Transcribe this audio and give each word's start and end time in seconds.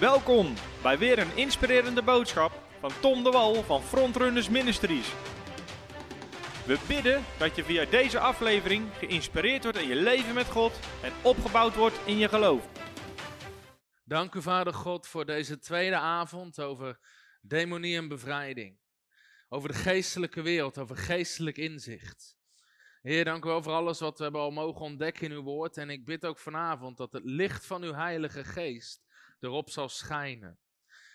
Welkom 0.00 0.54
bij 0.82 0.98
weer 0.98 1.18
een 1.18 1.36
inspirerende 1.36 2.02
boodschap 2.02 2.62
van 2.80 2.90
Tom 3.00 3.24
de 3.24 3.30
Wal 3.30 3.62
van 3.62 3.82
Frontrunners 3.82 4.48
Ministries. 4.48 5.12
We 6.66 6.78
bidden 6.88 7.24
dat 7.38 7.56
je 7.56 7.64
via 7.64 7.84
deze 7.84 8.18
aflevering 8.18 8.88
geïnspireerd 8.92 9.62
wordt 9.62 9.78
in 9.78 9.88
je 9.88 9.94
leven 9.94 10.34
met 10.34 10.46
God 10.46 10.78
en 11.02 11.12
opgebouwd 11.22 11.74
wordt 11.74 12.00
in 12.06 12.18
je 12.18 12.28
geloof. 12.28 12.68
Dank 14.04 14.34
u, 14.34 14.42
Vader 14.42 14.74
God, 14.74 15.06
voor 15.06 15.26
deze 15.26 15.58
tweede 15.58 15.96
avond 15.96 16.60
over 16.60 16.98
demonie 17.40 17.96
en 17.96 18.08
bevrijding. 18.08 18.78
Over 19.48 19.68
de 19.68 19.74
geestelijke 19.74 20.42
wereld, 20.42 20.78
over 20.78 20.96
geestelijk 20.96 21.56
inzicht. 21.56 22.36
Heer, 23.02 23.24
dank 23.24 23.44
u 23.44 23.48
wel 23.48 23.62
voor 23.62 23.72
alles 23.72 24.00
wat 24.00 24.16
we 24.16 24.22
hebben 24.22 24.40
al 24.40 24.50
mogen 24.50 24.80
ontdekken 24.80 25.24
in 25.24 25.32
uw 25.32 25.42
woord. 25.42 25.76
En 25.76 25.90
ik 25.90 26.04
bid 26.04 26.26
ook 26.26 26.38
vanavond 26.38 26.96
dat 26.96 27.12
het 27.12 27.24
licht 27.24 27.66
van 27.66 27.82
uw 27.82 27.94
Heilige 27.94 28.44
Geest 28.44 29.06
erop 29.40 29.70
zal 29.70 29.88
schijnen. 29.88 30.58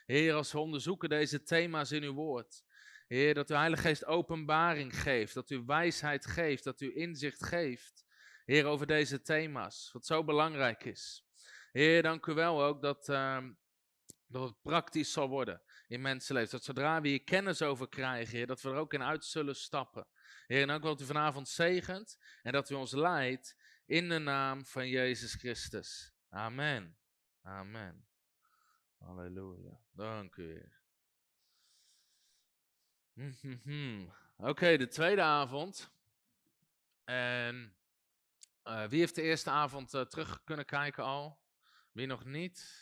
Heer, 0.06 0.34
als 0.34 0.52
we 0.52 0.60
onderzoeken 0.60 1.10
deze 1.10 1.44
thema's 1.44 1.92
in 1.92 2.04
uw 2.04 2.14
woord. 2.14 2.64
Heer, 3.08 3.34
dat 3.34 3.50
uw 3.50 3.56
Heilige 3.56 3.82
Geest 3.82 4.06
openbaring 4.06 5.02
geeft, 5.02 5.34
dat 5.34 5.50
u 5.50 5.64
wijsheid 5.66 6.26
geeft, 6.26 6.64
dat 6.64 6.82
u 6.82 6.96
inzicht 6.96 7.46
geeft. 7.46 8.06
Heer, 8.46 8.66
over 8.66 8.88
deze 8.88 9.22
thema's, 9.22 9.90
wat 9.92 10.06
zo 10.06 10.24
belangrijk 10.24 10.84
is. 10.84 11.26
Heer, 11.72 12.02
dank 12.02 12.26
u 12.26 12.34
wel 12.34 12.64
ook 12.64 12.82
dat, 12.82 13.10
uh, 13.10 13.46
dat 14.28 14.50
het 14.50 14.62
praktisch 14.62 15.12
zal 15.12 15.30
worden 15.30 15.62
in 15.88 16.02
mensenleven. 16.02 16.52
Dat 16.52 16.64
zodra 16.64 17.02
we 17.02 17.08
hier 17.08 17.24
kennis 17.24 17.62
over 17.62 17.90
krijgen, 17.90 18.38
Heer, 18.38 18.48
dat 18.48 18.62
we 18.62 18.70
er 18.70 18.76
ook 18.76 18.94
in 18.94 19.04
uit 19.04 19.26
zullen 19.26 19.56
stappen. 19.56 20.08
Heer, 20.48 20.68
dank 20.68 20.80
u 20.80 20.84
wel 20.84 20.94
dat 20.94 21.04
u 21.04 21.06
vanavond 21.06 21.50
zegent 21.50 22.18
en 22.42 22.52
dat 22.52 22.70
u 22.70 22.76
ons 22.76 22.92
leidt 22.92 23.56
in 23.86 24.10
de 24.10 24.20
naam 24.20 24.66
van 24.66 24.88
Jezus 24.88 25.34
Christus. 25.34 26.14
Amen. 26.30 26.98
Amen. 27.42 28.13
Halleluja. 29.04 29.80
Dank 29.92 30.36
u, 30.36 30.44
Heer. 30.44 30.82
Oké, 34.38 34.78
de 34.78 34.88
tweede 34.88 35.22
avond. 35.22 35.92
En 37.04 37.76
uh, 38.64 38.86
wie 38.86 39.00
heeft 39.00 39.16
de 39.16 39.22
eerste 39.22 39.50
avond 39.50 39.94
uh, 39.94 40.02
terug 40.02 40.44
kunnen 40.44 40.66
kijken 40.66 41.04
al? 41.04 41.40
Wie 41.92 42.08
nog 42.08 42.26
niet? 42.26 42.82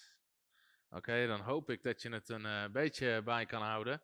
Oké, 0.89 1.27
dan 1.27 1.39
hoop 1.39 1.69
ik 1.69 1.83
dat 1.83 2.01
je 2.01 2.09
het 2.09 2.29
een 2.29 2.45
uh, 2.45 2.67
beetje 2.67 3.21
bij 3.23 3.45
kan 3.45 3.61
houden. 3.61 4.01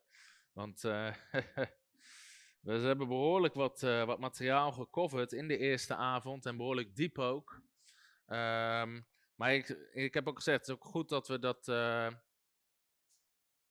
Want 0.52 0.82
we 2.68 2.72
hebben 2.72 3.08
behoorlijk 3.08 3.54
wat, 3.54 3.82
wat 3.82 4.20
materiaal 4.20 4.72
gecoverd 4.72 5.32
in 5.32 5.48
de 5.48 5.58
eerste 5.58 5.96
avond 5.96 6.46
en 6.46 6.58
behoorlijk 6.58 6.96
diep 6.96 7.20
ook. 7.20 7.62
Um, 8.28 9.08
maar 9.38 9.54
ik, 9.54 9.70
ik 9.92 10.14
heb 10.14 10.28
ook 10.28 10.38
gezegd, 10.38 10.60
het 10.60 10.68
is 10.68 10.74
ook 10.74 10.86
goed 10.86 11.10
dat 11.10 11.28
we 11.28 11.40
dat, 11.40 11.68
uh, 11.68 12.08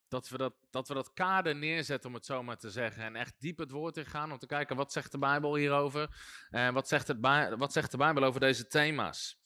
dat, 0.09 0.29
we 0.29 0.37
dat, 0.37 0.55
dat 0.71 0.89
we 0.89 0.95
dat 0.95 1.13
kader 1.13 1.57
neerzetten, 1.57 2.09
om 2.09 2.15
het 2.15 2.27
zo 2.27 2.43
maar 2.43 2.59
te 2.59 2.71
zeggen. 2.71 3.03
En 3.03 3.17
echt 3.17 3.35
diep 3.39 3.59
het 3.59 3.71
woord 3.71 3.97
in 3.97 4.07
gaan 4.07 4.33
om 4.33 4.39
te 4.39 4.47
kijken, 4.47 4.77
wat 4.77 4.93
zegt 4.93 5.13
de 5.13 5.19
Bijbel 5.19 5.57
hierover? 5.57 6.17
En 6.51 6.75
wat 6.75 6.89
zegt, 6.89 7.09
het 7.09 7.19
wat 7.59 7.73
zegt 7.73 7.91
de 7.91 7.97
Bijbel 7.97 8.25
over 8.25 8.41
deze 8.41 8.67
thema's? 8.67 9.39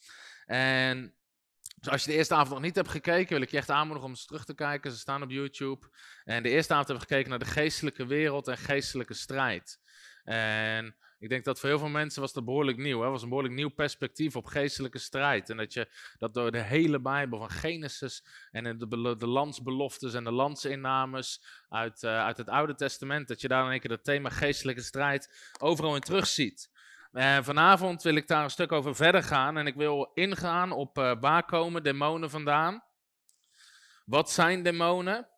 En 0.47 1.15
dus 1.81 1.93
als 1.93 2.05
je 2.05 2.11
de 2.11 2.17
eerste 2.17 2.35
avond 2.35 2.51
nog 2.51 2.61
niet 2.61 2.75
hebt 2.75 2.89
gekeken, 2.89 3.33
wil 3.33 3.43
ik 3.43 3.51
je 3.51 3.57
echt 3.57 3.71
aanmoedigen 3.71 4.05
om 4.05 4.11
eens 4.11 4.27
terug 4.27 4.45
te 4.45 4.55
kijken. 4.55 4.91
Ze 4.91 4.99
staan 4.99 5.23
op 5.23 5.31
YouTube. 5.31 5.89
En 6.25 6.43
de 6.43 6.49
eerste 6.49 6.73
avond 6.73 6.89
hebben 6.89 7.07
we 7.07 7.13
gekeken 7.13 7.31
naar 7.31 7.47
de 7.49 7.61
geestelijke 7.61 8.07
wereld 8.07 8.49
en 8.49 8.57
geestelijke 8.57 9.15
strijd. 9.15 9.79
En 10.25 10.97
ik 11.21 11.29
denk 11.29 11.45
dat 11.45 11.61
voor 11.61 11.69
heel 11.69 11.79
veel 11.79 11.89
mensen 11.89 12.21
was 12.21 12.33
dat 12.33 12.45
behoorlijk 12.45 12.77
nieuw. 12.77 13.01
Het 13.01 13.11
was 13.11 13.23
een 13.23 13.29
behoorlijk 13.29 13.55
nieuw 13.55 13.69
perspectief 13.69 14.37
op 14.37 14.47
geestelijke 14.47 14.99
strijd. 14.99 15.51
En 15.51 15.57
dat 15.57 15.73
je 15.73 15.89
dat 16.19 16.35
door 16.35 16.51
de 16.51 16.63
hele 16.63 17.01
Bijbel, 17.01 17.39
van 17.39 17.51
Genesis 17.51 18.25
en 18.51 18.79
de, 18.79 19.17
de 19.17 19.27
landsbeloftes 19.27 20.15
en 20.15 20.25
de 20.25 20.33
landsinnames 20.33 21.45
uit, 21.69 22.03
uh, 22.03 22.25
uit 22.25 22.37
het 22.37 22.49
Oude 22.49 22.75
Testament, 22.75 23.29
dat 23.29 23.41
je 23.41 23.49
daar 23.49 23.65
in 23.65 23.71
één 23.71 23.81
keer 23.81 23.91
het 23.91 24.05
thema 24.05 24.29
geestelijke 24.29 24.83
strijd 24.83 25.53
overal 25.59 25.95
in 25.95 26.01
terugziet. 26.01 26.71
En 27.13 27.45
vanavond 27.45 28.03
wil 28.03 28.15
ik 28.15 28.29
daar 28.29 28.45
een 28.45 28.51
stuk 28.51 28.73
over 28.73 28.97
verder 28.97 29.23
gaan. 29.23 29.57
En 29.57 29.67
ik 29.67 29.75
wil 29.75 30.11
ingaan 30.15 30.73
op 30.73 30.99
uh, 30.99 31.13
waar 31.21 31.45
komen 31.45 31.83
demonen 31.83 32.31
vandaan? 32.31 32.85
Wat 34.05 34.31
zijn 34.31 34.63
demonen? 34.63 35.29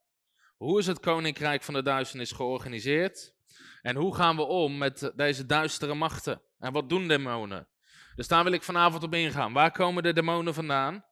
Hoe 0.57 0.79
is 0.79 0.87
het 0.87 1.01
koninkrijk 1.01 1.63
van 1.63 1.75
de 1.75 1.83
duisternis 1.83 2.33
georganiseerd? 2.33 3.35
En 3.83 3.97
hoe 3.97 4.15
gaan 4.15 4.37
we 4.37 4.43
om 4.43 4.79
met 4.79 5.13
deze 5.17 5.47
duistere 5.47 5.95
machten? 5.95 6.43
En 6.59 6.73
wat 6.73 6.89
doen 6.89 7.09
demonen? 7.09 7.69
Dus 8.15 8.29
daar 8.29 8.45
wil 8.45 8.53
ik 8.53 8.63
vanavond 8.63 9.03
op 9.03 9.15
ingaan. 9.15 9.53
Waar 9.53 9.73
komen 9.73 10.03
de 10.03 10.13
demonen 10.13 10.55
vandaan? 10.55 11.05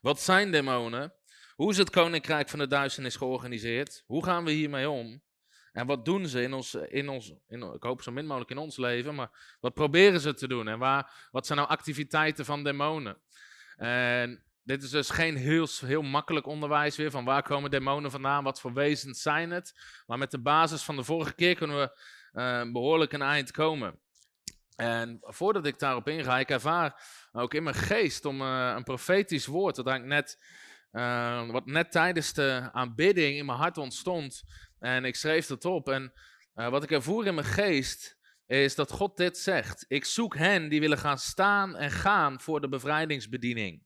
Wat 0.00 0.20
zijn 0.20 0.50
demonen? 0.50 1.14
Hoe 1.54 1.70
is 1.70 1.78
het 1.78 1.90
koninkrijk 1.90 2.48
van 2.48 2.58
de 2.58 2.66
duisternis 2.66 3.16
georganiseerd? 3.16 4.04
Hoe 4.06 4.24
gaan 4.24 4.44
we 4.44 4.50
hiermee 4.50 4.90
om? 4.90 5.22
En 5.72 5.86
wat 5.86 6.04
doen 6.04 6.26
ze 6.26 6.42
in 6.42 6.52
ons, 6.52 6.74
in 6.74 7.08
ons 7.08 7.34
in, 7.46 7.62
ik 7.62 7.82
hoop 7.82 8.02
zo 8.02 8.12
min 8.12 8.26
mogelijk 8.26 8.50
in 8.50 8.58
ons 8.58 8.76
leven, 8.76 9.14
maar 9.14 9.56
wat 9.60 9.74
proberen 9.74 10.20
ze 10.20 10.34
te 10.34 10.48
doen? 10.48 10.68
En 10.68 10.78
waar, 10.78 11.28
wat 11.30 11.46
zijn 11.46 11.58
nou 11.58 11.70
activiteiten 11.70 12.44
van 12.44 12.64
demonen? 12.64 13.16
En 13.76 14.44
dit 14.64 14.82
is 14.82 14.90
dus 14.90 15.10
geen 15.10 15.36
heel, 15.36 15.68
heel 15.80 16.02
makkelijk 16.02 16.46
onderwijs 16.46 16.96
weer 16.96 17.10
van 17.10 17.24
waar 17.24 17.42
komen 17.42 17.70
demonen 17.70 18.10
vandaan, 18.10 18.44
wat 18.44 18.60
voor 18.60 18.72
wezens 18.72 19.22
zijn 19.22 19.50
het. 19.50 19.80
Maar 20.06 20.18
met 20.18 20.30
de 20.30 20.40
basis 20.40 20.82
van 20.82 20.96
de 20.96 21.04
vorige 21.04 21.34
keer 21.34 21.54
kunnen 21.54 21.78
we 21.78 22.00
uh, 22.32 22.72
behoorlijk 22.72 23.12
een 23.12 23.22
eind 23.22 23.50
komen. 23.50 24.00
En 24.76 25.18
voordat 25.20 25.66
ik 25.66 25.78
daarop 25.78 26.08
inga, 26.08 26.38
ik 26.38 26.50
ervaar 26.50 27.02
ook 27.32 27.54
in 27.54 27.62
mijn 27.62 27.76
geest 27.76 28.24
om 28.24 28.40
uh, 28.40 28.72
een 28.76 28.84
profetisch 28.84 29.46
woord, 29.46 29.76
dat 29.76 29.88
ik 29.88 30.04
net, 30.04 30.38
uh, 30.92 31.50
wat 31.50 31.66
net 31.66 31.92
tijdens 31.92 32.32
de 32.32 32.68
aanbidding 32.72 33.36
in 33.36 33.46
mijn 33.46 33.58
hart 33.58 33.78
ontstond. 33.78 34.42
En 34.78 35.04
ik 35.04 35.16
schreef 35.16 35.48
het 35.48 35.64
op. 35.64 35.88
En 35.88 36.12
wat 36.54 36.82
ik 36.82 36.90
ervoer 36.90 37.26
in 37.26 37.34
mijn 37.34 37.46
geest, 37.46 38.18
is 38.46 38.74
dat 38.74 38.90
God 38.90 39.16
dit 39.16 39.38
zegt. 39.38 39.84
Ik 39.88 40.04
zoek 40.04 40.36
hen 40.36 40.68
die 40.68 40.80
willen 40.80 40.98
gaan 40.98 41.18
staan 41.18 41.76
en 41.76 41.90
gaan 41.90 42.40
voor 42.40 42.60
de 42.60 42.68
bevrijdingsbediening. 42.68 43.82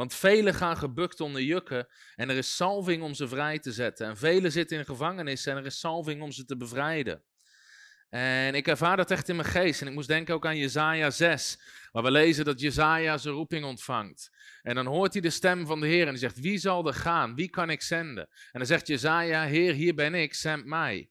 Want 0.00 0.14
velen 0.14 0.54
gaan 0.54 0.76
gebukt 0.76 1.20
onder 1.20 1.42
jukken 1.42 1.88
en 2.16 2.30
er 2.30 2.36
is 2.36 2.56
salving 2.56 3.02
om 3.02 3.14
ze 3.14 3.28
vrij 3.28 3.58
te 3.58 3.72
zetten. 3.72 4.06
En 4.06 4.16
velen 4.16 4.52
zitten 4.52 4.78
in 4.78 4.84
gevangenis 4.84 5.46
en 5.46 5.56
er 5.56 5.66
is 5.66 5.78
salving 5.78 6.22
om 6.22 6.30
ze 6.30 6.44
te 6.44 6.56
bevrijden. 6.56 7.22
En 8.08 8.54
ik 8.54 8.68
ervaar 8.68 8.96
dat 8.96 9.10
echt 9.10 9.28
in 9.28 9.36
mijn 9.36 9.48
geest. 9.48 9.80
En 9.80 9.86
ik 9.86 9.92
moest 9.92 10.08
denken 10.08 10.34
ook 10.34 10.46
aan 10.46 10.56
Jezaja 10.56 11.10
6, 11.10 11.60
waar 11.92 12.02
we 12.02 12.10
lezen 12.10 12.44
dat 12.44 12.60
Jezaja 12.60 13.18
zijn 13.18 13.34
roeping 13.34 13.64
ontvangt. 13.64 14.30
En 14.62 14.74
dan 14.74 14.86
hoort 14.86 15.12
hij 15.12 15.22
de 15.22 15.30
stem 15.30 15.66
van 15.66 15.80
de 15.80 15.86
Heer 15.86 16.02
en 16.02 16.08
hij 16.08 16.18
zegt, 16.18 16.40
wie 16.40 16.58
zal 16.58 16.86
er 16.86 16.94
gaan? 16.94 17.34
Wie 17.34 17.50
kan 17.50 17.70
ik 17.70 17.82
zenden? 17.82 18.28
En 18.28 18.58
dan 18.58 18.66
zegt 18.66 18.86
Jezaja, 18.86 19.44
Heer, 19.44 19.72
hier 19.72 19.94
ben 19.94 20.14
ik, 20.14 20.34
zend 20.34 20.64
mij. 20.64 21.10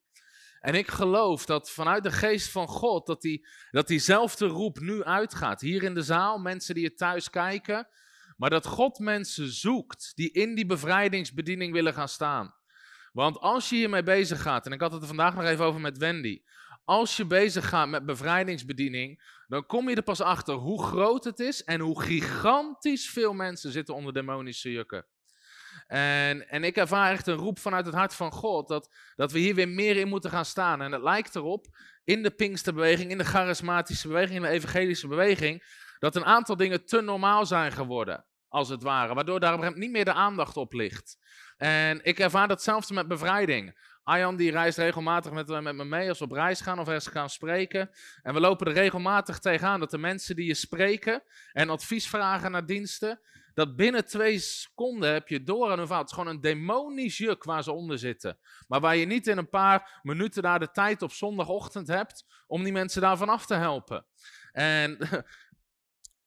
En 0.59 0.75
ik 0.75 0.87
geloof 0.87 1.45
dat 1.45 1.71
vanuit 1.71 2.03
de 2.03 2.11
geest 2.11 2.49
van 2.49 2.67
God, 2.67 3.05
dat, 3.05 3.21
die, 3.21 3.47
dat 3.71 3.87
diezelfde 3.87 4.45
roep 4.45 4.79
nu 4.79 5.03
uitgaat. 5.03 5.61
Hier 5.61 5.83
in 5.83 5.93
de 5.93 6.03
zaal, 6.03 6.37
mensen 6.37 6.75
die 6.75 6.85
het 6.85 6.97
thuis 6.97 7.29
kijken, 7.29 7.87
maar 8.39 8.49
dat 8.49 8.65
God 8.65 8.99
mensen 8.99 9.51
zoekt 9.51 10.11
die 10.15 10.31
in 10.31 10.55
die 10.55 10.65
bevrijdingsbediening 10.65 11.73
willen 11.73 11.93
gaan 11.93 12.07
staan. 12.07 12.55
Want 13.11 13.39
als 13.39 13.69
je 13.69 13.75
hiermee 13.75 14.03
bezig 14.03 14.41
gaat, 14.41 14.65
en 14.65 14.71
ik 14.71 14.81
had 14.81 14.91
het 14.91 15.01
er 15.01 15.07
vandaag 15.07 15.35
nog 15.35 15.43
even 15.43 15.65
over 15.65 15.81
met 15.81 15.97
Wendy. 15.97 16.41
Als 16.85 17.17
je 17.17 17.25
bezig 17.25 17.69
gaat 17.69 17.87
met 17.87 18.05
bevrijdingsbediening, 18.05 19.21
dan 19.47 19.65
kom 19.65 19.89
je 19.89 19.95
er 19.95 20.03
pas 20.03 20.21
achter 20.21 20.53
hoe 20.53 20.83
groot 20.83 21.23
het 21.23 21.39
is 21.39 21.63
en 21.63 21.79
hoe 21.79 22.01
gigantisch 22.01 23.09
veel 23.09 23.33
mensen 23.33 23.71
zitten 23.71 23.95
onder 23.95 24.13
demonische 24.13 24.71
jukken. 24.71 25.05
En, 25.87 26.49
en 26.49 26.63
ik 26.63 26.77
ervaar 26.77 27.11
echt 27.11 27.27
een 27.27 27.35
roep 27.35 27.59
vanuit 27.59 27.85
het 27.85 27.95
hart 27.95 28.13
van 28.13 28.31
God 28.31 28.67
dat, 28.67 28.95
dat 29.15 29.31
we 29.31 29.39
hier 29.39 29.55
weer 29.55 29.69
meer 29.69 29.97
in 29.97 30.07
moeten 30.07 30.29
gaan 30.29 30.45
staan. 30.45 30.81
En 30.81 30.91
het 30.91 31.01
lijkt 31.01 31.35
erop, 31.35 31.67
in 32.03 32.23
de 32.23 32.31
Pinksterbeweging, 32.31 33.11
in 33.11 33.17
de 33.17 33.25
charismatische 33.25 34.07
beweging, 34.07 34.35
in 34.35 34.41
de 34.41 34.49
evangelische 34.49 35.07
beweging, 35.07 35.63
dat 35.99 36.15
een 36.15 36.25
aantal 36.25 36.55
dingen 36.55 36.85
te 36.85 37.01
normaal 37.01 37.45
zijn 37.45 37.71
geworden 37.71 38.27
als 38.49 38.69
het 38.69 38.83
ware. 38.83 39.13
Waardoor 39.13 39.39
daar 39.39 39.77
niet 39.77 39.91
meer 39.91 40.05
de 40.05 40.13
aandacht 40.13 40.57
op 40.57 40.73
ligt. 40.73 41.17
En 41.57 41.99
ik 42.03 42.19
ervaar 42.19 42.47
datzelfde 42.47 42.93
met 42.93 43.07
bevrijding. 43.07 43.77
Arjan 44.03 44.35
die 44.35 44.51
reist 44.51 44.77
regelmatig 44.77 45.31
met, 45.31 45.47
met 45.47 45.75
me 45.75 45.85
mee 45.85 46.09
als 46.09 46.19
we 46.19 46.25
op 46.25 46.31
reis 46.31 46.61
gaan 46.61 46.79
of 46.79 46.87
ergens 46.87 47.07
gaan 47.07 47.29
spreken. 47.29 47.89
En 48.21 48.33
we 48.33 48.39
lopen 48.39 48.67
er 48.67 48.73
regelmatig 48.73 49.39
tegenaan 49.39 49.79
dat 49.79 49.91
de 49.91 49.97
mensen 49.97 50.35
die 50.35 50.45
je 50.45 50.53
spreken 50.53 51.23
en 51.51 51.69
advies 51.69 52.07
vragen 52.07 52.51
naar 52.51 52.65
diensten, 52.65 53.19
dat 53.53 53.75
binnen 53.75 54.05
twee 54.05 54.39
seconden 54.39 55.13
heb 55.13 55.27
je 55.27 55.43
door 55.43 55.71
aan 55.71 55.77
hun 55.77 55.85
verhaal. 55.85 56.01
Het 56.01 56.11
is 56.11 56.17
gewoon 56.17 56.33
een 56.33 56.41
demonisch 56.41 57.17
juk 57.17 57.43
waar 57.43 57.63
ze 57.63 57.71
onder 57.71 57.97
zitten. 57.97 58.39
Maar 58.67 58.79
waar 58.79 58.95
je 58.95 59.05
niet 59.05 59.27
in 59.27 59.37
een 59.37 59.49
paar 59.49 59.99
minuten 60.01 60.41
daar 60.41 60.59
de 60.59 60.71
tijd 60.71 61.01
op 61.01 61.11
zondagochtend 61.11 61.87
hebt 61.87 62.25
om 62.47 62.63
die 62.63 62.73
mensen 62.73 63.01
daarvan 63.01 63.29
af 63.29 63.45
te 63.45 63.53
helpen. 63.53 64.05
En 64.51 64.97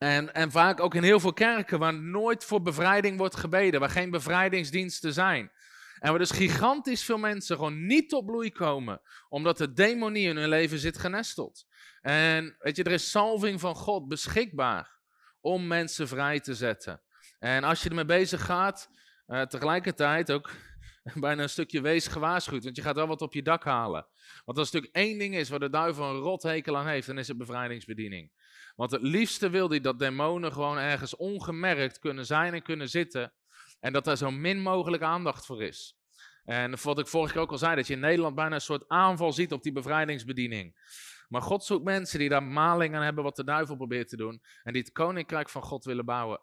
En, 0.02 0.34
en 0.34 0.50
vaak 0.50 0.80
ook 0.80 0.94
in 0.94 1.02
heel 1.02 1.20
veel 1.20 1.32
kerken 1.32 1.78
waar 1.78 1.94
nooit 1.94 2.44
voor 2.44 2.62
bevrijding 2.62 3.18
wordt 3.18 3.36
gebeden, 3.36 3.80
waar 3.80 3.90
geen 3.90 4.10
bevrijdingsdiensten 4.10 5.12
zijn. 5.12 5.52
En 5.98 6.10
waar 6.10 6.18
dus 6.18 6.30
gigantisch 6.30 7.04
veel 7.04 7.18
mensen 7.18 7.56
gewoon 7.56 7.86
niet 7.86 8.08
tot 8.08 8.26
bloei 8.26 8.52
komen, 8.52 9.00
omdat 9.28 9.58
de 9.58 9.72
demonie 9.72 10.28
in 10.28 10.36
hun 10.36 10.48
leven 10.48 10.78
zit 10.78 10.98
genesteld. 10.98 11.66
En 12.00 12.56
weet 12.58 12.76
je, 12.76 12.82
er 12.82 12.92
is 12.92 13.10
salving 13.10 13.60
van 13.60 13.74
God 13.74 14.08
beschikbaar 14.08 14.98
om 15.40 15.66
mensen 15.66 16.08
vrij 16.08 16.40
te 16.40 16.54
zetten. 16.54 17.02
En 17.38 17.64
als 17.64 17.82
je 17.82 17.88
ermee 17.88 18.04
bezig 18.04 18.44
gaat, 18.44 18.88
uh, 19.26 19.42
tegelijkertijd 19.42 20.32
ook 20.32 20.50
bijna 21.14 21.42
een 21.42 21.48
stukje 21.48 21.80
wees 21.80 22.06
gewaarschuwd. 22.06 22.64
Want 22.64 22.76
je 22.76 22.82
gaat 22.82 22.96
wel 22.96 23.06
wat 23.06 23.22
op 23.22 23.34
je 23.34 23.42
dak 23.42 23.64
halen. 23.64 24.06
Want 24.44 24.58
als 24.58 24.70
natuurlijk 24.70 24.96
één 24.96 25.18
ding 25.18 25.34
is 25.34 25.48
waar 25.48 25.58
de 25.58 25.70
duivel 25.70 26.04
een 26.04 26.20
rothekel 26.20 26.76
aan 26.76 26.86
heeft, 26.86 27.06
dan 27.06 27.18
is 27.18 27.28
het 27.28 27.38
bevrijdingsbediening. 27.38 28.30
Want 28.76 28.90
het 28.90 29.02
liefste 29.02 29.50
wil 29.50 29.68
hij 29.68 29.80
dat 29.80 29.98
demonen 29.98 30.52
gewoon 30.52 30.78
ergens 30.78 31.16
ongemerkt 31.16 31.98
kunnen 31.98 32.26
zijn 32.26 32.54
en 32.54 32.62
kunnen 32.62 32.88
zitten. 32.88 33.32
En 33.80 33.92
dat 33.92 34.04
daar 34.04 34.16
zo 34.16 34.30
min 34.30 34.60
mogelijk 34.60 35.02
aandacht 35.02 35.46
voor 35.46 35.62
is. 35.62 35.96
En 36.44 36.82
wat 36.82 36.98
ik 36.98 37.06
vorige 37.06 37.32
keer 37.32 37.42
ook 37.42 37.50
al 37.50 37.58
zei, 37.58 37.76
dat 37.76 37.86
je 37.86 37.92
in 37.92 38.00
Nederland 38.00 38.34
bijna 38.34 38.54
een 38.54 38.60
soort 38.60 38.88
aanval 38.88 39.32
ziet 39.32 39.52
op 39.52 39.62
die 39.62 39.72
bevrijdingsbediening. 39.72 40.76
Maar 41.28 41.42
God 41.42 41.64
zoekt 41.64 41.84
mensen 41.84 42.18
die 42.18 42.28
daar 42.28 42.42
maling 42.42 42.94
aan 42.96 43.02
hebben 43.02 43.24
wat 43.24 43.36
de 43.36 43.44
duivel 43.44 43.76
probeert 43.76 44.08
te 44.08 44.16
doen. 44.16 44.42
En 44.62 44.72
die 44.72 44.82
het 44.82 44.92
koninkrijk 44.92 45.48
van 45.48 45.62
God 45.62 45.84
willen 45.84 46.04
bouwen. 46.04 46.40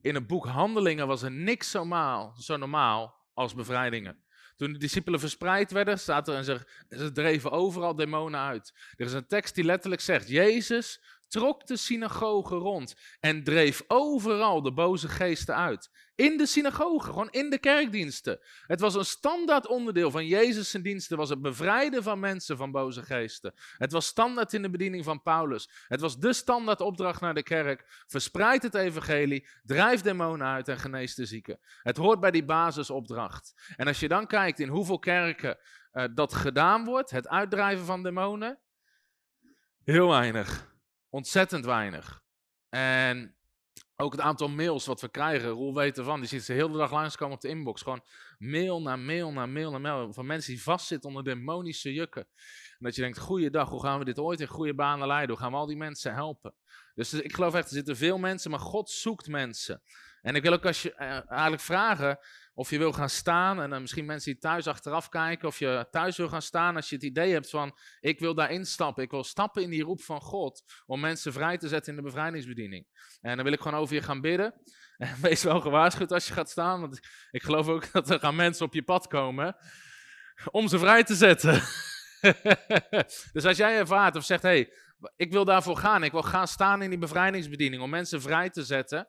In 0.00 0.14
het 0.14 0.26
boek 0.26 0.46
Handelingen 0.46 1.06
was 1.06 1.22
er 1.22 1.30
niks 1.30 1.70
zo, 1.70 1.84
maal, 1.84 2.34
zo 2.36 2.56
normaal 2.56 3.14
als 3.34 3.54
bevrijdingen. 3.54 4.24
Toen 4.56 4.72
de 4.72 4.78
discipelen 4.78 5.20
verspreid 5.20 5.70
werden, 5.70 5.98
staat 5.98 6.28
er 6.28 6.34
en 6.34 6.44
ze, 6.44 6.68
ze 6.88 7.12
dreven 7.12 7.50
overal 7.50 7.94
demonen 7.94 8.40
uit. 8.40 8.72
Er 8.96 9.06
is 9.06 9.12
een 9.12 9.26
tekst 9.26 9.54
die 9.54 9.64
letterlijk 9.64 10.00
zegt: 10.00 10.28
Jezus 10.28 11.02
trok 11.28 11.66
de 11.66 11.76
synagoge 11.76 12.54
rond 12.54 12.94
en 13.20 13.44
dreef 13.44 13.82
overal 13.86 14.62
de 14.62 14.72
boze 14.72 15.08
geesten 15.08 15.56
uit. 15.56 15.90
In 16.14 16.36
de 16.36 16.46
synagoge, 16.46 17.06
gewoon 17.06 17.30
in 17.30 17.50
de 17.50 17.58
kerkdiensten. 17.58 18.38
Het 18.66 18.80
was 18.80 18.94
een 18.94 19.04
standaard 19.04 19.66
onderdeel 19.66 20.10
van 20.10 20.26
Jezus' 20.26 20.70
diensten, 20.70 21.16
was 21.16 21.28
het 21.28 21.42
bevrijden 21.42 22.02
van 22.02 22.20
mensen 22.20 22.56
van 22.56 22.70
boze 22.70 23.02
geesten. 23.02 23.54
Het 23.76 23.92
was 23.92 24.06
standaard 24.06 24.52
in 24.52 24.62
de 24.62 24.70
bediening 24.70 25.04
van 25.04 25.22
Paulus. 25.22 25.70
Het 25.88 26.00
was 26.00 26.18
de 26.18 26.32
standaard 26.32 26.80
opdracht 26.80 27.20
naar 27.20 27.34
de 27.34 27.42
kerk. 27.42 28.04
Verspreid 28.06 28.62
het 28.62 28.74
evangelie, 28.74 29.48
drijf 29.62 30.00
demonen 30.00 30.46
uit 30.46 30.68
en 30.68 30.78
genees 30.78 31.14
de 31.14 31.26
zieken. 31.26 31.58
Het 31.82 31.96
hoort 31.96 32.20
bij 32.20 32.30
die 32.30 32.44
basisopdracht. 32.44 33.72
En 33.76 33.86
als 33.86 34.00
je 34.00 34.08
dan 34.08 34.26
kijkt 34.26 34.60
in 34.60 34.68
hoeveel 34.68 34.98
kerken 34.98 35.58
uh, 35.92 36.04
dat 36.14 36.34
gedaan 36.34 36.84
wordt, 36.84 37.10
het 37.10 37.28
uitdrijven 37.28 37.86
van 37.86 38.02
demonen, 38.02 38.58
heel 39.84 40.08
weinig. 40.08 40.73
Ontzettend 41.14 41.64
weinig. 41.64 42.22
En 42.68 43.36
ook 43.96 44.12
het 44.12 44.20
aantal 44.20 44.48
mails 44.48 44.86
wat 44.86 45.00
we 45.00 45.08
krijgen, 45.08 45.48
Roel 45.48 45.74
weet 45.74 45.98
ervan, 45.98 46.20
die 46.20 46.40
heel 46.46 46.70
de 46.70 46.78
dag 46.78 46.90
langskomen 46.90 47.34
op 47.34 47.40
de 47.40 47.48
inbox. 47.48 47.82
Gewoon 47.82 48.04
mail 48.38 48.82
na 48.82 48.96
mail 48.96 49.32
na 49.32 49.46
mail 49.46 49.70
na 49.70 49.78
mail 49.78 50.12
van 50.12 50.26
mensen 50.26 50.52
die 50.52 50.62
vastzitten 50.62 51.08
onder 51.08 51.24
demonische 51.24 51.92
jukken. 51.92 52.22
En 52.68 52.78
dat 52.78 52.94
je 52.94 53.00
denkt, 53.00 53.18
goeiedag, 53.18 53.68
hoe 53.68 53.82
gaan 53.82 53.98
we 53.98 54.04
dit 54.04 54.18
ooit 54.18 54.40
in 54.40 54.46
goede 54.46 54.74
banen 54.74 55.06
leiden? 55.06 55.30
Hoe 55.30 55.38
gaan 55.38 55.52
we 55.52 55.56
al 55.56 55.66
die 55.66 55.76
mensen 55.76 56.14
helpen? 56.14 56.54
Dus 56.94 57.12
ik 57.12 57.34
geloof 57.34 57.54
echt, 57.54 57.66
er 57.66 57.74
zitten 57.74 57.96
veel 57.96 58.18
mensen, 58.18 58.50
maar 58.50 58.60
God 58.60 58.90
zoekt 58.90 59.28
mensen. 59.28 59.82
En 60.22 60.34
ik 60.34 60.42
wil 60.42 60.52
ook 60.52 60.66
als 60.66 60.82
je, 60.82 60.92
uh, 60.92 61.30
eigenlijk 61.30 61.62
vragen, 61.62 62.18
of 62.54 62.70
je 62.70 62.78
wil 62.78 62.92
gaan 62.92 63.08
staan, 63.08 63.60
en 63.60 63.70
dan 63.70 63.80
misschien 63.80 64.04
mensen 64.04 64.32
die 64.32 64.40
thuis 64.40 64.66
achteraf 64.66 65.08
kijken, 65.08 65.48
of 65.48 65.58
je 65.58 65.86
thuis 65.90 66.16
wil 66.16 66.28
gaan 66.28 66.42
staan 66.42 66.76
als 66.76 66.88
je 66.88 66.94
het 66.94 67.04
idee 67.04 67.32
hebt 67.32 67.50
van, 67.50 67.78
ik 68.00 68.18
wil 68.18 68.34
daar 68.34 68.50
instappen, 68.50 69.02
ik 69.02 69.10
wil 69.10 69.24
stappen 69.24 69.62
in 69.62 69.70
die 69.70 69.82
roep 69.82 70.02
van 70.02 70.20
God, 70.20 70.62
om 70.86 71.00
mensen 71.00 71.32
vrij 71.32 71.58
te 71.58 71.68
zetten 71.68 71.90
in 71.90 71.98
de 71.98 72.04
bevrijdingsbediening. 72.04 72.86
En 73.20 73.34
dan 73.34 73.44
wil 73.44 73.52
ik 73.52 73.60
gewoon 73.60 73.80
over 73.80 73.94
je 73.94 74.02
gaan 74.02 74.20
bidden. 74.20 74.54
En 74.96 75.16
wees 75.20 75.42
wel 75.42 75.60
gewaarschuwd 75.60 76.12
als 76.12 76.26
je 76.26 76.32
gaat 76.32 76.50
staan, 76.50 76.80
want 76.80 77.00
ik 77.30 77.42
geloof 77.42 77.68
ook 77.68 77.92
dat 77.92 78.10
er 78.10 78.18
gaan 78.18 78.36
mensen 78.36 78.66
op 78.66 78.74
je 78.74 78.82
pad 78.82 79.06
komen 79.06 79.56
om 80.50 80.68
ze 80.68 80.78
vrij 80.78 81.04
te 81.04 81.14
zetten. 81.14 81.62
dus 83.32 83.44
als 83.44 83.56
jij 83.56 83.78
ervaart 83.78 84.16
of 84.16 84.24
zegt, 84.24 84.42
hé, 84.42 84.48
hey, 84.48 84.72
ik 85.16 85.32
wil 85.32 85.44
daarvoor 85.44 85.76
gaan, 85.76 86.04
ik 86.04 86.12
wil 86.12 86.22
gaan 86.22 86.48
staan 86.48 86.82
in 86.82 86.90
die 86.90 86.98
bevrijdingsbediening 86.98 87.82
om 87.82 87.90
mensen 87.90 88.22
vrij 88.22 88.50
te 88.50 88.64
zetten, 88.64 89.08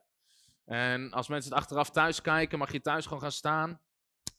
en 0.66 1.10
als 1.12 1.28
mensen 1.28 1.50
het 1.50 1.60
achteraf 1.60 1.90
thuis 1.90 2.20
kijken, 2.20 2.58
mag 2.58 2.72
je 2.72 2.80
thuis 2.80 3.04
gewoon 3.04 3.20
gaan 3.20 3.32
staan. 3.32 3.80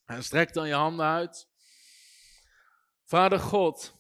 En 0.05 0.23
strek 0.23 0.53
dan 0.53 0.67
je 0.67 0.73
handen 0.73 1.05
uit. 1.05 1.47
Vader 3.05 3.39
God, 3.39 3.97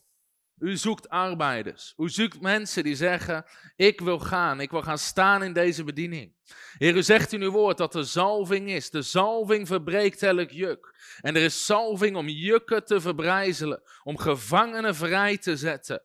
u 0.57 0.77
zoekt 0.77 1.09
arbeiders. 1.09 1.93
U 1.97 2.09
zoekt 2.09 2.41
mensen 2.41 2.83
die 2.83 2.95
zeggen: 2.95 3.45
Ik 3.75 3.99
wil 3.99 4.19
gaan, 4.19 4.61
ik 4.61 4.71
wil 4.71 4.81
gaan 4.81 4.97
staan 4.97 5.43
in 5.43 5.53
deze 5.53 5.83
bediening. 5.83 6.35
Heer, 6.77 6.95
u 6.95 7.03
zegt 7.03 7.33
in 7.33 7.41
uw 7.41 7.51
woord 7.51 7.77
dat 7.77 7.95
er 7.95 8.05
zalving 8.05 8.69
is. 8.69 8.89
De 8.89 9.01
zalving 9.01 9.67
verbreekt 9.67 10.23
elk 10.23 10.49
juk. 10.49 10.95
En 11.21 11.35
er 11.35 11.41
is 11.41 11.65
zalving 11.65 12.15
om 12.15 12.27
jukken 12.27 12.85
te 12.85 13.01
verbrijzelen, 13.01 13.81
om 14.03 14.17
gevangenen 14.17 14.95
vrij 14.95 15.37
te 15.37 15.57
zetten. 15.57 16.03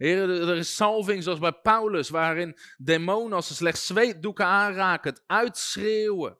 Heer, 0.00 0.30
er 0.30 0.56
is 0.56 0.74
salving 0.74 1.22
zoals 1.22 1.38
bij 1.38 1.52
Paulus, 1.52 2.08
waarin 2.08 2.56
demonen 2.78 3.32
als 3.36 3.46
ze 3.46 3.54
slechts 3.54 3.86
zweetdoeken 3.86 4.44
aanraken, 4.44 5.10
het 5.10 5.22
uitschreeuwen. 5.26 6.38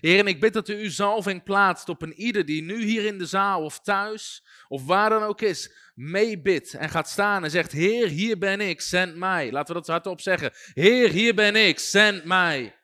Heer, 0.00 0.18
en 0.18 0.26
ik 0.26 0.40
bid 0.40 0.52
dat 0.52 0.68
u 0.68 0.74
uw 0.74 0.90
zalving 0.90 1.42
plaatst 1.42 1.88
op 1.88 2.02
een 2.02 2.12
ieder 2.12 2.44
die 2.44 2.62
nu 2.62 2.84
hier 2.84 3.04
in 3.04 3.18
de 3.18 3.26
zaal 3.26 3.62
of 3.62 3.80
thuis, 3.80 4.44
of 4.68 4.84
waar 4.86 5.10
dan 5.10 5.22
ook 5.22 5.40
is, 5.40 5.72
meebidt 5.94 6.74
en 6.74 6.88
gaat 6.88 7.08
staan 7.08 7.44
en 7.44 7.50
zegt, 7.50 7.72
Heer, 7.72 8.08
hier 8.08 8.38
ben 8.38 8.60
ik, 8.60 8.80
zend 8.80 9.16
mij. 9.16 9.52
Laten 9.52 9.74
we 9.74 9.80
dat 9.80 9.90
hardop 9.90 10.20
zeggen. 10.20 10.52
Heer, 10.72 11.10
hier 11.10 11.34
ben 11.34 11.56
ik, 11.56 11.78
zend 11.78 12.24
mij. 12.24 12.76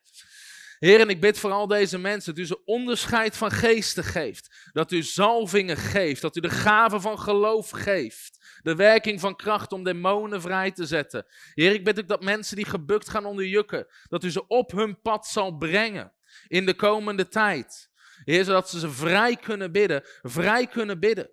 Heer, 0.79 0.99
en 0.99 1.09
ik 1.09 1.21
bid 1.21 1.39
voor 1.39 1.51
al 1.51 1.67
deze 1.67 1.97
mensen 1.97 2.35
dat 2.35 2.43
u 2.43 2.47
ze 2.47 2.65
onderscheid 2.65 3.37
van 3.37 3.51
geesten 3.51 4.03
geeft. 4.03 4.69
Dat 4.71 4.91
u 4.91 5.03
zalvingen 5.03 5.77
geeft, 5.77 6.21
dat 6.21 6.35
u 6.35 6.39
de 6.39 6.49
gave 6.49 6.99
van 6.99 7.19
geloof 7.19 7.69
geeft 7.69 8.34
de 8.65 8.75
werking 8.75 9.19
van 9.19 9.35
kracht 9.35 9.71
om 9.71 9.83
demonen 9.83 10.41
vrij 10.41 10.71
te 10.71 10.85
zetten. 10.85 11.25
Heer, 11.53 11.73
ik 11.73 11.83
bid 11.83 11.99
ook 11.99 12.07
dat 12.07 12.23
mensen 12.23 12.55
die 12.55 12.65
gebukt 12.65 13.09
gaan 13.09 13.25
onder 13.25 13.45
jukken, 13.45 13.87
dat 14.09 14.23
u 14.23 14.31
ze 14.31 14.47
op 14.47 14.71
hun 14.71 15.01
pad 15.01 15.27
zal 15.27 15.57
brengen 15.57 16.13
in 16.47 16.65
de 16.65 16.73
komende 16.73 17.27
tijd. 17.27 17.89
Heer, 18.23 18.43
zodat 18.43 18.69
ze 18.69 18.79
ze 18.79 18.89
vrij 18.91 19.35
kunnen 19.35 19.71
bidden, 19.71 20.03
vrij 20.21 20.67
kunnen 20.67 20.99
bidden. 20.99 21.29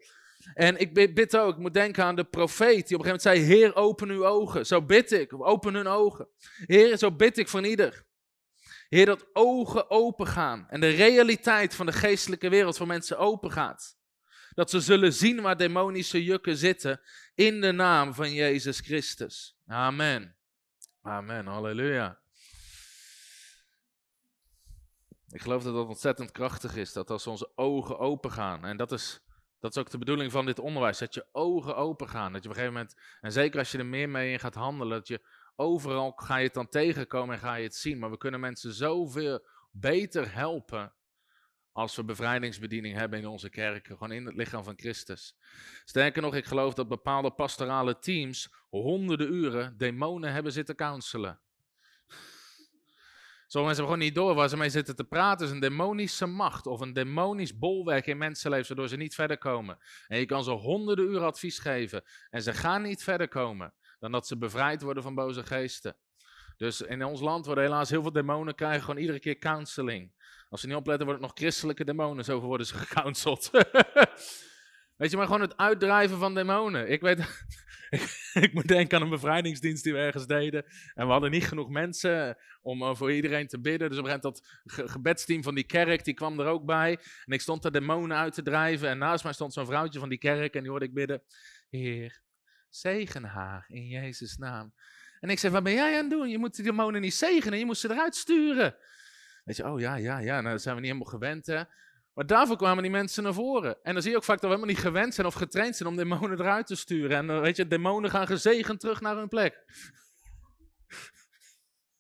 En 0.55 0.79
ik 0.81 1.15
bid 1.15 1.37
ook, 1.37 1.55
ik 1.55 1.61
moet 1.61 1.75
denken 1.75 2.05
aan 2.05 2.17
de 2.17 2.25
profeet 2.25 2.89
die 2.89 2.99
op 2.99 3.05
een 3.05 3.11
gegeven 3.11 3.31
moment 3.31 3.49
zei, 3.49 3.59
Heer, 3.59 3.77
open 3.77 4.09
uw 4.09 4.27
ogen. 4.27 4.67
Zo 4.67 4.83
bid 4.83 5.13
ik, 5.13 5.47
open 5.47 5.75
hun 5.75 5.87
ogen. 5.87 6.29
Heer, 6.67 6.99
zo 6.99 7.13
bid 7.13 7.39
ik 7.39 7.49
van 7.49 7.65
ieder. 7.65 8.05
Heer, 8.89 9.07
dat 9.07 9.27
ogen 9.33 9.91
open 9.91 10.27
gaan 10.27 10.67
en 10.69 10.81
de 10.81 10.89
realiteit 10.89 11.75
van 11.75 11.87
de 11.87 11.93
geestelijke 11.93 12.49
wereld 12.49 12.77
voor 12.77 12.87
mensen 12.87 13.19
open 13.19 13.53
gaat. 13.53 14.01
Dat 14.55 14.71
ze 14.71 14.81
zullen 14.81 15.13
zien 15.13 15.41
waar 15.41 15.57
demonische 15.57 16.25
jukken 16.25 16.57
zitten 16.57 17.01
in 17.35 17.61
de 17.61 17.73
naam 17.73 18.15
van 18.15 18.33
Jezus 18.33 18.81
Christus. 18.81 19.57
Amen. 19.67 20.37
Amen. 21.03 21.47
Halleluja. 21.47 22.21
Ik 25.33 25.41
geloof 25.41 25.63
dat 25.63 25.75
dat 25.75 25.87
ontzettend 25.87 26.31
krachtig 26.31 26.77
is, 26.77 26.93
dat 26.93 27.11
als 27.11 27.27
onze 27.27 27.53
ogen 27.55 27.99
open 27.99 28.31
gaan, 28.31 28.65
en 28.65 28.77
dat 28.77 28.93
is, 28.93 29.21
dat 29.61 29.71
is 29.71 29.83
ook 29.83 29.91
de 29.91 29.99
bedoeling 29.99 30.33
van 30.33 30.47
dit 30.47 30.59
onderwijs, 30.59 30.99
dat 30.99 31.15
je 31.15 31.27
ogen 31.33 31.77
open 31.77 32.09
gaan, 32.09 32.33
dat 32.33 32.43
je 32.43 32.49
op 32.49 32.55
een 32.55 32.61
gegeven 32.61 32.81
moment, 32.81 33.01
en 33.21 33.33
zeker 33.33 33.59
als 33.59 33.73
je 33.73 33.79
er 33.79 33.87
meer 33.87 34.09
mee 34.09 34.33
in 34.33 34.39
gaat 34.39 34.55
handelen, 34.55 34.99
dat 34.99 35.09
je 35.09 35.27
overal 35.57 36.13
ga 36.17 36.37
je 36.37 36.45
het 36.45 36.55
dan 36.55 36.69
tegenkomen 36.69 37.35
en 37.35 37.41
ga 37.41 37.55
je 37.55 37.65
het 37.65 37.75
zien, 37.75 37.99
maar 37.99 38.11
we 38.11 38.17
kunnen 38.17 38.41
mensen 38.41 38.73
zoveel 38.73 39.47
beter 39.71 40.35
helpen 40.35 40.93
als 41.73 41.97
we 41.97 42.05
bevrijdingsbediening 42.05 42.97
hebben 42.97 43.19
in 43.19 43.27
onze 43.27 43.51
kerken, 43.51 43.97
gewoon 43.97 44.13
in 44.13 44.27
het 44.27 44.35
lichaam 44.35 44.65
van 44.65 44.79
Christus. 44.79 45.37
Sterker 45.85 46.23
nog, 46.23 46.35
ik 46.35 46.45
geloof 46.45 46.75
dat 46.75 46.89
bepaalde 46.89 47.31
pastorale 47.31 47.99
teams 47.99 48.55
honderden 48.71 49.33
uren 49.33 49.79
demonen 49.79 50.33
hebben 50.33 50.53
zitten 50.53 50.75
counselen. 50.75 51.41
Sommige 53.53 53.75
mensen 53.75 53.85
hebben 53.85 53.85
gewoon 53.85 53.99
niet 53.99 54.15
door 54.15 54.35
waar 54.35 54.49
ze 54.49 54.57
mee 54.57 54.71
zitten 54.71 54.97
te 54.97 55.05
praten. 55.05 55.47
is 55.47 55.53
een 55.53 55.61
demonische 55.61 56.27
macht 56.27 56.67
of 56.67 56.81
een 56.81 56.93
demonisch 56.93 57.59
bolwerk 57.59 58.07
in 58.07 58.19
mensenleven, 58.19 58.67
waardoor 58.67 58.89
ze 58.89 58.97
niet 58.97 59.15
verder 59.15 59.39
komen. 59.39 59.79
En 60.07 60.19
je 60.19 60.27
kan 60.27 60.45
ze 60.45 60.51
honderden 60.51 61.05
uren 61.05 61.27
advies 61.27 61.59
geven 61.59 62.03
en 62.31 62.43
ze 62.43 62.53
gaan 62.53 62.83
niet 62.83 63.03
verder 63.03 63.29
komen 63.29 63.75
dan 63.99 64.13
dat 64.13 64.27
ze 64.27 64.39
bevrijd 64.39 64.83
worden 64.83 65.03
van 65.03 65.15
boze 65.15 65.47
geesten. 65.47 65.97
Dus 66.57 66.81
in 66.81 67.05
ons 67.05 67.21
land 67.21 67.47
worden 67.47 67.65
helaas 67.65 67.91
heel 67.91 68.03
veel 68.03 68.13
demonen 68.13 68.55
krijgen 68.55 68.81
gewoon 68.81 69.01
iedere 69.01 69.21
keer 69.21 69.39
counseling. 69.39 70.13
Als 70.49 70.61
ze 70.61 70.67
niet 70.67 70.77
opletten, 70.77 71.07
worden 71.07 71.23
het 71.25 71.33
nog 71.33 71.45
christelijke 71.45 71.85
demonen. 71.85 72.25
Zo 72.25 72.41
worden 72.41 72.67
ze 72.67 72.75
gecounseld. 72.85 73.51
weet 74.99 75.11
je, 75.11 75.17
maar 75.17 75.27
gewoon 75.27 75.41
het 75.41 75.57
uitdrijven 75.57 76.19
van 76.19 76.35
demonen. 76.35 76.91
Ik 76.91 77.01
weet, 77.01 77.19
ik, 78.45 78.51
moet 78.53 78.69
denken 78.69 78.97
aan 78.97 79.05
een 79.05 79.11
bevrijdingsdienst 79.11 79.85
die 79.85 79.93
we 79.93 79.99
ergens 79.99 80.27
deden. 80.27 80.65
En 80.95 81.07
we 81.07 81.13
hadden 81.13 81.31
niet 81.31 81.47
genoeg 81.47 81.69
mensen 81.69 82.37
om 82.63 82.83
uh, 82.83 82.95
voor 82.95 83.13
iedereen 83.13 83.47
te 83.47 83.61
bidden. 83.61 83.89
Dus 83.89 83.99
op 83.99 84.05
een 84.05 84.11
gegeven 84.11 84.33
moment 84.65 84.75
dat 84.75 84.91
gebedsteam 84.91 85.43
van 85.43 85.55
die 85.55 85.67
kerk, 85.67 86.05
die 86.05 86.15
kwam 86.15 86.41
er 86.41 86.47
ook 86.47 86.65
bij. 86.65 86.99
En 87.25 87.33
ik 87.33 87.41
stond 87.41 87.63
daar 87.63 87.73
demonen 87.73 88.17
uit 88.17 88.35
te 88.35 88.43
drijven. 88.43 88.89
En 88.89 88.99
naast 88.99 89.25
mij 89.25 89.33
stond 89.33 89.53
zo'n 89.53 89.67
vrouwtje 89.67 90.01
van 90.01 90.09
die 90.09 90.19
kerk 90.19 90.55
en 90.55 90.61
die 90.61 90.71
hoorde 90.71 90.87
ik 90.87 90.95
bidden. 90.95 91.23
Heer, 91.71 92.21
zegen 92.69 93.25
haar 93.25 93.65
in 93.69 93.87
Jezus' 93.87 94.37
naam. 94.37 94.75
En 95.23 95.29
ik 95.31 95.39
zei, 95.39 95.53
wat 95.53 95.63
ben 95.63 95.73
jij 95.73 95.95
aan 95.95 96.01
het 96.01 96.11
doen? 96.11 96.29
Je 96.29 96.39
moet 96.39 96.55
die 96.55 96.65
demonen 96.65 97.01
niet 97.01 97.15
zegenen, 97.15 97.59
je 97.59 97.65
moet 97.65 97.79
ze 97.79 97.91
eruit 97.91 98.15
sturen. 98.15 98.77
Weet 99.45 99.57
je, 99.57 99.65
oh 99.65 99.81
ja, 99.81 99.97
ja, 99.97 100.19
ja, 100.19 100.41
nou, 100.41 100.59
zijn 100.59 100.75
we 100.75 100.81
niet 100.81 100.91
helemaal 100.91 101.13
gewend, 101.13 101.47
hè. 101.47 101.63
Maar 102.15 102.27
daarvoor 102.27 102.57
kwamen 102.57 102.83
die 102.83 102.93
mensen 102.93 103.23
naar 103.23 103.35
voren. 103.35 103.77
En 103.83 103.93
dan 103.93 104.03
zie 104.03 104.11
je 104.11 104.17
ook 104.17 104.25
vaak 104.25 104.41
dat 104.41 104.51
we 104.51 104.57
helemaal 104.57 104.75
niet 104.75 104.85
gewend 104.85 105.15
zijn 105.15 105.27
of 105.27 105.35
getraind 105.35 105.77
zijn 105.77 105.89
om 105.89 105.97
demonen 105.97 106.41
eruit 106.41 106.67
te 106.67 106.77
sturen. 106.77 107.17
En 107.17 107.41
weet 107.41 107.57
je, 107.57 107.67
demonen 107.67 108.11
gaan 108.11 108.27
gezegend 108.27 108.81
terug 108.81 109.01
naar 109.01 109.17
hun 109.17 109.29
plek. 109.29 109.65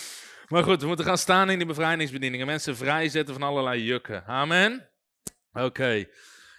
Maar 0.49 0.63
goed, 0.63 0.81
we 0.81 0.87
moeten 0.87 1.05
gaan 1.05 1.19
staan 1.19 1.51
in 1.51 1.59
die 1.59 1.67
bevrijdingsbedieningen. 1.67 2.47
Mensen 2.47 2.77
vrijzetten 2.77 3.35
van 3.35 3.43
allerlei 3.43 3.83
jukken. 3.83 4.25
Amen? 4.27 4.91
Oké. 5.53 6.07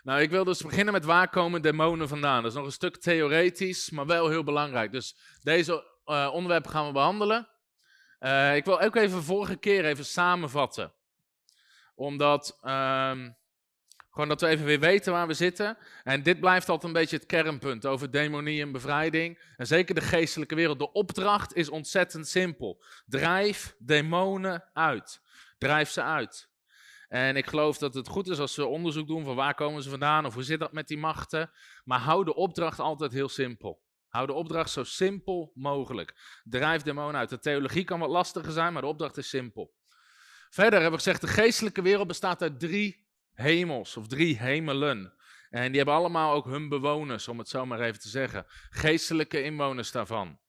Nou, 0.09 0.21
ik 0.21 0.29
wil 0.29 0.43
dus 0.43 0.61
beginnen 0.61 0.93
met 0.93 1.05
waar 1.05 1.29
komen 1.29 1.61
demonen 1.61 2.07
vandaan. 2.07 2.41
Dat 2.41 2.51
is 2.51 2.57
nog 2.57 2.65
een 2.65 2.71
stuk 2.71 2.97
theoretisch, 2.97 3.89
maar 3.89 4.05
wel 4.05 4.29
heel 4.29 4.43
belangrijk. 4.43 4.91
Dus 4.91 5.15
deze 5.41 5.83
uh, 6.05 6.29
onderwerpen 6.33 6.71
gaan 6.71 6.85
we 6.85 6.91
behandelen. 6.91 7.47
Uh, 8.19 8.55
ik 8.55 8.65
wil 8.65 8.81
ook 8.81 8.95
even 8.95 9.23
vorige 9.23 9.55
keer 9.55 9.85
even 9.85 10.05
samenvatten. 10.05 10.93
Omdat, 11.95 12.59
um, 12.63 13.35
gewoon 14.09 14.27
dat 14.27 14.41
we 14.41 14.47
even 14.47 14.65
weer 14.65 14.79
weten 14.79 15.13
waar 15.13 15.27
we 15.27 15.33
zitten. 15.33 15.77
En 16.03 16.23
dit 16.23 16.39
blijft 16.39 16.69
altijd 16.69 16.93
een 16.93 16.99
beetje 16.99 17.17
het 17.17 17.25
kernpunt 17.25 17.85
over 17.85 18.11
demonie 18.11 18.61
en 18.61 18.71
bevrijding. 18.71 19.39
En 19.57 19.67
zeker 19.67 19.95
de 19.95 20.01
geestelijke 20.01 20.55
wereld. 20.55 20.79
De 20.79 20.91
opdracht 20.91 21.55
is 21.55 21.69
ontzettend 21.69 22.27
simpel. 22.27 22.83
Drijf 23.05 23.75
demonen 23.77 24.63
uit. 24.73 25.21
Drijf 25.57 25.89
ze 25.89 26.03
uit. 26.03 26.48
En 27.09 27.35
ik 27.35 27.47
geloof 27.47 27.77
dat 27.77 27.93
het 27.93 28.07
goed 28.07 28.27
is 28.27 28.39
als 28.39 28.55
we 28.55 28.65
onderzoek 28.65 29.07
doen 29.07 29.23
van 29.23 29.35
waar 29.35 29.55
komen 29.55 29.83
ze 29.83 29.89
vandaan 29.89 30.25
of 30.25 30.33
hoe 30.33 30.43
zit 30.43 30.59
dat 30.59 30.73
met 30.73 30.87
die 30.87 30.97
machten. 30.97 31.51
Maar 31.83 31.99
hou 31.99 32.25
de 32.25 32.35
opdracht 32.35 32.79
altijd 32.79 33.11
heel 33.11 33.29
simpel. 33.29 33.81
Hou 34.07 34.27
de 34.27 34.33
opdracht 34.33 34.71
zo 34.71 34.83
simpel 34.83 35.51
mogelijk. 35.55 36.39
Drijf 36.43 36.81
demonen 36.81 37.19
uit. 37.19 37.29
De 37.29 37.39
theologie 37.39 37.83
kan 37.83 37.99
wat 37.99 38.09
lastiger 38.09 38.51
zijn, 38.51 38.73
maar 38.73 38.81
de 38.81 38.87
opdracht 38.87 39.17
is 39.17 39.29
simpel. 39.29 39.73
Verder 40.49 40.81
hebben 40.81 40.99
we 40.99 41.03
gezegd, 41.03 41.21
de 41.21 41.27
geestelijke 41.27 41.81
wereld 41.81 42.07
bestaat 42.07 42.41
uit 42.41 42.59
drie 42.59 43.07
hemels 43.33 43.97
of 43.97 44.07
drie 44.07 44.37
hemelen. 44.37 45.13
En 45.49 45.67
die 45.67 45.77
hebben 45.77 45.95
allemaal 45.95 46.33
ook 46.33 46.45
hun 46.45 46.69
bewoners, 46.69 47.27
om 47.27 47.37
het 47.37 47.49
zo 47.49 47.65
maar 47.65 47.81
even 47.81 47.99
te 47.99 48.09
zeggen. 48.09 48.45
Geestelijke 48.69 49.43
inwoners 49.43 49.91
daarvan. 49.91 50.39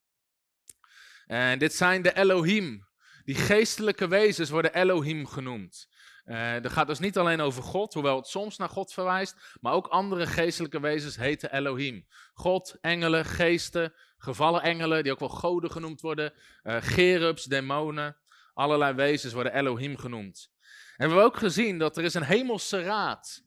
En 1.26 1.59
dit 1.59 1.75
zijn 1.75 2.02
de 2.02 2.17
Elohim. 2.17 2.88
Die 3.25 3.35
geestelijke 3.35 4.09
wezens 4.09 4.50
worden 4.50 4.75
Elohim 4.75 5.26
genoemd. 5.26 5.88
Uh, 6.30 6.56
gaat 6.62 6.87
dus 6.87 6.99
niet 6.99 7.18
alleen 7.18 7.40
over 7.40 7.62
God, 7.62 7.94
hoewel 7.94 8.16
het 8.16 8.26
soms 8.26 8.56
naar 8.56 8.68
God 8.68 8.92
verwijst, 8.92 9.37
maar 9.60 9.72
ook 9.72 9.87
andere 9.87 10.26
geestelijke 10.26 10.80
wezens 10.80 11.16
heten 11.16 11.52
Elohim. 11.52 12.06
God, 12.34 12.76
engelen, 12.80 13.25
geesten, 13.25 13.92
gevallen 14.18 14.62
engelen, 14.62 15.02
die 15.02 15.12
ook 15.12 15.18
wel 15.18 15.28
goden 15.28 15.70
genoemd 15.70 16.00
worden, 16.00 16.32
uh, 16.62 16.76
gerubs, 16.80 17.44
demonen, 17.44 18.16
allerlei 18.54 18.94
wezens 18.94 19.32
worden 19.32 19.54
Elohim 19.54 19.96
genoemd. 19.96 20.50
En 20.60 21.06
we 21.08 21.14
hebben 21.14 21.25
ook 21.25 21.37
gezien 21.37 21.78
dat 21.78 21.96
er 21.96 22.04
is 22.04 22.14
een 22.14 22.22
hemelse 22.22 22.82
raad 22.82 23.42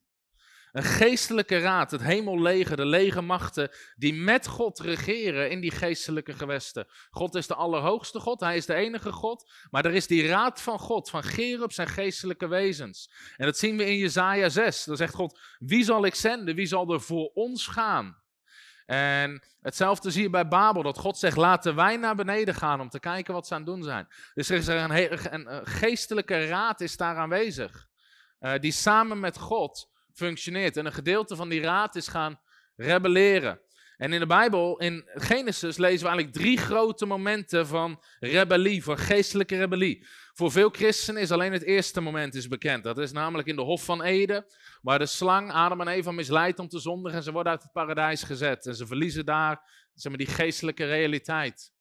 een 0.74 0.84
geestelijke 0.84 1.60
raad, 1.60 1.92
het 1.92 2.02
hemelleger, 2.02 2.76
de 2.76 2.86
lege 2.86 3.22
machten, 3.22 3.72
die 3.96 4.14
met 4.14 4.48
God 4.48 4.80
regeren 4.80 5.50
in 5.50 5.60
die 5.60 5.72
geestelijke 5.72 6.34
gewesten. 6.34 6.88
God 7.10 7.36
is 7.36 7.48
de 7.48 7.56
allerhoogste 7.56 8.20
God, 8.20 8.40
hij 8.40 8.56
is 8.56 8.66
de 8.66 8.74
enige 8.74 9.12
God, 9.12 9.52
maar 9.70 9.86
er 9.86 9.94
is 9.94 10.08
die 10.08 10.28
raad 10.28 10.62
van 10.62 10.80
God, 10.80 11.10
van 11.10 11.24
Gerubs 11.24 11.78
en 11.78 11.88
geestelijke 11.88 12.48
wezens. 12.48 13.12
En 13.38 13.46
dat 13.46 13.58
zien 13.58 13.78
we 13.78 13.86
in 13.86 13.98
Jezaja 13.98 14.50
6. 14.50 14.84
Dan 14.84 14.98
zegt 14.98 15.14
God, 15.14 15.40
wie 15.60 15.84
zal 15.84 16.06
ik 16.06 16.16
zenden, 16.16 16.56
wie 16.56 16.66
zal 16.66 16.94
er 16.94 17.02
voor 17.02 17.32
ons 17.34 17.68
gaan? 17.68 18.22
En 18.86 19.44
hetzelfde 19.62 20.12
zie 20.12 20.24
je 20.24 20.30
bij 20.30 20.48
Babel, 20.48 20.84
dat 20.84 20.98
God 20.98 21.18
zegt, 21.18 21.38
laten 21.38 21.76
wij 21.76 21.98
naar 21.98 22.16
beneden 22.16 22.56
gaan 22.56 22.82
om 22.82 22.90
te 22.90 23.00
kijken 23.00 23.34
wat 23.34 23.48
ze 23.48 23.54
aan 23.54 23.62
het 23.62 23.70
doen 23.70 23.84
zijn. 23.84 24.08
Dus 24.34 24.50
er 24.50 24.58
is 24.58 24.68
een, 24.68 25.34
een 25.34 25.68
geestelijke 25.68 26.48
raad 26.48 26.82
is 26.82 26.98
daar 26.98 27.16
aanwezig, 27.16 27.88
uh, 28.40 28.54
die 28.60 28.72
samen 28.72 29.20
met 29.20 29.38
God 29.38 29.92
functioneert. 30.14 30.78
En 30.78 30.86
een 30.86 30.94
gedeelte 30.94 31.36
van 31.36 31.50
die 31.50 31.62
raad 31.62 31.96
is 31.96 32.08
gaan 32.08 32.40
rebelleren. 32.76 33.62
En 33.98 34.14
in 34.14 34.20
de 34.20 34.26
Bijbel, 34.26 34.80
in 34.80 35.10
Genesis, 35.14 35.78
lezen 35.78 36.00
we 36.00 36.14
eigenlijk 36.14 36.38
drie 36.38 36.58
grote 36.58 37.06
momenten 37.06 37.68
van 37.68 38.04
rebellie, 38.20 38.84
van 38.84 38.98
geestelijke 38.98 39.58
rebellie. 39.58 40.08
Voor 40.34 40.52
veel 40.52 40.70
christenen 40.70 41.22
is 41.22 41.32
alleen 41.32 41.52
het 41.52 41.64
eerste 41.64 42.02
moment 42.02 42.36
is 42.36 42.48
bekend. 42.48 42.84
Dat 42.84 42.98
is 42.98 43.12
namelijk 43.12 43.48
in 43.48 43.56
de 43.56 43.62
Hof 43.62 43.86
van 43.86 44.02
Eden, 44.02 44.46
waar 44.82 45.00
de 45.00 45.06
slang 45.06 45.52
Adam 45.52 45.82
en 45.82 45.88
Eva 45.88 46.12
misleidt 46.12 46.60
om 46.60 46.68
te 46.68 46.80
zondigen 46.80 47.18
en 47.18 47.24
ze 47.24 47.32
worden 47.32 47.52
uit 47.52 47.64
het 47.64 47.72
paradijs 47.72 48.24
gezet. 48.24 48.66
En 48.66 48.76
ze 48.76 48.88
verliezen 48.88 49.26
daar 49.26 49.62
zeg 49.94 50.12
maar, 50.12 50.26
die 50.26 50.36
geestelijke 50.36 50.86
realiteit. 50.86 51.72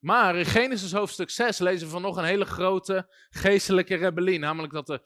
Maar 0.00 0.36
in 0.36 0.46
Genesis 0.46 0.92
hoofdstuk 0.92 1.30
6 1.30 1.58
lezen 1.58 1.86
we 1.86 1.92
van 1.92 2.02
nog 2.02 2.16
een 2.16 2.24
hele 2.24 2.44
grote 2.44 3.08
geestelijke 3.30 3.94
rebellie, 3.94 4.38
namelijk 4.38 4.72
dat 4.72 4.86
de 4.86 5.02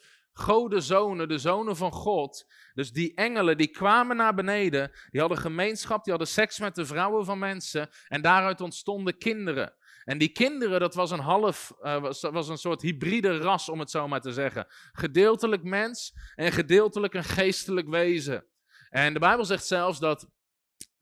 zonen, 0.81 1.29
de 1.29 1.39
zonen 1.39 1.77
van 1.77 1.93
God. 1.93 2.47
Dus 2.75 2.93
die 2.93 3.15
engelen 3.15 3.57
die 3.57 3.69
kwamen 3.69 4.17
naar 4.17 4.35
beneden, 4.35 4.93
die 5.11 5.21
hadden 5.21 5.39
gemeenschap, 5.39 6.05
die 6.05 6.13
hadden 6.13 6.33
seks 6.33 6.59
met 6.59 6.75
de 6.75 6.87
vrouwen 6.87 7.25
van 7.25 7.39
mensen 7.39 7.91
en 8.09 8.23
daaruit 8.23 8.61
ontstonden 8.61 9.19
kinderen. 9.19 9.75
En 10.05 10.19
die 10.19 10.29
kinderen, 10.29 10.81
dat 10.81 10.95
was 10.95 11.11
een 11.11 11.21
half, 11.21 11.73
uh, 11.81 12.01
was, 12.21 12.49
een 12.49 12.59
soort 12.59 12.83
hybride 12.83 13.37
ras, 13.37 13.69
om 13.69 13.79
het 13.81 13.91
zo 13.91 14.09
maar 14.09 14.21
te 14.21 14.33
zeggen. 14.33 14.67
Gedeeltelijk 14.93 15.63
mens 15.63 16.13
en 16.35 16.53
gedeeltelijk 16.53 17.15
een 17.15 17.25
geestelijk 17.25 17.89
wezen. 17.89 18.47
En 18.91 19.13
de 19.13 19.19
Bijbel 19.19 19.45
zegt 19.45 19.67
zelfs 19.67 19.99
dat 19.99 20.29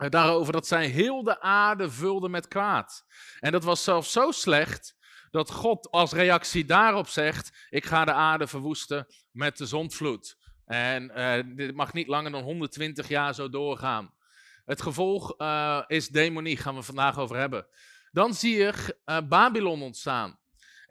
uh, 0.03 0.09
daarover 0.09 0.53
dat 0.53 0.67
zij 0.67 0.87
heel 0.87 1.23
de 1.23 1.41
aarde 1.41 1.91
vulden 1.91 2.31
met 2.31 2.49
kwaad. 2.49 3.05
En 3.41 3.53
dat 3.53 3.65
was 3.65 3.85
zelfs 3.85 4.13
zo 4.13 4.31
slecht 4.31 4.97
dat 5.33 5.51
God 5.51 5.91
als 5.91 6.13
reactie 6.13 6.65
daarop 6.65 7.09
zegt: 7.09 7.67
Ik 7.71 7.85
ga 7.85 8.05
de 8.05 8.13
aarde 8.13 8.47
verwoesten 8.47 9.07
met 9.31 9.57
de 9.57 9.67
zondvloed. 9.67 10.37
En 10.65 11.11
uh, 11.17 11.57
dit 11.57 11.75
mag 11.75 11.93
niet 11.93 12.07
langer 12.07 12.31
dan 12.31 12.43
120 12.43 13.09
jaar 13.09 13.35
zo 13.35 13.49
doorgaan. 13.49 14.15
Het 14.65 14.83
gevolg 14.83 15.35
uh, 15.41 15.83
is 15.87 16.09
demonie, 16.09 16.57
gaan 16.57 16.75
we 16.75 16.83
vandaag 16.83 17.19
over 17.19 17.37
hebben. 17.37 17.67
Dan 18.11 18.35
zie 18.35 18.57
je 18.57 18.97
uh, 19.07 19.19
Babylon 19.29 19.83
ontstaan. 19.83 20.39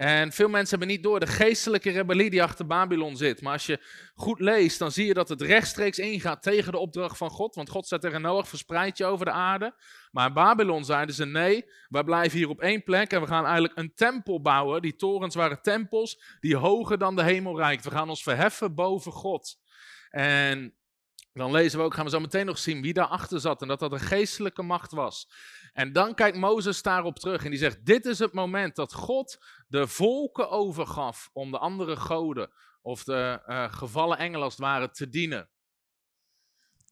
En 0.02 0.32
veel 0.32 0.50
mensen 0.50 0.70
hebben 0.70 0.96
niet 0.96 1.04
door 1.04 1.20
de 1.20 1.28
geestelijke 1.28 1.92
rebellie 1.92 2.30
die 2.30 2.44
achter 2.44 2.68
Babylon 2.68 3.18
zit. 3.18 3.42
Maar 3.42 3.54
als 3.54 3.66
je 3.66 3.80
goed 4.16 4.40
leest, 4.40 4.80
dan 4.80 4.92
zie 4.92 5.06
je 5.06 5.14
dat 5.14 5.30
het 5.30 5.42
rechtstreeks 5.42 6.00
ingaat 6.00 6.44
tegen 6.44 6.72
de 6.72 6.78
opdracht 6.78 7.18
van 7.18 7.30
God. 7.30 7.56
Want 7.56 7.70
God 7.70 7.88
zet 7.88 8.02
tegen 8.02 8.22
Noach, 8.22 8.48
verspreid 8.48 8.98
je 8.98 9.06
over 9.06 9.26
de 9.26 9.32
aarde. 9.32 9.76
Maar 10.12 10.28
in 10.28 10.34
Babylon 10.34 10.86
zeiden 10.86 11.16
ze, 11.16 11.26
nee, 11.26 11.66
wij 11.88 12.04
blijven 12.04 12.38
hier 12.38 12.50
op 12.50 12.62
één 12.62 12.84
plek 12.84 13.12
en 13.12 13.22
we 13.22 13.28
gaan 13.28 13.44
eigenlijk 13.44 13.78
een 13.78 13.94
tempel 13.94 14.42
bouwen. 14.42 14.82
Die 14.82 14.96
torens 14.96 15.36
waren 15.36 15.62
tempels 15.62 16.22
die 16.40 16.56
hoger 16.56 16.98
dan 16.98 17.16
de 17.16 17.24
hemel 17.24 17.58
reikt. 17.58 17.84
We 17.84 17.92
gaan 17.92 18.10
ons 18.10 18.24
verheffen 18.24 18.76
boven 18.76 19.12
God. 19.12 19.58
En 20.10 20.76
dan 21.34 21.52
lezen 21.52 21.80
we 21.80 21.86
ook, 21.86 21.94
gaan 21.94 22.06
we 22.06 22.12
zo 22.12 22.20
meteen 22.20 22.46
nog 22.46 22.58
zien 22.58 22.82
wie 22.82 22.94
daarachter 22.94 23.40
zat 23.40 23.62
en 23.62 23.68
dat 23.68 23.80
dat 23.80 23.92
een 23.92 24.00
geestelijke 24.00 24.62
macht 24.62 24.92
was. 24.92 25.28
En 25.74 25.94
dan 25.94 26.14
kijkt 26.14 26.38
Mozes 26.38 26.82
daarop 26.82 27.20
terug 27.20 27.44
en 27.44 27.50
die 27.50 27.60
zegt, 27.60 27.86
dit 27.86 28.06
is 28.06 28.20
het 28.20 28.34
moment 28.34 28.76
dat 28.76 28.94
God 28.94 29.46
de 29.68 29.88
volken 29.88 30.50
overgaf 30.50 31.30
om 31.34 31.52
de 31.52 31.58
andere 31.58 31.96
goden 31.96 32.52
of 32.82 33.04
de 33.04 33.42
uh, 33.48 33.74
gevallen 33.74 34.18
engelen 34.18 34.44
als 34.44 34.58
het 34.58 34.96
te 34.96 35.10
dienen. 35.10 35.50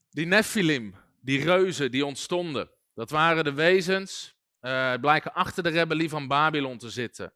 Die 0.09 0.25
Nephilim, 0.25 0.95
die 1.21 1.43
reuzen 1.43 1.91
die 1.91 2.05
ontstonden, 2.05 2.71
dat 2.93 3.09
waren 3.09 3.43
de 3.43 3.53
wezens, 3.53 4.35
uh, 4.61 4.93
blijken 4.93 5.33
achter 5.33 5.63
de 5.63 5.69
rebellie 5.69 6.09
van 6.09 6.27
Babylon 6.27 6.77
te 6.77 6.89
zitten. 6.89 7.33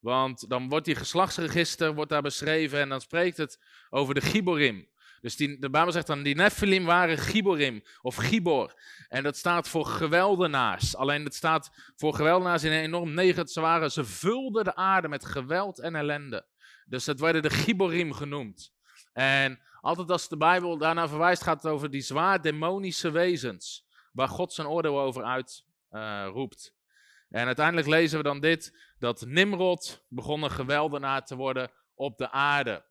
Want 0.00 0.48
dan 0.48 0.68
wordt 0.68 0.84
die 0.84 0.94
geslachtsregister 0.94 1.94
wordt 1.94 2.10
daar 2.10 2.22
beschreven 2.22 2.80
en 2.80 2.88
dan 2.88 3.00
spreekt 3.00 3.36
het 3.36 3.58
over 3.90 4.14
de 4.14 4.20
Giborim. 4.20 4.88
Dus 5.20 5.36
die, 5.36 5.58
de 5.58 5.70
Bijbel 5.70 5.92
zegt 5.92 6.06
dan, 6.06 6.22
die 6.22 6.34
Nephilim 6.34 6.84
waren 6.84 7.18
Giborim 7.18 7.82
of 8.02 8.16
Gibor. 8.16 8.80
En 9.08 9.22
dat 9.22 9.36
staat 9.36 9.68
voor 9.68 9.86
geweldenaars. 9.86 10.96
Alleen 10.96 11.24
het 11.24 11.34
staat 11.34 11.70
voor 11.96 12.14
geweldenaars 12.14 12.64
in 12.64 12.72
een 12.72 12.82
enorm 12.82 13.14
negatief. 13.14 13.52
Ze, 13.52 13.88
ze 13.90 14.04
vulden 14.04 14.64
de 14.64 14.74
aarde 14.74 15.08
met 15.08 15.24
geweld 15.24 15.78
en 15.78 15.94
ellende. 15.94 16.46
Dus 16.84 17.04
dat 17.04 17.20
werden 17.20 17.42
de 17.42 17.50
Giborim 17.50 18.12
genoemd. 18.12 18.72
En 19.12 19.60
altijd 19.80 20.10
als 20.10 20.28
de 20.28 20.36
Bijbel 20.36 20.78
daarna 20.78 21.08
verwijst, 21.08 21.42
gaat 21.42 21.62
het 21.62 21.72
over 21.72 21.90
die 21.90 22.00
zwaar 22.00 22.42
demonische 22.42 23.10
wezens. 23.10 23.86
Waar 24.12 24.28
God 24.28 24.52
zijn 24.52 24.66
oordeel 24.66 25.00
over 25.00 25.24
uitroept. 25.24 26.74
Uh, 26.74 27.40
en 27.40 27.46
uiteindelijk 27.46 27.86
lezen 27.86 28.18
we 28.18 28.24
dan 28.24 28.40
dit, 28.40 28.78
dat 28.98 29.24
Nimrod 29.26 30.04
begon 30.08 30.42
een 30.42 30.50
geweldenaar 30.50 31.24
te 31.24 31.36
worden 31.36 31.70
op 31.94 32.18
de 32.18 32.30
aarde. 32.30 32.84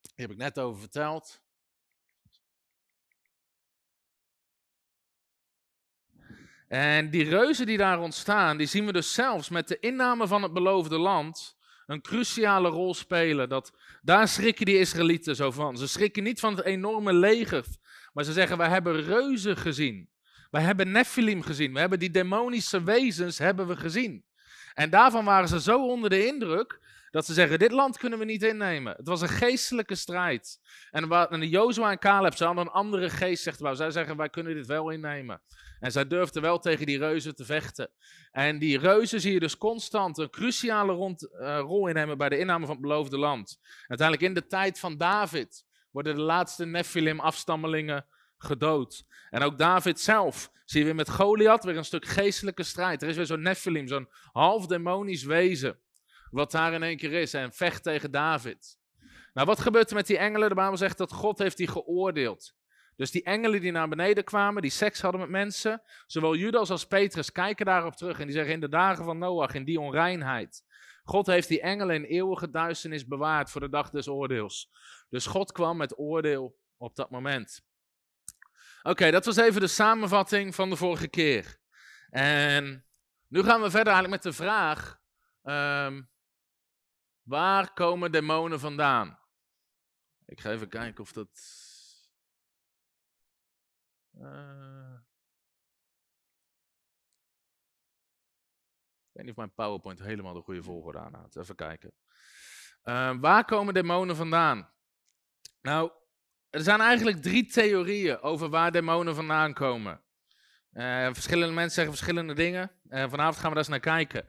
Die 0.00 0.26
heb 0.26 0.30
ik 0.30 0.36
net 0.36 0.58
over 0.58 0.80
verteld. 0.80 1.44
En 6.68 7.10
die 7.10 7.28
reuzen 7.28 7.66
die 7.66 7.76
daar 7.76 8.00
ontstaan, 8.00 8.56
die 8.56 8.66
zien 8.66 8.86
we 8.86 8.92
dus 8.92 9.14
zelfs 9.14 9.48
met 9.48 9.68
de 9.68 9.78
inname 9.78 10.26
van 10.26 10.42
het 10.42 10.52
beloofde 10.52 10.98
land 10.98 11.56
een 11.86 12.00
cruciale 12.00 12.68
rol 12.68 12.94
spelen. 12.94 13.48
Dat, 13.48 13.72
daar 14.02 14.28
schrikken 14.28 14.66
die 14.66 14.78
Israëlieten 14.78 15.36
zo 15.36 15.50
van. 15.50 15.76
Ze 15.76 15.88
schrikken 15.88 16.22
niet 16.22 16.40
van 16.40 16.56
het 16.56 16.64
enorme 16.64 17.12
leger, 17.12 17.64
maar 18.12 18.24
ze 18.24 18.32
zeggen, 18.32 18.58
wij 18.58 18.68
hebben 18.68 19.02
reuzen 19.02 19.56
gezien. 19.56 20.08
Wij 20.50 20.62
hebben 20.62 20.90
Nephilim 20.90 21.42
gezien. 21.42 21.72
We 21.72 21.80
hebben 21.80 21.98
die 21.98 22.10
demonische 22.10 22.82
wezens 22.82 23.38
hebben 23.38 23.66
we 23.66 23.76
gezien. 23.76 24.24
En 24.74 24.90
daarvan 24.90 25.24
waren 25.24 25.48
ze 25.48 25.60
zo 25.60 25.86
onder 25.86 26.10
de 26.10 26.26
indruk 26.26 26.80
dat 27.10 27.26
ze 27.26 27.32
zeggen, 27.32 27.58
dit 27.58 27.72
land 27.72 27.98
kunnen 27.98 28.18
we 28.18 28.24
niet 28.24 28.42
innemen. 28.42 28.94
Het 28.96 29.08
was 29.08 29.20
een 29.20 29.28
geestelijke 29.28 29.94
strijd. 29.94 30.60
En, 30.90 31.08
de 31.40 31.48
Jozua 31.48 31.90
en 31.90 31.98
Caleb, 31.98 32.34
ze 32.34 32.44
hadden 32.44 32.64
een 32.64 32.72
andere 32.72 33.10
geest, 33.10 33.42
zegt 33.42 33.60
Wou. 33.60 33.76
Zij 33.76 33.90
zeggen, 33.90 34.16
wij 34.16 34.28
kunnen 34.28 34.54
dit 34.54 34.66
wel 34.66 34.90
innemen. 34.90 35.42
En 35.80 35.92
zij 35.92 36.06
durfden 36.06 36.42
wel 36.42 36.58
tegen 36.58 36.86
die 36.86 36.98
reuzen 36.98 37.34
te 37.34 37.44
vechten. 37.44 37.90
En 38.30 38.58
die 38.58 38.78
reuzen 38.78 39.20
zie 39.20 39.32
je 39.32 39.40
dus 39.40 39.58
constant 39.58 40.18
een 40.18 40.30
cruciale 40.30 40.92
rond, 40.92 41.28
uh, 41.32 41.58
rol 41.58 41.86
innemen 41.88 42.18
bij 42.18 42.28
de 42.28 42.38
inname 42.38 42.66
van 42.66 42.74
het 42.74 42.84
beloofde 42.84 43.18
land. 43.18 43.60
Uiteindelijk 43.86 44.28
in 44.28 44.34
de 44.34 44.46
tijd 44.46 44.78
van 44.78 44.96
David 44.96 45.64
worden 45.90 46.14
de 46.14 46.20
laatste 46.20 46.66
Nephilim-afstammelingen 46.66 48.06
gedood. 48.38 49.04
En 49.30 49.42
ook 49.42 49.58
David 49.58 50.00
zelf 50.00 50.50
zie 50.64 50.78
je 50.78 50.84
weer 50.84 50.94
met 50.94 51.10
Goliath 51.10 51.64
weer 51.64 51.76
een 51.76 51.84
stuk 51.84 52.04
geestelijke 52.04 52.62
strijd. 52.62 53.02
Er 53.02 53.08
is 53.08 53.16
weer 53.16 53.26
zo'n 53.26 53.42
Nephilim, 53.42 53.88
zo'n 53.88 54.08
half 54.32 54.66
demonisch 54.66 55.24
wezen, 55.24 55.78
wat 56.30 56.50
daar 56.50 56.72
in 56.72 56.82
één 56.82 56.96
keer 56.96 57.12
is 57.12 57.34
en 57.34 57.52
vecht 57.52 57.82
tegen 57.82 58.10
David. 58.10 58.78
Nou, 59.32 59.46
wat 59.46 59.60
gebeurt 59.60 59.90
er 59.90 59.96
met 59.96 60.06
die 60.06 60.18
engelen? 60.18 60.48
De 60.48 60.54
Bijbel 60.54 60.76
zegt 60.76 60.98
dat 60.98 61.12
God 61.12 61.38
heeft 61.38 61.56
die 61.56 61.68
geoordeeld. 61.68 62.54
Dus 62.96 63.10
die 63.10 63.22
engelen 63.22 63.60
die 63.60 63.72
naar 63.72 63.88
beneden 63.88 64.24
kwamen, 64.24 64.62
die 64.62 64.70
seks 64.70 65.00
hadden 65.00 65.20
met 65.20 65.30
mensen, 65.30 65.82
zowel 66.06 66.36
Judas 66.36 66.70
als 66.70 66.86
Petrus 66.86 67.32
kijken 67.32 67.66
daarop 67.66 67.94
terug 67.94 68.18
en 68.18 68.26
die 68.26 68.34
zeggen 68.34 68.52
in 68.52 68.60
de 68.60 68.68
dagen 68.68 69.04
van 69.04 69.18
Noach, 69.18 69.54
in 69.54 69.64
die 69.64 69.80
onreinheid. 69.80 70.64
God 71.04 71.26
heeft 71.26 71.48
die 71.48 71.60
engelen 71.60 71.94
in 71.94 72.04
eeuwige 72.04 72.50
duisternis 72.50 73.06
bewaard 73.06 73.50
voor 73.50 73.60
de 73.60 73.68
dag 73.68 73.90
des 73.90 74.08
oordeels. 74.08 74.70
Dus 75.08 75.26
God 75.26 75.52
kwam 75.52 75.76
met 75.76 75.98
oordeel 75.98 76.58
op 76.76 76.96
dat 76.96 77.10
moment. 77.10 77.64
Oké, 78.82 79.10
dat 79.10 79.24
was 79.24 79.36
even 79.36 79.60
de 79.60 79.66
samenvatting 79.66 80.54
van 80.54 80.70
de 80.70 80.76
vorige 80.76 81.08
keer. 81.08 81.58
En 82.10 82.86
nu 83.28 83.42
gaan 83.42 83.62
we 83.62 83.70
verder 83.70 83.92
eigenlijk 83.92 84.24
met 84.24 84.32
de 84.32 84.42
vraag: 84.42 85.00
ehm, 85.42 86.02
waar 87.22 87.72
komen 87.72 88.12
demonen 88.12 88.60
vandaan? 88.60 89.18
Ik 90.26 90.40
ga 90.40 90.50
even 90.50 90.68
kijken 90.68 91.02
of 91.02 91.12
dat. 91.12 91.28
Uh... 94.20 94.94
Ik 99.08 99.22
weet 99.22 99.24
niet 99.24 99.30
of 99.30 99.36
mijn 99.36 99.54
PowerPoint 99.54 99.98
helemaal 99.98 100.34
de 100.34 100.40
goede 100.40 100.62
volgorde 100.62 100.98
aanhoudt. 100.98 101.36
Even 101.36 101.54
kijken. 101.54 101.92
Uh, 102.84 103.20
waar 103.20 103.44
komen 103.44 103.74
demonen 103.74 104.16
vandaan? 104.16 104.72
Nou, 105.60 105.90
er 106.50 106.60
zijn 106.60 106.80
eigenlijk 106.80 107.22
drie 107.22 107.46
theorieën 107.46 108.20
over 108.20 108.48
waar 108.48 108.72
demonen 108.72 109.14
vandaan 109.14 109.52
komen. 109.54 110.04
Uh, 110.72 111.12
verschillende 111.12 111.54
mensen 111.54 111.74
zeggen 111.74 111.94
verschillende 111.94 112.34
dingen. 112.34 112.70
Uh, 112.84 113.08
vanavond 113.08 113.36
gaan 113.36 113.48
we 113.48 113.54
daar 113.54 113.56
eens 113.56 113.68
naar 113.68 113.80
kijken. 113.80 114.28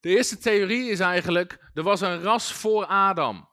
De 0.00 0.08
eerste 0.08 0.38
theorie 0.38 0.90
is 0.90 1.00
eigenlijk, 1.00 1.70
er 1.74 1.82
was 1.82 2.00
een 2.00 2.22
ras 2.22 2.52
voor 2.52 2.86
Adam. 2.86 3.48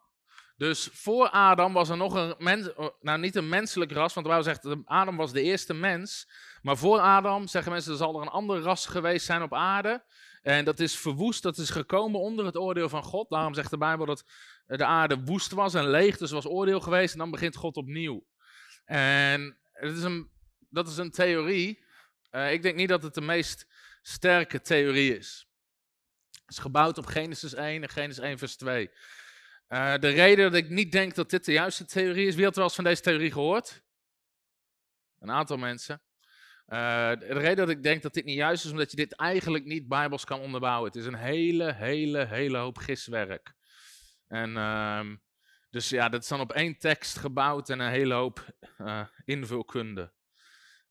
Dus 0.60 0.90
voor 0.92 1.30
Adam 1.30 1.74
was 1.74 1.90
er 1.90 1.98
nog 1.98 2.14
een 2.14 2.36
mens, 2.38 2.74
oh, 2.74 2.90
nou 3.02 3.20
niet 3.20 3.36
een 3.36 3.50
menselijk 3.50 3.92
ras, 3.92 4.14
want 4.14 4.28
wij 4.28 4.42
zegt 4.42 4.68
Adam 4.86 5.18
was 5.18 5.32
de 5.32 5.42
eerste 5.42 5.74
mens. 5.74 6.30
Maar 6.62 6.78
voor 6.78 7.00
Adam 7.00 7.48
zeggen 7.48 7.72
mensen, 7.72 7.92
er 7.92 7.98
zal 7.98 8.16
er 8.16 8.22
een 8.22 8.28
ander 8.28 8.60
ras 8.60 8.86
geweest 8.86 9.26
zijn 9.26 9.42
op 9.42 9.54
aarde. 9.54 10.04
En 10.42 10.66
dat 10.66 10.80
is 10.80 10.98
verwoest, 10.98 11.44
dat 11.44 11.58
is 11.58 11.70
gekomen 11.70 12.20
onder 12.20 12.46
het 12.46 12.58
oordeel 12.58 12.90
van 12.90 13.04
God. 13.04 13.30
Daarom 13.30 13.54
zegt 13.54 13.70
de 13.70 13.78
Bijbel 13.78 14.06
dat 14.06 14.24
de 14.66 14.86
aarde 14.86 15.24
woest 15.24 15.52
was 15.52 15.74
en 15.74 15.90
leeg, 15.90 16.18
dus 16.18 16.32
was 16.32 16.46
oordeel 16.46 16.80
geweest. 16.80 17.14
En 17.14 17.20
dan 17.20 17.32
begint 17.32 17.56
God 17.56 17.78
opnieuw. 17.78 18.26
En 18.86 19.58
het 19.74 19.98
is 19.98 20.04
een, 20.04 20.30
dat 20.70 20.88
is 20.88 20.98
een 20.98 21.12
theorie. 21.12 21.84
Uh, 22.32 22.52
ik 22.52 22.62
denk 22.62 22.76
niet 22.76 22.90
dat 22.90 23.04
het 23.04 23.14
de 23.14 23.22
meest 23.22 23.68
sterke 24.02 24.62
theorie 24.62 25.18
is. 25.18 25.48
Het 26.32 26.58
is 26.58 26.60
gebouwd 26.60 26.98
op 26.98 27.06
Genesis 27.06 27.54
1 27.54 27.84
en 27.84 27.90
Genesis 27.90 28.24
1 28.24 28.38
vers 28.38 28.56
2. 28.56 28.90
Eh, 29.70 29.98
de 29.98 30.10
reden 30.10 30.52
dat 30.52 30.62
ik 30.62 30.70
niet 30.70 30.92
denk 30.92 31.16
dat 31.16 31.30
dit 31.30 31.46
de 31.46 31.52
juiste 31.52 31.86
theorie 31.86 32.28
is, 32.28 32.36
wie 32.36 32.44
had 32.44 32.56
wel 32.56 32.64
eens 32.64 32.76
van 32.76 32.84
deze 32.84 33.02
theorie 33.02 33.32
gehoord? 33.32 33.84
Een 35.20 35.32
aantal 35.32 35.58
mensen. 35.58 36.02
Uh, 36.68 37.10
de 37.10 37.26
reden 37.28 37.56
dat 37.56 37.70
ik 37.70 37.84
denk 37.84 38.02
dat 38.02 38.14
dit 38.14 38.26
niet 38.26 38.36
juist 38.36 38.66
is, 38.66 38.72
omdat 38.72 38.92
je 38.92 38.98
dit 38.98 39.16
eigenlijk 39.16 39.66
niet 39.66 39.88
bijbels 39.88 40.26
kan 40.26 40.40
onderbouwen. 40.40 40.88
Het 40.88 40.96
is 40.96 41.06
een 41.06 41.16
hele, 41.16 41.74
hele, 41.74 42.26
hele 42.26 42.58
hoop 42.58 42.78
giswerk. 42.78 43.54
En 44.28 44.50
uh, 44.50 45.06
dus 45.70 45.90
ja, 45.90 46.10
dat 46.10 46.22
is 46.22 46.28
dan 46.28 46.40
op 46.40 46.52
één 46.52 46.78
tekst 46.78 47.18
gebouwd 47.18 47.70
en 47.70 47.80
een 47.80 47.92
hele 47.92 48.14
hoop 48.14 48.46
uh, 48.78 49.06
invulkunde. 49.26 50.14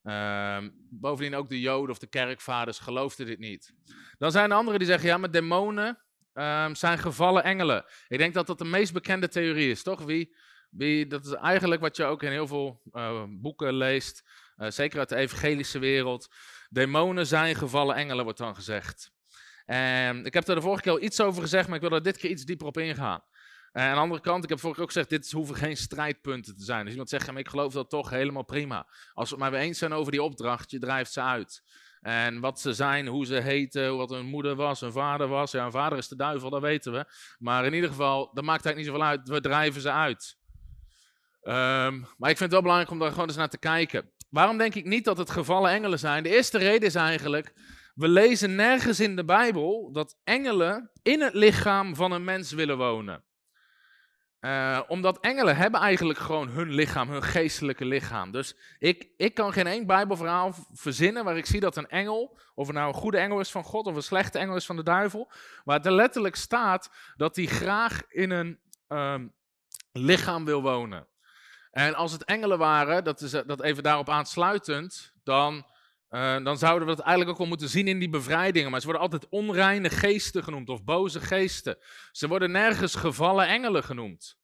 Uh, 0.02 0.64
bovendien 0.90 1.34
ook 1.34 1.48
de 1.48 1.60
Joden 1.60 1.90
of 1.90 1.98
de 1.98 2.06
kerkvaders 2.06 2.78
geloofden 2.78 3.26
dit 3.26 3.38
niet. 3.38 3.74
Dan 4.18 4.30
zijn 4.30 4.50
er 4.50 4.56
anderen 4.56 4.78
die 4.78 4.88
zeggen, 4.88 5.08
ja, 5.08 5.18
maar 5.18 5.30
demonen 5.30 6.02
um, 6.34 6.74
zijn 6.74 6.98
gevallen 6.98 7.44
engelen. 7.44 7.84
Ik 8.08 8.18
denk 8.18 8.34
dat 8.34 8.46
dat 8.46 8.58
de 8.58 8.64
meest 8.64 8.92
bekende 8.92 9.28
theorie 9.28 9.70
is, 9.70 9.82
toch? 9.82 10.02
Wie, 10.02 10.36
wie, 10.70 11.06
dat 11.06 11.24
is 11.24 11.32
eigenlijk 11.32 11.80
wat 11.80 11.96
je 11.96 12.04
ook 12.04 12.22
in 12.22 12.30
heel 12.30 12.46
veel 12.46 12.82
uh, 12.92 13.22
boeken 13.28 13.74
leest. 13.74 14.24
Uh, 14.56 14.70
zeker 14.70 14.98
uit 14.98 15.08
de 15.08 15.16
evangelische 15.16 15.78
wereld. 15.78 16.34
Demonen 16.68 17.26
zijn 17.26 17.54
gevallen 17.54 17.96
engelen, 17.96 18.24
wordt 18.24 18.38
dan 18.38 18.54
gezegd. 18.54 19.10
En 19.66 20.24
ik 20.24 20.34
heb 20.34 20.48
er 20.48 20.54
de 20.54 20.60
vorige 20.60 20.82
keer 20.82 20.92
al 20.92 21.02
iets 21.02 21.20
over 21.20 21.42
gezegd, 21.42 21.66
maar 21.66 21.76
ik 21.76 21.88
wil 21.88 21.92
er 21.92 22.02
dit 22.02 22.16
keer 22.16 22.30
iets 22.30 22.44
dieper 22.44 22.66
op 22.66 22.78
ingaan. 22.78 23.22
En 23.72 23.82
aan 23.82 23.94
de 23.94 24.00
andere 24.00 24.20
kant, 24.20 24.44
ik 24.44 24.48
heb 24.48 24.58
vorige 24.58 24.78
keer 24.78 24.88
ook 24.88 24.92
gezegd, 24.92 25.10
dit 25.10 25.32
hoeven 25.32 25.54
geen 25.54 25.76
strijdpunten 25.76 26.56
te 26.56 26.64
zijn. 26.64 26.82
Dus 26.82 26.90
iemand 26.90 27.08
zegt, 27.08 27.26
maar 27.26 27.38
ik 27.38 27.48
geloof 27.48 27.72
dat 27.72 27.90
toch 27.90 28.10
helemaal 28.10 28.44
prima. 28.44 28.86
Als 29.12 29.28
we 29.28 29.34
het 29.34 29.44
maar 29.44 29.50
weer 29.50 29.60
eens 29.60 29.78
zijn 29.78 29.92
over 29.92 30.12
die 30.12 30.22
opdracht, 30.22 30.70
je 30.70 30.78
drijft 30.78 31.12
ze 31.12 31.20
uit. 31.20 31.62
En 32.00 32.40
wat 32.40 32.61
ze 32.61 32.72
zijn, 32.72 33.06
hoe 33.06 33.26
ze 33.26 33.34
heten, 33.34 33.96
wat 33.96 34.11
hun 34.11 34.26
moeder 34.26 34.54
was, 34.54 34.80
hun 34.80 34.92
vader 34.92 35.28
was. 35.28 35.50
Ja, 35.50 35.62
hun 35.62 35.72
vader 35.72 35.98
is 35.98 36.08
de 36.08 36.16
duivel, 36.16 36.50
dat 36.50 36.61
weten 36.61 36.92
we. 36.92 37.04
Maar 37.38 37.64
in 37.66 37.74
ieder 37.74 37.90
geval, 37.90 38.30
dat 38.32 38.44
maakt 38.44 38.64
eigenlijk 38.64 38.76
niet 38.76 38.87
zoveel 38.87 39.04
uit. 39.04 39.28
We 39.28 39.40
drijven 39.40 39.80
ze 39.80 39.90
uit. 39.90 40.37
Um, 41.42 42.06
maar 42.16 42.30
ik 42.30 42.37
vind 42.37 42.40
het 42.40 42.50
wel 42.50 42.62
belangrijk 42.62 42.90
om 42.90 42.98
daar 42.98 43.11
gewoon 43.11 43.26
eens 43.26 43.37
naar 43.37 43.48
te 43.48 43.58
kijken. 43.58 44.12
Waarom 44.30 44.58
denk 44.58 44.74
ik 44.74 44.84
niet 44.84 45.04
dat 45.04 45.18
het 45.18 45.30
gevallen 45.30 45.70
engelen 45.70 45.98
zijn? 45.98 46.22
De 46.22 46.28
eerste 46.28 46.58
reden 46.58 46.88
is 46.88 46.94
eigenlijk, 46.94 47.52
we 47.94 48.08
lezen 48.08 48.54
nergens 48.54 49.00
in 49.00 49.16
de 49.16 49.24
Bijbel 49.24 49.92
dat 49.92 50.18
engelen 50.24 50.90
in 51.02 51.20
het 51.20 51.34
lichaam 51.34 51.94
van 51.94 52.12
een 52.12 52.24
mens 52.24 52.52
willen 52.52 52.76
wonen. 52.76 53.24
Uh, 54.40 54.81
omdat 54.88 55.20
engelen 55.20 55.57
hebben 55.57 55.81
eigenlijk 55.81 56.18
gewoon 56.18 56.48
hun 56.48 56.70
lichaam, 56.70 57.11
hun 57.11 57.22
geestelijke 57.22 57.85
lichaam. 57.85 58.33
Dus 58.33 58.57
ik, 58.79 59.09
ik 59.16 59.35
kan 59.35 59.53
geen 59.53 59.66
één 59.66 59.87
Bijbelverhaal 59.87 60.55
verzinnen 60.72 61.24
waar 61.24 61.37
ik 61.37 61.46
zie 61.46 61.61
dat 61.61 61.77
een 61.77 61.88
engel, 61.88 62.38
of 62.55 62.66
het 62.66 62.77
nou 62.77 62.88
een 62.88 63.01
goede 63.01 63.18
engel 63.18 63.40
is 63.40 63.51
van 63.51 63.64
God 63.64 63.87
of 63.87 63.94
een 63.94 64.03
slechte 64.03 64.38
engel 64.38 64.57
is 64.57 64.66
van 64.66 64.77
de 64.77 64.83
duivel, 64.83 65.31
waar 65.64 65.81
er 65.85 65.92
letterlijk 65.92 66.37
staat 66.37 66.90
dat 67.16 67.37
hij 67.37 67.46
graag 67.46 68.03
in 68.09 68.31
een 68.31 68.59
um, 68.88 69.35
lichaam 69.92 70.44
wil 70.44 70.62
wonen. 70.62 71.09
En 71.70 71.94
als 71.94 72.12
het 72.12 72.24
engelen 72.24 72.59
waren, 72.59 73.05
dat 73.05 73.20
is 73.20 73.31
dat 73.31 73.62
even 73.62 73.83
daarop 73.83 74.09
aansluitend, 74.09 75.12
dan, 75.22 75.66
uh, 76.10 76.44
dan 76.44 76.58
zouden 76.58 76.88
we 76.88 76.94
dat 76.94 77.04
eigenlijk 77.04 77.30
ook 77.30 77.38
wel 77.38 77.46
moeten 77.46 77.68
zien 77.68 77.88
in 77.88 77.98
die 77.98 78.08
bevrijdingen. 78.08 78.70
Maar 78.70 78.80
ze 78.80 78.86
worden 78.86 79.02
altijd 79.02 79.28
onreine 79.28 79.90
geesten 79.90 80.44
genoemd 80.44 80.68
of 80.68 80.84
boze 80.84 81.20
geesten. 81.20 81.78
Ze 82.12 82.28
worden 82.28 82.50
nergens 82.50 82.94
gevallen 82.94 83.46
engelen 83.46 83.84
genoemd. 83.84 84.38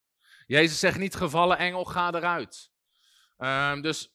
Jezus 0.47 0.79
zegt 0.79 0.99
niet 0.99 1.15
gevallen 1.15 1.59
engel, 1.59 1.85
ga 1.85 2.13
eruit. 2.13 2.71
Uh, 3.39 3.81
dus 3.81 4.15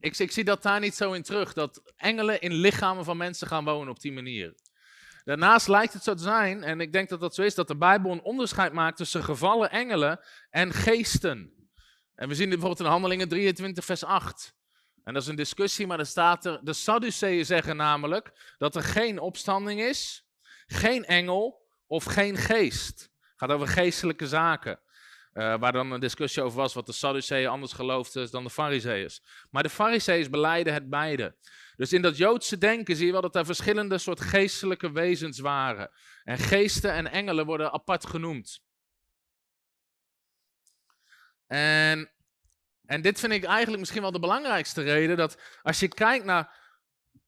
ik, 0.00 0.16
ik 0.16 0.32
zie 0.32 0.44
dat 0.44 0.62
daar 0.62 0.80
niet 0.80 0.94
zo 0.94 1.12
in 1.12 1.22
terug, 1.22 1.52
dat 1.52 1.92
engelen 1.96 2.40
in 2.40 2.52
lichamen 2.52 3.04
van 3.04 3.16
mensen 3.16 3.46
gaan 3.46 3.64
wonen 3.64 3.88
op 3.88 4.00
die 4.00 4.12
manier. 4.12 4.54
Daarnaast 5.24 5.68
lijkt 5.68 5.92
het 5.92 6.02
zo 6.02 6.14
te 6.14 6.22
zijn, 6.22 6.62
en 6.62 6.80
ik 6.80 6.92
denk 6.92 7.08
dat 7.08 7.20
dat 7.20 7.34
zo 7.34 7.42
is, 7.42 7.54
dat 7.54 7.68
de 7.68 7.76
Bijbel 7.76 8.12
een 8.12 8.22
onderscheid 8.22 8.72
maakt 8.72 8.96
tussen 8.96 9.24
gevallen 9.24 9.70
engelen 9.70 10.20
en 10.50 10.72
geesten. 10.72 11.52
En 12.14 12.28
we 12.28 12.34
zien 12.34 12.50
dit 12.50 12.58
bijvoorbeeld 12.58 12.80
in 12.80 12.92
Handelingen 12.92 13.28
23, 13.28 13.84
vers 13.84 14.04
8. 14.04 14.56
En 15.08 15.14
dat 15.14 15.22
is 15.22 15.28
een 15.28 15.36
discussie, 15.36 15.86
maar 15.86 15.98
er 15.98 16.06
staat 16.06 16.44
er. 16.44 16.60
De 16.62 16.72
Sadduceeën 16.72 17.46
zeggen 17.46 17.76
namelijk 17.76 18.54
dat 18.58 18.76
er 18.76 18.82
geen 18.82 19.18
opstanding 19.18 19.80
is, 19.80 20.26
geen 20.66 21.04
engel 21.04 21.66
of 21.86 22.04
geen 22.04 22.36
geest. 22.36 23.00
Het 23.00 23.32
gaat 23.36 23.50
over 23.50 23.68
geestelijke 23.68 24.26
zaken. 24.26 24.80
Uh, 25.32 25.58
waar 25.58 25.72
dan 25.72 25.92
een 25.92 26.00
discussie 26.00 26.42
over 26.42 26.58
was 26.58 26.74
wat 26.74 26.86
de 26.86 26.92
Sadduceeën 26.92 27.48
anders 27.48 27.72
geloofden 27.72 28.30
dan 28.30 28.44
de 28.44 28.50
Farizeeërs. 28.50 29.22
Maar 29.50 29.62
de 29.62 29.68
Farizeeërs 29.68 30.30
beleiden 30.30 30.72
het 30.72 30.90
beide. 30.90 31.36
Dus 31.76 31.92
in 31.92 32.02
dat 32.02 32.16
Joodse 32.16 32.58
denken 32.58 32.96
zie 32.96 33.06
je 33.06 33.12
wel 33.12 33.20
dat 33.20 33.36
er 33.36 33.46
verschillende 33.46 33.98
soort 33.98 34.20
geestelijke 34.20 34.92
wezens 34.92 35.38
waren. 35.38 35.90
En 36.24 36.38
geesten 36.38 36.92
en 36.92 37.10
engelen 37.10 37.46
worden 37.46 37.72
apart 37.72 38.06
genoemd. 38.06 38.60
En, 41.46 42.10
en 42.88 43.02
dit 43.02 43.20
vind 43.20 43.32
ik 43.32 43.44
eigenlijk 43.44 43.78
misschien 43.78 44.02
wel 44.02 44.12
de 44.12 44.18
belangrijkste 44.18 44.82
reden. 44.82 45.16
Dat 45.16 45.38
als 45.62 45.80
je 45.80 45.88
kijkt 45.88 46.24
naar 46.24 46.56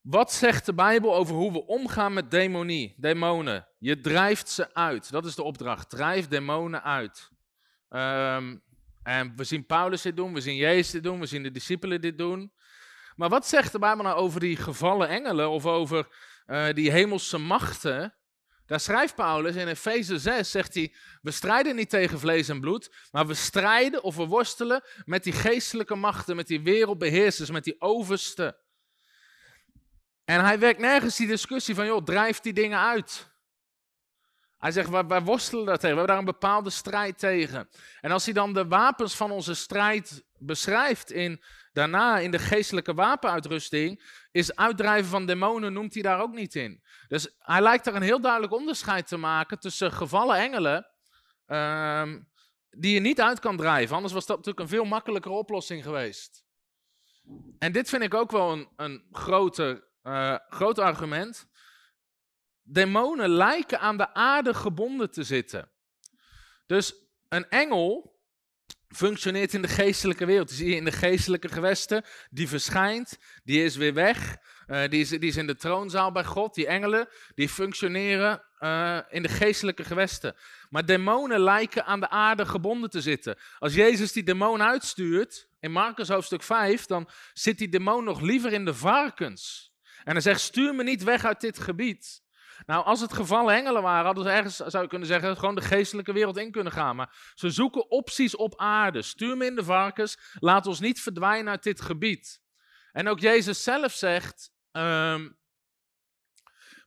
wat 0.01 0.33
zegt 0.33 0.67
de 0.67 0.75
Bijbel 0.75 1.15
over 1.15 1.35
hoe 1.35 1.53
we 1.53 1.67
omgaan 1.67 2.13
met 2.13 2.31
demonie, 2.31 2.95
demonen. 2.97 3.69
Je 3.79 4.01
drijft 4.01 4.49
ze 4.49 4.75
uit. 4.75 5.11
Dat 5.11 5.27
is 5.27 5.35
de 5.35 5.43
opdracht. 5.43 5.91
Drijf 5.91 6.29
demonen 6.29 6.83
uit. 6.83 7.31
Um, 7.89 8.63
en 9.03 9.37
we 9.37 9.45
zien 9.45 9.67
Paulus 9.67 10.03
dit 10.03 10.17
doen, 10.17 10.35
we 10.35 10.41
zien 10.41 10.57
Jezus 10.57 10.91
dit 10.91 11.03
doen, 11.03 11.21
we 11.21 11.27
zien 11.27 11.43
de 11.43 11.51
discipelen 11.51 12.01
dit 12.01 12.19
doen. 12.19 12.53
Maar 13.17 13.29
wat 13.29 13.47
zegt 13.47 13.73
de 13.73 13.79
Bijbel 13.79 14.05
nou 14.05 14.17
over 14.17 14.41
die 14.41 14.57
gevallen 14.57 15.09
engelen 15.09 15.51
of 15.51 15.67
over 15.67 16.09
uh, 16.47 16.73
die 16.73 16.91
hemelse 16.91 17.39
machten 17.39 18.15
Daar 18.71 18.81
schrijft 18.81 19.15
Paulus 19.15 19.57
in 19.57 19.69
Efeze 19.69 20.19
6, 20.19 20.51
zegt 20.51 20.75
hij, 20.75 20.95
we 21.23 21.31
strijden 21.31 21.77
niet 21.77 21.91
tegen 21.91 22.19
vlees 22.21 22.49
en 22.49 22.61
bloed, 22.61 23.09
maar 23.11 23.27
we 23.27 23.35
strijden 23.35 24.03
of 24.03 24.17
we 24.17 24.27
worstelen 24.27 24.83
met 25.05 25.25
die 25.25 25.33
geestelijke 25.33 25.95
machten, 25.95 26.37
met 26.37 26.47
die 26.47 26.63
wereldbeheersers, 26.63 27.51
met 27.51 27.65
die 27.65 27.81
oversten. 27.81 28.57
En 30.25 30.45
hij 30.45 30.59
werkt 30.59 30.81
nergens 30.81 31.17
die 31.17 31.27
discussie 31.27 31.75
van, 31.75 31.87
joh, 31.87 32.05
drijf 32.05 32.41
die 32.41 32.53
dingen 32.53 32.79
uit. 32.79 33.31
Hij 34.59 34.71
zegt, 34.71 34.89
wij, 34.89 35.23
worstelen 35.23 35.65
daar 35.65 35.79
tegen, 35.79 35.97
we 35.97 36.03
hebben 36.03 36.07
daar 36.07 36.19
een 36.19 36.39
bepaalde 36.39 36.71
strijd 36.71 37.19
tegen. 37.19 37.69
En 38.01 38.11
als 38.11 38.25
hij 38.25 38.35
dan 38.35 38.53
de 38.53 38.67
wapens 38.67 39.15
van 39.15 39.31
onze 39.31 39.55
strijd 39.55 40.25
beschrijft 40.39 41.13
in, 41.13 41.43
daarna 41.73 42.19
in 42.19 42.31
de 42.31 42.39
geestelijke 42.39 42.95
wapenuitrusting, 42.95 44.03
is 44.31 44.57
uitdrijven 44.57 45.11
van 45.11 45.27
demonen, 45.27 45.73
noemt 45.73 45.95
hij 45.95 46.03
daar 46.03 46.21
ook 46.21 46.35
niet 46.35 46.55
in. 46.55 46.83
Dus 47.11 47.29
hij 47.39 47.61
lijkt 47.61 47.87
er 47.87 47.95
een 47.95 48.03
heel 48.03 48.21
duidelijk 48.21 48.53
onderscheid 48.53 49.09
te 49.09 49.17
maken 49.17 49.59
tussen 49.59 49.93
gevallen 49.93 50.37
engelen, 50.37 50.87
um, 51.47 52.29
die 52.71 52.95
je 52.95 53.01
niet 53.01 53.21
uit 53.21 53.41
kan 53.41 53.57
drijven. 53.57 53.95
Anders 53.95 54.15
was 54.15 54.27
dat 54.27 54.37
natuurlijk 54.37 54.65
een 54.65 54.77
veel 54.77 54.85
makkelijkere 54.85 55.35
oplossing 55.35 55.83
geweest. 55.83 56.45
En 57.59 57.73
dit 57.73 57.89
vind 57.89 58.03
ik 58.03 58.15
ook 58.15 58.31
wel 58.31 58.53
een, 58.53 58.69
een 58.77 59.07
groter, 59.13 59.89
uh, 60.03 60.37
groot 60.49 60.79
argument. 60.79 61.49
Demonen 62.63 63.29
lijken 63.29 63.81
aan 63.81 63.97
de 63.97 64.15
aarde 64.15 64.55
gebonden 64.55 65.11
te 65.11 65.23
zitten. 65.23 65.71
Dus 66.67 66.95
een 67.29 67.49
engel 67.49 68.19
functioneert 68.89 69.55
in 69.55 69.63
de 69.63 69.69
geestelijke 69.69 70.25
wereld. 70.25 70.49
Die 70.49 70.57
zie 70.57 70.69
je 70.69 70.77
in 70.77 70.85
de 70.85 70.93
geestelijke 70.93 71.49
gewesten. 71.49 72.05
Die 72.31 72.49
verschijnt, 72.49 73.19
die 73.45 73.65
is 73.65 73.77
weer 73.77 73.95
weg. 73.95 74.37
Uh, 74.71 74.89
die, 74.89 75.01
is, 75.01 75.09
die 75.09 75.37
in 75.37 75.47
de 75.47 75.57
troonzaal 75.57 76.13
bij 76.13 76.25
God. 76.25 76.55
Die 76.55 76.67
engelen, 76.67 77.09
die 77.35 77.49
functioneren 77.49 78.43
uh, 78.59 78.99
in 79.09 79.23
de 79.23 79.29
geestelijke 79.29 79.85
gewesten. 79.85 80.37
Maar 80.69 80.87
demonen 80.87 81.41
lijken 81.41 81.85
aan 81.85 82.01
de 82.01 82.09
aarde 82.09 82.47
gebonden 82.47 82.91
te 82.91 83.01
zitten. 83.01 83.39
Als 83.59 83.75
Jezus 83.75 84.13
die 84.13 84.23
demon 84.23 84.63
uitstuurt, 84.63 85.49
in 85.61 85.73
Marcus 85.73 86.09
hoofdstuk 86.09 86.43
5, 86.43 86.87
dan 86.87 87.09
zit 87.33 87.59
die 87.59 87.69
demon 87.69 88.05
nog 88.05 88.21
liever 88.21 88.53
in 88.53 88.65
de 88.65 88.75
varkens. 88.75 89.73
En 90.05 90.13
hij 90.13 90.21
zegt, 90.21 90.41
stuur 90.41 90.75
me 90.75 90.83
niet 90.83 91.03
weg 91.03 91.25
uit 91.25 91.41
dit 91.41 91.59
gebied. 91.59 92.23
Nou, 92.67 92.85
als 92.85 93.01
het 93.01 93.13
gevallen 93.13 93.55
engelen 93.55 93.83
waren, 93.83 94.05
hadden 94.05 94.25
ze 94.25 94.31
ergens, 94.31 94.57
zou 94.57 94.83
je 94.83 94.89
kunnen 94.89 95.09
zeggen, 95.09 95.37
gewoon 95.37 95.55
de 95.55 95.61
geestelijke 95.61 96.13
wereld 96.13 96.37
in 96.37 96.51
kunnen 96.51 96.73
gaan. 96.73 96.97
Maar 96.97 97.33
ze 97.35 97.51
zoeken 97.51 97.91
opties 97.91 98.37
op 98.37 98.57
aarde. 98.57 99.03
Stuur 99.03 99.37
me 99.37 99.47
in 99.47 99.57
de 99.57 99.65
varkens, 99.65 100.19
laat 100.35 100.67
ons 100.67 100.81
niet 100.81 101.01
verdwijnen 101.01 101.53
uit 101.53 101.63
dit 101.63 101.81
gebied. 101.81 102.41
En 102.93 103.09
ook 103.09 103.21
Jezus 103.21 103.63
zelf 103.63 103.93
zegt, 103.93 104.53
um, 104.73 105.39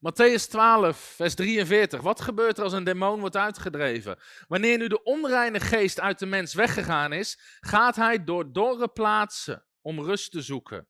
Matthäus 0.03 0.47
12, 0.49 0.97
vers 0.97 1.35
43. 1.35 2.01
Wat 2.01 2.21
gebeurt 2.21 2.57
er 2.57 2.63
als 2.63 2.73
een 2.73 2.83
demon 2.83 3.19
wordt 3.19 3.37
uitgedreven? 3.37 4.17
Wanneer 4.47 4.77
nu 4.77 4.87
de 4.87 5.03
onreine 5.03 5.59
geest 5.59 5.99
uit 5.99 6.19
de 6.19 6.25
mens 6.25 6.53
weggegaan 6.53 7.13
is, 7.13 7.57
gaat 7.59 7.95
hij 7.95 8.23
door 8.23 8.51
dorre 8.51 8.87
plaatsen 8.87 9.65
om 9.81 10.01
rust 10.01 10.31
te 10.31 10.41
zoeken. 10.41 10.87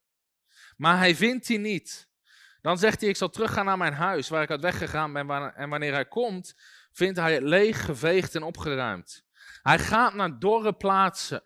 Maar 0.76 0.98
hij 0.98 1.14
vindt 1.14 1.46
die 1.46 1.58
niet. 1.58 2.08
Dan 2.60 2.78
zegt 2.78 3.00
hij, 3.00 3.10
ik 3.10 3.16
zal 3.16 3.28
teruggaan 3.28 3.64
naar 3.64 3.78
mijn 3.78 3.92
huis 3.92 4.28
waar 4.28 4.42
ik 4.42 4.50
uit 4.50 4.60
weggegaan 4.60 5.12
ben. 5.12 5.54
En 5.54 5.68
wanneer 5.68 5.92
hij 5.92 6.06
komt, 6.06 6.54
vindt 6.92 7.18
hij 7.18 7.34
het 7.34 7.42
leeg, 7.42 7.84
geveegd 7.84 8.34
en 8.34 8.42
opgeruimd. 8.42 9.24
Hij 9.62 9.78
gaat 9.78 10.14
naar 10.14 10.38
dorre 10.38 10.72
plaatsen. 10.72 11.44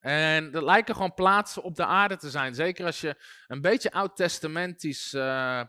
En 0.00 0.50
dat 0.50 0.62
lijken 0.62 0.94
gewoon 0.94 1.14
plaatsen 1.14 1.62
op 1.62 1.74
de 1.76 1.84
aarde 1.84 2.16
te 2.16 2.30
zijn. 2.30 2.54
Zeker 2.54 2.86
als 2.86 3.00
je 3.00 3.16
een 3.46 3.60
beetje 3.60 3.92
oud-testamentisch 3.92 5.14
uh, 5.14 5.62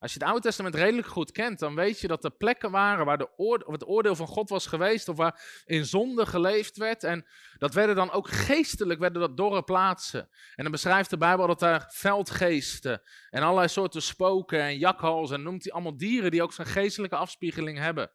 als 0.00 0.12
je 0.12 0.18
het 0.18 0.28
Oude 0.28 0.42
Testament 0.42 0.74
redelijk 0.74 1.06
goed 1.06 1.32
kent, 1.32 1.58
dan 1.58 1.74
weet 1.74 2.00
je 2.00 2.08
dat 2.08 2.24
er 2.24 2.30
plekken 2.30 2.70
waren 2.70 3.04
waar 3.04 3.18
de 3.18 3.28
oorde, 3.36 3.72
het 3.72 3.86
oordeel 3.86 4.16
van 4.16 4.26
God 4.26 4.48
was 4.48 4.66
geweest, 4.66 5.08
of 5.08 5.16
waar 5.16 5.62
in 5.64 5.84
zonde 5.84 6.26
geleefd 6.26 6.76
werd. 6.76 7.04
En 7.04 7.26
dat 7.58 7.74
werden 7.74 7.96
dan 7.96 8.10
ook 8.10 8.28
geestelijk, 8.28 9.00
werden 9.00 9.20
dat 9.20 9.36
dorre 9.36 9.62
plaatsen. 9.62 10.28
En 10.54 10.62
dan 10.62 10.72
beschrijft 10.72 11.10
de 11.10 11.16
Bijbel 11.16 11.46
dat 11.46 11.60
daar 11.60 11.92
veldgeesten 11.94 13.02
en 13.30 13.42
allerlei 13.42 13.68
soorten 13.68 14.02
spoken 14.02 14.60
en 14.60 14.78
jakhals 14.78 15.30
en 15.30 15.42
noemt 15.42 15.64
hij 15.64 15.72
allemaal 15.72 15.96
dieren 15.96 16.30
die 16.30 16.42
ook 16.42 16.52
zo'n 16.52 16.66
geestelijke 16.66 17.16
afspiegeling 17.16 17.78
hebben. 17.78 18.10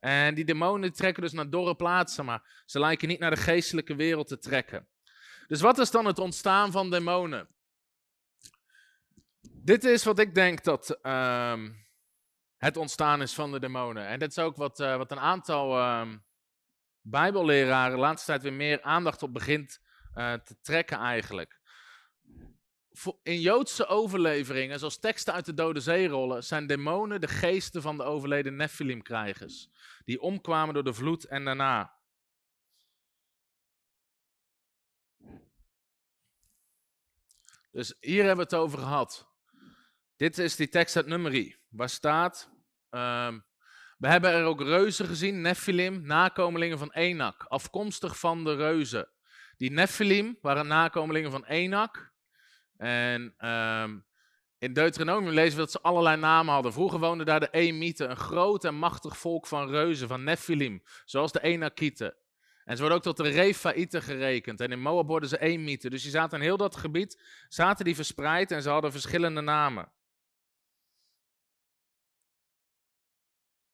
En 0.00 0.34
die 0.34 0.44
demonen 0.44 0.92
trekken 0.92 1.22
dus 1.22 1.32
naar 1.32 1.50
dorre 1.50 1.74
plaatsen, 1.74 2.24
maar 2.24 2.62
ze 2.66 2.78
lijken 2.78 3.08
niet 3.08 3.18
naar 3.18 3.30
de 3.30 3.36
geestelijke 3.36 3.94
wereld 3.94 4.28
te 4.28 4.38
trekken. 4.38 4.88
Dus 5.46 5.60
wat 5.60 5.78
is 5.78 5.90
dan 5.90 6.04
het 6.04 6.18
ontstaan 6.18 6.72
van 6.72 6.90
demonen? 6.90 7.48
Dit 9.40 9.84
is 9.84 10.04
wat 10.04 10.18
ik 10.18 10.34
denk 10.34 10.64
dat 10.64 10.98
um, 11.02 11.86
het 12.56 12.76
ontstaan 12.76 13.22
is 13.22 13.34
van 13.34 13.52
de 13.52 13.60
demonen. 13.60 14.06
En 14.06 14.18
dat 14.18 14.30
is 14.30 14.38
ook 14.38 14.56
wat, 14.56 14.80
uh, 14.80 14.96
wat 14.96 15.10
een 15.10 15.20
aantal 15.20 15.98
um, 16.00 16.24
Bijbelleraren 17.04 17.94
de 17.94 18.00
laatste 18.00 18.26
tijd 18.26 18.42
weer 18.42 18.52
meer 18.52 18.82
aandacht 18.82 19.22
op 19.22 19.32
begint 19.32 19.80
uh, 20.14 20.32
te 20.32 20.60
trekken 20.60 20.98
eigenlijk. 20.98 21.60
In 23.22 23.40
Joodse 23.40 23.86
overleveringen, 23.86 24.78
zoals 24.78 24.98
teksten 24.98 25.34
uit 25.34 25.44
de 25.44 25.54
Dode 25.54 25.80
Zee 25.80 26.08
rollen, 26.08 26.44
zijn 26.44 26.66
demonen 26.66 27.20
de 27.20 27.28
geesten 27.28 27.82
van 27.82 27.96
de 27.96 28.02
overleden 28.02 28.56
Nephilim-krijgers. 28.56 29.68
Die 30.04 30.20
omkwamen 30.20 30.74
door 30.74 30.84
de 30.84 30.94
vloed 30.94 31.24
en 31.24 31.44
daarna. 31.44 31.92
Dus 37.72 37.96
hier 38.00 38.24
hebben 38.24 38.48
we 38.48 38.56
het 38.56 38.62
over 38.62 38.78
gehad. 38.78 39.30
Dit 40.16 40.38
is 40.38 40.56
die 40.56 40.68
tekst 40.68 40.96
uit 40.96 41.06
Nummerie, 41.06 41.56
waar 41.68 41.88
staat... 41.88 42.50
Um, 42.90 43.44
we 43.98 44.08
hebben 44.08 44.30
er 44.30 44.44
ook 44.44 44.60
reuzen 44.60 45.06
gezien, 45.06 45.40
Nephilim, 45.40 46.06
nakomelingen 46.06 46.78
van 46.78 46.92
Enak, 46.92 47.44
afkomstig 47.48 48.18
van 48.18 48.44
de 48.44 48.54
reuzen. 48.54 49.10
Die 49.56 49.70
Nephilim 49.70 50.38
waren 50.40 50.66
nakomelingen 50.66 51.30
van 51.30 51.44
Enak. 51.44 52.12
En 52.76 53.48
um, 53.48 54.06
in 54.58 54.72
Deuteronomium 54.72 55.32
lezen 55.32 55.52
we 55.52 55.62
dat 55.62 55.70
ze 55.70 55.80
allerlei 55.80 56.16
namen 56.16 56.54
hadden. 56.54 56.72
Vroeger 56.72 56.98
woonden 56.98 57.26
daar 57.26 57.40
de 57.40 57.50
Emieten, 57.50 58.10
een 58.10 58.16
groot 58.16 58.64
en 58.64 58.74
machtig 58.74 59.16
volk 59.18 59.46
van 59.46 59.68
reuzen, 59.68 60.08
van 60.08 60.24
Nephilim, 60.24 60.82
zoals 61.04 61.32
de 61.32 61.42
Enakieten. 61.42 62.16
En 62.64 62.76
ze 62.76 62.80
worden 62.80 62.96
ook 62.98 63.04
tot 63.04 63.16
de 63.16 63.28
Refaïten 63.28 64.02
gerekend. 64.02 64.60
En 64.60 64.72
in 64.72 64.80
Moab 64.80 65.06
worden 65.06 65.28
ze 65.28 65.40
Emieten. 65.40 65.90
Dus 65.90 66.02
die 66.02 66.10
zaten 66.10 66.38
in 66.38 66.44
heel 66.44 66.56
dat 66.56 66.76
gebied, 66.76 67.22
zaten 67.48 67.84
die 67.84 67.94
verspreid 67.94 68.50
en 68.50 68.62
ze 68.62 68.68
hadden 68.68 68.92
verschillende 68.92 69.40
namen. 69.40 69.92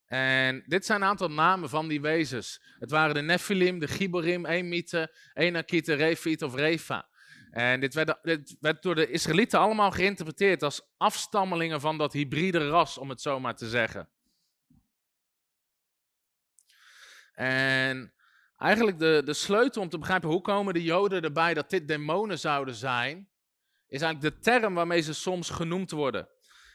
En 0.07 0.63
dit 0.67 0.87
zijn 0.87 1.03
een 1.03 1.09
aantal 1.09 1.31
namen 1.31 1.69
van 1.69 1.89
die 1.89 2.01
wezens. 2.01 2.63
Het 2.79 2.91
waren 2.91 3.15
de 3.15 3.21
Nephilim, 3.21 3.79
de 3.79 3.89
Giborim, 3.89 4.47
Emieten, 4.47 5.11
Enakieten, 5.35 5.97
Refiet 5.97 6.43
of 6.43 6.55
Refa. 6.55 7.09
En 7.51 7.81
dit 7.81 7.95
werd, 7.95 8.19
dit 8.23 8.57
werd, 8.61 8.83
door 8.83 8.95
de 8.95 9.11
Israëlieten 9.11 9.59
allemaal 9.59 9.91
geïnterpreteerd 9.91 10.63
als 10.63 10.95
afstammelingen 10.97 11.81
van 11.81 11.99
dat 11.99 12.13
hybride 12.13 12.69
ras, 12.69 12.99
om 12.99 13.09
het 13.09 13.21
zo 13.21 13.41
maar 13.41 13.57
te 13.57 13.69
zeggen. 13.69 14.09
En 17.33 18.13
eigenlijk 18.59 18.99
de, 18.99 19.23
de 19.25 19.35
sleutel 19.35 19.83
om 19.83 19.89
te 19.89 19.99
begrijpen 19.99 20.29
hoe 20.29 20.41
komen 20.41 20.75
de 20.75 20.83
Joden 20.83 21.23
erbij 21.23 21.55
dat 21.55 21.71
dit 21.71 21.89
demonen 21.89 22.39
zouden 22.39 22.75
zijn, 22.75 23.29
is 23.89 24.03
eigenlijk 24.03 24.35
de 24.35 24.41
term 24.41 24.75
waarmee 24.75 25.01
ze 25.01 25.15
soms 25.15 25.51
genoemd 25.51 25.91
worden. 25.91 26.29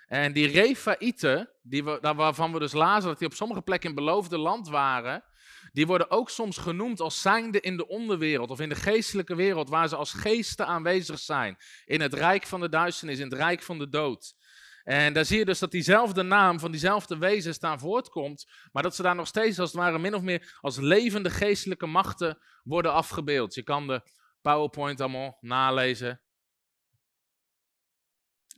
En 0.08 0.34
die 0.34 0.48
Refaïten, 0.48 1.50
die 1.62 1.84
we, 1.84 2.14
waarvan 2.16 2.54
we 2.54 2.60
dus 2.60 2.74
lazen 2.74 3.10
dat 3.10 3.20
die 3.20 3.28
op 3.28 3.34
sommige 3.34 3.62
plekken 3.62 3.90
in 3.90 3.96
beloofde 3.96 4.38
land 4.38 4.70
waren, 4.70 5.24
die 5.72 5.88
worden 5.88 6.12
ook 6.12 6.30
soms 6.30 6.58
genoemd 6.58 7.00
als 7.00 7.22
zijnde 7.22 7.60
in 7.60 7.78
de 7.78 7.88
onderwereld 7.88 8.50
of 8.50 8.60
in 8.60 8.70
de 8.70 8.76
geestelijke 8.76 9.36
wereld, 9.36 9.70
waar 9.70 9.88
ze 9.88 9.96
als 9.96 10.14
geesten 10.14 10.68
aanwezig 10.68 11.20
zijn. 11.20 11.58
In 11.86 12.02
het 12.02 12.14
rijk 12.14 12.48
van 12.48 12.60
de 12.60 12.70
duisternis, 12.70 13.20
in 13.20 13.30
het 13.30 13.34
rijk 13.34 13.62
van 13.62 13.78
de 13.78 13.90
dood. 13.90 14.36
En 14.84 15.14
daar 15.14 15.26
zie 15.26 15.38
je 15.38 15.46
dus 15.46 15.60
dat 15.60 15.72
diezelfde 15.72 16.24
naam 16.24 16.60
van 16.60 16.72
diezelfde 16.72 17.18
wezens 17.18 17.60
daar 17.60 17.80
voortkomt, 17.80 18.52
maar 18.72 18.84
dat 18.84 18.96
ze 18.96 19.02
daar 19.02 19.16
nog 19.16 19.28
steeds 19.28 19.60
als 19.60 19.72
het 19.72 19.82
ware 19.82 20.00
min 20.00 20.16
of 20.16 20.22
meer 20.22 20.58
als 20.62 20.78
levende 20.78 21.30
geestelijke 21.30 21.86
machten 21.86 22.38
worden 22.64 22.94
afgebeeld. 22.94 23.54
Je 23.54 23.64
kan 23.64 23.88
de 23.88 24.02
PowerPoint 24.42 25.02
allemaal 25.02 25.38
nalezen. 25.42 26.22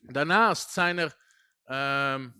Daarnaast 0.01 0.69
zijn 0.69 0.97
er 0.97 1.23
Um, 1.67 2.35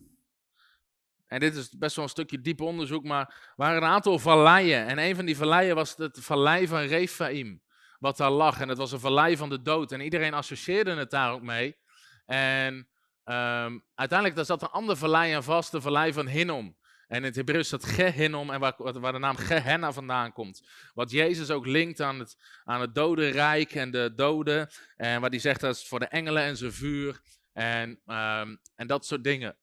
en 1.27 1.39
dit 1.39 1.55
is 1.55 1.69
best 1.77 1.95
wel 1.95 2.05
een 2.05 2.11
stukje 2.11 2.41
diep 2.41 2.61
onderzoek, 2.61 3.03
maar 3.03 3.53
waren 3.55 3.77
een 3.77 3.89
aantal 3.89 4.19
valleien. 4.19 4.85
En 4.85 4.97
een 4.97 5.15
van 5.15 5.25
die 5.25 5.37
valleien 5.37 5.75
was 5.75 5.95
het 5.95 6.17
vallei 6.21 6.67
van 6.67 6.79
Rephaim, 6.79 7.61
wat 7.99 8.17
daar 8.17 8.31
lag. 8.31 8.59
En 8.59 8.69
het 8.69 8.77
was 8.77 8.91
een 8.91 8.99
vallei 8.99 9.37
van 9.37 9.49
de 9.49 9.61
dood. 9.61 9.91
En 9.91 10.01
iedereen 10.01 10.33
associeerde 10.33 10.95
het 10.95 11.09
daar 11.09 11.31
ook 11.31 11.41
mee. 11.41 11.77
En 12.25 12.89
um, 13.25 13.83
uiteindelijk 13.95 14.35
daar 14.35 14.45
zat 14.45 14.61
een 14.61 14.67
ander 14.67 14.97
vallei 14.97 15.33
aan 15.33 15.43
vast, 15.43 15.71
de 15.71 15.81
vallei 15.81 16.13
van 16.13 16.27
Hinnom. 16.27 16.75
En 17.07 17.17
in 17.17 17.23
het 17.23 17.35
Hebreeuws 17.35 17.67
staat 17.67 17.85
Gehinnom, 17.85 18.49
en 18.49 18.59
waar, 18.59 18.73
waar, 18.77 19.11
de 19.11 19.19
naam 19.19 19.35
Gehenna 19.35 19.91
vandaan 19.91 20.33
komt. 20.33 20.67
Wat 20.93 21.11
Jezus 21.11 21.49
ook 21.49 21.65
linkt 21.65 22.01
aan 22.01 22.19
het, 22.19 22.37
aan 22.63 22.81
het 22.81 22.95
dodenrijk 22.95 23.71
en 23.71 23.91
de 23.91 24.13
doden. 24.15 24.69
En 24.95 25.21
wat 25.21 25.31
hij 25.31 25.39
zegt 25.39 25.59
dat 25.59 25.75
is 25.75 25.87
voor 25.87 25.99
de 25.99 26.07
engelen 26.07 26.43
en 26.43 26.57
zijn 26.57 26.73
vuur. 26.73 27.21
En, 27.53 27.89
um, 27.89 28.59
en 28.75 28.87
dat 28.87 29.05
soort 29.05 29.23
dingen. 29.23 29.57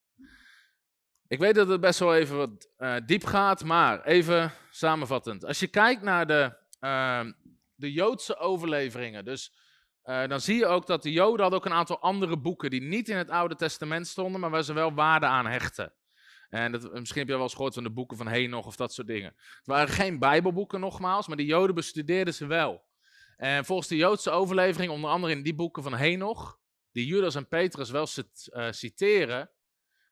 Ik 1.28 1.38
weet 1.38 1.54
dat 1.54 1.68
het 1.68 1.80
best 1.80 1.98
wel 1.98 2.14
even 2.14 2.36
wat 2.36 2.68
uh, 2.78 2.96
diep 3.06 3.24
gaat, 3.24 3.64
maar 3.64 4.04
even 4.04 4.52
samenvattend. 4.70 5.44
Als 5.44 5.60
je 5.60 5.66
kijkt 5.66 6.02
naar 6.02 6.26
de, 6.26 6.56
uh, 6.80 7.24
de 7.74 7.92
Joodse 7.92 8.36
overleveringen, 8.36 9.24
dus 9.24 9.52
uh, 10.04 10.26
dan 10.26 10.40
zie 10.40 10.56
je 10.56 10.66
ook 10.66 10.86
dat 10.86 11.02
de 11.02 11.12
Joden 11.12 11.40
hadden 11.40 11.58
ook 11.58 11.66
een 11.66 11.72
aantal 11.72 12.00
andere 12.00 12.38
boeken 12.38 12.70
die 12.70 12.82
niet 12.82 13.08
in 13.08 13.16
het 13.16 13.30
Oude 13.30 13.54
Testament 13.56 14.06
stonden, 14.06 14.40
maar 14.40 14.50
waar 14.50 14.62
ze 14.62 14.72
wel 14.72 14.94
waarde 14.94 15.26
aan 15.26 15.46
hechten. 15.46 15.92
En 16.48 16.72
dat, 16.72 16.92
misschien 16.92 17.20
heb 17.20 17.28
je 17.28 17.34
wel 17.34 17.42
eens 17.42 17.54
gehoord 17.54 17.74
van 17.74 17.82
de 17.82 17.90
boeken 17.90 18.16
van 18.16 18.28
Henoch 18.28 18.66
of 18.66 18.76
dat 18.76 18.92
soort 18.92 19.06
dingen. 19.06 19.34
Het 19.36 19.66
waren 19.66 19.94
geen 19.94 20.18
Bijbelboeken 20.18 20.80
nogmaals, 20.80 21.26
maar 21.26 21.36
de 21.36 21.44
Joden 21.44 21.74
bestudeerden 21.74 22.34
ze 22.34 22.46
wel. 22.46 22.84
En 23.36 23.64
volgens 23.64 23.88
de 23.88 23.96
Joodse 23.96 24.30
overlevering, 24.30 24.92
onder 24.92 25.10
andere 25.10 25.32
in 25.32 25.42
die 25.42 25.54
boeken 25.54 25.82
van 25.82 25.94
Henoch, 25.94 26.58
die 26.92 27.06
Judas 27.06 27.34
en 27.34 27.48
Petrus 27.48 27.90
wel 27.90 28.06
uh, 28.16 28.70
citeren, 28.70 29.50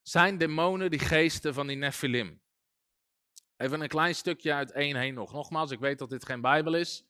zijn 0.03 0.39
demonen 0.39 0.91
die 0.91 0.99
geesten 0.99 1.55
van 1.55 1.67
die 1.67 1.77
Nephilim. 1.77 2.43
Even 3.57 3.81
een 3.81 3.89
klein 3.89 4.15
stukje 4.15 4.53
uit 4.53 4.73
1 4.73 4.97
Henoch. 4.97 5.33
Nogmaals, 5.33 5.71
ik 5.71 5.79
weet 5.79 5.99
dat 5.99 6.11
dit 6.11 6.25
geen 6.25 6.41
Bijbel 6.41 6.75
is, 6.75 7.10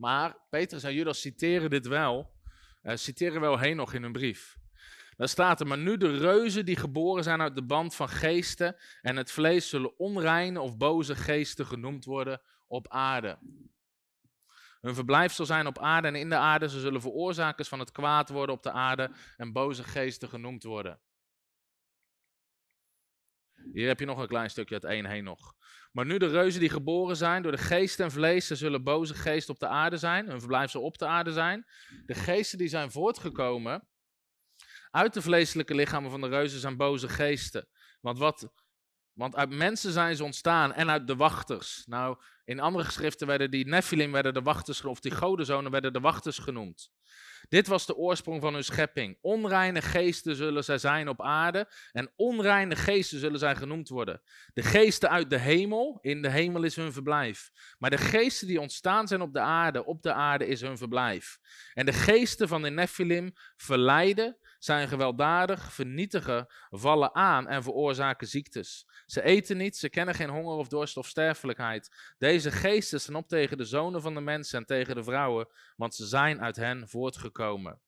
maar 0.00 0.36
Petrus 0.50 0.82
en 0.82 0.94
Judas 0.94 1.20
citeren 1.20 1.70
dit 1.70 1.86
wel. 1.86 2.30
Uh, 2.82 2.92
citeren 2.96 3.40
wel 3.40 3.58
Henoch 3.58 3.92
in 3.92 4.02
hun 4.02 4.12
brief. 4.12 4.58
Daar 5.16 5.28
staat 5.28 5.60
er, 5.60 5.66
maar 5.66 5.78
nu 5.78 5.96
de 5.96 6.18
reuzen 6.18 6.64
die 6.64 6.76
geboren 6.76 7.24
zijn 7.24 7.40
uit 7.40 7.54
de 7.54 7.62
band 7.62 7.94
van 7.94 8.08
geesten 8.08 8.76
en 9.02 9.16
het 9.16 9.30
vlees 9.30 9.68
zullen 9.68 9.98
onreine 9.98 10.60
of 10.60 10.76
boze 10.76 11.16
geesten 11.16 11.66
genoemd 11.66 12.04
worden 12.04 12.40
op 12.66 12.88
aarde. 12.88 13.38
Hun 14.80 14.94
verblijf 14.94 15.32
zal 15.32 15.46
zijn 15.46 15.66
op 15.66 15.78
aarde 15.78 16.08
en 16.08 16.14
in 16.14 16.28
de 16.28 16.36
aarde. 16.36 16.68
Ze 16.68 16.80
zullen 16.80 17.00
veroorzakers 17.00 17.68
van 17.68 17.78
het 17.78 17.92
kwaad 17.92 18.28
worden 18.28 18.54
op 18.54 18.62
de 18.62 18.72
aarde 18.72 19.10
en 19.36 19.52
boze 19.52 19.84
geesten 19.84 20.28
genoemd 20.28 20.62
worden. 20.62 21.00
Hier 23.72 23.88
heb 23.88 23.98
je 24.00 24.06
nog 24.06 24.18
een 24.18 24.28
klein 24.28 24.50
stukje 24.50 24.74
uit 24.74 24.84
één 24.84 25.06
heen 25.06 25.24
nog. 25.24 25.54
Maar 25.92 26.06
nu 26.06 26.18
de 26.18 26.26
reuzen 26.26 26.60
die 26.60 26.70
geboren 26.70 27.16
zijn 27.16 27.42
door 27.42 27.52
de 27.52 27.58
geest 27.58 28.00
en 28.00 28.10
vlees, 28.10 28.46
ze 28.46 28.56
zullen 28.56 28.82
boze 28.82 29.14
geesten 29.14 29.54
op 29.54 29.60
de 29.60 29.66
aarde 29.66 29.96
zijn. 29.96 30.26
Hun 30.26 30.38
verblijf 30.38 30.70
zal 30.70 30.82
op 30.82 30.98
de 30.98 31.06
aarde 31.06 31.32
zijn. 31.32 31.66
De 32.06 32.14
geesten 32.14 32.58
die 32.58 32.68
zijn 32.68 32.90
voortgekomen 32.90 33.88
uit 34.90 35.14
de 35.14 35.22
vleeselijke 35.22 35.74
lichamen 35.74 36.10
van 36.10 36.20
de 36.20 36.28
reuzen 36.28 36.60
zijn 36.60 36.76
boze 36.76 37.08
geesten. 37.08 37.68
Want, 38.00 38.18
wat, 38.18 38.52
want 39.20 39.36
uit 39.36 39.50
mensen 39.50 39.92
zijn 39.92 40.16
ze 40.16 40.24
ontstaan 40.24 40.72
en 40.72 40.90
uit 40.90 41.06
de 41.06 41.16
wachters. 41.16 41.82
Nou, 41.86 42.16
in 42.44 42.60
andere 42.60 42.84
geschriften 42.84 43.26
werden 43.26 43.50
die 43.50 43.66
Nephilim 43.66 44.12
werden 44.12 44.34
de 44.34 44.42
wachters, 44.42 44.84
of 44.84 45.00
die 45.00 45.14
godenzonen 45.14 45.70
werden 45.70 45.92
de 45.92 46.00
wachters 46.00 46.38
genoemd. 46.38 46.90
Dit 47.48 47.66
was 47.66 47.86
de 47.86 47.96
oorsprong 47.96 48.40
van 48.40 48.54
hun 48.54 48.64
schepping. 48.64 49.18
Onreine 49.20 49.82
geesten 49.82 50.36
zullen 50.36 50.64
zij 50.64 50.78
zijn 50.78 51.08
op 51.08 51.22
aarde 51.22 51.68
en 51.92 52.12
onreine 52.16 52.76
geesten 52.76 53.18
zullen 53.18 53.38
zij 53.38 53.56
genoemd 53.56 53.88
worden. 53.88 54.22
De 54.54 54.62
geesten 54.62 55.10
uit 55.10 55.30
de 55.30 55.38
hemel, 55.38 55.98
in 56.00 56.22
de 56.22 56.30
hemel 56.30 56.62
is 56.62 56.76
hun 56.76 56.92
verblijf. 56.92 57.50
Maar 57.78 57.90
de 57.90 57.98
geesten 57.98 58.46
die 58.46 58.60
ontstaan 58.60 59.08
zijn 59.08 59.20
op 59.20 59.32
de 59.32 59.40
aarde, 59.40 59.84
op 59.84 60.02
de 60.02 60.12
aarde 60.12 60.46
is 60.46 60.60
hun 60.60 60.78
verblijf. 60.78 61.38
En 61.74 61.86
de 61.86 61.92
geesten 61.92 62.48
van 62.48 62.62
de 62.62 62.70
Nephilim 62.70 63.32
verleiden, 63.56 64.36
zijn 64.60 64.88
gewelddadig, 64.88 65.72
vernietigen, 65.72 66.46
vallen 66.70 67.14
aan 67.14 67.48
en 67.48 67.62
veroorzaken 67.62 68.26
ziektes. 68.26 68.86
Ze 69.06 69.22
eten 69.22 69.56
niet, 69.56 69.76
ze 69.76 69.88
kennen 69.88 70.14
geen 70.14 70.28
honger 70.28 70.56
of 70.56 70.68
dorst 70.68 70.96
of 70.96 71.06
sterfelijkheid. 71.06 72.14
Deze 72.18 72.50
geesten 72.50 73.00
staan 73.00 73.14
op 73.14 73.28
tegen 73.28 73.56
de 73.56 73.64
zonen 73.64 74.02
van 74.02 74.14
de 74.14 74.20
mensen 74.20 74.58
en 74.58 74.66
tegen 74.66 74.94
de 74.94 75.04
vrouwen, 75.04 75.48
want 75.76 75.94
ze 75.94 76.06
zijn 76.06 76.40
uit 76.40 76.56
hen 76.56 76.88
voortgekomen. 76.88 77.80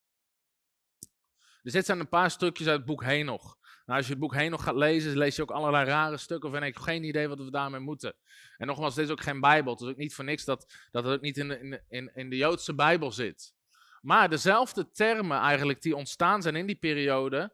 Dus 1.63 1.73
dit 1.73 1.87
zijn 1.87 2.01
een 2.01 2.09
paar 2.09 2.31
stukjes 2.31 2.67
uit 2.67 2.77
het 2.77 2.87
boek 2.87 3.05
Henoch. 3.05 3.57
Nou, 3.87 3.99
als 3.99 4.07
je 4.07 4.13
het 4.13 4.21
boek 4.21 4.35
Henoch 4.35 4.63
gaat 4.63 4.75
lezen, 4.75 5.19
lees 5.19 5.37
je 5.37 5.43
ook 5.43 5.51
allerlei 5.51 5.87
rare 5.87 6.17
stukken 6.17 6.55
en 6.55 6.63
ik 6.63 6.75
heb 6.75 6.83
geen 6.83 7.05
idee 7.05 7.29
wat 7.29 7.39
we 7.39 7.51
daarmee 7.51 7.81
moeten. 7.81 8.15
En 8.57 8.67
nogmaals, 8.67 8.95
dit 8.95 9.05
is 9.05 9.11
ook 9.11 9.21
geen 9.21 9.41
Bijbel. 9.41 9.73
Het 9.73 9.83
is 9.83 9.89
ook 9.89 9.97
niet 9.97 10.15
voor 10.15 10.25
niks 10.25 10.45
dat, 10.45 10.75
dat 10.91 11.05
het 11.05 11.15
ook 11.15 11.21
niet 11.21 11.37
in 11.37 11.49
de, 11.49 11.83
in, 11.89 12.11
in 12.15 12.31
de 12.31 12.37
Joodse 12.37 12.75
Bijbel 12.75 13.13
zit. 13.13 13.55
Maar 14.03 14.29
dezelfde 14.29 14.91
termen 14.91 15.39
eigenlijk 15.39 15.83
die 15.83 15.97
ontstaan 15.97 16.43
zijn 16.43 16.57
in 16.57 16.67
die 16.67 16.77
periode, 16.77 17.53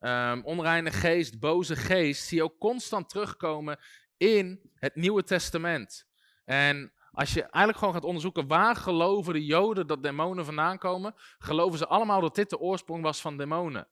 um, 0.00 0.44
onreine 0.44 0.90
geest, 0.90 1.40
boze 1.40 1.76
geest, 1.76 2.26
zie 2.26 2.36
je 2.36 2.44
ook 2.44 2.58
constant 2.58 3.08
terugkomen 3.08 3.78
in 4.16 4.70
het 4.74 4.94
Nieuwe 4.94 5.22
Testament. 5.22 6.06
En 6.44 6.92
als 7.10 7.32
je 7.32 7.40
eigenlijk 7.40 7.78
gewoon 7.78 7.94
gaat 7.94 8.04
onderzoeken 8.04 8.46
waar 8.46 8.76
geloven 8.76 9.32
de 9.32 9.44
Joden 9.44 9.86
dat 9.86 10.02
demonen 10.02 10.44
vandaan 10.44 10.78
komen, 10.78 11.14
geloven 11.38 11.78
ze 11.78 11.86
allemaal 11.86 12.20
dat 12.20 12.34
dit 12.34 12.50
de 12.50 12.58
oorsprong 12.58 13.02
was 13.02 13.20
van 13.20 13.36
demonen. 13.36 13.88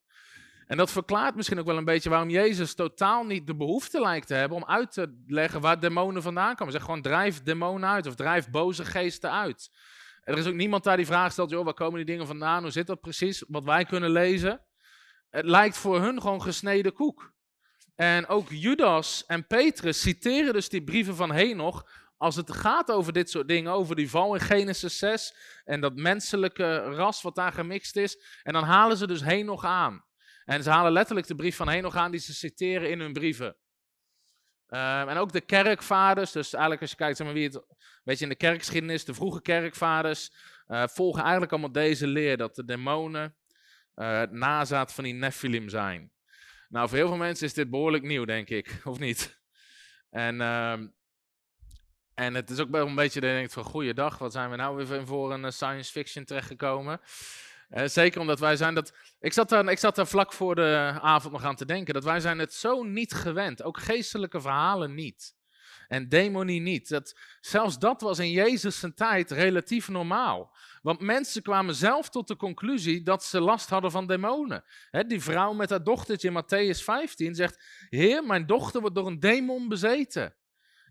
En 0.67 0.77
dat 0.77 0.91
verklaart 0.91 1.35
misschien 1.35 1.59
ook 1.59 1.67
wel 1.67 1.77
een 1.77 1.85
beetje 1.85 2.11
waarom 2.11 2.31
Jezus 2.31 2.75
totaal 2.75 3.25
niet 3.25 3.47
de 3.47 3.57
behoefte 3.57 4.01
lijkt 4.01 4.27
te 4.27 4.35
hebben 4.35 4.57
om 4.57 4.65
uit 4.65 4.93
te 4.93 5.23
leggen 5.27 5.61
waar 5.61 5.81
demonen 5.81 6.23
vandaan 6.23 6.55
komen. 6.55 6.73
Zeg 6.73 6.83
gewoon 6.83 7.03
drijf 7.03 7.43
demonen 7.43 7.89
uit 7.89 8.07
of 8.07 8.15
drijf 8.15 8.51
boze 8.51 8.85
geesten 8.85 9.33
uit. 9.33 9.71
Er 10.21 10.39
is 10.39 10.47
ook 10.47 10.55
niemand 10.55 10.85
daar 10.85 10.97
die 10.97 11.07
vraag 11.07 11.33
stelt, 11.33 11.51
joh, 11.51 11.65
waar 11.65 11.75
komen 11.75 11.97
die 11.97 12.05
dingen 12.05 12.27
vandaan? 12.27 12.63
Hoe 12.63 12.71
zit 12.71 12.87
dat 12.87 13.01
precies? 13.01 13.45
Wat 13.49 13.65
wij 13.65 13.85
kunnen 13.85 14.11
lezen. 14.11 14.65
Het 15.31 15.45
lijkt 15.45 15.77
voor 15.77 16.01
hun 16.01 16.21
gewoon 16.21 16.43
gesneden 16.43 16.93
koek. 16.93 17.33
En 17.95 18.27
ook 18.27 18.49
Judas 18.51 19.27
en 19.27 19.47
Petrus 19.47 20.01
citeren 20.01 20.53
dus 20.53 20.69
die 20.69 20.85
brieven 20.85 21.17
van 21.17 21.33
Henoch 21.33 21.89
als 22.17 22.37
het 22.37 22.53
gaat 22.53 22.91
over 22.91 23.13
dit 23.13 23.31
soort 23.31 23.49
dingen, 23.49 23.73
over 23.73 23.97
die 23.97 24.11
val 24.11 24.35
in 24.35 24.41
Genesis 24.41 24.99
6 24.99 25.35
en 25.65 25.81
dat 25.81 25.95
menselijke 25.95 26.79
ras 26.79 27.23
wat 27.23 27.35
daar 27.35 27.53
gemixt 27.53 27.97
is. 27.97 28.41
En 28.43 28.53
dan 28.53 28.65
halen 28.65 28.97
ze 28.97 29.07
dus 29.07 29.23
Henoch 29.23 29.65
aan. 29.65 30.05
En 30.45 30.63
ze 30.63 30.71
halen 30.71 30.93
letterlijk 30.93 31.27
de 31.27 31.35
brief 31.35 31.57
van 31.57 31.69
Henoch 31.69 31.97
aan 31.97 32.11
die 32.11 32.21
ze 32.21 32.35
citeren 32.35 32.91
in 32.91 33.01
hun 33.01 33.13
brieven. 33.13 33.57
Ehm, 34.71 35.09
en 35.09 35.17
ook 35.17 35.33
de 35.33 35.41
kerkvaders, 35.41 36.33
dus 36.33 36.53
eigenlijk 36.53 36.83
als 36.83 36.91
je 36.91 36.97
kijkt 36.97 37.17
zeg 37.17 37.27
maar, 37.27 37.35
wie 37.35 37.45
het, 37.45 37.65
weet 38.05 38.19
je, 38.19 38.25
in 38.25 38.31
de 38.31 38.37
kerkgeschiedenis, 38.37 39.05
de 39.05 39.15
vroege 39.15 39.43
kerkvaders, 39.43 40.33
uh, 40.69 40.87
volgen 40.87 41.23
eigenlijk 41.23 41.53
allemaal 41.53 41.73
deze 41.73 42.07
leer 42.07 42.37
dat 42.37 42.55
de 42.55 42.65
demonen 42.65 43.37
uh, 43.97 44.19
het 44.19 44.33
nazaat 44.33 44.95
van 44.95 45.05
die 45.05 45.13
Nephilim 45.13 45.69
zijn. 45.69 46.13
Nou, 46.69 46.89
voor 46.89 46.99
heel 46.99 47.09
veel 47.09 47.17
mensen 47.17 47.47
is 47.47 47.55
dit 47.55 47.71
behoorlijk 47.71 48.03
nieuw, 48.03 48.25
denk 48.25 48.49
ik, 48.49 48.81
of 48.85 48.99
niet? 48.99 49.41
En, 50.11 50.35
uh, 50.35 50.73
en 52.15 52.35
het 52.35 52.51
is 52.51 52.59
ook 52.59 52.71
wel 52.71 52.87
een 52.87 52.95
beetje, 52.95 53.21
je 53.21 53.27
denkt 53.27 53.53
van, 53.53 53.65
goeiedag, 53.65 54.19
wat 54.19 54.33
zijn 54.33 54.51
we 54.51 54.57
nou 54.57 54.77
weer 54.77 55.07
voor 55.07 55.33
een 55.33 55.45
eh, 55.45 55.51
science 55.51 55.93
fiction 55.93 56.25
terechtgekomen? 56.25 57.01
Zeker 57.71 58.21
omdat 58.21 58.39
wij 58.39 58.57
zijn 58.57 58.75
dat. 58.75 58.93
Ik 59.21 59.33
zat, 59.33 59.49
daar, 59.49 59.69
ik 59.69 59.79
zat 59.79 59.95
daar 59.95 60.07
vlak 60.07 60.33
voor 60.33 60.55
de 60.55 60.99
avond 61.01 61.33
nog 61.33 61.45
aan 61.45 61.57
te 61.57 61.65
denken. 61.65 61.95
Dat 61.95 62.05
wij 62.05 62.21
zijn 62.21 62.39
het 62.39 62.55
zo 62.55 62.83
niet 62.83 63.13
gewend. 63.13 63.63
Ook 63.63 63.79
geestelijke 63.79 64.41
verhalen 64.41 64.95
niet. 64.95 65.35
En 65.89 66.09
demonie 66.09 66.61
niet. 66.61 66.89
Dat, 66.89 67.19
zelfs 67.41 67.79
dat 67.79 68.01
was 68.01 68.19
in 68.19 68.31
Jezus 68.31 68.85
tijd 68.95 69.31
relatief 69.31 69.89
normaal. 69.89 70.57
Want 70.83 71.01
mensen 71.01 71.43
kwamen 71.43 71.75
zelf 71.75 72.09
tot 72.09 72.29
de 72.29 72.37
conclusie 72.37 73.03
dat 73.03 73.25
ze 73.25 73.41
last 73.41 73.69
hadden 73.69 73.91
van 73.91 74.07
demonen. 74.07 74.65
die 75.07 75.21
vrouw 75.21 75.53
met 75.53 75.71
haar 75.71 75.83
dochtertje 75.83 76.29
in 76.29 76.43
Matthäus 76.43 76.85
15 76.85 77.35
zegt: 77.35 77.65
Heer, 77.89 78.25
mijn 78.25 78.47
dochter 78.47 78.81
wordt 78.81 78.97
door 78.97 79.07
een 79.07 79.21
demon 79.21 79.69
bezeten. 79.69 80.35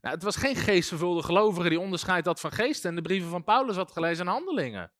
Nou, 0.01 0.15
het 0.15 0.23
was 0.23 0.35
geen 0.35 0.55
geestvervulde 0.55 1.23
gelovige 1.23 1.69
die 1.69 1.79
onderscheid 1.79 2.25
had 2.25 2.39
van 2.39 2.51
geesten 2.51 2.89
en 2.89 2.95
de 2.95 3.01
brieven 3.01 3.29
van 3.29 3.43
Paulus 3.43 3.75
had 3.75 3.91
gelezen 3.91 4.25
en 4.25 4.31
handelingen. 4.31 4.91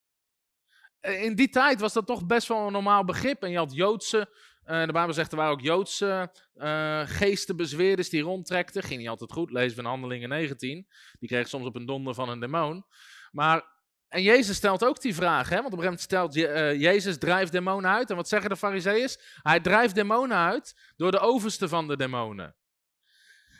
Eh, 1.00 1.24
in 1.24 1.36
die 1.36 1.50
tijd 1.50 1.80
was 1.80 1.94
dat 1.94 2.06
toch 2.06 2.26
best 2.26 2.48
wel 2.48 2.66
een 2.66 2.72
normaal 2.72 3.06
begrip. 3.06 3.44
En 3.44 3.52
je 3.52 3.58
had 3.58 3.74
Joodse, 3.74 4.18
uh, 4.66 4.86
de 4.86 4.92
Bijbel 4.92 5.14
zegt 5.14 5.32
er 5.32 5.38
waren 5.38 5.52
ook 5.52 5.62
Joodse 5.62 6.32
uh, 6.56 7.02
geestenbezweerders 7.06 8.10
die 8.10 8.22
rondtrekten. 8.22 8.84
Ging 8.84 9.00
niet 9.00 9.10
altijd 9.10 9.32
goed, 9.32 9.52
lezen 9.52 9.76
van 9.76 9.86
Handelingen 9.86 10.30
19. 10.30 10.88
Die 11.20 11.30
kreeg 11.30 11.48
soms 11.48 11.66
op 11.66 11.76
een 11.76 11.86
donder 11.86 12.14
van 12.14 12.30
een 12.30 12.40
demon. 12.40 12.86
Maar, 13.32 13.78
en 14.08 14.24
Jezus 14.24 14.56
stelt 14.56 14.86
ook 14.86 15.02
die 15.02 15.16
vraag, 15.16 15.50
hè? 15.50 15.62
want 15.62 15.74
op 15.74 15.80
een 15.80 15.86
gegeven 15.86 16.14
moment 16.14 16.34
stelt 16.36 16.56
uh, 16.58 16.82
Jezus 16.82 17.18
drijft 17.18 17.52
demonen 17.52 17.92
uit. 17.92 18.10
En 18.10 18.16
wat 18.16 18.28
zeggen 18.28 18.50
de 18.50 18.58
fariseeërs? 18.58 19.18
Hij 19.42 19.60
drijft 19.60 19.96
demonen 19.96 20.38
uit 20.38 20.94
door 20.96 21.12
de 21.12 21.20
overste 21.20 21.68
van 21.68 21.88
de 21.88 21.98
demonen. 21.98 22.56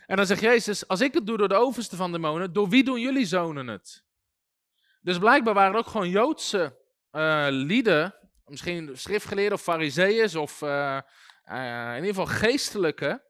En 0.06 0.16
dan 0.16 0.26
zegt 0.26 0.42
Jezus, 0.42 0.88
als 0.88 1.02
ik 1.02 1.14
het 1.14 1.26
doe 1.26 1.38
door 1.38 1.48
de 1.48 1.56
overste 1.56 1.96
van 1.96 2.12
de 2.12 2.18
demonen, 2.18 2.54
door 2.54 2.70
wie 2.70 2.84
doen 2.84 3.02
jullie 3.02 3.26
zonen 3.26 3.68
het? 3.68 4.04
Dus 5.02 5.18
blijkbaar 5.18 5.54
waren 5.54 5.74
er 5.74 5.80
ook 5.80 5.88
gewoon 5.88 6.10
Joodse 6.10 6.78
uh, 7.12 7.48
lieden, 7.50 8.16
misschien 8.46 8.98
schriftgeleerden 8.98 9.54
of 9.54 9.62
fariseeërs 9.62 10.36
of 10.36 10.62
uh, 10.62 11.00
uh, 11.52 11.90
in 11.90 12.04
ieder 12.04 12.10
geval 12.10 12.26
geestelijke, 12.26 13.24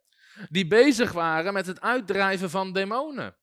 die 0.49 0.67
bezig 0.67 1.11
waren 1.11 1.53
met 1.53 1.65
het 1.65 1.81
uitdrijven 1.81 2.49
van 2.49 2.73
demonen. 2.73 3.37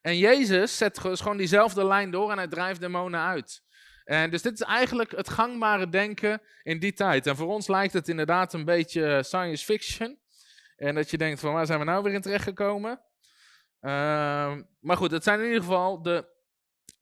En 0.00 0.18
Jezus 0.18 0.76
zet 0.76 0.98
gewoon 0.98 1.36
diezelfde 1.36 1.84
lijn 1.84 2.10
door 2.10 2.30
en 2.30 2.36
hij 2.36 2.48
drijft 2.48 2.80
demonen 2.80 3.20
uit. 3.20 3.64
En 4.04 4.30
dus 4.30 4.42
dit 4.42 4.52
is 4.52 4.60
eigenlijk 4.60 5.10
het 5.10 5.28
gangbare 5.28 5.88
denken 5.88 6.42
in 6.62 6.78
die 6.78 6.92
tijd. 6.92 7.26
En 7.26 7.36
voor 7.36 7.46
ons 7.46 7.68
lijkt 7.68 7.92
het 7.92 8.08
inderdaad 8.08 8.52
een 8.52 8.64
beetje 8.64 9.22
science 9.22 9.64
fiction. 9.64 10.18
En 10.76 10.94
dat 10.94 11.10
je 11.10 11.18
denkt 11.18 11.40
van 11.40 11.52
waar 11.52 11.66
zijn 11.66 11.78
we 11.78 11.84
nou 11.84 12.02
weer 12.02 12.12
in 12.12 12.20
terecht 12.20 12.44
gekomen? 12.44 13.00
Uh, 13.80 13.90
maar 14.80 14.96
goed, 14.96 15.10
het 15.10 15.24
zijn 15.24 15.38
in 15.38 15.46
ieder 15.46 15.62
geval 15.62 16.02
de, 16.02 16.28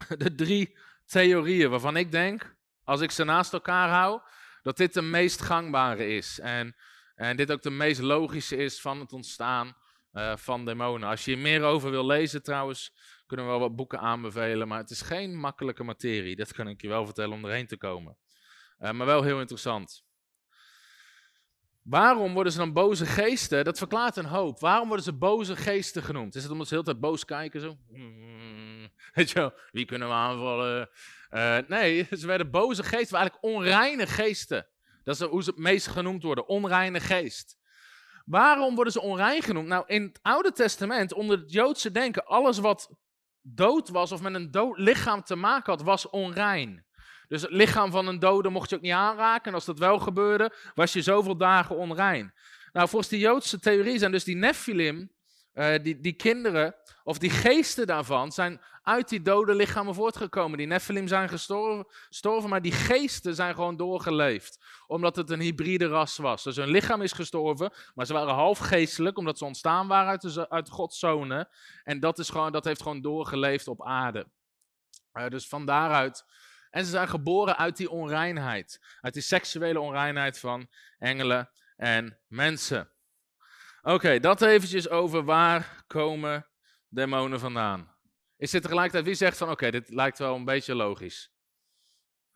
de 0.25 0.35
drie 0.35 0.79
theorieën 1.07 1.71
waarvan 1.71 1.97
ik 1.97 2.13
denk, 2.13 2.57
als 2.85 3.01
ik 3.01 3.11
ze 3.11 3.25
naast 3.25 3.53
elkaar 3.53 3.89
hou, 3.89 4.21
dat 4.63 4.77
dit 4.77 4.95
de 4.95 5.03
meest 5.03 5.43
gangbare 5.43 6.07
is. 6.07 6.41
En 6.41 6.75
En 7.15 7.37
dit 7.37 7.53
ook 7.53 7.63
de 7.63 7.71
meest 7.71 8.01
logische 8.01 8.57
is 8.57 8.81
van 8.81 9.01
het 9.01 9.13
ontstaan 9.13 9.77
uh, 10.13 10.37
van 10.37 10.65
demonen. 10.65 11.09
Als 11.09 11.25
je 11.25 11.31
hier 11.31 11.41
meer 11.41 11.63
over 11.63 11.91
wil 11.91 12.07
lezen 12.07 12.43
trouwens, 12.43 12.93
kunnen 13.27 13.47
we 13.47 13.53
wel 13.53 13.61
wat 13.61 13.77
boeken 13.77 14.01
aanbevelen. 14.01 14.69
Maar 14.69 14.79
het 14.79 14.91
is 14.91 15.01
geen 15.01 15.37
makkelijke 15.37 15.85
materie. 15.85 16.37
Dat 16.37 16.53
kan 16.53 16.69
ik 16.69 16.83
je 16.83 16.89
wel 16.89 17.05
vertellen 17.05 17.37
om 17.37 17.45
erheen 17.45 17.67
te 17.67 17.77
komen. 17.77 18.17
Uh, 18.79 18.91
maar 18.91 19.07
wel 19.07 19.23
heel 19.23 19.41
interessant. 19.41 20.05
Waarom 21.83 22.35
worden 22.35 22.53
ze 22.53 22.59
dan 22.59 22.73
boze 22.73 23.07
geesten? 23.07 23.65
Dat 23.65 23.79
verklaart 23.79 24.17
een 24.17 24.25
hoop. 24.25 24.61
Waarom 24.61 24.87
worden 24.87 25.05
ze 25.05 25.13
boze 25.13 25.57
geesten 25.57 26.03
genoemd? 26.03 26.35
Is 26.35 26.43
het 26.43 26.53
omdat 26.53 26.69
ze 26.69 26.75
de 26.75 26.81
hele 26.81 26.93
tijd 26.93 27.11
boos 27.11 27.25
kijken 27.25 27.61
zo? 27.61 27.77
Weet 29.15 29.31
je 29.31 29.35
wel, 29.35 29.53
wie 29.71 29.85
kunnen 29.85 30.09
we 30.09 30.15
aanvallen? 30.15 30.91
Uh, 31.31 31.59
nee, 31.69 32.07
ze 32.21 32.27
werden 32.27 32.51
boze 32.51 32.83
geesten, 32.83 33.19
eigenlijk 33.19 33.45
onreine 33.45 34.07
geesten. 34.07 34.67
Dat 35.03 35.21
is 35.21 35.27
hoe 35.27 35.43
ze 35.43 35.51
het 35.51 35.59
meest 35.59 35.87
genoemd 35.87 36.23
worden, 36.23 36.49
onreine 36.49 37.01
geest. 37.01 37.57
Waarom 38.25 38.75
worden 38.75 38.93
ze 38.93 39.01
onrein 39.01 39.43
genoemd? 39.43 39.69
Nou, 39.69 39.85
in 39.87 40.03
het 40.03 40.19
Oude 40.23 40.53
Testament, 40.53 41.13
onder 41.13 41.39
het 41.39 41.53
Joodse 41.53 41.91
denken, 41.91 42.27
alles 42.27 42.59
wat 42.59 42.91
dood 43.41 43.89
was 43.89 44.13
of 44.13 44.23
met 44.23 44.35
een 44.35 44.51
dood 44.51 44.79
lichaam 44.79 45.23
te 45.23 45.37
maken 45.37 45.73
had, 45.73 45.83
was 45.83 46.11
onrein. 46.11 46.87
Dus 47.29 47.43
het 47.43 47.51
lichaam 47.51 47.91
van 47.91 48.07
een 48.07 48.19
dode 48.19 48.49
mocht 48.49 48.71
je 48.71 48.77
ook 48.77 48.83
niet 48.83 48.93
aanraken. 48.93 49.47
En 49.47 49.55
als 49.55 49.65
dat 49.65 49.79
wel 49.79 49.99
gebeurde, 49.99 50.53
was 50.75 50.93
je 50.93 51.03
zoveel 51.03 51.37
dagen 51.37 51.77
onrein. 51.77 52.35
Nou, 52.73 52.89
volgens 52.89 53.11
die 53.11 53.21
Joodse 53.21 53.59
theorie 53.59 53.99
zijn 53.99 54.13
dus 54.13 54.25
die 54.25 54.37
Nephilim, 54.37 55.11
uh, 55.55 55.75
die, 55.83 56.01
die 56.01 56.13
kinderen, 56.13 56.75
of 57.05 57.19
die 57.19 57.31
geesten 57.31 57.87
daarvan, 57.87 58.33
zijn 58.33 58.61
uit 58.83 59.09
die 59.09 59.23
dode 59.23 59.55
lichamen 59.55 59.95
voortgekomen. 59.95 60.59
Die 60.59 60.67
Nephilim 60.67 61.09
zijn 61.09 61.29
gestorven, 61.29 62.49
maar 62.49 62.63
die 62.63 62.73
geesten 62.73 63.35
zijn 63.35 63.55
gewoon 63.55 63.77
doorgeleefd. 63.77 64.65
Omdat 64.87 65.17
het 65.17 65.31
een 65.31 65.41
hybride 65.41 65.87
ras 65.87 66.17
was. 66.17 66.43
Dus 66.43 66.57
hun 66.57 66.69
lichaam 66.69 67.03
is 67.03 67.13
gestorven, 67.13 67.73
maar 67.95 68.07
ze 68.07 68.13
waren 68.13 68.35
half 68.35 68.59
geestelijk, 68.59 69.19
omdat 69.19 69.39
ze 69.39 69.45
ontstaan 69.45 69.87
waren 69.87 70.09
uit, 70.09 70.49
uit 70.49 70.71
Gods 70.71 70.99
zonen. 70.99 71.49
En 71.85 72.01
dat, 72.01 72.19
is 72.19 72.29
gewoon, 72.29 72.53
dat 72.53 72.65
heeft 72.65 72.83
gewoon 72.83 73.01
doorgeleefd 73.01 73.69
op 73.69 73.85
aarde. 73.85 74.27
Uh, 75.13 75.29
dus 75.29 75.49
van 75.49 75.67
daaruit 75.67 76.25
en 76.75 76.85
ze 76.85 76.91
zijn 76.91 77.09
geboren 77.09 77.57
uit 77.57 77.77
die 77.77 77.91
onreinheid. 77.91 78.81
Uit 79.01 79.15
die 79.15 79.23
seksuele 79.23 79.81
onreinheid 79.81 80.39
van 80.39 80.69
engelen 80.99 81.51
en 81.77 82.19
mensen. 82.27 82.91
Oké, 83.87 84.21
dat 84.21 84.43
eventjes 84.43 84.89
over 84.89 85.25
waar 85.25 85.85
komen 85.87 86.47
demonen 86.89 87.41
vandaan. 87.41 87.95
Is 88.37 88.51
dit 88.51 88.63
tegelijkertijd, 88.63 89.05
wie 89.05 89.15
zegt 89.15 89.37
van 89.37 89.51
oké, 89.51 89.71
dit 89.71 89.89
lijkt 89.89 90.19
wel 90.19 90.35
een 90.35 90.45
beetje 90.45 90.75
logisch? 90.75 91.33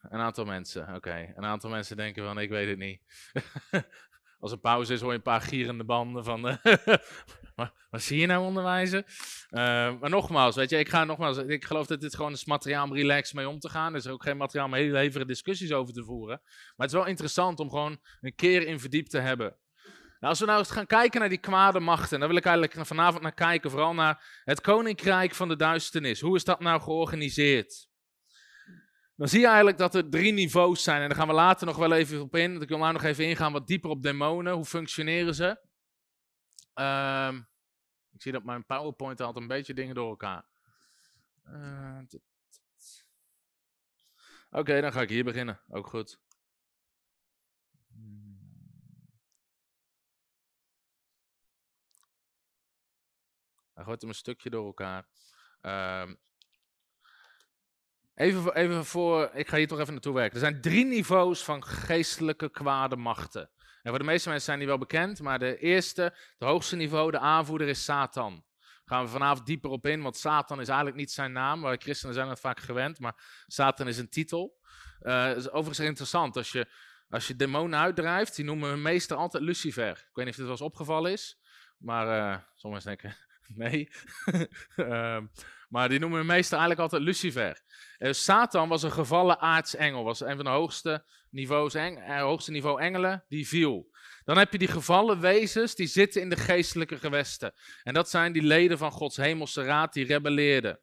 Een 0.01 0.21
aantal 0.21 0.45
mensen, 0.45 0.95
oké. 0.95 1.33
Een 1.35 1.45
aantal 1.45 1.71
mensen 1.71 1.97
denken 1.97 2.25
van 2.25 2.39
ik 2.39 2.49
weet 2.49 2.69
het 2.69 2.79
niet. 2.79 3.03
Als 4.41 4.53
er 4.53 4.59
pauze 4.59 4.93
is 4.93 5.01
hoor 5.01 5.11
je 5.11 5.17
een 5.17 5.23
paar 5.23 5.41
gierende 5.41 5.85
banden 5.85 6.25
van 6.25 6.41
wat 7.91 8.03
zie 8.03 8.21
je 8.21 8.27
nou 8.27 8.45
onderwijzen? 8.45 9.05
Uh, 9.07 9.61
maar 10.01 10.11
nogmaals, 10.11 10.57
weet 10.57 10.71
je, 10.71 10.79
ik 10.79 10.89
ga 10.89 11.05
nogmaals, 11.05 11.37
ik 11.37 11.65
geloof 11.65 11.87
dat 11.87 12.01
dit 12.01 12.17
gewoon 12.17 12.33
is 12.33 12.45
materiaal 12.45 12.85
om 12.85 12.95
relaxed 12.95 13.35
mee 13.35 13.49
om 13.49 13.59
te 13.59 13.69
gaan. 13.69 13.93
Er 13.93 13.99
is 13.99 14.07
ook 14.07 14.23
geen 14.23 14.37
materiaal 14.37 14.67
om 14.67 14.75
hele 14.75 14.99
hevige 14.99 15.25
discussies 15.25 15.73
over 15.73 15.95
te 15.95 16.05
voeren. 16.05 16.41
Maar 16.45 16.87
het 16.87 16.91
is 16.91 17.01
wel 17.01 17.07
interessant 17.07 17.61
om 17.61 17.71
gewoon 17.71 18.01
een 18.21 18.35
keer 18.35 18.67
in 18.67 18.81
verdiept 18.81 19.11
te 19.11 19.19
hebben. 19.19 19.57
Nou, 20.21 20.33
als 20.33 20.41
we 20.41 20.47
nou 20.47 20.59
eens 20.59 20.71
gaan 20.71 20.87
kijken 20.87 21.21
naar 21.21 21.29
die 21.29 21.39
kwade 21.39 21.81
machten, 21.81 22.19
dan 22.19 22.29
wil 22.29 22.37
ik 22.37 22.45
eigenlijk 22.45 22.87
vanavond 22.87 23.23
naar 23.23 23.35
kijken, 23.35 23.71
vooral 23.71 23.95
naar 23.95 24.43
het 24.45 24.61
koninkrijk 24.61 25.35
van 25.35 25.49
de 25.49 25.57
duisternis. 25.57 26.21
Hoe 26.21 26.37
is 26.37 26.45
dat 26.45 26.61
nou 26.61 26.81
georganiseerd? 26.81 27.89
Dan 29.17 29.29
zie 29.29 29.41
je 29.41 29.47
eigenlijk 29.47 29.79
dat 29.79 29.95
er 29.95 30.09
drie 30.09 30.33
niveaus 30.33 30.83
zijn. 30.83 31.03
En 31.03 31.09
daar 31.09 31.19
gaan 31.19 31.29
we 31.29 31.35
later 31.35 31.67
nog 31.67 31.77
wel 31.77 31.93
even 31.93 32.21
op 32.21 32.37
in. 32.37 32.61
Ik 32.61 32.69
wil 32.69 32.79
nou 32.79 32.93
nog 32.93 33.03
even 33.03 33.25
ingaan 33.25 33.53
wat 33.53 33.67
dieper 33.67 33.91
op 33.91 34.03
demonen. 34.03 34.53
Hoe 34.53 34.65
functioneren 34.65 35.35
ze? 35.35 35.67
Um, 36.75 37.49
ik 38.13 38.23
zie 38.23 38.33
dat 38.33 38.45
mijn 38.45 38.67
PowerPoint 38.67 39.19
haalt 39.19 39.37
een 39.37 39.47
beetje 39.47 39.75
dingen 39.75 39.95
door 39.95 40.09
elkaar. 40.09 40.45
Uh, 41.47 41.99
Oké, 44.51 44.81
dan 44.81 44.93
ga 44.93 45.01
ik 45.01 45.09
hier 45.09 45.25
beginnen. 45.25 45.61
Ook 45.69 45.87
goed. 45.87 46.19
Hij 53.79 53.87
gooit 53.87 54.01
hem 54.01 54.11
een 54.11 54.17
stukje 54.17 54.51
door 54.51 54.67
elkaar. 54.67 55.07
Uh, 55.63 56.11
even, 58.15 58.55
even 58.55 58.85
voor, 58.85 59.31
ik 59.35 59.49
ga 59.49 59.57
hier 59.57 59.69
toch 59.69 59.79
even 59.79 59.93
naartoe 59.93 60.15
werken. 60.15 60.35
Er 60.35 60.41
zijn 60.41 60.61
drie 60.61 60.85
niveaus 60.85 61.45
van 61.45 61.65
geestelijke 61.65 62.51
kwade 62.51 62.97
machten. 62.97 63.51
En 63.83 63.91
voor 63.91 63.99
de 63.99 64.05
meeste 64.05 64.29
mensen 64.29 64.47
zijn 64.47 64.59
die 64.59 64.69
wel 64.69 64.79
bekend, 64.79 65.21
maar 65.21 65.39
de 65.39 65.59
eerste, 65.59 66.03
het 66.03 66.49
hoogste 66.49 66.77
niveau, 66.77 67.11
de 67.11 67.19
aanvoerder 67.19 67.69
is 67.69 67.85
Satan. 67.85 68.45
Gaan 68.85 69.05
we 69.05 69.11
vanavond 69.11 69.47
dieper 69.47 69.71
op 69.71 69.87
in, 69.87 70.03
want 70.03 70.17
Satan 70.17 70.61
is 70.61 70.69
eigenlijk 70.69 70.99
niet 70.99 71.11
zijn 71.11 71.33
naam. 71.33 71.63
Wij 71.63 71.77
christenen 71.77 72.15
zijn 72.15 72.29
dat 72.29 72.41
vaak 72.41 72.61
gewend, 72.61 72.99
maar 72.99 73.45
Satan 73.47 73.89
is 73.89 73.99
een 73.99 74.09
titel. 74.09 74.61
Uh, 75.03 75.37
is 75.37 75.51
overigens 75.51 75.87
interessant, 75.87 76.37
als 76.37 76.53
je, 76.53 76.69
als 77.09 77.27
je 77.27 77.37
demonen 77.37 77.79
uitdrijft, 77.79 78.37
die 78.37 78.45
noemen 78.45 78.69
hun 78.69 78.83
meester 78.83 79.17
altijd 79.17 79.43
Lucifer. 79.43 79.91
Ik 79.91 80.11
weet 80.13 80.25
niet 80.25 80.29
of 80.29 80.35
dit 80.35 80.45
wel 80.45 80.51
eens 80.51 80.61
opgevallen 80.61 81.13
is, 81.13 81.39
maar 81.77 82.07
uh, 82.07 82.39
sommigen 82.55 82.87
denken, 82.87 83.28
nee. 83.55 83.89
uh, 84.77 85.19
maar 85.75 85.89
die 85.89 85.99
noemen 85.99 86.19
hun 86.19 86.27
meester 86.27 86.59
eigenlijk 86.59 86.81
altijd 86.81 87.03
Lucifer. 87.03 87.63
Uh, 87.99 88.13
Satan 88.13 88.69
was 88.69 88.83
een 88.83 88.93
gevallen 88.93 89.39
aartsengel, 89.39 90.05
was 90.05 90.21
een 90.21 90.37
van 90.37 90.45
de 90.45 90.51
hoogste, 90.51 91.05
niveaus 91.31 91.75
eng, 91.75 91.97
uh, 91.97 92.21
hoogste 92.21 92.51
niveau 92.51 92.81
engelen, 92.81 93.25
die 93.29 93.49
viel. 93.49 93.97
Dan 94.25 94.39
heb 94.39 94.53
je 94.53 94.59
die 94.59 94.69
gevallen 94.69 95.21
wezens, 95.21 95.75
die 95.75 95.87
zitten 95.87 96.21
in 96.21 96.31
de 96.31 96.37
geestelijke 96.37 96.99
gewesten. 96.99 97.55
En 97.83 97.95
dat 97.95 98.11
zijn 98.11 98.33
die 98.33 98.43
leden 98.43 98.79
van 98.79 98.91
Gods 98.91 99.17
hemelse 99.17 99.63
raad, 99.63 99.93
die 99.93 100.07
rebelleerden. 100.07 100.81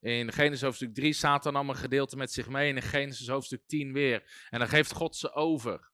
In 0.00 0.32
Genesis 0.32 0.62
hoofdstuk 0.62 0.94
3, 0.94 1.12
Satan 1.12 1.52
nam 1.52 1.68
een 1.68 1.76
gedeelte 1.76 2.16
met 2.16 2.32
zich 2.32 2.48
mee. 2.48 2.70
En 2.70 2.76
in 2.76 2.82
Genesis 2.82 3.28
hoofdstuk 3.28 3.62
10 3.66 3.92
weer. 3.92 4.46
En 4.50 4.58
dan 4.58 4.68
geeft 4.68 4.92
God 4.92 5.16
ze 5.16 5.32
over. 5.32 5.90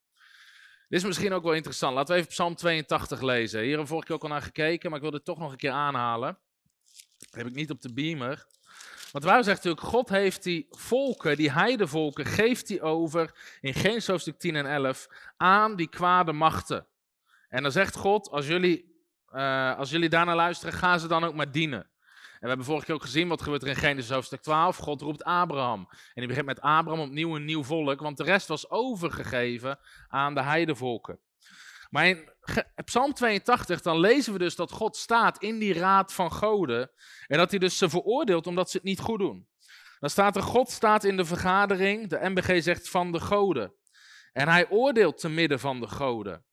Dit 0.89 0.99
is 0.99 1.05
misschien 1.05 1.33
ook 1.33 1.43
wel 1.43 1.53
interessant. 1.53 1.95
Laten 1.95 2.13
we 2.13 2.19
even 2.19 2.31
Psalm 2.31 2.55
82 2.55 3.21
lezen. 3.21 3.59
Hier 3.59 3.67
hebben 3.67 3.85
we 3.85 3.91
vorige 3.91 4.07
keer 4.07 4.15
ook 4.15 4.23
al 4.23 4.29
naar 4.29 4.41
gekeken, 4.41 4.89
maar 4.89 4.97
ik 4.97 5.03
wil 5.03 5.13
dit 5.13 5.25
toch 5.25 5.37
nog 5.37 5.51
een 5.51 5.57
keer 5.57 5.71
aanhalen. 5.71 6.37
Dat 7.17 7.35
heb 7.35 7.47
ik 7.47 7.55
niet 7.55 7.69
op 7.69 7.81
de 7.81 7.93
beamer. 7.93 8.45
Want 9.11 9.23
waar 9.23 9.43
zegt 9.43 9.63
natuurlijk, 9.63 9.87
God 9.87 10.09
heeft 10.09 10.43
die 10.43 10.67
volken, 10.69 11.37
die 11.37 11.51
heidevolken, 11.51 12.25
geeft 12.25 12.67
die 12.67 12.81
over 12.81 13.31
in 13.61 13.73
Genesis 13.73 14.07
hoofdstuk 14.07 14.39
10 14.39 14.55
en 14.55 14.65
11 14.65 15.07
aan 15.37 15.75
die 15.75 15.89
kwade 15.89 16.31
machten. 16.31 16.87
En 17.49 17.63
dan 17.63 17.71
zegt 17.71 17.95
God, 17.95 18.29
als 18.29 18.47
jullie, 18.47 19.03
uh, 19.31 19.77
als 19.77 19.89
jullie 19.89 20.09
daarnaar 20.09 20.35
luisteren, 20.35 20.73
gaan 20.73 20.99
ze 20.99 21.07
dan 21.07 21.23
ook 21.23 21.33
maar 21.33 21.51
dienen. 21.51 21.89
En 22.35 22.41
we 22.41 22.47
hebben 22.47 22.65
vorige 22.65 22.85
keer 22.85 22.95
ook 22.95 23.01
gezien 23.01 23.27
wat 23.27 23.41
gebeurt 23.41 23.61
er 23.61 23.67
in 23.67 23.75
Genesis 23.75 24.11
hoofdstuk 24.11 24.41
12. 24.41 24.77
God 24.77 25.01
roept 25.01 25.23
Abraham. 25.23 25.87
En 25.89 26.11
die 26.13 26.27
begint 26.27 26.45
met 26.45 26.61
Abraham 26.61 26.99
opnieuw 26.99 27.35
een 27.35 27.45
nieuw 27.45 27.63
volk, 27.63 27.99
want 28.01 28.17
de 28.17 28.23
rest 28.23 28.47
was 28.47 28.69
overgegeven 28.69 29.79
aan 30.07 30.33
de 30.33 30.41
heidevolken. 30.41 31.19
Maar 31.89 32.05
in 32.05 32.29
Psalm 32.85 33.13
82, 33.13 33.81
dan 33.81 33.99
lezen 33.99 34.33
we 34.33 34.39
dus 34.39 34.55
dat 34.55 34.71
God 34.71 34.95
staat 34.95 35.37
in 35.37 35.59
die 35.59 35.73
raad 35.73 36.13
van 36.13 36.31
goden. 36.31 36.91
En 37.27 37.37
dat 37.37 37.49
hij 37.49 37.59
dus 37.59 37.77
ze 37.77 37.89
veroordeelt 37.89 38.47
omdat 38.47 38.69
ze 38.69 38.77
het 38.77 38.85
niet 38.85 38.99
goed 38.99 39.19
doen. 39.19 39.47
Dan 39.99 40.09
staat 40.09 40.35
er, 40.35 40.41
God 40.41 40.69
staat 40.69 41.03
in 41.03 41.17
de 41.17 41.25
vergadering, 41.25 42.09
de 42.09 42.19
MBG 42.21 42.63
zegt 42.63 42.89
van 42.89 43.11
de 43.11 43.19
goden. 43.19 43.73
En 44.33 44.47
hij 44.47 44.69
oordeelt 44.69 45.17
te 45.17 45.29
midden 45.29 45.59
van 45.59 45.79
de 45.79 45.87
goden. 45.87 46.45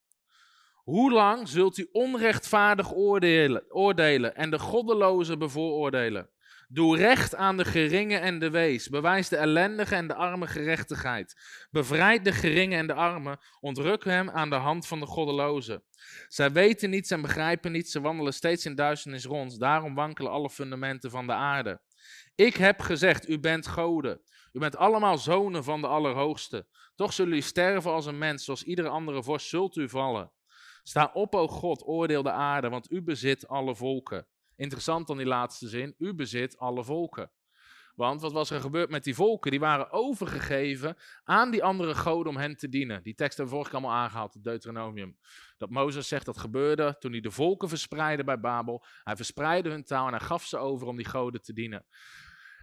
Hoe 0.83 1.13
lang 1.13 1.49
zult 1.49 1.79
u 1.79 1.89
onrechtvaardig 1.93 2.95
oordelen, 2.95 3.65
oordelen 3.69 4.37
en 4.37 4.51
de 4.51 4.59
goddelozen 4.59 5.39
bevooroordelen? 5.39 6.31
Doe 6.69 6.97
recht 6.97 7.35
aan 7.35 7.57
de 7.57 7.65
geringe 7.65 8.17
en 8.17 8.39
de 8.39 8.51
wees. 8.51 8.89
Bewijs 8.89 9.29
de 9.29 9.37
ellendige 9.37 9.95
en 9.95 10.07
de 10.07 10.15
arme 10.15 10.47
gerechtigheid. 10.47 11.41
Bevrijd 11.71 12.25
de 12.25 12.33
geringe 12.33 12.77
en 12.77 12.87
de 12.87 12.95
arme. 12.95 13.39
Ontruk 13.61 14.05
hem 14.05 14.31
aan 14.31 14.51
de 14.51 14.57
hand 14.57 14.87
van 14.87 15.01
de 15.01 15.07
goddeloze. 15.07 15.83
Zij 16.29 16.53
weten 16.53 16.91
niets 16.91 17.11
en 17.11 17.21
begrijpen 17.23 17.73
niets. 17.73 17.93
Ze 17.93 18.01
wandelen 18.01 18.35
steeds 18.35 18.67
in 18.67 18.75
duisternis 18.75 19.25
rond. 19.25 19.61
Daarom 19.61 19.95
wankelen 19.95 20.33
alle 20.33 20.51
fundamenten 20.51 21.11
van 21.11 21.27
de 21.27 21.33
aarde. 21.33 21.81
Ik 22.35 22.57
heb 22.57 22.81
gezegd, 22.81 23.29
u 23.29 23.41
bent 23.41 23.67
goden. 23.67 24.21
U 24.53 24.59
bent 24.59 24.77
allemaal 24.77 25.19
zonen 25.19 25.65
van 25.65 25.81
de 25.81 25.87
Allerhoogste. 25.87 26.67
Toch 26.95 27.13
zullen 27.13 27.37
u 27.37 27.41
sterven 27.41 27.91
als 27.91 28.07
een 28.07 28.19
mens, 28.19 28.45
zoals 28.45 28.63
iedere 28.63 28.89
andere 28.89 29.23
vorst 29.23 29.49
zult 29.49 29.77
u 29.77 29.89
vallen. 29.89 30.33
Sta 30.83 31.11
op, 31.13 31.35
o 31.35 31.49
God, 31.49 31.87
oordeel 31.87 32.23
de 32.23 32.31
aarde, 32.31 32.69
want 32.69 32.91
u 32.91 33.03
bezit 33.03 33.49
alle 33.49 33.75
volken. 33.75 34.27
Interessant 34.57 35.07
dan 35.07 35.17
die 35.17 35.27
laatste 35.27 35.69
zin. 35.69 35.95
U 35.99 36.15
bezit 36.15 36.59
alle 36.59 36.85
volken. 36.85 37.31
Want 37.95 38.21
wat 38.21 38.33
was 38.33 38.51
er 38.51 38.61
gebeurd 38.61 38.91
met 38.91 39.05
die 39.05 39.15
volken? 39.15 39.51
Die 39.51 39.61
waren 39.61 39.91
overgegeven 39.91 40.97
aan 41.25 41.51
die 41.51 41.65
andere 41.65 41.95
goden 41.95 42.33
om 42.33 42.39
hen 42.39 42.57
te 42.57 42.69
dienen. 42.69 43.03
Die 43.03 43.15
tekst 43.15 43.37
hebben 43.37 43.55
we 43.55 43.61
vorige 43.61 43.71
keer 43.71 43.81
allemaal 43.81 44.05
aangehaald, 44.05 44.35
het 44.35 44.45
Deuteronomium. 44.45 45.19
Dat 45.59 45.71
Mozes 45.71 46.09
zegt 46.09 46.27
dat 46.27 46.39
gebeurde 46.39 46.97
toen 46.99 47.13
hij 47.13 47.21
de 47.21 47.31
volken 47.31 47.69
verspreidde 47.69 48.25
bij 48.25 48.41
Babel. 48.41 48.85
Hij 49.05 49.17
verspreidde 49.17 49.71
hun 49.71 49.85
taal 49.85 50.07
en 50.07 50.13
hij 50.13 50.27
gaf 50.27 50.45
ze 50.45 50.57
over 50.57 50.87
om 50.87 50.97
die 50.97 51.09
goden 51.09 51.43
te 51.43 51.53
dienen. 51.53 51.87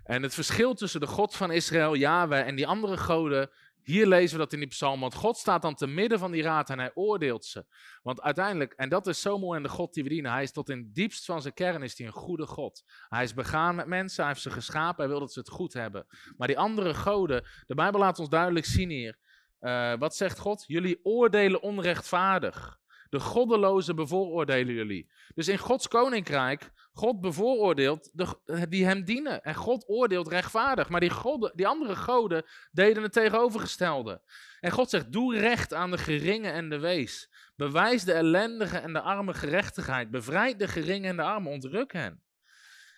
En 0.03 0.24
het 0.24 0.34
verschil 0.34 0.74
tussen 0.74 0.99
de 0.99 1.07
God 1.07 1.36
van 1.36 1.51
Israël, 1.51 1.95
Yahweh, 1.95 2.47
en 2.47 2.55
die 2.55 2.67
andere 2.67 2.97
goden 2.97 3.49
Hier 3.89 4.07
lezen 4.07 4.37
we 4.37 4.43
dat 4.43 4.53
in 4.53 4.59
die 4.59 4.67
psalm, 4.67 4.99
want 4.99 5.13
God 5.13 5.37
staat 5.37 5.61
dan 5.61 5.75
te 5.75 5.87
midden 5.87 6.19
van 6.19 6.31
die 6.31 6.41
raad 6.41 6.69
en 6.69 6.79
hij 6.79 6.91
oordeelt 6.93 7.45
ze. 7.45 7.65
Want 8.01 8.21
uiteindelijk, 8.21 8.73
en 8.73 8.89
dat 8.89 9.07
is 9.07 9.21
zo 9.21 9.37
mooi 9.37 9.57
aan 9.57 9.63
de 9.63 9.69
God 9.69 9.93
die 9.93 10.03
we 10.03 10.09
dienen, 10.09 10.31
hij 10.31 10.43
is 10.43 10.51
tot 10.51 10.69
in 10.69 10.77
het 10.77 10.95
diepst 10.95 11.25
van 11.25 11.41
zijn 11.41 11.53
kern 11.53 11.83
is 11.83 11.97
hij 11.97 12.07
een 12.07 12.13
goede 12.13 12.45
God. 12.45 12.83
Hij 13.07 13.23
is 13.23 13.33
begaan 13.33 13.75
met 13.75 13.87
mensen, 13.87 14.23
hij 14.23 14.31
heeft 14.31 14.43
ze 14.43 14.51
geschapen, 14.51 15.03
hij 15.03 15.07
wil 15.07 15.19
dat 15.19 15.33
ze 15.33 15.39
het 15.39 15.49
goed 15.49 15.73
hebben. 15.73 16.05
Maar 16.37 16.47
die 16.47 16.57
andere 16.57 16.93
goden, 16.93 17.43
de 17.67 17.75
Bijbel 17.75 17.99
laat 17.99 18.19
ons 18.19 18.29
duidelijk 18.29 18.65
zien 18.65 18.89
hier, 18.89 19.17
uh, 19.61 19.93
wat 19.97 20.15
zegt 20.15 20.39
God? 20.39 20.63
Jullie 20.67 20.99
oordelen 21.03 21.61
onrechtvaardig. 21.61 22.77
De 23.09 23.19
goddeloze 23.19 23.93
bevooroordelen 23.93 24.73
jullie. 24.73 25.11
Dus 25.35 25.47
in 25.47 25.57
Gods 25.57 25.87
koninkrijk, 25.87 26.71
God 26.99 27.21
bevooroordeelt 27.21 28.09
de, 28.13 28.65
die 28.69 28.85
hem 28.85 29.03
dienen. 29.03 29.43
En 29.43 29.55
God 29.55 29.83
oordeelt 29.87 30.27
rechtvaardig. 30.27 30.89
Maar 30.89 30.99
die, 30.99 31.09
godden, 31.09 31.51
die 31.55 31.67
andere 31.67 31.95
goden 31.95 32.45
deden 32.71 33.03
het 33.03 33.13
tegenovergestelde. 33.13 34.21
En 34.59 34.71
God 34.71 34.89
zegt, 34.89 35.11
doe 35.11 35.37
recht 35.37 35.73
aan 35.73 35.91
de 35.91 35.97
geringe 35.97 36.49
en 36.49 36.69
de 36.69 36.79
wees. 36.79 37.29
Bewijs 37.55 38.03
de 38.03 38.13
ellendige 38.13 38.77
en 38.77 38.93
de 38.93 39.01
arme 39.01 39.33
gerechtigheid. 39.33 40.11
Bevrijd 40.11 40.59
de 40.59 40.67
geringe 40.67 41.07
en 41.07 41.15
de 41.15 41.21
arme, 41.21 41.49
ontruk 41.49 41.93
hen. 41.93 42.23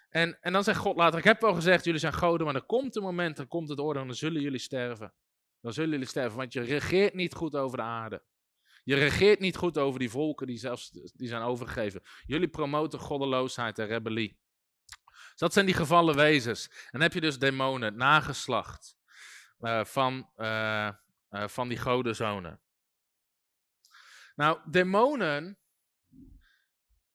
En, 0.10 0.38
en 0.42 0.54
dan 0.54 0.64
zegt 0.64 0.80
God 0.80 0.96
later, 0.96 1.20
ik 1.20 1.26
heb 1.26 1.42
wel 1.42 1.54
gezegd, 1.54 1.86
jullie 1.86 2.00
zijn 2.00 2.14
goden, 2.14 2.46
maar 2.46 2.56
er 2.56 2.62
komt 2.62 2.96
een 2.96 3.04
moment, 3.04 3.40
er 3.40 3.48
komt 3.48 3.70
het 3.70 3.80
oordeel 3.80 4.02
en 4.02 4.08
dan 4.08 4.16
zullen 4.16 4.42
jullie 4.42 4.60
sterven. 4.60 5.14
Dan 5.62 5.74
zullen 5.74 5.90
jullie 5.90 6.08
sterven, 6.08 6.38
want 6.38 6.54
je 6.54 6.62
regeert 6.62 7.14
niet 7.14 7.34
goed 7.34 7.56
over 7.56 7.78
de 7.78 7.84
aarde. 7.84 8.22
Je 8.92 8.98
regeert 8.98 9.40
niet 9.40 9.56
goed 9.56 9.78
over 9.78 10.00
die 10.00 10.10
volken 10.10 10.48
die 10.48 10.58
zelfs 10.58 10.92
die 10.92 11.28
zijn 11.28 11.42
overgegeven. 11.42 12.02
Jullie 12.26 12.48
promoten 12.48 13.00
goddeloosheid 13.00 13.80
en 13.80 13.88
rebellie. 13.88 14.40
Dus 15.06 15.36
dat 15.36 15.54
zijn 15.54 15.66
die 15.66 15.76
gevallen 15.76 16.16
wezens. 16.16 16.68
En 16.68 16.90
dan 16.92 17.02
heb 17.02 17.14
je 17.14 17.22
dus 17.22 17.40
demonen, 17.40 17.96
nageslacht 17.96 18.96
uh, 19.60 19.84
van, 19.84 20.30
uh, 20.38 20.90
van 21.30 21.68
die 21.68 21.80
godenzonen. 21.80 22.62
Nou, 24.36 24.60
demonen, 24.66 25.58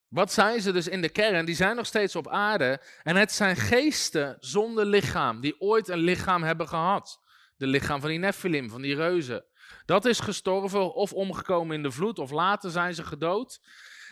wat 0.09 0.33
zijn 0.33 0.61
ze 0.61 0.73
dus 0.73 0.89
in 0.89 1.03
de 1.03 1.11
kern? 1.11 1.45
Die 1.45 1.55
zijn 1.55 1.77
nog 1.77 1.87
steeds 1.87 2.17
op 2.17 2.29
aarde. 2.29 2.83
En 3.03 3.17
het 3.17 3.33
zijn 3.33 3.57
geesten 3.57 4.37
zonder 4.41 4.87
lichaam, 4.87 5.41
die 5.41 5.61
ooit 5.61 5.89
een 5.89 5.99
lichaam 5.99 6.43
hebben 6.43 6.69
gehad. 6.69 7.21
De 7.57 7.67
lichaam 7.67 8.01
van 8.01 8.11
die 8.11 8.19
Nephilim, 8.19 8.71
van 8.71 8.83
die 8.83 8.95
reuzen. 8.95 9.45
Dat 9.85 10.05
is 10.05 10.21
gestorven 10.21 10.95
of 10.95 11.13
omgekomen 11.13 11.77
in 11.77 11.83
de 11.83 11.91
vloed 11.91 12.19
of 12.19 12.31
later 12.31 12.71
zijn 12.71 12.95
ze 12.95 13.05
gedood. 13.05 13.61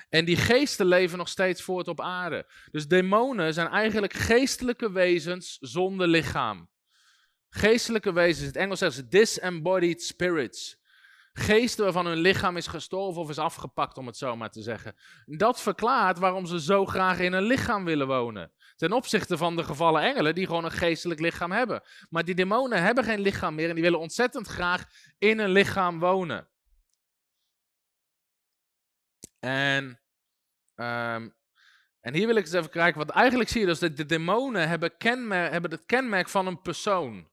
En 0.09 0.25
die 0.25 0.37
geesten 0.37 0.87
leven 0.87 1.19
nog 1.19 1.29
steeds 1.29 1.63
voort 1.63 1.89
op 1.89 2.01
aarde. 2.01 2.47
Dus 2.71 2.89
demonen 2.89 3.55
zijn 3.55 3.69
eigenlijk 3.69 4.13
geestelijke 4.13 4.93
wezens 4.93 5.57
zonder 5.61 6.09
lichaam. 6.09 6.69
Geestelijke 7.49 8.13
wezens, 8.13 8.41
in 8.41 8.47
het 8.47 8.57
Engels 8.57 8.79
zeggen 8.79 9.03
ze 9.03 9.09
disembodied 9.09 10.03
spirits. 10.03 10.83
Geesten 11.37 11.85
waarvan 11.85 12.07
hun 12.07 12.19
lichaam 12.19 12.57
is 12.57 12.67
gestorven 12.67 13.23
of 13.23 13.29
is 13.29 13.39
afgepakt, 13.39 13.99
om 13.99 14.07
het 14.07 14.17
zo 14.17 14.37
maar 14.37 14.51
te 14.51 14.63
zeggen. 14.63 14.97
Dat 15.25 15.61
verklaart 15.61 16.19
waarom 16.19 16.47
ze 16.47 16.61
zo 16.61 16.87
graag 16.87 17.19
in 17.19 17.33
een 17.33 17.43
lichaam 17.43 17.85
willen 17.85 18.07
wonen. 18.07 18.53
Ten 18.77 18.93
opzichte 18.93 19.37
van 19.37 19.57
de 19.57 19.65
gevallen 19.65 20.03
engelen, 20.03 20.35
die 20.35 20.47
gewoon 20.47 20.65
een 20.65 20.71
geestelijk 20.71 21.21
lichaam 21.21 21.53
hebben. 21.53 21.83
Maar 22.11 22.25
die 22.25 22.35
demonen 22.35 22.83
hebben 22.83 23.05
geen 23.05 23.21
lichaam 23.21 23.55
meer 23.55 23.69
en 23.69 23.75
die 23.75 23.83
willen 23.83 23.99
ontzettend 23.99 24.47
graag 24.47 24.85
in 25.19 25.39
een 25.39 25.51
lichaam 25.51 25.99
wonen. 25.99 26.49
En, 29.39 30.01
um, 30.75 31.35
en 32.01 32.15
hier 32.15 32.27
wil 32.27 32.37
ik 32.37 32.45
eens 32.45 32.53
even 32.53 32.71
kijken, 32.71 32.99
want 32.99 33.11
eigenlijk 33.11 33.51
zie 33.51 33.61
je 33.61 33.67
dus 33.67 33.79
dat 33.79 33.97
de 33.97 34.07
demonen 34.07 34.69
hebben, 34.69 34.97
kenmerk, 34.97 35.53
hebben 35.53 35.71
het 35.71 35.87
kenmerk 35.87 36.29
van 36.29 36.47
een 36.47 36.63
persoon. 36.63 37.33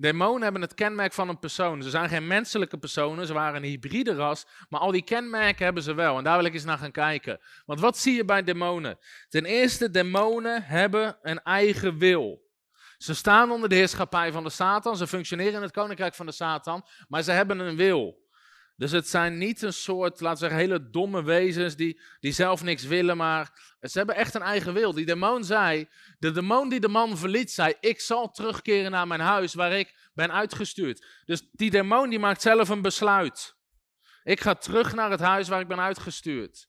Demonen 0.00 0.42
hebben 0.42 0.60
het 0.60 0.74
kenmerk 0.74 1.12
van 1.12 1.28
een 1.28 1.38
persoon. 1.38 1.82
Ze 1.82 1.90
zijn 1.90 2.08
geen 2.08 2.26
menselijke 2.26 2.78
personen, 2.78 3.26
ze 3.26 3.32
waren 3.32 3.56
een 3.56 3.68
hybride 3.68 4.14
ras, 4.14 4.46
maar 4.68 4.80
al 4.80 4.90
die 4.90 5.02
kenmerken 5.02 5.64
hebben 5.64 5.82
ze 5.82 5.94
wel. 5.94 6.18
En 6.18 6.24
daar 6.24 6.36
wil 6.36 6.46
ik 6.46 6.54
eens 6.54 6.64
naar 6.64 6.78
gaan 6.78 6.90
kijken. 6.90 7.40
Want 7.64 7.80
wat 7.80 7.98
zie 7.98 8.14
je 8.14 8.24
bij 8.24 8.42
demonen? 8.42 8.98
Ten 9.28 9.44
eerste, 9.44 9.90
demonen 9.90 10.62
hebben 10.62 11.18
een 11.22 11.42
eigen 11.42 11.98
wil. 11.98 12.48
Ze 12.96 13.14
staan 13.14 13.50
onder 13.50 13.68
de 13.68 13.74
heerschappij 13.74 14.32
van 14.32 14.44
de 14.44 14.50
Satan, 14.50 14.96
ze 14.96 15.06
functioneren 15.06 15.54
in 15.54 15.62
het 15.62 15.72
koninkrijk 15.72 16.14
van 16.14 16.26
de 16.26 16.32
Satan, 16.32 16.86
maar 17.08 17.22
ze 17.22 17.32
hebben 17.32 17.58
een 17.58 17.76
wil. 17.76 18.19
Dus 18.80 18.90
het 18.90 19.08
zijn 19.08 19.38
niet 19.38 19.62
een 19.62 19.72
soort, 19.72 20.20
laten 20.20 20.42
we 20.42 20.48
zeggen, 20.48 20.58
hele 20.58 20.90
domme 20.90 21.22
wezens 21.22 21.76
die, 21.76 22.00
die 22.20 22.32
zelf 22.32 22.62
niks 22.62 22.84
willen, 22.84 23.16
maar 23.16 23.76
ze 23.80 23.98
hebben 23.98 24.16
echt 24.16 24.34
een 24.34 24.42
eigen 24.42 24.74
wil. 24.74 24.92
Die 24.92 25.06
demon 25.06 25.44
zei, 25.44 25.88
de 26.18 26.30
demon 26.30 26.68
die 26.68 26.80
de 26.80 26.88
man 26.88 27.18
verliet, 27.18 27.50
zei, 27.52 27.74
ik 27.80 28.00
zal 28.00 28.30
terugkeren 28.30 28.90
naar 28.90 29.06
mijn 29.06 29.20
huis 29.20 29.54
waar 29.54 29.72
ik 29.72 30.10
ben 30.14 30.32
uitgestuurd. 30.32 31.06
Dus 31.24 31.48
die 31.52 31.70
demon 31.70 32.10
die 32.10 32.18
maakt 32.18 32.42
zelf 32.42 32.68
een 32.68 32.82
besluit. 32.82 33.56
Ik 34.22 34.40
ga 34.40 34.54
terug 34.54 34.94
naar 34.94 35.10
het 35.10 35.20
huis 35.20 35.48
waar 35.48 35.60
ik 35.60 35.68
ben 35.68 35.80
uitgestuurd. 35.80 36.68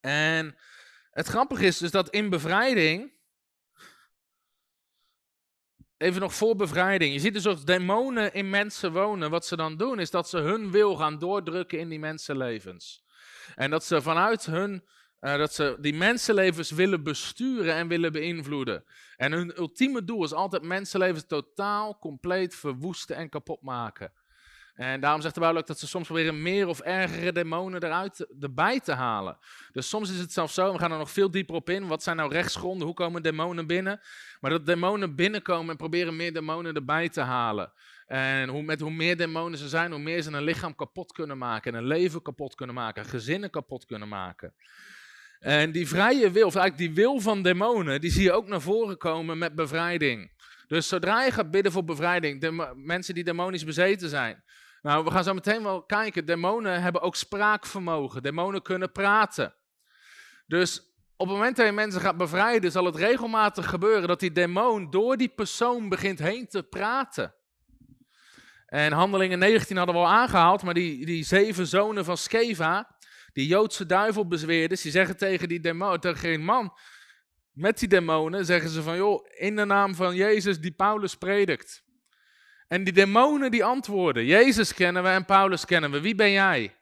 En 0.00 0.56
het 1.10 1.26
grappige 1.26 1.66
is 1.66 1.78
dus 1.78 1.90
dat 1.90 2.10
in 2.10 2.30
bevrijding 2.30 3.13
Even 6.04 6.20
nog 6.20 6.34
voor 6.34 6.56
bevrijding. 6.56 7.12
Je 7.12 7.20
ziet 7.20 7.34
dus 7.34 7.46
als 7.46 7.64
demonen 7.64 8.34
in 8.34 8.50
mensen 8.50 8.92
wonen. 8.92 9.30
Wat 9.30 9.46
ze 9.46 9.56
dan 9.56 9.76
doen 9.76 10.00
is 10.00 10.10
dat 10.10 10.28
ze 10.28 10.38
hun 10.38 10.70
wil 10.70 10.96
gaan 10.96 11.18
doordrukken 11.18 11.78
in 11.78 11.88
die 11.88 11.98
mensenlevens. 11.98 13.04
En 13.54 13.70
dat 13.70 13.84
ze 13.84 14.02
vanuit 14.02 14.46
hun, 14.46 14.84
uh, 15.20 15.36
dat 15.36 15.54
ze 15.54 15.76
die 15.80 15.94
mensenlevens 15.94 16.70
willen 16.70 17.02
besturen 17.02 17.74
en 17.74 17.88
willen 17.88 18.12
beïnvloeden. 18.12 18.84
En 19.16 19.32
hun 19.32 19.58
ultieme 19.58 20.04
doel 20.04 20.24
is 20.24 20.32
altijd 20.32 20.62
mensenlevens 20.62 21.26
totaal, 21.26 21.98
compleet 21.98 22.54
verwoesten 22.54 23.16
en 23.16 23.28
kapot 23.28 23.62
maken. 23.62 24.12
En 24.74 25.00
daarom 25.00 25.20
zegt 25.20 25.34
de 25.34 25.40
Bijbel 25.40 25.60
ook 25.60 25.66
dat 25.66 25.78
ze 25.78 25.86
soms 25.86 26.06
proberen 26.06 26.42
meer 26.42 26.68
of 26.68 26.80
ergere 26.80 27.32
demonen 27.32 27.82
eruit 27.82 28.26
erbij 28.40 28.80
te 28.80 28.92
halen. 28.92 29.38
Dus 29.72 29.88
soms 29.88 30.10
is 30.10 30.18
het 30.18 30.32
zelfs 30.32 30.54
zo, 30.54 30.72
we 30.72 30.78
gaan 30.78 30.92
er 30.92 30.98
nog 30.98 31.10
veel 31.10 31.30
dieper 31.30 31.54
op 31.54 31.70
in. 31.70 31.86
Wat 31.86 32.02
zijn 32.02 32.16
nou 32.16 32.32
rechtsgronden? 32.32 32.86
Hoe 32.86 32.96
komen 32.96 33.22
demonen 33.22 33.66
binnen? 33.66 34.00
Maar 34.40 34.50
dat 34.50 34.66
demonen 34.66 35.14
binnenkomen 35.14 35.70
en 35.70 35.76
proberen 35.76 36.16
meer 36.16 36.32
demonen 36.32 36.74
erbij 36.74 37.08
te 37.08 37.20
halen. 37.20 37.72
En 38.06 38.48
hoe, 38.48 38.62
met 38.62 38.80
hoe 38.80 38.90
meer 38.90 39.16
demonen 39.16 39.58
ze 39.58 39.68
zijn, 39.68 39.90
hoe 39.90 40.00
meer 40.00 40.22
ze 40.22 40.32
een 40.32 40.42
lichaam 40.42 40.74
kapot 40.74 41.12
kunnen 41.12 41.38
maken. 41.38 41.72
En 41.72 41.78
een 41.78 41.86
leven 41.86 42.22
kapot 42.22 42.54
kunnen 42.54 42.74
maken. 42.74 43.04
Gezinnen 43.04 43.50
kapot 43.50 43.86
kunnen 43.86 44.08
maken. 44.08 44.54
En 45.40 45.72
die 45.72 45.88
vrije 45.88 46.30
wil, 46.30 46.46
of 46.46 46.54
eigenlijk 46.54 46.94
die 46.94 47.04
wil 47.04 47.20
van 47.20 47.42
demonen, 47.42 48.00
die 48.00 48.10
zie 48.10 48.22
je 48.22 48.32
ook 48.32 48.48
naar 48.48 48.60
voren 48.60 48.96
komen 48.96 49.38
met 49.38 49.54
bevrijding. 49.54 50.32
Dus 50.66 50.88
zodra 50.88 51.24
je 51.24 51.30
gaat 51.30 51.50
bidden 51.50 51.72
voor 51.72 51.84
bevrijding, 51.84 52.40
de 52.40 52.72
mensen 52.76 53.14
die 53.14 53.24
demonisch 53.24 53.64
bezeten 53.64 54.08
zijn, 54.08 54.42
nou, 54.84 55.04
we 55.04 55.10
gaan 55.10 55.24
zo 55.24 55.34
meteen 55.34 55.62
wel 55.62 55.82
kijken. 55.82 56.26
Demonen 56.26 56.82
hebben 56.82 57.02
ook 57.02 57.16
spraakvermogen. 57.16 58.22
Demonen 58.22 58.62
kunnen 58.62 58.92
praten. 58.92 59.54
Dus 60.46 60.80
op 61.16 61.26
het 61.26 61.36
moment 61.36 61.56
dat 61.56 61.66
je 61.66 61.72
mensen 61.72 62.00
gaat 62.00 62.16
bevrijden, 62.16 62.72
zal 62.72 62.84
het 62.84 62.96
regelmatig 62.96 63.68
gebeuren 63.68 64.08
dat 64.08 64.20
die 64.20 64.32
demon 64.32 64.90
door 64.90 65.16
die 65.16 65.28
persoon 65.28 65.88
begint 65.88 66.18
heen 66.18 66.48
te 66.48 66.62
praten. 66.62 67.34
En 68.66 68.92
handelingen 68.92 69.38
19 69.38 69.76
hadden 69.76 69.94
we 69.94 70.00
al 70.00 70.08
aangehaald, 70.08 70.62
maar 70.62 70.74
die, 70.74 71.06
die 71.06 71.24
zeven 71.24 71.66
zonen 71.66 72.04
van 72.04 72.16
Skeva, 72.16 72.96
die 73.32 73.46
Joodse 73.46 73.86
duivel 73.86 74.26
bezweerders, 74.26 74.82
die 74.82 74.92
zeggen 74.92 75.16
tegen 75.16 75.48
die 75.48 75.60
demon, 75.60 75.98
tegen 75.98 76.32
een 76.32 76.44
man, 76.44 76.78
met 77.52 77.78
die 77.78 77.88
demonen, 77.88 78.44
zeggen 78.44 78.70
ze 78.70 78.82
van, 78.82 78.96
joh, 78.96 79.26
in 79.38 79.56
de 79.56 79.64
naam 79.64 79.94
van 79.94 80.14
Jezus 80.14 80.60
die 80.60 80.72
Paulus 80.72 81.14
predikt. 81.16 81.84
En 82.74 82.84
die 82.84 82.92
demonen 82.92 83.50
die 83.50 83.64
antwoorden, 83.64 84.24
Jezus 84.24 84.74
kennen 84.74 85.02
we 85.02 85.08
en 85.08 85.24
Paulus 85.24 85.64
kennen 85.64 85.90
we, 85.90 86.00
wie 86.00 86.14
ben 86.14 86.30
jij? 86.30 86.76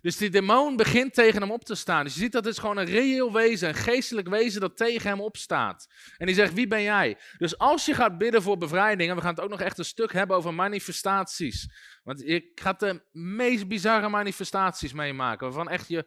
Dus 0.00 0.16
die 0.16 0.30
demon 0.30 0.76
begint 0.76 1.14
tegen 1.14 1.40
hem 1.40 1.50
op 1.50 1.64
te 1.64 1.74
staan. 1.74 2.04
Dus 2.04 2.14
je 2.14 2.20
ziet 2.20 2.32
dat 2.32 2.44
het 2.44 2.52
is 2.52 2.60
gewoon 2.60 2.76
een 2.76 2.84
reëel 2.84 3.32
wezen, 3.32 3.68
een 3.68 3.74
geestelijk 3.74 4.28
wezen 4.28 4.60
dat 4.60 4.76
tegen 4.76 5.10
hem 5.10 5.20
opstaat. 5.20 5.88
En 6.16 6.26
die 6.26 6.34
zegt, 6.34 6.54
wie 6.54 6.66
ben 6.66 6.82
jij? 6.82 7.18
Dus 7.38 7.58
als 7.58 7.86
je 7.86 7.94
gaat 7.94 8.18
bidden 8.18 8.42
voor 8.42 8.58
bevrijding, 8.58 9.10
en 9.10 9.16
we 9.16 9.22
gaan 9.22 9.34
het 9.34 9.40
ook 9.40 9.50
nog 9.50 9.60
echt 9.60 9.78
een 9.78 9.84
stuk 9.84 10.12
hebben 10.12 10.36
over 10.36 10.54
manifestaties. 10.54 11.70
Want 12.02 12.20
je 12.20 12.50
gaat 12.54 12.80
de 12.80 13.02
meest 13.12 13.68
bizarre 13.68 14.08
manifestaties 14.08 14.92
meemaken, 14.92 15.46
waarvan 15.46 15.68
echt 15.68 15.88
je... 15.88 16.06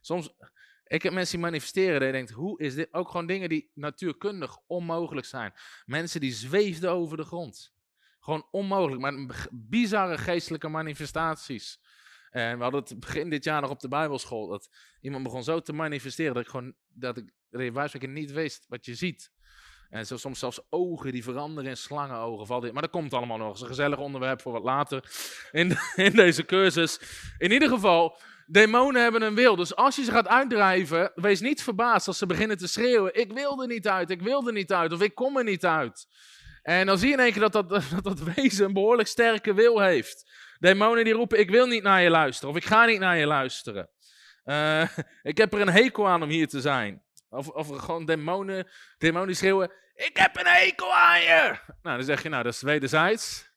Soms, 0.00 0.34
ik 0.84 1.02
heb 1.02 1.12
mensen 1.12 1.36
die 1.36 1.44
manifesteren 1.44 2.00
en 2.00 2.06
je 2.06 2.12
denkt, 2.12 2.30
hoe 2.30 2.60
is 2.60 2.74
dit? 2.74 2.88
Ook 2.92 3.10
gewoon 3.10 3.26
dingen 3.26 3.48
die 3.48 3.70
natuurkundig 3.74 4.58
onmogelijk 4.66 5.26
zijn. 5.26 5.52
Mensen 5.84 6.20
die 6.20 6.32
zweefden 6.32 6.90
over 6.90 7.16
de 7.16 7.24
grond. 7.24 7.76
Gewoon 8.28 8.46
onmogelijk, 8.50 9.00
maar 9.00 9.46
bizarre 9.50 10.18
geestelijke 10.18 10.68
manifestaties. 10.68 11.80
En 12.30 12.56
we 12.56 12.62
hadden 12.62 12.80
het 12.82 13.00
begin 13.00 13.30
dit 13.30 13.44
jaar 13.44 13.60
nog 13.60 13.70
op 13.70 13.80
de 13.80 13.88
Bijbelschool. 13.88 14.48
Dat 14.48 14.68
iemand 15.00 15.22
begon 15.22 15.44
zo 15.44 15.60
te 15.60 15.72
manifesteren 15.72 16.34
dat 16.34 16.42
ik 16.42 16.48
gewoon, 16.48 16.74
dat 16.88 17.16
ik, 17.16 17.32
ik 17.92 18.08
niet 18.08 18.32
wist 18.32 18.64
wat 18.68 18.84
je 18.84 18.94
ziet. 18.94 19.30
En 19.88 20.06
zo 20.06 20.16
soms 20.16 20.38
zelfs 20.38 20.60
ogen 20.70 21.12
die 21.12 21.22
veranderen 21.22 21.70
in 21.70 21.76
slangenogen. 21.76 22.72
Maar 22.72 22.82
dat 22.82 22.90
komt 22.90 23.14
allemaal 23.14 23.36
nog. 23.36 23.46
Dat 23.46 23.56
is 23.56 23.62
een 23.62 23.68
gezellig 23.68 23.98
onderwerp 23.98 24.40
voor 24.40 24.52
wat 24.52 24.62
later 24.62 25.10
in, 25.52 25.76
in 26.06 26.12
deze 26.12 26.44
cursus. 26.44 27.00
In 27.38 27.52
ieder 27.52 27.68
geval, 27.68 28.18
demonen 28.46 29.02
hebben 29.02 29.22
een 29.22 29.34
wil. 29.34 29.56
Dus 29.56 29.76
als 29.76 29.96
je 29.96 30.04
ze 30.04 30.10
gaat 30.10 30.28
uitdrijven, 30.28 31.12
wees 31.14 31.40
niet 31.40 31.62
verbaasd 31.62 32.06
als 32.06 32.18
ze 32.18 32.26
beginnen 32.26 32.56
te 32.56 32.68
schreeuwen. 32.68 33.14
Ik 33.14 33.32
wil 33.32 33.62
er 33.62 33.68
niet 33.68 33.88
uit, 33.88 34.10
ik 34.10 34.22
wil 34.22 34.46
er 34.46 34.52
niet 34.52 34.72
uit. 34.72 34.92
Of 34.92 35.02
ik 35.02 35.14
kom 35.14 35.36
er 35.36 35.44
niet 35.44 35.66
uit. 35.66 36.06
En 36.62 36.86
dan 36.86 36.98
zie 36.98 37.08
je 37.08 37.14
in 37.14 37.20
één 37.20 37.32
keer 37.32 37.50
dat 37.50 37.52
dat, 37.52 37.68
dat 37.94 38.04
dat 38.04 38.34
wezen 38.34 38.64
een 38.64 38.72
behoorlijk 38.72 39.08
sterke 39.08 39.54
wil 39.54 39.80
heeft. 39.80 40.30
Demonen 40.58 41.04
die 41.04 41.12
roepen, 41.12 41.38
ik 41.38 41.50
wil 41.50 41.66
niet 41.66 41.82
naar 41.82 42.02
je 42.02 42.10
luisteren. 42.10 42.50
Of 42.50 42.56
ik 42.56 42.64
ga 42.64 42.84
niet 42.84 43.00
naar 43.00 43.16
je 43.16 43.26
luisteren. 43.26 43.90
Uh, 44.44 44.82
ik 45.22 45.38
heb 45.38 45.52
er 45.52 45.60
een 45.60 45.68
hekel 45.68 46.08
aan 46.08 46.22
om 46.22 46.28
hier 46.28 46.48
te 46.48 46.60
zijn. 46.60 47.02
Of, 47.28 47.48
of 47.48 47.68
gewoon 47.68 48.04
demonen, 48.04 48.68
demonen 48.98 49.26
die 49.26 49.36
schreeuwen, 49.36 49.72
ik 49.94 50.16
heb 50.16 50.36
een 50.36 50.46
hekel 50.46 50.94
aan 50.94 51.20
je. 51.20 51.58
Nou, 51.82 51.96
dan 51.96 52.04
zeg 52.04 52.22
je, 52.22 52.28
nou, 52.28 52.42
dat 52.42 52.52
is 52.52 52.62
wederzijds. 52.62 53.50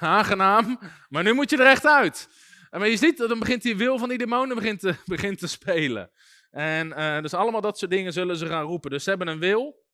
Aangenaam. 0.00 0.80
Maar 1.08 1.22
nu 1.22 1.32
moet 1.32 1.50
je 1.50 1.56
er 1.56 1.66
echt 1.66 1.86
uit. 1.86 2.28
Maar 2.70 2.88
je 2.88 2.96
ziet, 2.96 3.18
dan 3.18 3.38
begint 3.38 3.62
die 3.62 3.76
wil 3.76 3.98
van 3.98 4.08
die 4.08 4.18
demonen 4.18 4.56
begint 4.56 4.80
te, 4.80 4.94
begint 5.04 5.38
te 5.38 5.46
spelen. 5.46 6.10
En 6.50 6.88
uh, 6.88 7.20
dus 7.20 7.34
allemaal 7.34 7.60
dat 7.60 7.78
soort 7.78 7.90
dingen 7.90 8.12
zullen 8.12 8.36
ze 8.36 8.46
gaan 8.46 8.64
roepen. 8.64 8.90
Dus 8.90 9.04
ze 9.04 9.08
hebben 9.08 9.28
een 9.28 9.38
wil. 9.38 9.84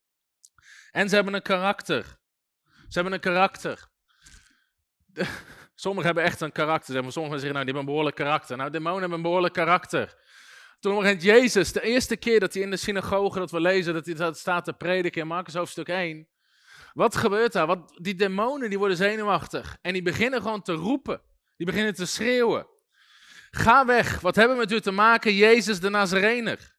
En 0.90 1.08
ze 1.08 1.14
hebben 1.14 1.34
een 1.34 1.42
karakter. 1.42 2.20
Ze 2.92 2.98
hebben 2.98 3.12
een 3.12 3.32
karakter. 3.32 3.88
Sommigen 5.74 6.06
hebben 6.06 6.24
echt 6.24 6.40
een 6.40 6.52
karakter. 6.52 6.94
Sommigen 6.94 7.40
zeggen, 7.40 7.52
nou, 7.52 7.64
die 7.64 7.64
hebben 7.64 7.76
een 7.76 7.84
behoorlijk 7.84 8.16
karakter. 8.16 8.56
Nou, 8.56 8.70
demonen 8.70 9.00
hebben 9.00 9.16
een 9.16 9.24
behoorlijk 9.24 9.54
karakter. 9.54 10.14
Toen 10.80 10.98
begint 10.98 11.22
Jezus, 11.22 11.72
de 11.72 11.80
eerste 11.80 12.16
keer 12.16 12.40
dat 12.40 12.54
hij 12.54 12.62
in 12.62 12.70
de 12.70 12.76
synagoge, 12.76 13.38
dat 13.38 13.50
we 13.50 13.60
lezen, 13.60 13.94
dat 13.94 14.06
hij 14.06 14.14
dat 14.14 14.38
staat 14.38 14.64
te 14.64 14.72
prediken 14.72 15.20
in 15.20 15.26
Marcus 15.26 15.54
hoofdstuk 15.54 15.88
1. 15.88 16.28
Wat 16.92 17.16
gebeurt 17.16 17.52
daar? 17.52 17.66
Wat, 17.66 17.98
die 18.00 18.14
demonen 18.14 18.68
die 18.68 18.78
worden 18.78 18.96
zenuwachtig. 18.96 19.76
En 19.80 19.92
die 19.92 20.02
beginnen 20.02 20.42
gewoon 20.42 20.62
te 20.62 20.72
roepen. 20.72 21.22
Die 21.56 21.66
beginnen 21.66 21.94
te 21.94 22.06
schreeuwen. 22.06 22.66
Ga 23.50 23.86
weg, 23.86 24.20
wat 24.20 24.36
hebben 24.36 24.56
we 24.56 24.62
met 24.62 24.72
u 24.72 24.80
te 24.80 24.90
maken, 24.90 25.34
Jezus 25.34 25.80
de 25.80 25.88
Nazarener? 25.88 26.76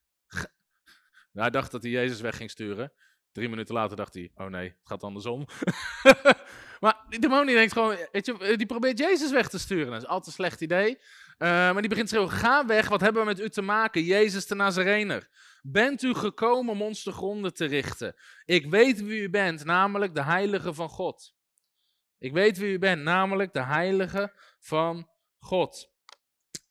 Nou, 1.32 1.47
hij 1.47 1.49
dacht 1.49 1.72
dat 1.72 1.82
hij 1.82 1.91
Jezus 1.91 2.22
weg 2.22 2.38
ging 2.38 2.49
sturen. 2.49 2.93
Drie 3.34 3.49
minuten 3.49 3.73
later 3.73 3.97
dacht 3.97 4.13
hij, 4.13 4.31
oh 4.36 4.47
nee, 4.47 4.67
het 4.67 4.77
gaat 4.84 5.03
andersom. 5.03 5.45
maar 6.81 7.05
die 7.09 7.19
demon 7.19 7.45
die 7.45 7.55
denkt 7.55 7.73
gewoon, 7.73 7.97
weet 8.11 8.25
je, 8.25 8.57
die 8.57 8.65
probeert 8.65 8.99
Jezus 8.99 9.31
weg 9.31 9.49
te 9.49 9.59
sturen. 9.59 9.91
Dat 9.91 10.01
is 10.01 10.07
altijd 10.07 10.25
een 10.25 10.34
slecht 10.34 10.61
idee. 10.61 10.89
Uh, 10.89 11.49
maar 11.49 11.79
die 11.79 11.89
begint 11.89 12.09
schreeuwen, 12.09 12.31
ga 12.31 12.65
weg, 12.65 12.89
wat 12.89 13.01
hebben 13.01 13.21
we 13.21 13.27
met 13.27 13.39
u 13.39 13.49
te 13.49 13.61
maken, 13.61 14.03
Jezus 14.03 14.47
de 14.47 14.55
Nazarener? 14.55 15.29
Bent 15.61 16.01
u 16.01 16.13
gekomen 16.13 16.73
om 16.73 16.81
ons 16.81 17.03
te 17.03 17.11
gronden 17.11 17.53
te 17.53 17.65
richten? 17.65 18.15
Ik 18.45 18.65
weet 18.65 19.01
wie 19.01 19.21
u 19.21 19.29
bent, 19.29 19.63
namelijk 19.63 20.15
de 20.15 20.23
heilige 20.23 20.73
van 20.73 20.89
God. 20.89 21.36
Ik 22.17 22.34
weet 22.34 22.57
wie 22.57 22.73
u 22.73 22.79
bent, 22.79 23.03
namelijk 23.03 23.53
de 23.53 23.63
heilige 23.63 24.34
van 24.59 25.09
God. 25.39 25.91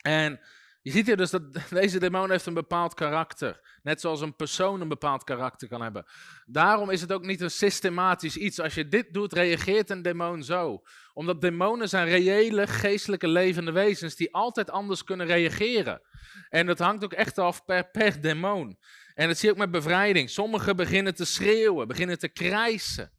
En 0.02 0.40
je 0.82 0.90
ziet 0.90 1.06
hier 1.06 1.16
dus 1.16 1.30
dat 1.30 1.42
deze 1.70 1.98
demon 1.98 2.30
heeft 2.30 2.46
een 2.46 2.54
bepaald 2.54 2.94
karakter. 2.94 3.71
Net 3.82 4.00
zoals 4.00 4.20
een 4.20 4.36
persoon 4.36 4.80
een 4.80 4.88
bepaald 4.88 5.24
karakter 5.24 5.68
kan 5.68 5.82
hebben. 5.82 6.04
Daarom 6.44 6.90
is 6.90 7.00
het 7.00 7.12
ook 7.12 7.24
niet 7.24 7.40
een 7.40 7.50
systematisch 7.50 8.36
iets. 8.36 8.60
Als 8.60 8.74
je 8.74 8.88
dit 8.88 9.14
doet, 9.14 9.32
reageert 9.32 9.90
een 9.90 10.02
demon 10.02 10.42
zo. 10.42 10.82
Omdat 11.12 11.40
demonen 11.40 11.88
zijn 11.88 12.08
reële, 12.08 12.66
geestelijke, 12.66 13.28
levende 13.28 13.72
wezens 13.72 14.16
die 14.16 14.34
altijd 14.34 14.70
anders 14.70 15.04
kunnen 15.04 15.26
reageren. 15.26 16.02
En 16.48 16.66
dat 16.66 16.78
hangt 16.78 17.04
ook 17.04 17.12
echt 17.12 17.38
af 17.38 17.64
per, 17.64 17.90
per 17.90 18.20
demon. 18.20 18.78
En 19.14 19.28
dat 19.28 19.38
zie 19.38 19.48
je 19.48 19.54
ook 19.54 19.60
met 19.60 19.70
bevrijding. 19.70 20.30
Sommigen 20.30 20.76
beginnen 20.76 21.14
te 21.14 21.24
schreeuwen, 21.24 21.88
beginnen 21.88 22.18
te 22.18 22.28
krijsen. 22.28 23.12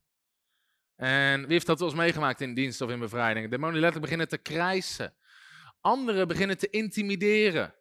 En 0.95 1.41
wie 1.41 1.51
heeft 1.51 1.65
dat 1.65 1.79
wel 1.79 1.95
meegemaakt 1.95 2.41
in 2.41 2.53
dienst 2.53 2.81
of 2.81 2.89
in 2.89 2.99
bevrijding? 2.99 3.49
Demonen 3.49 3.79
letterlijk 3.79 4.01
beginnen 4.01 4.27
te 4.27 4.37
krijsen. 4.37 5.13
Anderen 5.81 6.27
beginnen 6.27 6.57
te 6.57 6.69
intimideren. 6.69 7.75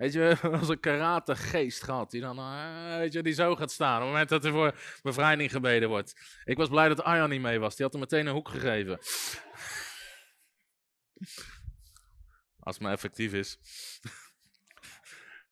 Weet 0.00 0.12
je, 0.12 0.36
als 0.60 0.68
een 0.68 0.80
karategeest 0.80 1.82
gehad, 1.82 2.10
die 2.10 2.20
dan, 2.20 2.38
uh, 2.38 2.96
weet 2.96 3.12
je, 3.12 3.22
die 3.22 3.32
zo 3.32 3.56
gaat 3.56 3.70
staan. 3.70 3.94
Op 3.94 4.00
het 4.00 4.08
moment 4.10 4.28
dat 4.28 4.44
er 4.44 4.52
voor 4.52 4.74
bevrijding 5.02 5.50
gebeden 5.50 5.88
wordt. 5.88 6.40
Ik 6.44 6.56
was 6.56 6.68
blij 6.68 6.88
dat 6.88 7.02
Arjan 7.02 7.30
niet 7.30 7.40
mee 7.40 7.58
was, 7.58 7.76
die 7.76 7.84
had 7.84 7.92
hem 7.92 8.02
meteen 8.02 8.26
een 8.26 8.32
hoek 8.32 8.48
gegeven. 8.48 8.98
Als 12.66 12.74
het 12.74 12.80
maar 12.80 12.92
effectief 12.92 13.32
is. 13.32 13.58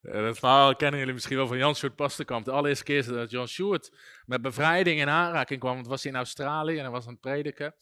Dat 0.00 0.38
verhaal 0.38 0.76
kennen 0.76 0.98
jullie 0.98 1.14
misschien 1.14 1.36
wel 1.36 1.46
van 1.46 1.58
Jan 1.58 1.74
Sjoerd 1.74 1.96
Pastenkamp. 1.96 2.44
De 2.44 2.50
allereerste 2.50 2.84
keer 2.84 3.04
dat 3.06 3.30
Jan 3.30 3.48
Sjoerd 3.48 3.90
met 4.26 4.42
bevrijding 4.42 5.00
in 5.00 5.08
aanraking 5.08 5.60
kwam, 5.60 5.74
want 5.74 5.86
was 5.86 6.02
hij 6.02 6.12
in 6.12 6.18
Australië 6.18 6.76
en 6.76 6.82
hij 6.82 6.90
was 6.90 7.06
aan 7.06 7.12
het 7.12 7.20
prediken. 7.20 7.74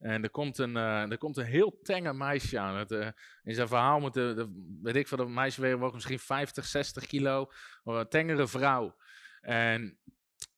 En 0.00 0.22
er 0.22 0.30
komt 0.30 0.58
een, 0.58 0.76
uh, 0.76 1.10
er 1.10 1.18
komt 1.18 1.36
een 1.36 1.44
heel 1.44 1.78
tenger 1.82 2.16
meisje 2.16 2.58
aan. 2.58 2.76
Het, 2.76 2.90
uh, 2.90 3.08
in 3.42 3.54
zijn 3.54 3.68
verhaal 3.68 4.00
moet, 4.00 4.14
de, 4.14 4.50
weet 4.82 4.96
ik 4.96 5.08
veel, 5.08 5.18
dat 5.18 5.28
meisje 5.28 5.90
misschien 5.92 6.18
50, 6.18 6.64
60 6.64 7.06
kilo. 7.06 7.50
Een 7.84 8.08
tengere 8.08 8.48
vrouw. 8.48 8.96
En 9.40 9.98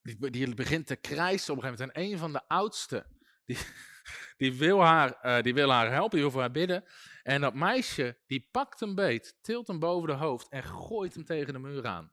die, 0.03 0.31
die, 0.31 0.55
begint 0.55 0.87
te 0.87 0.97
krijsen 0.97 1.53
op 1.53 1.63
een 1.63 1.69
gegeven 1.69 1.87
moment. 1.87 1.97
En 1.97 2.13
een 2.13 2.19
van 2.19 2.33
de 2.33 2.49
oudste, 2.49 3.07
die, 3.45 3.59
die, 4.37 4.55
wil, 4.59 4.83
haar, 4.83 5.19
uh, 5.23 5.43
die 5.43 5.55
wil 5.55 5.71
haar 5.71 5.91
helpen, 5.91 6.11
die 6.11 6.21
wil 6.21 6.31
voor 6.31 6.41
haar 6.41 6.51
bidden. 6.51 6.85
En 7.23 7.41
dat 7.41 7.55
meisje, 7.55 8.19
die 8.27 8.49
pakt 8.51 8.81
hem 8.81 8.95
beet, 8.95 9.37
tilt 9.41 9.67
hem 9.67 9.79
boven 9.79 10.09
de 10.09 10.15
hoofd 10.15 10.49
en 10.49 10.63
gooit 10.63 11.15
hem 11.15 11.25
tegen 11.25 11.53
de 11.53 11.59
muur 11.59 11.87
aan. 11.87 12.13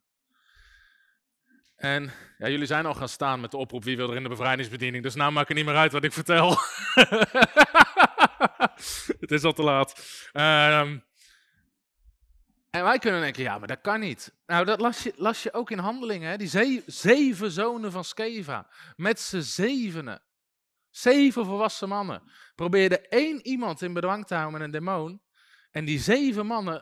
En 1.79 2.11
jullie 2.37 2.65
zijn 2.65 2.85
al 2.85 2.93
gaan 2.93 3.09
staan 3.09 3.39
met 3.39 3.51
de 3.51 3.57
oproep 3.57 3.83
wie 3.83 3.97
wil 3.97 4.09
er 4.09 4.15
in 4.15 4.23
de 4.23 4.29
bevrijdingsbediening. 4.29 5.03
Dus 5.03 5.15
nou 5.15 5.31
maakt 5.31 5.47
het 5.47 5.57
niet 5.57 5.65
meer 5.65 5.75
uit 5.75 5.91
wat 5.91 6.03
ik 6.03 6.13
vertel. 6.13 6.49
het 9.19 9.31
is 9.31 9.43
al 9.43 9.53
te 9.53 9.63
laat. 9.63 9.99
Um, 10.33 11.03
en 12.69 12.83
wij 12.83 12.99
kunnen 12.99 13.21
denken, 13.21 13.43
ja, 13.43 13.57
maar 13.57 13.67
dat 13.67 13.81
kan 13.81 13.99
niet. 13.99 14.33
Nou, 14.45 14.65
dat 14.65 14.79
las 14.79 15.03
je, 15.03 15.13
las 15.15 15.43
je 15.43 15.53
ook 15.53 15.71
in 15.71 15.77
handelingen. 15.77 16.29
Hè? 16.29 16.37
Die 16.37 16.83
zeven 16.85 17.51
zonen 17.51 17.91
van 17.91 18.03
Skeva. 18.03 18.69
Met 18.95 19.19
z'n 19.19 19.41
zevenen. 19.41 20.21
Zeven 20.89 21.45
volwassen 21.45 21.89
mannen. 21.89 22.21
Probeerde 22.55 22.99
één 23.07 23.47
iemand 23.47 23.81
in 23.81 23.93
bedwang 23.93 24.27
te 24.27 24.33
houden 24.33 24.53
met 24.53 24.67
een 24.67 24.73
demon. 24.73 25.21
En 25.71 25.85
die 25.85 25.99
zeven 25.99 26.45
mannen 26.45 26.81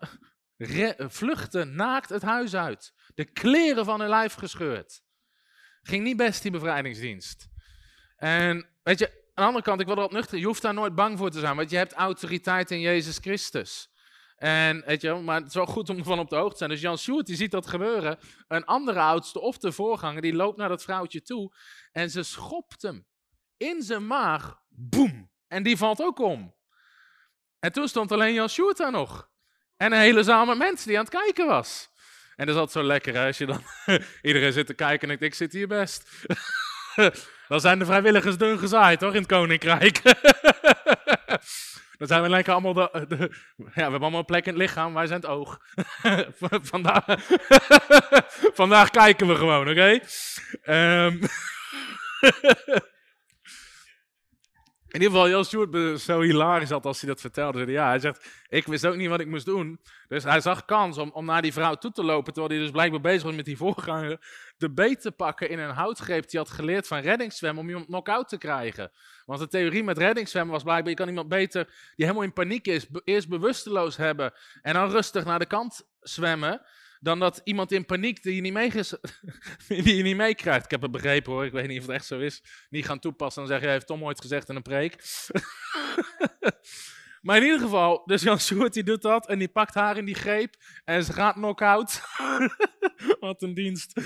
vluchten 0.98 1.76
naakt 1.76 2.10
het 2.10 2.22
huis 2.22 2.56
uit. 2.56 2.94
De 3.16 3.26
kleren 3.26 3.86
van 3.86 4.00
hun 4.00 4.10
lijf 4.10 4.34
gescheurd. 4.34 5.02
Ging 5.82 6.04
niet 6.04 6.18
best, 6.18 6.42
die 6.42 6.52
bevrijdingsdienst. 6.52 7.48
En 8.16 8.70
weet 8.84 9.00
je, 9.00 9.08
aan 9.08 9.14
de 9.34 9.42
andere 9.42 9.64
kant, 9.64 9.80
ik 9.82 9.88
wil 9.88 9.98
erop 9.98 10.12
nuchter, 10.12 10.38
je 10.38 10.46
hoeft 10.46 10.62
daar 10.62 10.74
nooit 10.74 10.96
bang 10.96 11.18
voor 11.18 11.30
te 11.30 11.40
zijn, 11.40 11.56
want 11.56 11.70
je 11.70 11.78
hebt 11.78 11.94
autoriteit 11.94 12.72
in 12.72 12.80
Jezus 12.80 13.18
Christus. 13.18 13.90
En 14.38 14.84
weet 14.86 15.02
je, 15.02 15.14
maar 15.14 15.38
het 15.40 15.48
is 15.48 15.54
wel 15.54 15.66
goed 15.66 15.90
om 15.90 15.98
ervan 15.98 16.20
op 16.20 16.30
de 16.30 16.36
hoogte 16.36 16.52
te 16.52 16.58
zijn. 16.58 16.70
Dus 16.70 16.82
Jan 16.82 16.98
Sjoerd, 16.98 17.26
die 17.26 17.36
ziet 17.36 17.52
dat 17.52 17.68
gebeuren. 17.68 18.20
Een 18.48 18.66
andere 18.66 19.00
oudste 19.00 19.40
of 19.40 19.58
de 19.58 19.72
voorganger, 19.72 20.22
die 20.22 20.34
loopt 20.34 20.58
naar 20.58 20.70
dat 20.70 20.84
vrouwtje 20.84 21.22
toe. 21.22 21.56
En 21.92 22.10
ze 22.10 22.24
schopt 22.24 22.82
hem 22.82 23.08
in 23.58 23.82
zijn 23.82 24.08
maag. 24.08 24.60
Boem. 24.68 25.32
En 25.48 25.64
die 25.64 25.78
valt 25.78 26.02
ook 26.02 26.20
om. 26.20 26.56
En 27.60 27.72
toen 27.72 27.88
stond 27.88 28.12
alleen 28.12 28.34
Jan 28.34 28.50
Sjoerd 28.50 28.78
daar 28.78 28.92
nog. 28.92 29.30
En 29.78 29.92
een 29.92 30.00
hele 30.00 30.24
zaal 30.24 30.56
mensen 30.56 30.88
die 30.88 30.98
aan 30.98 31.04
het 31.04 31.14
kijken 31.14 31.48
was. 31.48 31.90
En 32.36 32.46
dat 32.46 32.56
is 32.56 32.62
altijd 32.62 32.86
zo 32.86 32.92
lekker 32.92 33.14
hè, 33.14 33.26
als 33.26 33.38
je 33.38 33.46
dan 33.46 33.64
iedereen 34.22 34.54
zit 34.54 34.68
te 34.68 34.74
kijken 34.74 35.02
en 35.02 35.08
denkt, 35.08 35.24
ik 35.24 35.34
zit 35.34 35.54
hier 35.54 35.68
best. 35.68 36.10
dan 37.48 37.60
zijn 37.60 37.80
de 37.80 37.86
vrijwilligers 37.86 38.38
dun 38.38 38.60
gezaaid 38.60 39.02
hoor, 39.02 39.14
in 39.14 39.22
het 39.22 39.28
koninkrijk. 39.28 40.02
dan 41.98 42.08
zijn 42.08 42.22
we 42.22 42.30
lekker 42.30 42.54
allemaal, 42.54 42.74
de, 42.74 42.88
ja, 42.88 43.30
we 43.56 43.82
hebben 43.82 44.02
allemaal 44.02 44.20
een 44.20 44.26
plek 44.26 44.46
in 44.46 44.54
het 44.54 44.62
lichaam, 44.62 44.94
wij 44.94 45.08
zijn 45.08 45.22
het 45.22 45.30
oog. 45.30 45.60
vandaag, 46.72 47.04
vandaag 48.54 48.90
kijken 48.90 49.28
we 49.28 49.36
gewoon, 49.36 49.70
oké? 49.70 50.02
Okay? 50.62 51.06
Um, 51.06 51.20
in 54.88 55.02
ieder 55.02 55.10
geval, 55.10 55.30
Jan 55.30 55.46
Stewart 55.46 56.02
zo 56.02 56.22
hilarisch 56.22 56.70
had 56.70 56.86
als 56.86 57.02
hij 57.02 57.10
dat 57.10 57.22
vertelde. 57.22 57.72
Ja, 57.72 57.88
hij 57.88 58.00
zegt, 58.00 58.30
ik 58.48 58.66
wist 58.66 58.86
ook 58.86 58.96
niet 58.96 59.10
wat 59.10 59.20
ik 59.20 59.28
moest 59.28 59.46
doen. 59.46 59.80
Dus 60.08 60.24
hij 60.24 60.42
zag 60.42 60.66
kans 60.66 60.98
om, 60.98 61.12
om 61.12 61.26
naar 61.26 61.42
die 61.42 61.54
vrouw 61.54 61.76
toe 61.76 61.92
te 61.92 62.04
lopen, 62.04 62.34
terwijl 62.34 62.54
hij 62.54 62.64
dus 62.64 62.72
blijkbaar 62.72 63.02
bezig 63.02 63.24
was 63.24 63.36
met 63.36 63.46
die 63.46 63.58
voorganger, 63.58 64.20
de 64.58 64.72
beet 64.72 65.02
te 65.02 65.12
pakken 65.12 65.50
in 65.50 65.60
een 65.60 65.74
houtgreep 65.74 66.30
die 66.30 66.40
had 66.40 66.50
geleerd 66.50 66.88
van 66.88 67.00
reddingszwemmen 67.00 67.64
om 67.64 67.70
iemand 67.70 67.86
knock-out 67.86 68.30
te 68.30 68.38
krijgen. 68.38 68.92
Want 69.26 69.40
de 69.40 69.48
theorie 69.48 69.84
met 69.84 69.98
reddingszwemmen 69.98 70.54
was 70.54 70.64
blijkbaar, 70.64 70.90
je 70.90 70.96
kan 70.96 71.08
iemand 71.08 71.28
beter, 71.28 71.66
die 71.96 72.06
helemaal 72.06 72.24
in 72.24 72.34
paniek 72.34 72.68
is, 72.68 72.88
eerst 73.04 73.30
bewusteloos 73.30 73.98
hebben 73.98 74.34
en 74.62 74.74
dan 74.74 74.90
rustig 74.90 75.26
naar 75.26 75.40
de 75.40 75.46
kant 75.46 75.88
zwemmen 76.00 76.62
dan 77.00 77.20
dat 77.20 77.42
iemand 77.44 77.72
in 77.72 77.86
paniek 77.86 78.24
die 78.24 78.36
je 78.36 78.42
niet, 78.42 78.54
meekrijgt. 78.54 79.00
die 79.68 80.16
meekrijgt. 80.16 80.66
Ik 80.66 80.72
heb 80.72 80.82
het 80.82 80.92
begrepen 80.92 81.32
hoor, 81.32 81.46
ik 81.46 81.52
weet 81.52 81.68
niet 81.68 81.80
of 81.80 81.86
het 81.86 81.96
echt 81.96 82.06
zo 82.06 82.20
is. 82.20 82.44
Niet 82.70 82.86
gaan 82.86 83.00
toepassen 83.00 83.42
en 83.42 83.48
zeggen, 83.48 83.70
heeft 83.70 83.88
Tom 83.88 84.04
ooit 84.04 84.22
gezegd 84.22 84.50
in 84.50 84.56
een 84.56 84.62
preek. 84.62 85.04
maar 87.22 87.38
in 87.38 87.44
ieder 87.44 87.60
geval, 87.60 88.02
dus 88.06 88.22
Jan 88.22 88.40
Sjoerd 88.40 88.74
die 88.74 88.84
doet 88.84 89.02
dat 89.02 89.28
en 89.28 89.40
die 89.40 89.48
pakt 89.48 89.74
haar 89.74 89.98
in 89.98 90.06
die 90.06 90.16
greep 90.16 90.56
en 90.86 91.04
ze 91.04 91.14
gaat 91.14 91.34
knock-out. 91.34 92.02
Wat 93.20 93.42
een 93.42 93.54
dienst. 93.54 93.98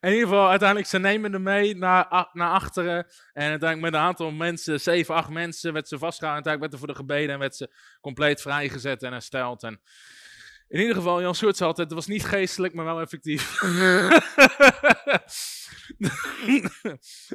in 0.00 0.12
ieder 0.12 0.28
geval, 0.28 0.48
uiteindelijk, 0.48 0.88
ze 0.88 0.98
nemen 0.98 1.32
hem 1.32 1.42
mee 1.42 1.76
naar, 1.76 2.28
naar 2.32 2.50
achteren. 2.50 3.06
En 3.32 3.50
uiteindelijk 3.50 3.80
met 3.80 3.94
een 3.94 4.06
aantal 4.06 4.30
mensen, 4.30 4.80
zeven, 4.80 5.14
acht 5.14 5.30
mensen, 5.30 5.72
werd 5.72 5.88
ze 5.88 5.98
vastgehouden. 5.98 6.44
En 6.44 6.50
uiteindelijk 6.50 6.60
werd 6.60 6.72
er 6.72 6.78
voor 6.78 6.88
de 6.88 7.12
gebeden 7.12 7.34
en 7.34 7.40
werd 7.40 7.56
ze 7.56 7.74
compleet 8.00 8.40
vrijgezet 8.40 9.02
en 9.02 9.12
hersteld. 9.12 9.62
En 9.62 9.80
in 10.70 10.80
ieder 10.80 10.94
geval, 10.94 11.20
Jan 11.20 11.34
Soort 11.34 11.58
had 11.58 11.76
het, 11.76 11.86
het 11.86 11.92
was 11.92 12.06
niet 12.06 12.24
geestelijk, 12.24 12.74
maar 12.74 12.84
wel 12.84 13.00
effectief. 13.00 13.62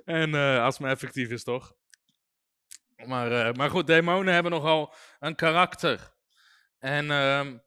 en 0.06 0.36
eh, 0.36 0.64
als 0.64 0.74
het 0.74 0.80
maar 0.80 0.92
effectief 0.92 1.30
is, 1.30 1.44
toch? 1.44 1.74
Maar, 3.06 3.32
eh, 3.32 3.54
maar 3.54 3.70
goed, 3.70 3.88
demonen 3.88 4.34
hebben 4.34 4.52
nogal 4.52 4.94
een 5.20 5.36
karakter. 5.36 6.14
En, 6.80 7.12
ehm, 7.12 7.58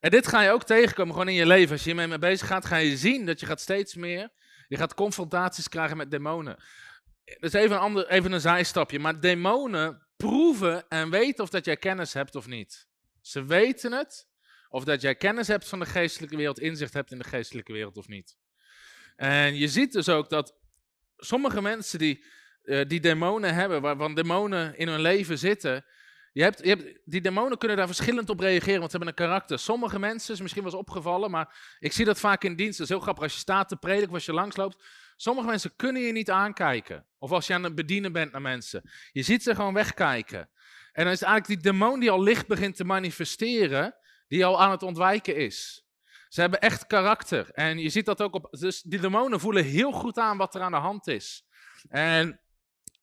en 0.00 0.10
dit 0.10 0.26
ga 0.26 0.42
je 0.42 0.50
ook 0.50 0.64
tegenkomen 0.64 1.12
gewoon 1.12 1.28
in 1.28 1.34
je 1.34 1.46
leven. 1.46 1.72
Als 1.72 1.80
je 1.80 1.86
hiermee 1.86 2.06
mee 2.06 2.18
bezig 2.18 2.46
gaat, 2.46 2.66
ga 2.66 2.76
je 2.76 2.96
zien 2.96 3.26
dat 3.26 3.40
je 3.40 3.46
gaat 3.46 3.60
steeds 3.60 3.94
meer... 3.94 4.30
Je 4.68 4.76
gaat 4.76 4.94
confrontaties 4.94 5.68
krijgen 5.68 5.96
met 5.96 6.10
demonen. 6.10 6.56
Dat 7.24 7.36
is 7.40 7.52
even 7.52 7.76
een, 7.76 7.82
ander, 7.82 8.08
even 8.08 8.32
een 8.32 8.40
zijstapje. 8.40 8.98
Maar 8.98 9.20
demonen 9.20 10.06
proeven 10.16 10.88
en 10.88 11.10
weten 11.10 11.44
of 11.44 11.50
dat 11.50 11.64
jij 11.64 11.76
kennis 11.76 12.12
hebt 12.12 12.34
of 12.34 12.46
niet. 12.46 12.88
Ze 13.20 13.44
weten 13.44 13.92
het. 13.92 14.27
Of 14.68 14.84
dat 14.84 15.00
jij 15.00 15.14
kennis 15.14 15.48
hebt 15.48 15.68
van 15.68 15.78
de 15.78 15.86
geestelijke 15.86 16.36
wereld, 16.36 16.60
inzicht 16.60 16.94
hebt 16.94 17.10
in 17.10 17.18
de 17.18 17.24
geestelijke 17.24 17.72
wereld 17.72 17.96
of 17.96 18.08
niet. 18.08 18.36
En 19.16 19.56
je 19.56 19.68
ziet 19.68 19.92
dus 19.92 20.08
ook 20.08 20.30
dat 20.30 20.54
sommige 21.16 21.62
mensen 21.62 21.98
die, 21.98 22.24
uh, 22.62 22.84
die 22.86 23.00
demonen 23.00 23.54
hebben, 23.54 23.80
waarvan 23.80 24.14
demonen 24.14 24.76
in 24.76 24.88
hun 24.88 25.00
leven 25.00 25.38
zitten, 25.38 25.84
je 26.32 26.42
hebt, 26.42 26.62
je 26.62 26.68
hebt, 26.68 26.98
die 27.04 27.20
demonen 27.20 27.58
kunnen 27.58 27.76
daar 27.76 27.86
verschillend 27.86 28.30
op 28.30 28.40
reageren, 28.40 28.78
want 28.78 28.90
ze 28.90 28.96
hebben 28.96 29.08
een 29.08 29.26
karakter. 29.26 29.58
Sommige 29.58 29.98
mensen, 29.98 30.34
is 30.34 30.40
misschien 30.40 30.62
wel 30.62 30.72
eens 30.72 30.80
opgevallen, 30.80 31.30
maar 31.30 31.76
ik 31.78 31.92
zie 31.92 32.04
dat 32.04 32.20
vaak 32.20 32.44
in 32.44 32.56
dienst. 32.56 32.78
Dat 32.78 32.86
is 32.86 32.92
heel 32.92 33.02
grappig 33.02 33.22
als 33.22 33.32
je 33.32 33.38
staat 33.38 33.68
te 33.68 33.76
prediken 33.76 34.14
als 34.14 34.24
je 34.24 34.32
langsloopt. 34.32 34.84
Sommige 35.16 35.46
mensen 35.46 35.76
kunnen 35.76 36.02
je 36.02 36.12
niet 36.12 36.30
aankijken. 36.30 37.06
Of 37.18 37.30
als 37.30 37.46
je 37.46 37.54
aan 37.54 37.64
het 37.64 37.74
bedienen 37.74 38.12
bent 38.12 38.32
naar 38.32 38.42
mensen. 38.42 38.90
Je 39.12 39.22
ziet 39.22 39.42
ze 39.42 39.54
gewoon 39.54 39.74
wegkijken. 39.74 40.50
En 40.92 41.04
dan 41.04 41.12
is 41.12 41.22
eigenlijk 41.22 41.62
die 41.62 41.72
demon 41.72 42.00
die 42.00 42.10
al 42.10 42.22
licht 42.22 42.46
begint 42.46 42.76
te 42.76 42.84
manifesteren, 42.84 43.94
die 44.28 44.44
al 44.44 44.60
aan 44.60 44.70
het 44.70 44.82
ontwijken 44.82 45.36
is. 45.36 45.86
Ze 46.28 46.40
hebben 46.40 46.60
echt 46.60 46.86
karakter. 46.86 47.50
En 47.50 47.78
je 47.78 47.88
ziet 47.88 48.06
dat 48.06 48.22
ook 48.22 48.34
op. 48.34 48.48
Dus 48.50 48.82
die 48.82 49.00
demonen 49.00 49.40
voelen 49.40 49.64
heel 49.64 49.92
goed 49.92 50.18
aan 50.18 50.36
wat 50.36 50.54
er 50.54 50.60
aan 50.60 50.72
de 50.72 50.78
hand 50.78 51.06
is. 51.06 51.46
En 51.88 52.40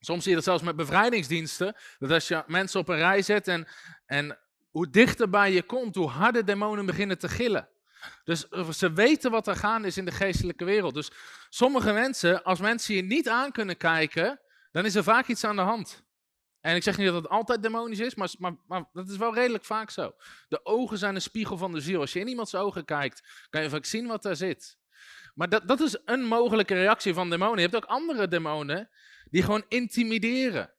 soms 0.00 0.22
zie 0.22 0.30
je 0.30 0.36
dat 0.36 0.44
zelfs 0.44 0.62
met 0.62 0.76
bevrijdingsdiensten. 0.76 1.76
Dat 1.98 2.10
als 2.10 2.28
je 2.28 2.42
mensen 2.46 2.80
op 2.80 2.88
een 2.88 2.96
rij 2.96 3.22
zet 3.22 3.48
en, 3.48 3.68
en 4.06 4.38
hoe 4.70 4.90
dichter 4.90 5.30
bij 5.30 5.52
je 5.52 5.62
komt, 5.62 5.94
hoe 5.94 6.08
harder 6.08 6.44
demonen 6.44 6.86
beginnen 6.86 7.18
te 7.18 7.28
gillen. 7.28 7.68
Dus 8.24 8.48
ze 8.70 8.92
weten 8.92 9.30
wat 9.30 9.46
er 9.46 9.56
gaande 9.56 9.86
is 9.86 9.96
in 9.96 10.04
de 10.04 10.10
geestelijke 10.10 10.64
wereld. 10.64 10.94
Dus 10.94 11.10
sommige 11.48 11.92
mensen, 11.92 12.42
als 12.42 12.60
mensen 12.60 12.94
je 12.94 13.02
niet 13.02 13.28
aan 13.28 13.52
kunnen 13.52 13.76
kijken, 13.76 14.40
dan 14.72 14.84
is 14.84 14.94
er 14.94 15.02
vaak 15.02 15.26
iets 15.26 15.44
aan 15.44 15.56
de 15.56 15.62
hand. 15.62 16.05
En 16.66 16.76
ik 16.76 16.82
zeg 16.82 16.96
niet 16.96 17.06
dat 17.06 17.22
het 17.22 17.28
altijd 17.28 17.62
demonisch 17.62 17.98
is, 17.98 18.14
maar, 18.14 18.30
maar, 18.38 18.54
maar, 18.66 18.84
dat 18.92 19.08
is 19.08 19.16
wel 19.16 19.34
redelijk 19.34 19.64
vaak 19.64 19.90
zo. 19.90 20.14
De 20.48 20.64
ogen 20.64 20.98
zijn 20.98 21.14
een 21.14 21.22
spiegel 21.22 21.56
van 21.56 21.72
de 21.72 21.80
ziel. 21.80 22.00
Als 22.00 22.12
je 22.12 22.20
in 22.20 22.28
iemands 22.28 22.54
ogen 22.54 22.84
kijkt, 22.84 23.46
kan 23.50 23.62
je 23.62 23.68
vaak 23.68 23.84
zien 23.84 24.06
wat 24.06 24.22
daar 24.22 24.36
zit. 24.36 24.78
Maar 25.34 25.48
dat, 25.48 25.68
dat 25.68 25.80
is 25.80 25.98
een 26.04 26.22
mogelijke 26.22 26.74
reactie 26.74 27.14
van 27.14 27.30
demonen. 27.30 27.56
Je 27.56 27.68
hebt 27.68 27.76
ook 27.76 27.84
andere 27.84 28.28
demonen 28.28 28.90
die 29.30 29.42
gewoon 29.42 29.64
intimideren. 29.68 30.72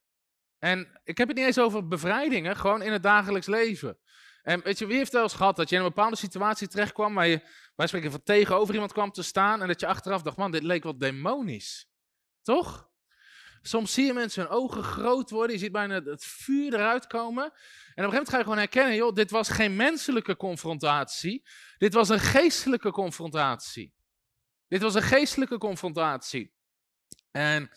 En 0.59 0.99
ik 1.03 1.17
heb 1.17 1.27
het 1.27 1.37
niet 1.37 1.45
eens 1.45 1.59
over 1.59 1.87
bevrijdingen, 1.87 2.55
gewoon 2.55 2.81
in 2.81 2.91
het 2.91 3.03
dagelijks 3.03 3.47
leven. 3.47 3.97
En 4.41 4.61
weet 4.63 4.79
je, 4.79 4.85
wie 4.85 4.97
heeft 4.97 5.11
wel 5.11 5.23
eens 5.23 5.33
gehad 5.33 5.55
dat 5.55 5.69
je 5.69 5.75
in 5.75 5.81
een 5.81 5.87
bepaalde 5.87 6.15
situatie 6.15 6.67
terechtkwam 6.67 7.13
waar 7.13 7.27
je, 7.27 7.41
wij 7.75 7.87
spreken 7.87 8.11
van 8.11 8.23
tegenover 8.23 8.73
iemand 8.73 8.93
kwam 8.93 9.11
te 9.11 9.23
staan 9.23 9.61
en 9.61 9.67
dat 9.67 9.79
je 9.79 9.87
achteraf 9.87 10.21
dacht, 10.21 10.37
man, 10.37 10.51
dit 10.51 10.63
leek 10.63 10.83
wat 10.83 10.99
demonisch. 10.99 11.89
Toch? 12.41 12.86
Soms 13.67 13.93
zie 13.93 14.05
je 14.05 14.13
mensen 14.13 14.41
hun 14.41 14.51
ogen 14.51 14.83
groot 14.83 15.29
worden. 15.29 15.55
Je 15.55 15.61
ziet 15.61 15.71
bijna 15.71 16.01
het 16.03 16.25
vuur 16.25 16.73
eruit 16.73 17.07
komen. 17.07 17.43
En 17.43 17.49
op 17.49 17.53
een 17.53 17.93
gegeven 17.95 18.11
moment 18.11 18.29
ga 18.29 18.37
je 18.37 18.43
gewoon 18.43 18.57
herkennen, 18.57 18.95
joh, 18.95 19.13
dit 19.13 19.31
was 19.31 19.49
geen 19.49 19.75
menselijke 19.75 20.35
confrontatie. 20.35 21.47
Dit 21.77 21.93
was 21.93 22.09
een 22.09 22.19
geestelijke 22.19 22.91
confrontatie. 22.91 23.93
Dit 24.67 24.81
was 24.81 24.95
een 24.95 25.01
geestelijke 25.01 25.57
confrontatie. 25.57 26.53
En 27.31 27.69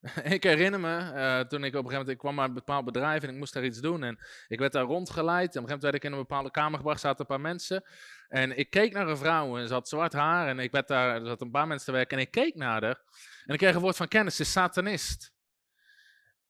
ik 0.34 0.42
herinner 0.42 0.80
me, 0.80 1.12
uh, 1.14 1.40
toen 1.40 1.64
ik 1.64 1.74
op 1.74 1.84
een 1.84 1.90
gegeven 1.90 1.90
moment, 1.90 2.08
ik 2.08 2.18
kwam 2.18 2.34
naar 2.34 2.44
een 2.44 2.54
bepaald 2.54 2.84
bedrijf 2.84 3.22
en 3.22 3.28
ik 3.28 3.36
moest 3.36 3.52
daar 3.52 3.64
iets 3.64 3.80
doen. 3.80 4.02
En 4.02 4.18
ik 4.48 4.58
werd 4.58 4.72
daar 4.72 4.84
rondgeleid. 4.84 5.54
En 5.54 5.62
op 5.62 5.68
een 5.68 5.68
gegeven 5.68 5.70
moment 5.70 5.82
werd 5.82 5.94
ik 5.94 6.04
in 6.04 6.12
een 6.12 6.18
bepaalde 6.18 6.50
kamer 6.50 6.78
gebracht, 6.78 7.00
zaten 7.00 7.20
een 7.20 7.26
paar 7.26 7.40
mensen. 7.40 7.84
En 8.28 8.58
ik 8.58 8.70
keek 8.70 8.92
naar 8.92 9.08
een 9.08 9.16
vrouw 9.16 9.58
en 9.58 9.68
ze 9.68 9.72
had 9.72 9.88
zwart 9.88 10.12
haar. 10.12 10.48
En 10.48 10.58
ik 10.58 10.70
werd 10.70 10.88
daar, 10.88 11.14
er 11.14 11.26
zaten 11.26 11.46
een 11.46 11.52
paar 11.52 11.66
mensen 11.66 11.86
te 11.86 11.92
werken. 11.92 12.16
En 12.16 12.22
ik 12.22 12.30
keek 12.30 12.54
naar 12.54 12.82
haar. 12.82 13.02
En 13.44 13.54
ik 13.54 13.58
kreeg 13.58 13.74
een 13.74 13.80
woord 13.80 13.96
van 13.96 14.08
kennis, 14.08 14.36
ze 14.36 14.42
is 14.42 14.52
satanist. 14.52 15.36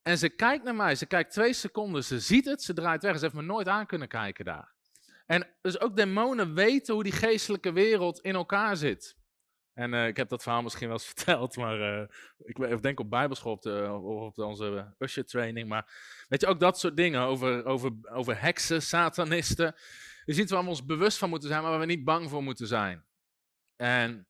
En 0.09 0.19
ze 0.19 0.29
kijkt 0.29 0.65
naar 0.65 0.75
mij, 0.75 0.95
ze 0.95 1.07
kijkt 1.07 1.33
twee 1.33 1.53
seconden, 1.53 2.05
ze 2.05 2.21
ziet 2.21 2.45
het, 2.45 2.63
ze 2.63 2.73
draait 2.73 3.03
weg. 3.03 3.15
Ze 3.15 3.23
heeft 3.23 3.35
me 3.35 3.43
nooit 3.43 3.69
aan 3.69 3.87
kunnen 3.87 4.09
kijken 4.09 4.45
daar. 4.45 4.75
En 5.27 5.47
dus 5.61 5.81
ook 5.81 5.97
demonen 5.97 6.55
weten 6.55 6.95
hoe 6.95 7.03
die 7.03 7.13
geestelijke 7.13 7.73
wereld 7.73 8.21
in 8.21 8.35
elkaar 8.35 8.77
zit. 8.77 9.17
En 9.73 9.93
uh, 9.93 10.07
ik 10.07 10.17
heb 10.17 10.29
dat 10.29 10.43
verhaal 10.43 10.63
misschien 10.63 10.89
wel 10.89 10.97
eens 10.97 11.07
verteld, 11.15 11.57
maar 11.57 11.81
uh, 11.81 12.09
ik 12.71 12.83
denk 12.83 13.01
op 13.01 13.11
bijbelschool 13.11 13.53
op, 13.53 13.67
op 14.05 14.39
onze 14.39 14.95
usher 14.99 15.27
training. 15.27 15.69
Maar 15.69 15.93
weet 16.29 16.41
je, 16.41 16.47
ook 16.47 16.61
dat 16.61 16.79
soort 16.79 16.97
dingen 16.97 17.21
over, 17.21 17.65
over, 17.65 17.93
over 18.03 18.41
heksen, 18.41 18.83
satanisten. 18.83 19.75
Je 20.25 20.33
ziet 20.33 20.51
waar 20.51 20.63
we 20.63 20.69
ons 20.69 20.85
bewust 20.85 21.19
van 21.19 21.29
moeten 21.29 21.49
zijn, 21.49 21.63
maar 21.63 21.71
waar 21.71 21.81
we 21.81 21.87
niet 21.87 22.05
bang 22.05 22.31
voor 22.31 22.43
moeten 22.43 22.67
zijn. 22.67 23.05
En 23.77 24.28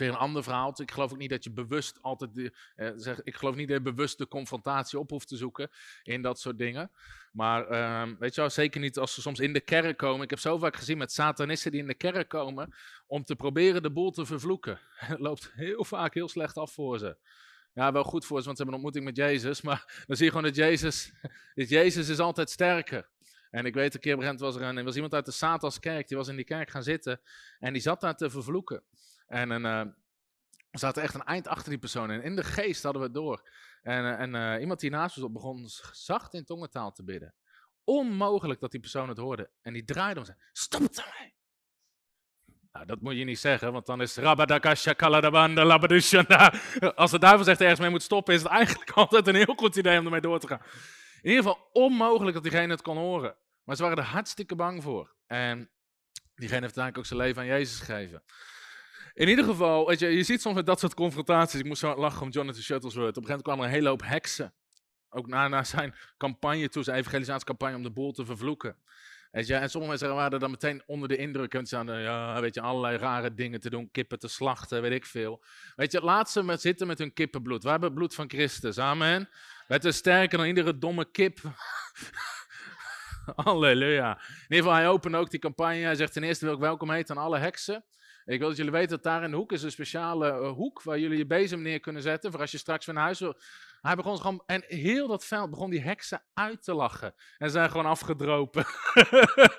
is 0.00 0.08
een 0.08 0.14
ander 0.14 0.42
verhaal. 0.42 0.80
Ik 0.80 0.90
geloof 0.90 1.12
ook 1.12 1.18
niet 1.18 1.30
dat 1.30 1.44
je 1.44 1.50
bewust 1.50 1.98
altijd. 2.02 2.34
De, 2.34 2.52
eh, 2.76 2.90
zeg, 2.96 3.22
ik 3.22 3.34
geloof 3.34 3.54
niet 3.54 3.68
dat 3.68 3.76
je 3.76 3.82
bewust 3.82 4.18
de 4.18 4.28
confrontatie 4.28 4.98
op 4.98 5.10
hoeft 5.10 5.28
te 5.28 5.36
zoeken 5.36 5.70
in 6.02 6.22
dat 6.22 6.40
soort 6.40 6.58
dingen. 6.58 6.90
Maar 7.32 7.70
uh, 7.70 8.16
weet 8.18 8.34
je 8.34 8.40
wel, 8.40 8.50
zeker 8.50 8.80
niet 8.80 8.98
als 8.98 9.14
ze 9.14 9.20
soms 9.20 9.40
in 9.40 9.52
de 9.52 9.60
kerk 9.60 9.96
komen. 9.96 10.22
Ik 10.22 10.30
heb 10.30 10.38
zo 10.38 10.58
vaak 10.58 10.76
gezien 10.76 10.98
met 10.98 11.12
satanisten 11.12 11.70
die 11.70 11.80
in 11.80 11.86
de 11.86 11.94
kerk 11.94 12.28
komen 12.28 12.74
om 13.06 13.24
te 13.24 13.36
proberen 13.36 13.82
de 13.82 13.90
boel 13.90 14.10
te 14.10 14.26
vervloeken. 14.26 14.78
Het 14.94 15.18
loopt 15.18 15.52
heel 15.54 15.84
vaak 15.84 16.14
heel 16.14 16.28
slecht 16.28 16.56
af 16.56 16.72
voor 16.72 16.98
ze. 16.98 17.16
Ja, 17.74 17.92
wel 17.92 18.04
goed 18.04 18.24
voor 18.24 18.38
ze, 18.38 18.44
want 18.44 18.56
ze 18.56 18.62
hebben 18.62 18.80
een 18.80 18.84
ontmoeting 18.84 19.04
met 19.04 19.16
Jezus. 19.16 19.60
Maar 19.68 20.04
dan 20.06 20.16
zie 20.16 20.24
je 20.24 20.30
gewoon 20.30 20.46
dat 20.46 20.56
Jezus, 20.56 21.12
dat 21.54 21.68
Jezus 21.68 22.08
is 22.08 22.18
altijd 22.18 22.50
sterker. 22.50 23.08
En 23.50 23.66
ik 23.66 23.74
weet, 23.74 23.94
een 23.94 24.00
keer 24.00 24.16
Brent 24.16 24.40
was 24.40 24.56
er 24.56 24.62
een, 24.62 24.76
er 24.76 24.84
was 24.84 24.94
iemand 24.94 25.14
uit 25.14 25.24
de 25.24 25.30
Satanskerk, 25.30 26.08
die 26.08 26.16
was 26.16 26.28
in 26.28 26.36
die 26.36 26.44
kerk 26.44 26.70
gaan 26.70 26.82
zitten. 26.82 27.20
En 27.58 27.72
die 27.72 27.82
zat 27.82 28.00
daar 28.00 28.16
te 28.16 28.30
vervloeken. 28.30 28.82
En 29.32 29.50
een, 29.50 29.64
uh, 29.64 29.78
er 30.70 30.78
zat 30.78 30.96
echt 30.96 31.14
een 31.14 31.24
eind 31.24 31.48
achter 31.48 31.70
die 31.70 31.78
persoon. 31.78 32.10
En 32.10 32.22
in 32.22 32.36
de 32.36 32.44
geest 32.44 32.82
hadden 32.82 33.00
we 33.00 33.06
het 33.06 33.16
door. 33.16 33.50
En, 33.82 34.04
uh, 34.04 34.20
en 34.20 34.34
uh, 34.34 34.60
iemand 34.60 34.80
die 34.80 34.90
naast 34.90 35.22
ons 35.22 35.32
begon 35.32 35.68
zacht 35.92 36.34
in 36.34 36.44
tongentaal 36.44 36.92
te 36.92 37.04
bidden. 37.04 37.34
Onmogelijk 37.84 38.60
dat 38.60 38.70
die 38.70 38.80
persoon 38.80 39.08
het 39.08 39.18
hoorde. 39.18 39.50
En 39.62 39.72
die 39.72 39.84
draaide 39.84 40.20
om 40.20 40.26
en 40.26 40.34
zei, 40.34 40.38
stop 40.52 40.80
het 40.80 40.98
ermee. 40.98 41.34
Nou, 42.72 42.86
dat 42.86 43.00
moet 43.00 43.16
je 43.16 43.24
niet 43.24 43.38
zeggen, 43.38 43.72
want 43.72 43.86
dan 43.86 44.00
is 44.00 44.16
Rabadakasha 44.16 44.92
Kaladabanda 44.92 45.64
Labadushanda. 45.64 46.54
Als 46.94 47.10
de 47.10 47.18
duivel 47.18 47.44
zegt 47.44 47.60
ergens 47.60 47.80
mee 47.80 47.90
moet 47.90 48.02
stoppen, 48.02 48.34
is 48.34 48.42
het 48.42 48.50
eigenlijk 48.50 48.90
altijd 49.02 49.26
een 49.26 49.34
heel 49.34 49.54
goed 49.56 49.76
idee 49.76 49.98
om 49.98 50.04
ermee 50.04 50.20
door 50.20 50.38
te 50.38 50.46
gaan. 50.46 50.62
In 51.22 51.30
ieder 51.30 51.44
geval 51.44 51.68
onmogelijk 51.72 52.34
dat 52.34 52.42
diegene 52.42 52.72
het 52.72 52.82
kon 52.82 52.96
horen. 52.96 53.36
Maar 53.64 53.76
ze 53.76 53.82
waren 53.82 53.98
er 53.98 54.04
hartstikke 54.04 54.54
bang 54.54 54.82
voor. 54.82 55.14
En 55.26 55.70
diegene 56.34 56.60
heeft 56.60 56.78
uiteindelijk 56.78 56.98
ook 56.98 57.06
zijn 57.06 57.20
leven 57.20 57.42
aan 57.42 57.48
Jezus 57.48 57.78
gegeven. 57.78 58.22
In 59.14 59.28
ieder 59.28 59.44
geval, 59.44 59.86
weet 59.86 59.98
je, 59.98 60.06
je 60.06 60.22
ziet 60.22 60.40
soms 60.40 60.62
dat 60.64 60.80
soort 60.80 60.94
confrontaties. 60.94 61.60
Ik 61.60 61.66
moest 61.66 61.80
zo 61.80 61.96
lachen 61.96 62.22
om 62.22 62.30
Jonathan 62.30 62.62
Shuttlesworth. 62.62 63.16
Op 63.16 63.22
een 63.22 63.28
gegeven 63.28 63.28
moment 63.28 63.42
kwamen 63.42 63.64
er 63.64 63.70
een 63.70 63.76
hele 63.76 63.88
hoop 63.88 64.02
heksen. 64.02 64.54
Ook 65.10 65.26
na, 65.26 65.48
na 65.48 65.64
zijn 65.64 65.94
campagne 66.16 66.68
toe, 66.68 66.82
zijn 66.82 66.98
evangelisatiecampagne 66.98 67.76
om 67.76 67.82
de 67.82 67.90
boel 67.90 68.12
te 68.12 68.24
vervloeken. 68.24 68.76
Je, 69.30 69.54
en 69.54 69.70
sommige 69.70 69.92
mensen 69.92 70.14
waren 70.14 70.40
dan 70.40 70.50
meteen 70.50 70.82
onder 70.86 71.08
de 71.08 71.16
indruk. 71.16 71.54
En 71.54 71.66
ze 71.66 71.84
ja, 71.84 72.40
weet 72.40 72.54
je, 72.54 72.60
allerlei 72.60 72.96
rare 72.96 73.34
dingen 73.34 73.60
te 73.60 73.70
doen. 73.70 73.90
Kippen 73.90 74.18
te 74.18 74.28
slachten, 74.28 74.82
weet 74.82 74.92
ik 74.92 75.06
veel. 75.06 75.44
Weet 75.76 75.92
je, 75.92 76.00
laat 76.00 76.30
ze 76.30 76.42
met 76.42 76.60
zitten 76.60 76.86
met 76.86 76.98
hun 76.98 77.12
kippenbloed. 77.12 77.62
We 77.62 77.70
hebben 77.70 77.94
bloed 77.94 78.14
van 78.14 78.30
Christus, 78.30 78.78
amen. 78.78 79.28
Het 79.66 79.84
is 79.84 79.96
sterker 79.96 80.38
dan 80.38 80.46
iedere 80.46 80.78
domme 80.78 81.10
kip. 81.10 81.38
Halleluja. 83.44 84.10
In 84.10 84.42
ieder 84.42 84.56
geval, 84.56 84.72
hij 84.72 84.88
opende 84.88 85.18
ook 85.18 85.30
die 85.30 85.40
campagne. 85.40 85.82
Hij 85.82 85.94
zegt 85.94 86.12
ten 86.12 86.22
eerste 86.22 86.44
wil 86.44 86.54
ik 86.54 86.60
welkom 86.60 86.90
heten 86.90 87.16
aan 87.16 87.24
alle 87.24 87.38
heksen. 87.38 87.84
Ik 88.24 88.38
wil 88.38 88.48
dat 88.48 88.56
jullie 88.56 88.72
weten 88.72 88.88
dat 88.88 89.02
daar 89.02 89.24
in 89.24 89.30
de 89.30 89.36
hoek 89.36 89.52
is 89.52 89.62
een 89.62 89.70
speciale 89.70 90.40
uh, 90.40 90.50
hoek 90.50 90.82
waar 90.82 90.98
jullie 90.98 91.18
je 91.18 91.26
bezem 91.26 91.62
neer 91.62 91.80
kunnen 91.80 92.02
zetten 92.02 92.30
voor 92.30 92.40
als 92.40 92.50
je 92.50 92.58
straks 92.58 92.86
naar 92.86 93.02
huis 93.02 93.18
wil. 93.18 93.36
Hij 93.80 93.94
begon 93.94 94.20
gewoon, 94.20 94.42
en 94.46 94.64
heel 94.66 95.08
dat 95.08 95.24
veld 95.24 95.50
begon 95.50 95.70
die 95.70 95.80
heksen 95.80 96.22
uit 96.34 96.62
te 96.62 96.74
lachen. 96.74 97.14
En 97.38 97.50
zijn 97.50 97.70
gewoon 97.70 97.86
afgedropen. 97.86 98.64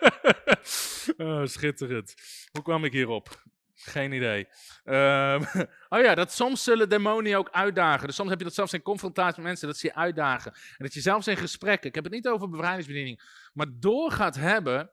oh, 1.17 1.45
schitterend. 1.45 2.13
Hoe 2.51 2.61
kwam 2.61 2.85
ik 2.85 2.91
hierop? 2.91 3.41
Geen 3.75 4.11
idee. 4.11 4.47
Uh, 4.85 5.41
oh 5.89 6.01
ja, 6.01 6.15
dat 6.15 6.31
soms 6.31 6.63
zullen 6.63 6.89
demonie 6.89 7.37
ook 7.37 7.49
uitdagen. 7.49 8.07
Dus 8.07 8.15
soms 8.15 8.29
heb 8.29 8.37
je 8.39 8.45
dat 8.45 8.53
zelfs 8.53 8.73
in 8.73 8.81
confrontatie 8.81 9.35
met 9.35 9.45
mensen, 9.45 9.67
dat 9.67 9.77
ze 9.77 9.87
je 9.87 9.95
uitdagen. 9.95 10.51
En 10.53 10.77
dat 10.77 10.93
je 10.93 11.01
zelfs 11.01 11.27
in 11.27 11.37
gesprekken, 11.37 11.89
ik 11.89 11.95
heb 11.95 12.03
het 12.03 12.13
niet 12.13 12.27
over 12.27 12.49
bevrijdingsbediening, 12.49 13.21
maar 13.53 13.67
door 13.69 14.11
gaat 14.11 14.35
hebben 14.35 14.91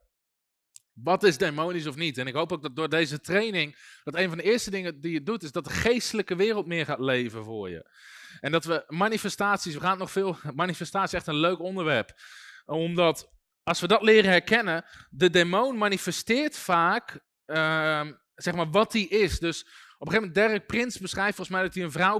wat 0.93 1.23
is 1.23 1.37
demonisch 1.37 1.87
of 1.87 1.95
niet? 1.95 2.17
En 2.17 2.27
ik 2.27 2.33
hoop 2.33 2.51
ook 2.51 2.61
dat 2.61 2.75
door 2.75 2.89
deze 2.89 3.19
training, 3.19 3.75
dat 4.03 4.15
een 4.15 4.29
van 4.29 4.37
de 4.37 4.43
eerste 4.43 4.71
dingen 4.71 5.01
die 5.01 5.11
je 5.11 5.23
doet, 5.23 5.43
is 5.43 5.51
dat 5.51 5.63
de 5.63 5.69
geestelijke 5.69 6.35
wereld 6.35 6.65
meer 6.65 6.85
gaat 6.85 6.99
leven 6.99 7.43
voor 7.43 7.69
je. 7.69 7.89
En 8.39 8.51
dat 8.51 8.65
we 8.65 8.83
manifestaties, 8.87 9.73
we 9.73 9.79
gaan 9.79 9.97
nog 9.97 10.11
veel, 10.11 10.37
manifestatie 10.53 11.07
is 11.07 11.13
echt 11.13 11.27
een 11.27 11.39
leuk 11.39 11.59
onderwerp. 11.59 12.11
Omdat 12.65 13.29
als 13.63 13.79
we 13.79 13.87
dat 13.87 14.01
leren 14.01 14.31
herkennen, 14.31 14.85
de 15.09 15.29
demon 15.29 15.77
manifesteert 15.77 16.57
vaak, 16.57 17.19
uh, 17.45 18.07
zeg 18.35 18.53
maar, 18.53 18.69
wat 18.69 18.93
hij 18.93 19.01
is. 19.01 19.39
Dus 19.39 19.67
Op 20.01 20.07
een 20.07 20.13
gegeven 20.13 20.33
moment, 20.33 20.49
Derek 20.51 20.67
Prins 20.67 20.99
beschrijft 20.99 21.35
volgens 21.35 21.55
mij 21.55 21.65
dat 21.65 21.73
hij 21.73 21.83
een 21.83 21.91
vrouw 21.91 22.19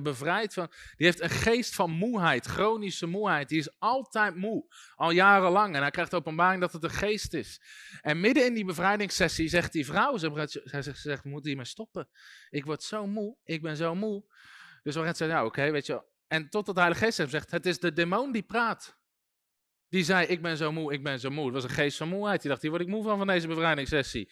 bevrijdt. 0.00 0.54
Van, 0.54 0.70
die 0.96 1.06
heeft 1.06 1.20
een 1.20 1.30
geest 1.30 1.74
van 1.74 1.90
moeheid, 1.90 2.46
chronische 2.46 3.06
moeheid. 3.06 3.48
Die 3.48 3.58
is 3.58 3.78
altijd 3.78 4.36
moe, 4.36 4.64
al 4.94 5.10
jarenlang. 5.10 5.74
En 5.74 5.80
hij 5.80 5.90
krijgt 5.90 6.10
de 6.10 6.16
openbaring 6.16 6.60
dat 6.60 6.72
het 6.72 6.84
een 6.84 6.90
geest 6.90 7.34
is. 7.34 7.60
En 8.00 8.20
midden 8.20 8.46
in 8.46 8.54
die 8.54 8.64
bevrijdingssessie 8.64 9.48
zegt 9.48 9.72
die 9.72 9.86
vrouw, 9.86 10.16
ze 10.16 10.48
zegt, 10.64 10.84
ze 10.84 10.92
zegt, 10.94 11.24
moet 11.24 11.44
hiermee 11.44 11.64
stoppen. 11.64 12.08
Ik 12.50 12.64
word 12.64 12.82
zo 12.82 13.06
moe, 13.06 13.36
ik 13.44 13.62
ben 13.62 13.76
zo 13.76 13.94
moe. 13.94 14.24
Dus 14.82 14.94
gaan 14.94 15.04
zeggen, 15.04 15.36
ja 15.36 15.44
oké, 15.44 15.70
weet 15.70 15.86
je. 15.86 16.02
En 16.26 16.48
totdat 16.50 16.74
de 16.74 16.80
Heilige 16.80 17.04
Geest 17.04 17.18
hem 17.18 17.28
zegt, 17.28 17.50
het 17.50 17.66
is 17.66 17.78
de 17.78 17.92
demon 17.92 18.32
die 18.32 18.42
praat. 18.42 18.98
Die 19.88 20.04
zei, 20.04 20.26
ik 20.26 20.42
ben 20.42 20.56
zo 20.56 20.72
moe, 20.72 20.92
ik 20.92 21.02
ben 21.02 21.20
zo 21.20 21.30
moe. 21.30 21.44
Het 21.44 21.54
was 21.54 21.64
een 21.64 21.70
geest 21.70 21.96
van 21.96 22.08
moeheid. 22.08 22.40
Die 22.40 22.50
dacht, 22.50 22.62
hier 22.62 22.70
word 22.70 22.82
ik 22.82 22.88
moe 22.88 23.02
van, 23.02 23.18
van 23.18 23.26
deze 23.26 23.46
bevrijdingssessie. 23.46 24.30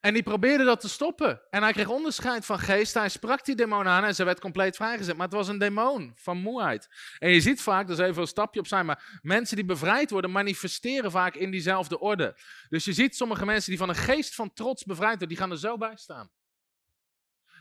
En 0.00 0.14
die 0.14 0.22
probeerde 0.22 0.64
dat 0.64 0.80
te 0.80 0.88
stoppen. 0.88 1.40
En 1.50 1.62
hij 1.62 1.72
kreeg 1.72 1.88
onderscheid 1.88 2.46
van 2.46 2.58
geest. 2.58 2.94
Hij 2.94 3.08
sprak 3.08 3.44
die 3.44 3.54
demon 3.54 3.86
aan 3.86 4.04
en 4.04 4.14
ze 4.14 4.24
werd 4.24 4.40
compleet 4.40 4.76
vrijgezet. 4.76 5.16
Maar 5.16 5.26
het 5.26 5.34
was 5.34 5.48
een 5.48 5.58
demon 5.58 6.12
van 6.14 6.36
moeheid. 6.36 6.88
En 7.18 7.30
je 7.30 7.40
ziet 7.40 7.62
vaak, 7.62 7.88
dat 7.88 7.98
is 7.98 8.04
even 8.04 8.20
een 8.22 8.28
stapje 8.28 8.60
op 8.60 8.66
zijn, 8.66 8.86
maar 8.86 9.18
mensen 9.22 9.56
die 9.56 9.64
bevrijd 9.64 10.10
worden 10.10 10.30
manifesteren 10.30 11.10
vaak 11.10 11.34
in 11.34 11.50
diezelfde 11.50 11.98
orde. 11.98 12.36
Dus 12.68 12.84
je 12.84 12.92
ziet 12.92 13.16
sommige 13.16 13.44
mensen 13.44 13.70
die 13.70 13.78
van 13.78 13.88
een 13.88 13.94
geest 13.94 14.34
van 14.34 14.52
trots 14.52 14.84
bevrijd 14.84 15.10
worden, 15.10 15.28
die 15.28 15.36
gaan 15.36 15.50
er 15.50 15.58
zo 15.58 15.76
bij 15.76 15.96
staan. 15.96 16.30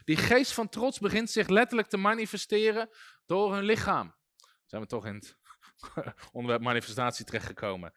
Die 0.04 0.18
geest 0.18 0.54
van 0.54 0.70
trots 0.70 1.00
begint 1.00 1.30
zich 1.30 1.48
letterlijk 1.48 1.88
te 1.88 1.98
manifesteren 1.98 2.90
door 3.26 3.54
hun 3.54 3.64
lichaam. 3.64 4.16
Zijn 4.66 4.82
we 4.82 4.88
toch 4.88 5.06
in 5.06 5.16
het 5.16 5.38
onderwerp 6.32 6.62
manifestatie 6.62 7.26
terechtgekomen. 7.26 7.94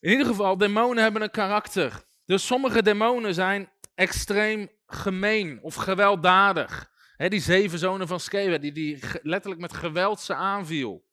In 0.00 0.10
ieder 0.10 0.26
geval, 0.26 0.56
demonen 0.56 1.02
hebben 1.02 1.22
een 1.22 1.30
karakter. 1.30 2.06
Dus 2.28 2.46
sommige 2.46 2.82
demonen 2.82 3.34
zijn 3.34 3.70
extreem 3.94 4.70
gemeen 4.86 5.58
of 5.62 5.74
gewelddadig. 5.74 6.90
die 7.16 7.40
zeven 7.40 7.78
zonen 7.78 8.08
van 8.08 8.20
Skeva, 8.20 8.58
die, 8.58 8.72
die 8.72 8.98
letterlijk 9.22 9.60
met 9.60 9.72
geweld 9.72 10.20
ze 10.20 10.34
aanviel. 10.34 11.04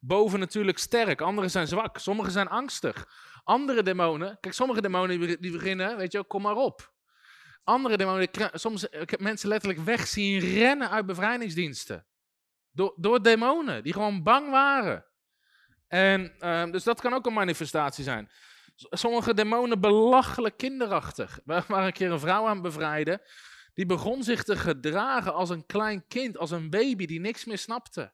Boven 0.00 0.38
natuurlijk 0.38 0.78
sterk, 0.78 1.20
anderen 1.20 1.50
zijn 1.50 1.66
zwak, 1.66 1.98
sommigen 1.98 2.32
zijn 2.32 2.48
angstig. 2.48 3.08
Andere 3.44 3.82
demonen, 3.82 4.38
kijk, 4.40 4.54
sommige 4.54 4.80
demonen 4.80 5.40
die 5.40 5.52
beginnen, 5.52 5.96
weet 5.96 6.12
je, 6.12 6.24
kom 6.24 6.42
maar 6.42 6.56
op. 6.56 6.92
Andere 7.64 7.96
demonen, 7.96 8.28
soms, 8.52 8.84
ik 8.84 9.10
heb 9.10 9.20
mensen 9.20 9.48
letterlijk 9.48 9.84
weg 9.84 10.06
zien 10.06 10.38
rennen 10.38 10.90
uit 10.90 11.06
bevrijdingsdiensten. 11.06 12.06
Door, 12.70 12.94
door 12.96 13.22
demonen, 13.22 13.82
die 13.82 13.92
gewoon 13.92 14.22
bang 14.22 14.50
waren. 14.50 15.04
En, 15.88 16.32
uh, 16.40 16.70
dus 16.70 16.84
dat 16.84 17.00
kan 17.00 17.14
ook 17.14 17.26
een 17.26 17.32
manifestatie 17.32 18.04
zijn. 18.04 18.30
Sommige 18.90 19.34
demonen 19.34 19.80
belachelijk 19.80 20.56
kinderachtig. 20.56 21.40
We 21.44 21.62
waren 21.66 21.86
een 21.86 21.92
keer 21.92 22.10
een 22.10 22.20
vrouw 22.20 22.46
aan 22.46 22.62
bevrijden. 22.62 23.20
Die 23.74 23.86
begon 23.86 24.22
zich 24.22 24.42
te 24.42 24.56
gedragen 24.56 25.34
als 25.34 25.50
een 25.50 25.66
klein 25.66 26.06
kind, 26.08 26.38
als 26.38 26.50
een 26.50 26.70
baby 26.70 27.06
die 27.06 27.20
niks 27.20 27.44
meer 27.44 27.58
snapte. 27.58 28.12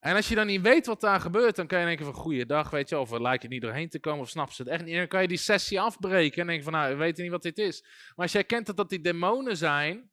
En 0.00 0.16
als 0.16 0.28
je 0.28 0.34
dan 0.34 0.46
niet 0.46 0.60
weet 0.60 0.86
wat 0.86 1.00
daar 1.00 1.20
gebeurt, 1.20 1.56
dan 1.56 1.66
kan 1.66 1.78
je 1.78 1.86
denken 1.86 2.04
van 2.04 2.14
goeiedag, 2.14 2.70
weet 2.70 2.88
je, 2.88 2.98
of 2.98 3.10
er 3.10 3.22
lijkt 3.22 3.42
het 3.42 3.52
niet 3.52 3.62
doorheen 3.62 3.88
te 3.88 4.00
komen, 4.00 4.20
of 4.20 4.28
snap 4.28 4.52
ze 4.52 4.62
het 4.62 4.70
echt 4.70 4.84
niet. 4.84 4.92
En 4.92 4.98
dan 4.98 5.08
kan 5.08 5.22
je 5.22 5.28
die 5.28 5.36
sessie 5.36 5.80
afbreken 5.80 6.40
en 6.40 6.46
denken 6.46 6.64
van 6.64 6.72
nou, 6.72 6.88
we 6.88 6.96
weten 6.96 7.22
niet 7.22 7.32
wat 7.32 7.42
dit 7.42 7.58
is. 7.58 7.82
Maar 7.82 8.24
als 8.24 8.32
jij 8.32 8.44
kent 8.44 8.66
dat 8.66 8.76
dat 8.76 8.90
die 8.90 9.00
demonen 9.00 9.56
zijn, 9.56 10.10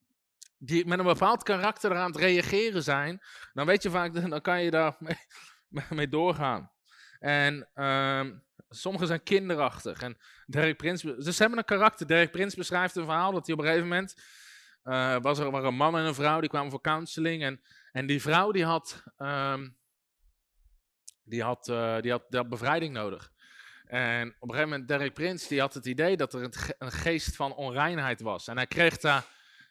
die 0.58 0.86
met 0.86 1.00
een 1.00 1.06
bepaald 1.06 1.44
karakter 1.44 1.92
eraan 1.92 2.12
het 2.12 2.20
reageren 2.20 2.84
zijn, 2.84 3.22
dan 3.54 3.66
weet 3.66 3.84
je 3.84 3.90
vaak, 3.90 4.14
dan 4.30 4.42
kan 4.42 4.64
je 4.64 4.72
daar 4.72 4.96
mee, 5.00 5.18
mee 5.90 6.10
doorgaan. 6.10 6.72
En 7.20 7.70
uh, 7.76 8.26
Sommigen 8.70 9.08
zijn 9.08 9.24
kinderachtig. 9.24 10.02
En 10.02 10.18
Derek 10.46 10.78
Prins, 10.78 11.02
dus 11.02 11.36
ze 11.36 11.42
hebben 11.42 11.58
een 11.58 11.66
karakter. 11.66 12.08
Derek 12.08 12.32
Prins 12.32 12.56
beschrijft 12.56 12.96
een 12.96 13.06
verhaal 13.06 13.32
dat 13.32 13.46
hij 13.46 13.56
op 13.56 13.62
een 13.62 13.68
gegeven 13.68 13.88
moment. 13.88 14.16
Uh, 14.84 15.18
was 15.22 15.40
er, 15.40 15.54
een 15.54 15.76
man 15.76 15.98
en 15.98 16.06
een 16.06 16.14
vrouw 16.14 16.40
die 16.40 16.50
kwamen 16.50 16.72
voor 16.72 16.82
counseling. 16.82 17.44
En, 17.44 17.62
en 17.92 18.06
die 18.06 18.22
vrouw 18.22 18.52
die 18.52 18.66
had, 18.66 19.04
die, 21.24 21.44
had, 21.44 21.68
uh, 21.68 22.00
die, 22.02 22.12
had, 22.12 22.24
die 22.30 22.40
had 22.40 22.50
bevrijding 22.50 22.94
nodig. 22.94 23.32
En 23.90 24.28
op 24.28 24.50
een 24.50 24.56
gegeven 24.56 24.70
moment, 24.70 24.88
Derek 24.88 25.14
Prins, 25.14 25.48
die 25.48 25.60
had 25.60 25.74
het 25.74 25.86
idee 25.86 26.18
dat 26.18 26.34
er 26.34 26.44
een, 26.78 26.92
geest 26.92 27.36
van 27.36 27.56
onreinheid 27.56 28.22
was. 28.22 28.48
En 28.48 28.56
hij 28.56 28.68
kreeg, 28.68 28.98
daar, 28.98 29.26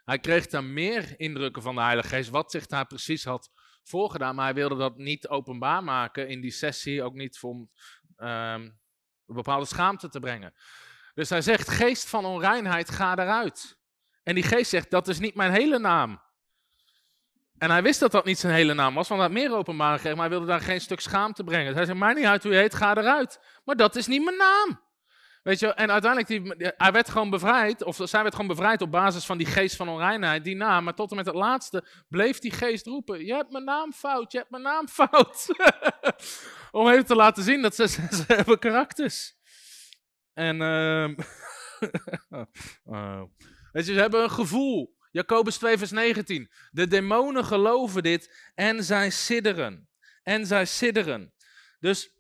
hij 0.05 0.19
kreeg 0.19 0.47
daar 0.47 0.65
meer 0.65 1.21
indrukken 1.21 1.63
van 1.63 1.75
de 1.75 1.81
Heilige 1.81 2.09
Geest, 2.09 2.31
wat 2.31 2.51
zich 2.51 2.67
daar 2.67 2.87
precies 2.87 3.25
had 3.25 3.51
voorgedaan. 3.83 4.35
Maar 4.35 4.45
hij 4.45 4.55
wilde 4.55 4.77
dat 4.77 4.97
niet 4.97 5.29
openbaar 5.29 5.85
maken 5.85 6.29
in 6.29 6.41
die 6.41 6.51
sessie, 6.51 7.03
ook 7.03 7.15
niet 7.15 7.39
voor, 7.39 7.69
um, 8.17 8.79
een 9.29 9.35
bepaalde 9.35 9.67
schaamte 9.67 10.09
te 10.09 10.21
brengen. 10.21 10.55
Dus 11.15 11.29
hij 11.31 11.43
zegt, 11.43 11.69
geest 11.71 12.09
van 12.09 12.25
onreinheid, 12.25 12.91
ga 12.91 13.17
eruit. 13.17 13.79
En 14.23 14.35
die 14.35 14.45
geest 14.45 14.71
zegt, 14.71 14.91
dat 14.91 15.09
is 15.09 15.19
niet 15.19 15.35
mijn 15.35 15.53
hele 15.53 15.79
naam. 15.79 16.23
En 17.59 17.71
hij 17.71 17.83
wist 17.83 18.01
dat 18.01 18.13
dat 18.13 18.25
niet 18.25 18.39
zijn 18.39 18.55
hele 18.55 18.75
naam 18.75 18.95
was, 18.95 19.09
want 19.09 19.21
hij 19.21 19.31
had 19.31 19.39
meer 19.41 19.57
openbaar 19.57 19.93
gegeven, 19.93 20.17
maar 20.17 20.29
hij 20.29 20.37
wilde 20.37 20.53
daar 20.53 20.61
geen 20.61 20.81
stuk 20.81 21.01
schaamte 21.01 21.45
brengen. 21.45 21.67
Dus 21.67 21.75
hij 21.75 21.85
zei, 21.85 21.99
maar 21.99 22.15
niet 22.15 22.25
uit 22.25 22.43
hoe 22.43 22.53
je 22.53 22.59
heet, 22.59 22.75
ga 22.75 22.97
eruit. 22.97 23.41
Maar 23.65 23.77
dat 23.77 23.97
is 23.97 24.07
niet 24.07 24.25
mijn 24.25 24.37
naam. 24.37 24.87
Weet 25.49 25.59
je, 25.59 25.75
en 25.75 25.91
uiteindelijk, 25.91 26.57
die, 26.59 26.73
hij 26.77 26.93
werd 26.93 27.11
gewoon 27.11 27.31
bevrijd, 27.31 27.85
of 27.85 28.01
zij 28.03 28.23
werd 28.23 28.35
gewoon 28.35 28.51
bevrijd 28.51 28.83
op 28.83 28.91
basis 28.91 29.25
van 29.25 29.39
die 29.39 29.47
geest 29.47 29.77
van 29.77 29.89
onreinheid, 29.89 30.45
die 30.45 30.57
naam. 30.57 30.85
Maar 30.85 30.95
tot 30.95 31.11
en 31.11 31.17
met 31.17 31.27
het 31.27 31.35
laatste 31.35 31.85
bleef 32.09 32.39
die 32.39 32.51
geest 32.51 32.87
roepen, 32.87 33.25
je 33.25 33.35
hebt 33.35 33.51
mijn 33.51 33.65
naam 33.65 33.93
fout, 33.93 34.33
je 34.33 34.39
hebt 34.39 34.51
mijn 34.51 34.63
naam 34.63 34.89
fout. 34.89 35.47
Om 36.71 36.89
even 36.89 37.07
te 37.07 37.15
laten 37.15 37.43
zien 37.43 37.63
dat 37.63 37.75
ze, 37.75 37.89
ze, 37.89 38.25
hebben 38.27 38.59
karakters. 38.59 39.37
En, 40.35 40.61
uh, 40.61 41.09
weet 43.73 43.87
je, 43.87 43.93
ze 43.93 44.01
hebben 44.01 44.23
een 44.23 44.31
gevoel. 44.31 44.97
Jacobus 45.11 45.57
2 45.57 45.79
vers 45.79 45.91
19. 45.91 46.51
De 46.71 46.87
demonen 46.87 47.45
geloven 47.45 48.03
dit 48.03 48.51
en 48.55 48.85
zij 48.85 49.11
sidderen. 49.11 49.89
En 50.23 50.47
zij 50.47 50.65
sidderen. 50.65 51.33
Dus 51.79 52.18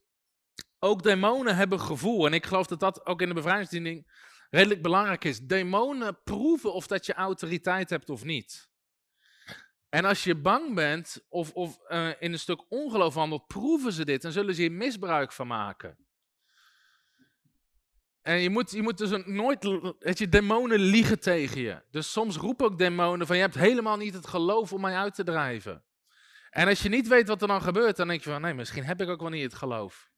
ook 0.79 1.03
demonen 1.03 1.57
hebben 1.57 1.81
gevoel. 1.81 2.27
En 2.27 2.33
ik 2.33 2.47
geloof 2.47 2.67
dat 2.67 2.81
dat 2.81 3.07
ook 3.07 3.23
in 3.23 3.29
de 3.29 3.35
bevrijdingsdiening 3.35 4.07
redelijk 4.51 4.83
belangrijk 4.83 5.25
is. 5.25 5.41
Demonen 5.41 6.23
proeven 6.23 6.73
of 6.73 6.87
dat 6.87 7.07
je 7.07 7.15
autoriteit 7.15 7.91
hebt 7.91 8.11
of 8.11 8.25
niet. 8.25 8.69
En 9.89 10.05
als 10.05 10.25
je 10.25 10.35
bang 10.35 10.75
bent 10.75 11.25
of, 11.29 11.53
of 11.53 11.79
uh, 11.89 12.09
in 12.19 12.33
een 12.33 12.39
stuk 12.39 12.65
ongeloof 12.69 13.15
handelt, 13.15 13.47
proeven 13.47 13.93
ze 13.93 14.05
dit 14.05 14.25
en 14.25 14.33
zullen 14.33 14.55
ze 14.55 14.61
hier 14.61 14.73
misbruik 14.73 15.33
van 15.33 15.47
maken. 15.47 15.99
En 18.23 18.41
je 18.41 18.51
moet, 18.51 18.71
je 18.71 18.83
moet 18.83 18.99
dus 18.99 19.25
nooit, 19.25 19.65
weet 19.99 20.19
je, 20.19 20.29
demonen 20.29 20.79
liegen 20.79 21.21
tegen 21.21 21.61
je. 21.61 21.83
Dus 21.91 22.13
soms 22.13 22.37
roepen 22.37 22.67
ook 22.67 22.79
demonen 22.79 23.27
van, 23.27 23.37
je 23.37 23.43
hebt 23.43 23.55
helemaal 23.55 23.97
niet 23.97 24.15
het 24.15 24.27
geloof 24.27 24.73
om 24.73 24.81
mij 24.81 24.97
uit 24.97 25.15
te 25.15 25.25
drijven. 25.25 25.85
En 26.51 26.69
als 26.69 26.83
je 26.83 26.89
niet 26.89 27.09
weet 27.09 27.29
wat 27.29 27.43
er 27.43 27.49
dan 27.49 27.63
gebeurt, 27.63 27.97
dan 27.97 28.09
denk 28.09 28.25
je 28.25 28.31
van, 28.31 28.41
nee, 28.41 28.55
misschien 28.55 28.85
heb 28.85 29.01
ik 29.01 29.09
ook 29.09 29.21
wel 29.21 29.31
niet 29.31 29.43
het 29.43 29.55
geloof. 29.55 30.11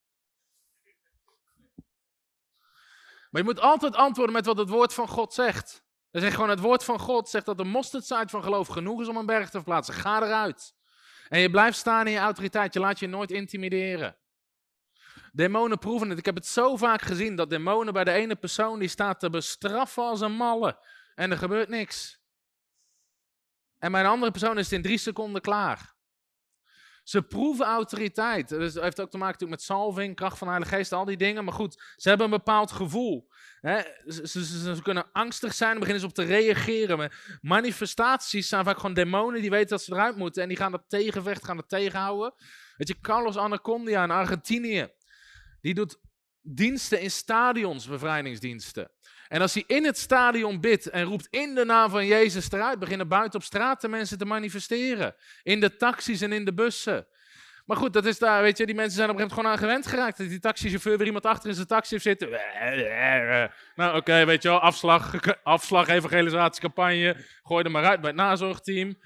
Maar 3.31 3.41
je 3.41 3.49
moet 3.49 3.61
altijd 3.61 3.97
antwoorden 3.97 4.35
met 4.35 4.47
wat 4.47 4.59
het 4.59 4.69
woord 4.69 4.95
van 4.95 5.09
God 5.09 5.35
zegt. 5.35 5.85
Dan 6.11 6.23
zegt 6.23 6.35
gewoon 6.35 6.51
het 6.51 6.61
woord 6.61 6.85
van 6.85 6.99
God 6.99 7.29
zegt 7.29 7.47
dat 7.47 7.59
de 7.59 7.65
mosterdzaad 7.65 8.31
van 8.31 8.43
geloof 8.43 8.69
genoeg 8.69 9.01
is 9.01 9.09
om 9.09 9.17
een 9.17 9.27
berg 9.27 9.51
te 9.51 9.57
verplaatsen. 9.57 9.95
Ga 9.95 10.23
eruit. 10.23 10.75
En 11.29 11.41
je 11.41 11.51
blijft 11.51 11.79
staan 11.79 12.07
in 12.07 12.13
je 12.13 12.19
autoriteit. 12.19 12.75
Je 12.75 12.81
laat 12.81 12.99
je 12.99 13.07
nooit 13.07 13.31
intimideren. 13.31 14.17
Demonen 15.33 15.79
proeven 15.79 16.09
het. 16.09 16.19
Ik 16.19 16.25
heb 16.25 16.35
het 16.35 16.47
zo 16.47 16.77
vaak 16.77 17.03
gezien 17.03 17.37
dat 17.37 17.51
demonen 17.51 17.93
bij 17.93 18.05
de 18.05 18.13
ene 18.13 18.37
persoon 18.37 18.79
die 18.79 18.89
staat 18.89 19.21
te 19.21 19.31
bestraffen 19.31 20.03
als 20.03 20.21
een 20.21 20.33
malle. 20.33 20.79
En 21.15 21.31
er 21.31 21.39
gebeurt 21.39 21.69
niks. 21.69 22.21
En 23.79 23.93
bij 23.93 24.01
een 24.01 24.07
andere 24.07 24.31
persoon 24.31 24.59
is 24.59 24.65
het 24.65 24.73
in 24.73 24.83
drie 24.83 24.99
seconden 24.99 25.43
klaar. 25.43 25.95
Ze 27.11 27.23
proeven 27.23 27.67
autoriteit. 27.67 28.49
Dat 28.49 28.75
heeft 28.75 29.01
ook 29.01 29.11
te 29.11 29.19
maken 29.19 29.49
met 29.49 29.63
salving, 29.63 30.17
kracht 30.17 30.39
van 30.39 30.47
de 30.47 30.53
Heilige 30.53 30.77
Geest, 30.77 30.93
al 30.93 31.05
die 31.05 31.17
dingen. 31.17 31.45
Maar 31.45 31.55
goed, 31.55 31.83
ze 31.97 32.09
hebben 32.09 32.27
een 32.27 32.33
bepaald 32.33 32.73
gevoel. 32.73 33.29
Ze, 33.61 34.23
ze, 34.25 34.45
ze, 34.45 34.83
kunnen 34.83 35.13
angstig 35.13 35.55
zijn 35.55 35.73
en 35.73 35.79
beginnen 35.79 36.01
ze 36.01 36.09
op 36.09 36.15
te 36.15 36.23
reageren. 36.23 37.13
Manifestaties 37.41 38.49
zijn 38.49 38.65
vaak 38.65 38.77
gewoon 38.77 38.95
demonen 38.95 39.41
die 39.41 39.51
weten 39.51 39.69
dat 39.69 39.83
ze 39.83 39.93
eruit 39.93 40.17
moeten. 40.17 40.43
En 40.43 40.49
die 40.49 40.57
gaan 40.57 40.73
dat 40.73 40.85
tegenvechten, 40.89 41.47
gaan 41.47 41.57
dat 41.57 41.69
tegenhouden. 41.69 42.35
Weet 42.77 42.89
je, 42.89 43.01
Carlos 43.01 43.37
Anacondia 43.37 44.05
in 44.05 44.11
Argentinië. 44.11 44.89
Die 45.61 45.75
doet 45.75 45.99
diensten 46.41 47.01
in 47.01 47.11
stadions, 47.11 47.89
bevrijdingsdiensten. 47.89 48.91
En 49.31 49.41
als 49.41 49.55
hij 49.55 49.65
in 49.67 49.85
het 49.85 49.99
stadion 49.99 50.61
bidt 50.61 50.91
en 50.91 51.05
roept 51.05 51.27
in 51.31 51.55
de 51.55 51.65
naam 51.65 51.91
van 51.91 52.07
Jezus 52.07 52.53
eruit, 52.53 52.79
beginnen 52.79 53.09
buiten 53.09 53.39
op 53.39 53.45
straat 53.45 53.81
de 53.81 53.89
mensen 53.89 54.19
te 54.19 54.25
manifesteren. 54.25 55.15
In 55.43 55.61
de 55.61 55.77
taxis 55.77 56.21
en 56.21 56.33
in 56.33 56.45
de 56.45 56.55
bussen. 56.55 57.07
Maar 57.67 57.77
goed, 57.77 57.93
dat 57.93 58.05
is 58.07 58.19
daar, 58.19 58.43
weet 58.43 58.59
je, 58.59 58.67
die 58.67 58.75
mensen 58.75 58.97
zijn 58.97 59.11
op 59.11 59.15
een 59.15 59.21
gegeven 59.21 59.43
moment 59.43 59.59
gewoon 59.59 59.71
aan 59.73 59.83
gewend 59.83 59.99
geraakt. 60.01 60.19
Dat 60.19 60.29
die 60.29 60.41
taxichauffeur 60.41 60.99
weer 60.99 61.07
iemand 61.07 61.27
achter 61.27 61.49
in 61.49 61.55
zijn 61.55 61.67
taxi 61.67 61.91
heeft 61.95 62.05
zitten. 62.05 62.29
Nou, 63.75 63.97
oké, 63.97 64.25
weet 64.25 64.43
je 64.43 64.49
wel, 64.49 64.61
afslag, 64.61 65.15
afslag, 65.43 65.89
evangelisatiecampagne. 65.89 67.17
Gooi 67.43 67.65
er 67.65 67.71
maar 67.71 67.85
uit 67.85 68.01
bij 68.01 68.11
het 68.11 68.19
nazorgteam. 68.19 68.99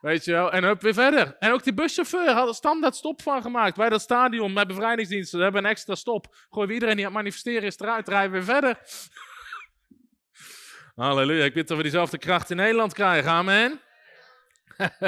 Weet 0.00 0.24
je 0.24 0.32
wel, 0.32 0.52
en 0.52 0.64
hup, 0.64 0.82
weer 0.82 0.94
verder. 0.94 1.36
En 1.38 1.52
ook 1.52 1.64
die 1.64 1.74
buschauffeur 1.74 2.30
had 2.30 2.48
een 2.48 2.54
standaard 2.54 2.96
stop 2.96 3.22
van 3.22 3.42
gemaakt. 3.42 3.76
Bij 3.76 3.88
dat 3.88 4.00
stadion, 4.00 4.52
met 4.52 4.66
bevrijdingsdiensten. 4.66 5.38
We 5.38 5.44
hebben 5.44 5.64
een 5.64 5.70
extra 5.70 5.94
stop. 5.94 6.36
Gooi 6.50 6.72
iedereen 6.72 6.96
die 6.96 7.04
aan 7.06 7.12
het 7.12 7.20
manifesteren 7.20 7.62
is 7.62 7.78
eruit, 7.78 8.08
rijden 8.08 8.32
weer 8.32 8.44
verder. 8.44 8.78
Halleluja. 11.00 11.44
Ik 11.44 11.54
weet 11.54 11.68
dat 11.68 11.76
we 11.76 11.82
diezelfde 11.82 12.18
kracht 12.18 12.50
in 12.50 12.56
Nederland 12.56 12.92
krijgen. 12.92 13.30
Amen. 13.30 13.80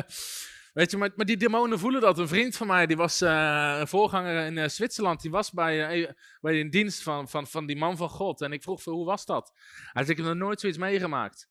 Weet 0.72 0.90
je, 0.90 0.96
maar, 0.96 1.10
die 1.16 1.36
demonen 1.36 1.78
voelen 1.78 2.00
dat. 2.00 2.18
Een 2.18 2.28
vriend 2.28 2.56
van 2.56 2.66
mij, 2.66 2.86
die 2.86 2.96
was 2.96 3.22
uh, 3.22 3.76
een 3.80 3.88
voorganger 3.88 4.46
in 4.46 4.56
uh, 4.56 4.68
Zwitserland, 4.68 5.20
die 5.20 5.30
was 5.30 5.50
bij, 5.50 5.98
uh, 5.98 6.10
bij 6.40 6.60
een 6.60 6.70
dienst 6.70 7.02
van, 7.02 7.28
van, 7.28 7.46
van 7.46 7.66
die 7.66 7.76
man 7.76 7.96
van 7.96 8.08
God. 8.08 8.40
En 8.40 8.52
ik 8.52 8.62
vroeg, 8.62 8.84
hoe 8.84 9.04
was 9.04 9.24
dat? 9.24 9.52
Hij 9.92 10.04
zegt, 10.04 10.08
ik 10.08 10.16
heb 10.16 10.26
nog 10.26 10.46
nooit 10.46 10.60
zoiets 10.60 10.78
meegemaakt. 10.78 11.48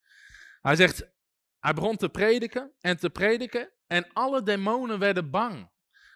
Hij 0.61 0.75
zegt, 0.75 1.11
hij 1.59 1.73
begon 1.73 1.97
te 1.97 2.09
prediken 2.09 2.71
en 2.79 2.97
te 2.97 3.09
prediken 3.09 3.71
en 3.87 4.07
alle 4.13 4.43
demonen 4.43 4.99
werden 4.99 5.29
bang. 5.29 5.70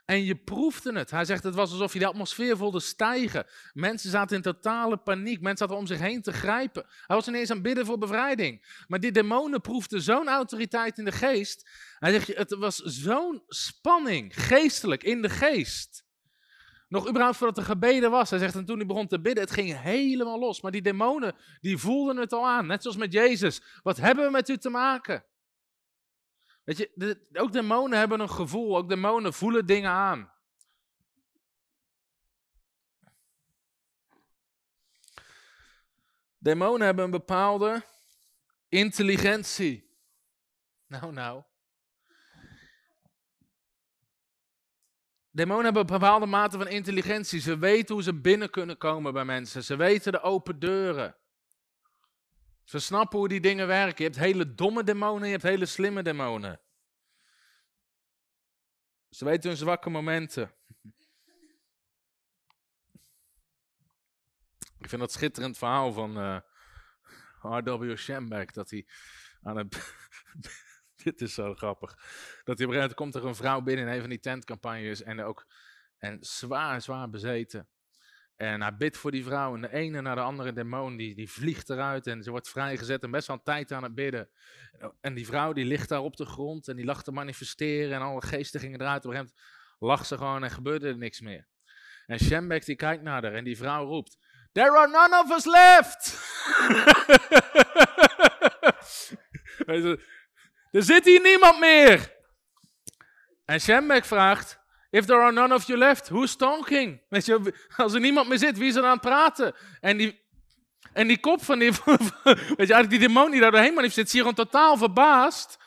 En 0.05 0.23
je 0.23 0.35
proefde 0.35 0.97
het. 0.97 1.11
Hij 1.11 1.25
zegt, 1.25 1.43
het 1.43 1.55
was 1.55 1.71
alsof 1.71 1.93
je 1.93 1.99
de 1.99 2.05
atmosfeer 2.05 2.57
voelde 2.57 2.79
stijgen. 2.79 3.45
Mensen 3.73 4.09
zaten 4.09 4.35
in 4.35 4.41
totale 4.41 4.97
paniek. 4.97 5.41
Mensen 5.41 5.57
zaten 5.57 5.81
om 5.81 5.87
zich 5.87 5.99
heen 5.99 6.21
te 6.21 6.33
grijpen. 6.33 6.85
Hij 7.07 7.15
was 7.15 7.27
ineens 7.27 7.49
aan 7.49 7.55
het 7.55 7.65
bidden 7.65 7.85
voor 7.85 7.97
bevrijding. 7.97 8.83
Maar 8.87 8.99
die 8.99 9.11
demonen 9.11 9.61
proefden 9.61 10.01
zo'n 10.01 10.27
autoriteit 10.27 10.97
in 10.97 11.05
de 11.05 11.11
geest. 11.11 11.69
Hij 11.99 12.11
zegt, 12.11 12.27
het 12.27 12.55
was 12.55 12.75
zo'n 12.75 13.43
spanning, 13.47 14.43
geestelijk, 14.43 15.03
in 15.03 15.21
de 15.21 15.29
geest. 15.29 16.05
Nog 16.87 17.07
überhaupt 17.07 17.37
voordat 17.37 17.57
er 17.57 17.63
gebeden 17.63 18.11
was. 18.11 18.29
Hij 18.29 18.39
zegt, 18.39 18.55
en 18.55 18.65
toen 18.65 18.77
hij 18.77 18.85
begon 18.85 19.07
te 19.07 19.21
bidden, 19.21 19.43
het 19.43 19.53
ging 19.53 19.81
helemaal 19.81 20.39
los. 20.39 20.61
Maar 20.61 20.71
die 20.71 20.81
demonen, 20.81 21.35
die 21.61 21.77
voelden 21.77 22.17
het 22.17 22.33
al 22.33 22.47
aan. 22.47 22.67
Net 22.67 22.81
zoals 22.81 22.97
met 22.97 23.13
Jezus. 23.13 23.61
Wat 23.83 23.97
hebben 23.97 24.25
we 24.25 24.31
met 24.31 24.49
u 24.49 24.57
te 24.57 24.69
maken? 24.69 25.25
Weet 26.65 26.77
je, 26.77 26.91
de, 26.95 27.27
ook 27.33 27.51
demonen 27.51 27.97
hebben 27.97 28.19
een 28.19 28.29
gevoel, 28.29 28.77
ook 28.77 28.89
demonen 28.89 29.33
voelen 29.33 29.65
dingen 29.65 29.91
aan. 29.91 30.33
Demonen 36.37 36.85
hebben 36.85 37.05
een 37.05 37.11
bepaalde 37.11 37.83
intelligentie. 38.69 39.97
Nou, 40.87 41.11
nou. 41.11 41.43
Demonen 45.29 45.63
hebben 45.63 45.81
een 45.81 45.99
bepaalde 45.99 46.25
mate 46.25 46.57
van 46.57 46.67
intelligentie. 46.67 47.39
Ze 47.39 47.57
weten 47.57 47.93
hoe 47.93 48.03
ze 48.03 48.13
binnen 48.13 48.49
kunnen 48.49 48.77
komen 48.77 49.13
bij 49.13 49.25
mensen. 49.25 49.63
Ze 49.63 49.75
weten 49.75 50.11
de 50.11 50.21
open 50.21 50.59
deuren. 50.59 51.15
Ze 52.65 52.79
snappen 52.79 53.19
hoe 53.19 53.27
die 53.27 53.39
dingen 53.39 53.67
werken. 53.67 54.03
Je 54.03 54.09
hebt 54.11 54.23
hele 54.23 54.55
domme 54.55 54.83
demonen, 54.83 55.25
je 55.25 55.31
hebt 55.31 55.43
hele 55.43 55.65
slimme 55.65 56.03
demonen. 56.03 56.61
Ze 59.09 59.25
weten 59.25 59.49
hun 59.49 59.57
zwakke 59.57 59.89
momenten. 59.89 60.53
Ik 64.79 64.89
vind 64.89 65.01
dat 65.01 65.11
schitterend 65.11 65.57
verhaal 65.57 65.93
van 65.93 66.17
eh, 66.17 66.39
R.W. 67.41 67.97
Schembeck, 67.97 68.53
dat 68.53 68.69
hij 68.69 68.87
aan 69.41 69.57
het... 69.57 69.95
Dit 71.03 71.21
is 71.21 71.33
zo 71.33 71.53
grappig. 71.53 71.97
Dat 72.43 72.57
hij 72.57 72.67
op 72.67 72.73
een 72.73 72.93
komt 72.93 73.15
er 73.15 73.25
een 73.25 73.35
vrouw 73.35 73.61
binnen 73.61 73.87
in 73.87 73.93
een 73.93 73.99
van 73.99 74.09
die 74.09 74.19
tentcampagnes 74.19 75.01
en 75.01 75.21
ook 75.21 75.45
en 75.97 76.17
zwaar, 76.21 76.81
zwaar 76.81 77.09
bezeten. 77.09 77.69
En 78.37 78.61
hij 78.61 78.75
bidt 78.75 78.97
voor 78.97 79.11
die 79.11 79.23
vrouw 79.23 79.55
en 79.55 79.61
de 79.61 79.73
ene 79.73 80.01
naar 80.01 80.15
de 80.15 80.21
andere 80.21 80.53
demon 80.53 80.97
die, 80.97 81.15
die 81.15 81.31
vliegt 81.31 81.69
eruit 81.69 82.07
en 82.07 82.23
ze 82.23 82.31
wordt 82.31 82.49
vrijgezet 82.49 83.03
en 83.03 83.11
best 83.11 83.27
wel 83.27 83.41
tijd 83.43 83.71
aan 83.71 83.83
het 83.83 83.95
bidden. 83.95 84.29
En 85.01 85.13
die 85.13 85.25
vrouw 85.25 85.53
die 85.53 85.65
ligt 85.65 85.89
daar 85.89 86.01
op 86.01 86.17
de 86.17 86.25
grond 86.25 86.67
en 86.67 86.75
die 86.75 86.85
lag 86.85 87.03
te 87.03 87.11
manifesteren 87.11 87.93
en 87.93 88.01
alle 88.01 88.21
geesten 88.21 88.59
gingen 88.59 88.81
eruit. 88.81 89.05
Op 89.05 89.11
een 89.11 89.17
gegeven 89.17 89.35
moment 89.35 89.55
lag 89.79 90.05
ze 90.05 90.17
gewoon 90.17 90.43
en 90.43 90.51
gebeurde 90.51 90.87
er 90.87 90.97
niks 90.97 91.21
meer. 91.21 91.47
En 92.05 92.19
Shembek 92.19 92.65
die 92.65 92.75
kijkt 92.75 93.03
naar 93.03 93.23
haar 93.23 93.33
en 93.33 93.43
die 93.43 93.57
vrouw 93.57 93.85
roept, 93.85 94.17
There 94.51 94.77
are 94.77 94.87
none 94.87 95.23
of 95.23 95.31
us 95.31 95.45
left! 95.45 96.19
er 100.71 100.83
zit 100.83 101.05
hier 101.05 101.21
niemand 101.21 101.59
meer! 101.59 102.13
En 103.45 103.59
Shembek 103.59 104.05
vraagt, 104.05 104.59
If 104.95 105.05
there 105.05 105.21
are 105.21 105.31
none 105.31 105.53
of 105.53 105.67
you 105.67 105.77
left, 105.77 106.09
who's 106.09 106.35
talking? 106.35 107.01
Weet 107.09 107.25
je, 107.25 107.53
als 107.77 107.93
er 107.93 107.99
niemand 107.99 108.27
meer 108.27 108.37
zit, 108.37 108.57
wie 108.57 108.67
is 108.67 108.75
er 108.75 108.83
aan 108.83 108.91
het 108.91 109.01
praten? 109.01 109.55
En 109.81 109.97
die, 109.97 110.21
en 110.93 111.07
die 111.07 111.19
kop 111.19 111.43
van 111.43 111.59
die, 111.59 111.71
weet 111.75 112.67
je, 112.67 112.73
eigenlijk 112.73 112.89
die 112.89 112.99
demon 112.99 113.31
die 113.31 113.39
daar 113.39 113.51
doorheen 113.51 113.73
manifesteert, 113.73 114.09
zie 114.09 114.23
je 114.23 114.25
gewoon 114.25 114.45
totaal 114.45 114.77
verbaasd 114.77 115.57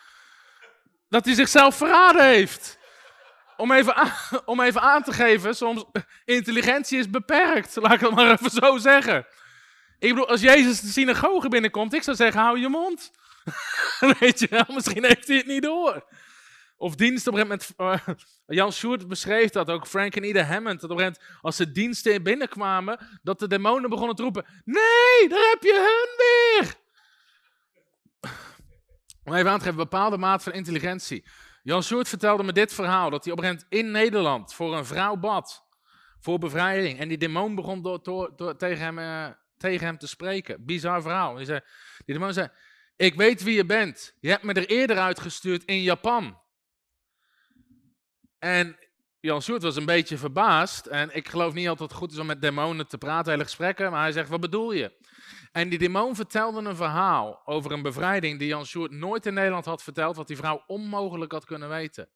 dat 1.09 1.25
hij 1.25 1.33
zichzelf 1.33 1.75
verraden 1.75 2.25
heeft. 2.25 2.77
Om 3.57 3.71
even, 3.71 3.95
aan, 3.95 4.11
om 4.45 4.61
even 4.61 4.81
aan 4.81 5.03
te 5.03 5.13
geven, 5.13 5.55
soms 5.55 5.85
intelligentie 6.25 6.99
is 6.99 7.09
beperkt, 7.09 7.75
laat 7.75 7.93
ik 7.93 7.99
het 7.99 8.11
maar 8.11 8.31
even 8.31 8.51
zo 8.51 8.77
zeggen. 8.77 9.25
Ik 9.99 10.09
bedoel, 10.09 10.29
als 10.29 10.41
Jezus 10.41 10.81
de 10.81 10.87
synagoge 10.87 11.49
binnenkomt, 11.49 11.93
ik 11.93 12.03
zou 12.03 12.15
zeggen, 12.15 12.41
hou 12.41 12.59
je 12.59 12.69
mond. 12.69 13.11
Weet 14.19 14.39
je 14.39 14.65
misschien 14.67 15.05
heeft 15.05 15.27
hij 15.27 15.37
het 15.37 15.47
niet 15.47 15.63
door. 15.63 16.03
Of 16.79 16.95
diensten 16.95 17.33
op 17.33 17.39
een 17.39 17.45
gegeven 17.45 17.75
moment, 17.77 18.07
uh, 18.07 18.15
Jan 18.57 18.71
Sjoerd 18.71 19.07
beschreef 19.07 19.49
dat, 19.49 19.69
ook 19.69 19.87
Frank 19.87 20.15
en 20.15 20.23
Ida 20.23 20.43
Hammond, 20.43 20.81
dat 20.81 20.89
op 20.89 20.97
een 20.97 21.03
moment, 21.03 21.23
als 21.41 21.57
de 21.57 21.71
diensten 21.71 22.23
binnenkwamen, 22.23 22.99
dat 23.21 23.39
de 23.39 23.47
demonen 23.47 23.89
begonnen 23.89 24.15
te 24.15 24.21
roepen, 24.21 24.45
nee, 24.65 25.29
daar 25.29 25.49
heb 25.49 25.57
je 25.61 25.73
hun 25.73 26.15
weer. 26.17 26.75
Om 29.23 29.33
even 29.33 29.51
aan 29.51 29.57
te 29.57 29.63
geven, 29.63 29.77
bepaalde 29.77 30.17
maat 30.17 30.43
van 30.43 30.53
intelligentie. 30.53 31.25
Jan 31.63 31.83
Sjoerd 31.83 32.09
vertelde 32.09 32.43
me 32.43 32.51
dit 32.53 32.73
verhaal, 32.73 33.09
dat 33.09 33.23
hij 33.23 33.33
op 33.33 33.39
een 33.39 33.45
gegeven 33.45 33.67
moment 33.69 33.85
in 33.87 33.91
Nederland 33.91 34.53
voor 34.53 34.77
een 34.77 34.85
vrouw 34.85 35.15
bad, 35.15 35.65
voor 36.19 36.39
bevrijding. 36.39 36.99
En 36.99 37.07
die 37.07 37.17
demon 37.17 37.55
begon 37.55 37.81
door, 37.81 38.03
door, 38.35 38.55
tegen, 38.57 38.85
hem, 38.85 38.99
uh, 38.99 39.27
tegen 39.57 39.85
hem 39.85 39.97
te 39.97 40.07
spreken. 40.07 40.65
Bizar 40.65 41.01
verhaal. 41.01 41.35
Die, 41.35 41.45
die 41.45 41.61
demon 42.05 42.33
zei, 42.33 42.49
ik 42.95 43.15
weet 43.15 43.43
wie 43.43 43.55
je 43.55 43.65
bent. 43.65 44.15
Je 44.19 44.29
hebt 44.29 44.43
me 44.43 44.53
er 44.53 44.69
eerder 44.69 44.97
uitgestuurd 44.97 45.63
in 45.65 45.81
Japan. 45.81 46.47
En 48.39 48.77
Jan 49.19 49.41
Soert 49.41 49.61
was 49.61 49.75
een 49.75 49.85
beetje 49.85 50.17
verbaasd. 50.17 50.85
En 50.85 51.15
ik 51.15 51.27
geloof 51.27 51.53
niet 51.53 51.67
altijd 51.67 51.93
goed 51.93 52.11
is 52.11 52.17
om 52.17 52.25
met 52.25 52.41
demonen 52.41 52.87
te 52.87 52.97
praten, 52.97 53.31
hele 53.31 53.43
gesprekken. 53.43 53.91
Maar 53.91 54.01
hij 54.01 54.11
zegt, 54.11 54.29
wat 54.29 54.39
bedoel 54.39 54.71
je? 54.71 54.97
En 55.51 55.69
die 55.69 55.79
demon 55.79 56.15
vertelde 56.15 56.69
een 56.69 56.75
verhaal 56.75 57.41
over 57.45 57.71
een 57.71 57.81
bevrijding 57.81 58.39
die 58.39 58.47
Jan 58.47 58.65
Soert 58.65 58.91
nooit 58.91 59.25
in 59.25 59.33
Nederland 59.33 59.65
had 59.65 59.83
verteld. 59.83 60.15
Wat 60.15 60.27
die 60.27 60.37
vrouw 60.37 60.63
onmogelijk 60.67 61.31
had 61.31 61.45
kunnen 61.45 61.69
weten. 61.69 62.09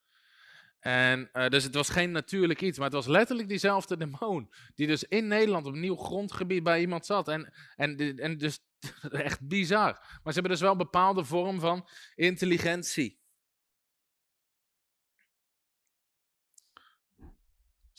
En 0.79 1.29
uh, 1.33 1.47
dus 1.47 1.63
het 1.63 1.73
was 1.73 1.89
geen 1.89 2.11
natuurlijk 2.11 2.61
iets, 2.61 2.77
maar 2.77 2.87
het 2.87 2.95
was 2.95 3.07
letterlijk 3.07 3.49
diezelfde 3.49 3.97
demon. 3.97 4.49
Die 4.75 4.87
dus 4.87 5.03
in 5.03 5.27
Nederland 5.27 5.65
op 5.65 5.73
nieuw 5.73 5.95
grondgebied 5.95 6.63
bij 6.63 6.79
iemand 6.79 7.05
zat. 7.05 7.27
En, 7.27 7.53
en, 7.75 8.17
en 8.17 8.37
dus 8.37 8.59
echt 9.11 9.47
bizar. 9.47 9.91
Maar 10.01 10.33
ze 10.33 10.39
hebben 10.39 10.51
dus 10.51 10.61
wel 10.61 10.71
een 10.71 10.77
bepaalde 10.77 11.23
vorm 11.23 11.59
van 11.59 11.87
intelligentie. 12.15 13.21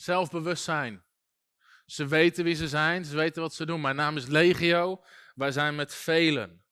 Zelfbewustzijn. 0.05 1.03
Ze 1.85 2.07
weten 2.07 2.43
wie 2.43 2.55
ze 2.55 2.67
zijn, 2.67 3.05
ze 3.05 3.15
weten 3.15 3.41
wat 3.41 3.53
ze 3.53 3.65
doen. 3.65 3.81
Mijn 3.81 3.95
naam 3.95 4.17
is 4.17 4.25
Legio, 4.25 5.03
wij 5.35 5.51
zijn 5.51 5.75
met 5.75 5.93
velen. 5.93 6.63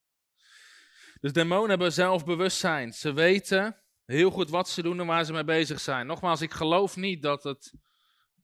Dus 1.19 1.33
demonen 1.33 1.69
hebben 1.69 1.93
zelfbewustzijn. 1.93 2.93
Ze 2.93 3.13
weten 3.13 3.81
heel 4.05 4.31
goed 4.31 4.49
wat 4.49 4.69
ze 4.69 4.81
doen 4.81 4.99
en 4.99 5.05
waar 5.05 5.25
ze 5.25 5.33
mee 5.33 5.43
bezig 5.43 5.79
zijn. 5.79 6.07
Nogmaals, 6.07 6.41
ik 6.41 6.53
geloof 6.53 6.95
niet 6.95 7.21
dat 7.21 7.43
het, 7.43 7.73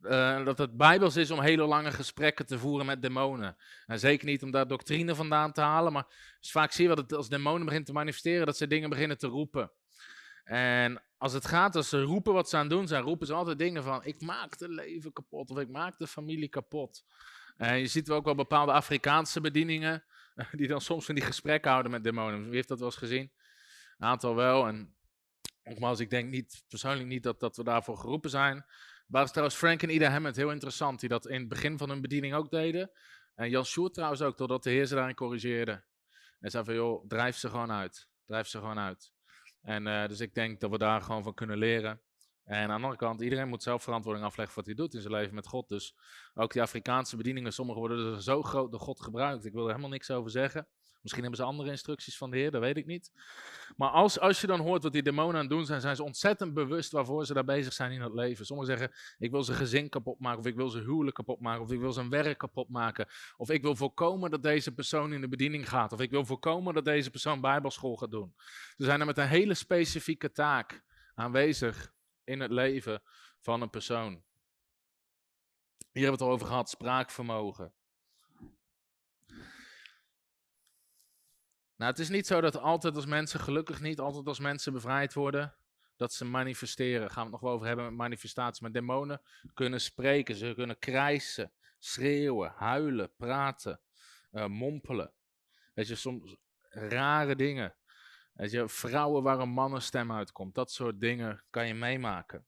uh, 0.02 0.46
dat 0.46 0.58
het 0.58 0.78
bijbels 0.78 1.16
is 1.16 1.32
om 1.32 1.42
hele 1.42 1.66
lange 1.66 1.92
gesprekken 1.92 2.46
te 2.46 2.60
voeren 2.60 2.86
met 2.86 3.02
demonen. 3.02 3.58
En 3.86 4.00
zeker 4.00 4.26
niet 4.26 4.44
om 4.44 4.52
daar 4.52 4.68
doctrine 4.68 5.16
vandaan 5.16 5.52
te 5.52 5.62
halen, 5.62 5.92
maar 5.92 6.38
vaak 6.40 6.72
zie 6.72 6.90
je 6.90 6.96
dat 6.96 6.98
het 6.98 7.14
als 7.14 7.30
demonen 7.30 7.66
begint 7.66 7.86
te 7.86 7.94
manifesteren, 7.94 8.46
dat 8.46 8.58
ze 8.58 8.68
dingen 8.68 8.90
beginnen 8.90 9.18
te 9.18 9.28
roepen. 9.28 9.72
En 10.50 11.02
als 11.18 11.34
het 11.34 11.46
gaat, 11.46 11.76
als 11.76 11.90
ze 11.90 12.02
roepen 12.02 12.34
wat 12.34 12.50
ze 12.50 12.56
aan 12.56 12.62
het 12.62 12.72
doen 12.72 12.88
zijn, 12.88 13.04
roepen 13.04 13.28
ze 13.28 13.34
altijd 13.34 13.58
dingen 13.58 13.84
van: 13.84 14.04
ik 14.04 14.22
maak 14.22 14.58
de 14.58 14.70
leven 14.70 15.14
kapot 15.14 15.50
of 15.50 15.60
ik 15.60 15.70
maak 15.70 15.98
de 15.98 16.08
familie 16.08 16.50
kapot. 16.50 17.06
En 17.58 17.80
je 17.80 17.88
ziet 17.88 18.10
ook 18.10 18.26
wel 18.26 18.36
bepaalde 18.36 18.72
Afrikaanse 18.72 19.42
bedieningen 19.42 20.04
die 20.52 20.68
dan 20.68 20.82
soms 20.82 21.06
van 21.06 21.16
die 21.16 21.24
gesprekken 21.24 21.72
houden 21.72 21.92
met 21.92 22.04
demonen. 22.04 22.44
Wie 22.44 22.56
heeft 22.56 22.68
dat 22.68 22.80
wel 22.80 22.88
eens 22.88 22.98
gezien? 22.98 23.32
Een 23.98 24.08
aantal 24.08 24.36
wel. 24.36 24.68
En 24.68 24.96
nogmaals, 25.64 26.00
ik 26.00 26.10
denk 26.10 26.30
niet, 26.30 26.64
persoonlijk 26.68 27.08
niet 27.08 27.24
dat, 27.24 27.40
dat 27.40 27.58
we 27.58 27.64
daarvoor 27.64 27.98
geroepen 27.98 28.30
zijn. 28.30 28.66
Waar 29.08 29.24
is 29.24 29.30
trouwens 29.30 29.58
Frank 29.58 29.84
en 29.84 29.94
Ida 29.94 30.10
Hammond 30.10 30.36
heel 30.36 30.52
interessant, 30.52 31.00
die 31.00 31.10
dat 31.10 31.28
in 31.28 31.40
het 31.40 31.50
begin 31.50 31.78
van 31.78 31.90
hun 31.90 32.02
bediening 32.02 32.34
ook 32.34 32.52
deden. 32.52 32.92
En 33.36 33.50
Jan 33.50 33.66
Sjoerd 33.66 33.94
trouwens 33.94 34.22
ook, 34.22 34.38
totdat 34.38 34.64
de 34.64 34.70
heer 34.70 34.86
ze 34.86 34.96
daarin 34.96 35.16
corrigeerde. 35.16 35.84
En 36.40 36.52
zei 36.52 36.64
van, 36.64 36.74
joh, 36.74 37.08
drijf 37.08 37.38
ze 37.38 37.50
gewoon 37.50 37.72
uit. 37.72 38.08
Drijf 38.26 38.48
ze 38.48 38.58
gewoon 38.58 38.80
uit. 38.80 39.12
En 39.62 39.88
uh, 39.88 40.08
dus 40.08 40.20
ik 40.20 40.34
denk 40.34 40.60
dat 40.60 40.70
we 40.70 40.78
daar 40.78 41.02
gewoon 41.02 41.24
van 41.24 41.34
kunnen 41.34 41.58
leren. 41.58 42.02
En 42.44 42.62
aan 42.62 42.68
de 42.68 42.74
andere 42.74 42.96
kant, 42.96 43.22
iedereen 43.22 43.48
moet 43.48 43.64
zelf 43.64 43.84
verantwoording 43.84 44.26
afleggen 44.26 44.54
voor 44.54 44.64
wat 44.64 44.76
hij 44.76 44.84
doet 44.84 44.94
in 44.94 45.02
zijn 45.02 45.14
leven 45.14 45.36
met 45.36 45.48
God. 45.48 45.68
Dus 45.68 45.96
ook 46.34 46.54
die 46.54 46.62
Afrikaanse 46.62 47.18
bedieningen, 47.18 47.54
sommige 47.54 47.80
worden 47.80 48.22
zo 48.22 48.42
groot 48.42 48.72
door 48.72 48.80
God 48.80 49.02
gebruikt. 49.02 49.46
Ik 49.46 49.54
wil 49.54 49.62
er 49.62 49.70
helemaal 49.70 49.90
niks 49.90 50.12
over 50.12 50.32
zeggen. 50.32 50.68
Misschien 51.02 51.24
hebben 51.24 51.40
ze 51.42 51.46
andere 51.46 51.70
instructies 51.70 52.18
van 52.18 52.32
de 52.32 52.38
Heer, 52.38 52.52
dat 52.52 52.62
weet 52.62 52.78
ik 52.78 52.86
niet. 52.86 53.12
Maar 53.76 53.90
als, 53.90 54.20
als 54.20 54.42
je 54.42 54.48
dan 54.48 54.60
hoort 54.60 54.84
wat 54.84 54.94
die 54.94 55.04
demonen 55.04 55.36
aan 55.36 55.42
het 55.42 55.50
doen 55.50 55.66
zijn, 55.66 55.82
zijn 55.82 55.96
ze 55.96 56.04
ontzettend 56.04 56.54
bewust 56.54 56.92
waarvoor 56.92 57.26
ze 57.26 57.34
daar 57.34 57.44
bezig 57.44 57.74
zijn 57.74 57.92
in 57.92 58.02
het 58.02 58.14
leven. 58.14 58.46
Sommigen 58.46 58.78
zeggen, 58.78 58.98
ik 59.18 59.32
wil 59.32 59.44
zijn 59.44 59.58
gezin 59.58 59.90
kapot 59.90 60.20
maken, 60.20 60.40
of 60.40 60.46
ik 60.46 60.56
wil 60.56 60.70
zijn 60.70 60.84
huwelijk 60.84 61.16
kapot 61.16 61.40
maken, 61.40 61.62
of 61.62 61.72
ik 61.72 61.80
wil 61.80 61.92
zijn 61.92 62.10
werk 62.10 62.38
kapot 62.38 62.70
maken. 62.70 63.08
Of 63.38 63.50
ik 63.50 63.62
wil 63.62 63.76
voorkomen 63.76 64.32
dat 64.32 64.44
deze 64.44 64.74
persoon 64.74 65.14
in 65.14 65.22
de 65.22 65.28
bediening 65.28 65.70
gaat, 65.70 65.92
of 65.92 66.00
ik 66.00 66.12
wil 66.12 66.26
voorkomen 66.26 66.74
dat 66.74 66.86
deze 66.86 67.10
persoon 67.10 67.42
bijbelschool 67.42 67.96
gaat 67.96 68.12
doen. 68.12 68.34
Ze 68.78 68.84
zijn 68.86 69.00
er 69.00 69.06
met 69.06 69.18
een 69.18 69.28
hele 69.28 69.54
specifieke 69.54 70.32
taak 70.32 70.84
aanwezig 71.16 71.94
in 72.24 72.40
het 72.40 72.52
leven 72.52 73.02
van 73.40 73.62
een 73.62 73.70
persoon. 73.70 74.24
Hier 75.92 76.08
hebben 76.08 76.12
we 76.12 76.12
het 76.12 76.22
al 76.22 76.32
over 76.32 76.48
gehad, 76.48 76.70
spraakvermogen. 76.70 77.74
Nou, 81.80 81.92
het 81.92 82.00
is 82.00 82.10
niet 82.10 82.28
zo 82.28 82.42
dat 82.42 82.58
altijd 82.58 82.96
als 82.96 83.06
mensen, 83.06 83.40
gelukkig 83.40 83.82
niet, 83.82 84.00
altijd 84.00 84.28
als 84.28 84.40
mensen 84.40 84.74
bevrijd 84.74 85.14
worden, 85.14 85.56
dat 85.96 86.14
ze 86.14 86.26
manifesteren. 86.26 87.00
Daar 87.00 87.10
gaan 87.10 87.26
we 87.26 87.32
het 87.32 87.32
nog 87.32 87.42
wel 87.42 87.52
over 87.52 87.68
hebben 87.68 87.86
met 87.86 87.94
manifestatie. 87.94 88.64
Maar 88.64 88.72
demonen 88.72 89.22
kunnen 89.54 89.82
spreken, 89.82 90.36
ze 90.36 90.54
kunnen 90.56 90.80
krijsen, 90.80 91.52
schreeuwen, 91.78 92.52
huilen, 92.56 93.16
praten, 93.16 93.80
uh, 94.32 94.46
mompelen. 94.46 95.14
Weet 95.74 95.88
je, 95.88 95.96
soms 95.96 96.36
rare 96.70 97.36
dingen. 97.36 97.76
Weet 98.34 98.52
je, 98.52 98.70
vrouwen 98.70 99.24
waar 99.24 99.40
een 99.40 99.50
mannenstem 99.50 100.12
uitkomt, 100.12 100.56
dat 100.56 100.72
soort 100.72 101.00
dingen 101.00 101.44
kan 101.50 101.68
je 101.68 101.74
meemaken. 101.74 102.46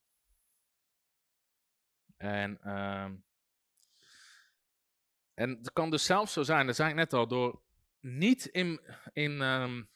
En, 2.18 2.60
uh, 2.66 3.04
en 5.34 5.50
het 5.50 5.74
kan 5.74 5.90
dus 5.90 6.06
zelfs 6.06 6.34
zo 6.34 6.44
zijn, 6.44 6.66
dat 6.66 6.76
zei 6.76 6.90
ik 6.90 6.96
net 6.96 7.14
al, 7.14 7.28
door 7.28 7.62
niet 8.02 8.46
in, 8.46 8.82
in, 9.14 9.42
um, 9.42 9.90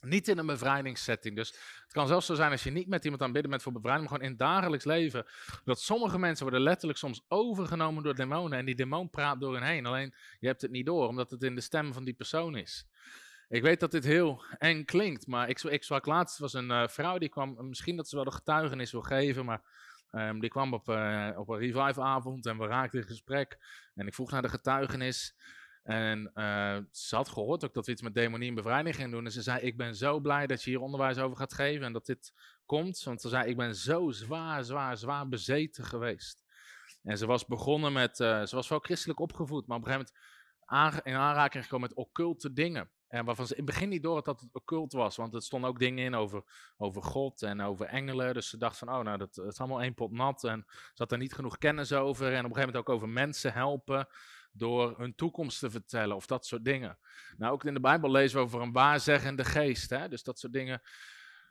niet 0.00 0.28
in 0.28 0.38
een 0.38 0.46
bevrijdingssetting. 0.46 1.36
Dus 1.36 1.48
het 1.82 1.92
kan 1.92 2.06
zelfs 2.06 2.26
zo 2.26 2.34
zijn 2.34 2.50
als 2.50 2.62
je 2.62 2.70
niet 2.70 2.88
met 2.88 3.04
iemand 3.04 3.22
aan 3.22 3.32
bidden 3.32 3.50
bent 3.50 3.62
voor 3.62 3.72
bevrijding, 3.72 4.08
maar 4.08 4.18
gewoon 4.18 4.32
in 4.32 4.38
het 4.38 4.48
dagelijks 4.48 4.84
leven. 4.84 5.26
Dat 5.64 5.80
sommige 5.80 6.18
mensen 6.18 6.44
worden 6.44 6.62
letterlijk 6.62 6.98
soms 6.98 7.24
overgenomen 7.28 8.02
door 8.02 8.14
demonen 8.14 8.58
en 8.58 8.64
die 8.64 8.74
demon 8.74 9.10
praat 9.10 9.40
door 9.40 9.54
hen 9.54 9.62
heen. 9.62 9.86
Alleen 9.86 10.14
je 10.38 10.46
hebt 10.46 10.62
het 10.62 10.70
niet 10.70 10.86
door, 10.86 11.08
omdat 11.08 11.30
het 11.30 11.42
in 11.42 11.54
de 11.54 11.60
stem 11.60 11.92
van 11.92 12.04
die 12.04 12.14
persoon 12.14 12.56
is. 12.56 12.86
Ik 13.48 13.62
weet 13.62 13.80
dat 13.80 13.90
dit 13.90 14.04
heel 14.04 14.44
eng 14.58 14.84
klinkt, 14.84 15.26
maar 15.26 15.48
ik, 15.48 15.62
ik 15.62 15.82
sprak 15.82 16.06
laatst, 16.06 16.38
was 16.38 16.52
een 16.52 16.70
uh, 16.70 16.88
vrouw 16.88 17.18
die 17.18 17.28
kwam, 17.28 17.68
misschien 17.68 17.96
dat 17.96 18.08
ze 18.08 18.16
wel 18.16 18.24
de 18.24 18.30
getuigenis 18.30 18.92
wil 18.92 19.02
geven, 19.02 19.44
maar 19.44 19.62
um, 20.12 20.40
die 20.40 20.50
kwam 20.50 20.74
op, 20.74 20.88
uh, 20.88 21.30
op 21.36 21.48
een 21.48 21.58
revive-avond 21.58 22.46
en 22.46 22.58
we 22.58 22.66
raakten 22.66 23.00
in 23.00 23.06
gesprek. 23.06 23.58
En 23.94 24.06
ik 24.06 24.14
vroeg 24.14 24.30
naar 24.30 24.42
de 24.42 24.48
getuigenis. 24.48 25.34
En 25.88 26.30
uh, 26.34 26.78
ze 26.90 27.16
had 27.16 27.28
gehoord 27.28 27.64
ook 27.64 27.74
dat 27.74 27.86
we 27.86 27.92
iets 27.92 28.02
met 28.02 28.14
demonie 28.14 28.48
en 28.48 28.54
bevrijding 28.54 28.94
gingen 28.94 29.10
doen. 29.10 29.24
En 29.24 29.32
ze 29.32 29.42
zei, 29.42 29.60
ik 29.60 29.76
ben 29.76 29.94
zo 29.94 30.20
blij 30.20 30.46
dat 30.46 30.62
je 30.62 30.70
hier 30.70 30.80
onderwijs 30.80 31.18
over 31.18 31.36
gaat 31.36 31.54
geven 31.54 31.86
en 31.86 31.92
dat 31.92 32.06
dit 32.06 32.32
komt. 32.66 33.02
Want 33.02 33.20
ze 33.20 33.28
zei, 33.28 33.48
ik 33.48 33.56
ben 33.56 33.74
zo 33.74 34.10
zwaar, 34.10 34.64
zwaar, 34.64 34.96
zwaar 34.96 35.28
bezeten 35.28 35.84
geweest. 35.84 36.44
En 37.02 37.18
ze 37.18 37.26
was 37.26 37.46
begonnen 37.46 37.92
met, 37.92 38.20
uh, 38.20 38.44
ze 38.44 38.56
was 38.56 38.68
wel 38.68 38.78
christelijk 38.78 39.20
opgevoed, 39.20 39.66
maar 39.66 39.76
op 39.76 39.84
een 39.84 39.90
gegeven 39.92 40.12
moment 40.66 41.06
in 41.06 41.14
aanraking 41.14 41.62
gekomen 41.64 41.88
met 41.88 41.98
occulte 41.98 42.52
dingen. 42.52 42.90
En 43.08 43.24
waarvan 43.24 43.46
ze 43.46 43.56
in 43.56 43.64
het 43.64 43.72
begin 43.72 43.88
niet 43.88 44.02
door 44.02 44.14
had 44.14 44.24
dat 44.24 44.40
het 44.40 44.54
occult 44.54 44.92
was. 44.92 45.16
Want 45.16 45.34
er 45.34 45.42
stonden 45.42 45.70
ook 45.70 45.78
dingen 45.78 46.04
in 46.04 46.14
over, 46.14 46.42
over 46.76 47.02
God 47.02 47.42
en 47.42 47.60
over 47.60 47.86
engelen. 47.86 48.34
Dus 48.34 48.48
ze 48.48 48.56
dacht 48.56 48.78
van, 48.78 48.88
oh 48.88 49.00
nou, 49.00 49.18
dat, 49.18 49.34
dat 49.34 49.46
is 49.46 49.58
allemaal 49.58 49.82
één 49.82 49.94
pot 49.94 50.12
nat. 50.12 50.44
En 50.44 50.64
ze 50.68 51.02
had 51.02 51.12
er 51.12 51.18
niet 51.18 51.34
genoeg 51.34 51.58
kennis 51.58 51.92
over. 51.92 52.26
En 52.26 52.32
op 52.32 52.36
een 52.36 52.42
gegeven 52.42 52.66
moment 52.66 52.76
ook 52.76 52.94
over 52.94 53.08
mensen 53.08 53.52
helpen 53.52 54.08
door 54.52 54.98
hun 54.98 55.14
toekomst 55.14 55.58
te 55.58 55.70
vertellen 55.70 56.16
of 56.16 56.26
dat 56.26 56.46
soort 56.46 56.64
dingen. 56.64 56.98
Nou, 57.36 57.52
ook 57.52 57.64
in 57.64 57.74
de 57.74 57.80
Bijbel 57.80 58.10
lezen 58.10 58.38
we 58.38 58.44
over 58.44 58.60
een 58.60 58.72
waarzeggende 58.72 59.44
geest, 59.44 59.90
hè? 59.90 60.08
dus 60.08 60.22
dat 60.22 60.38
soort 60.38 60.52
dingen. 60.52 60.82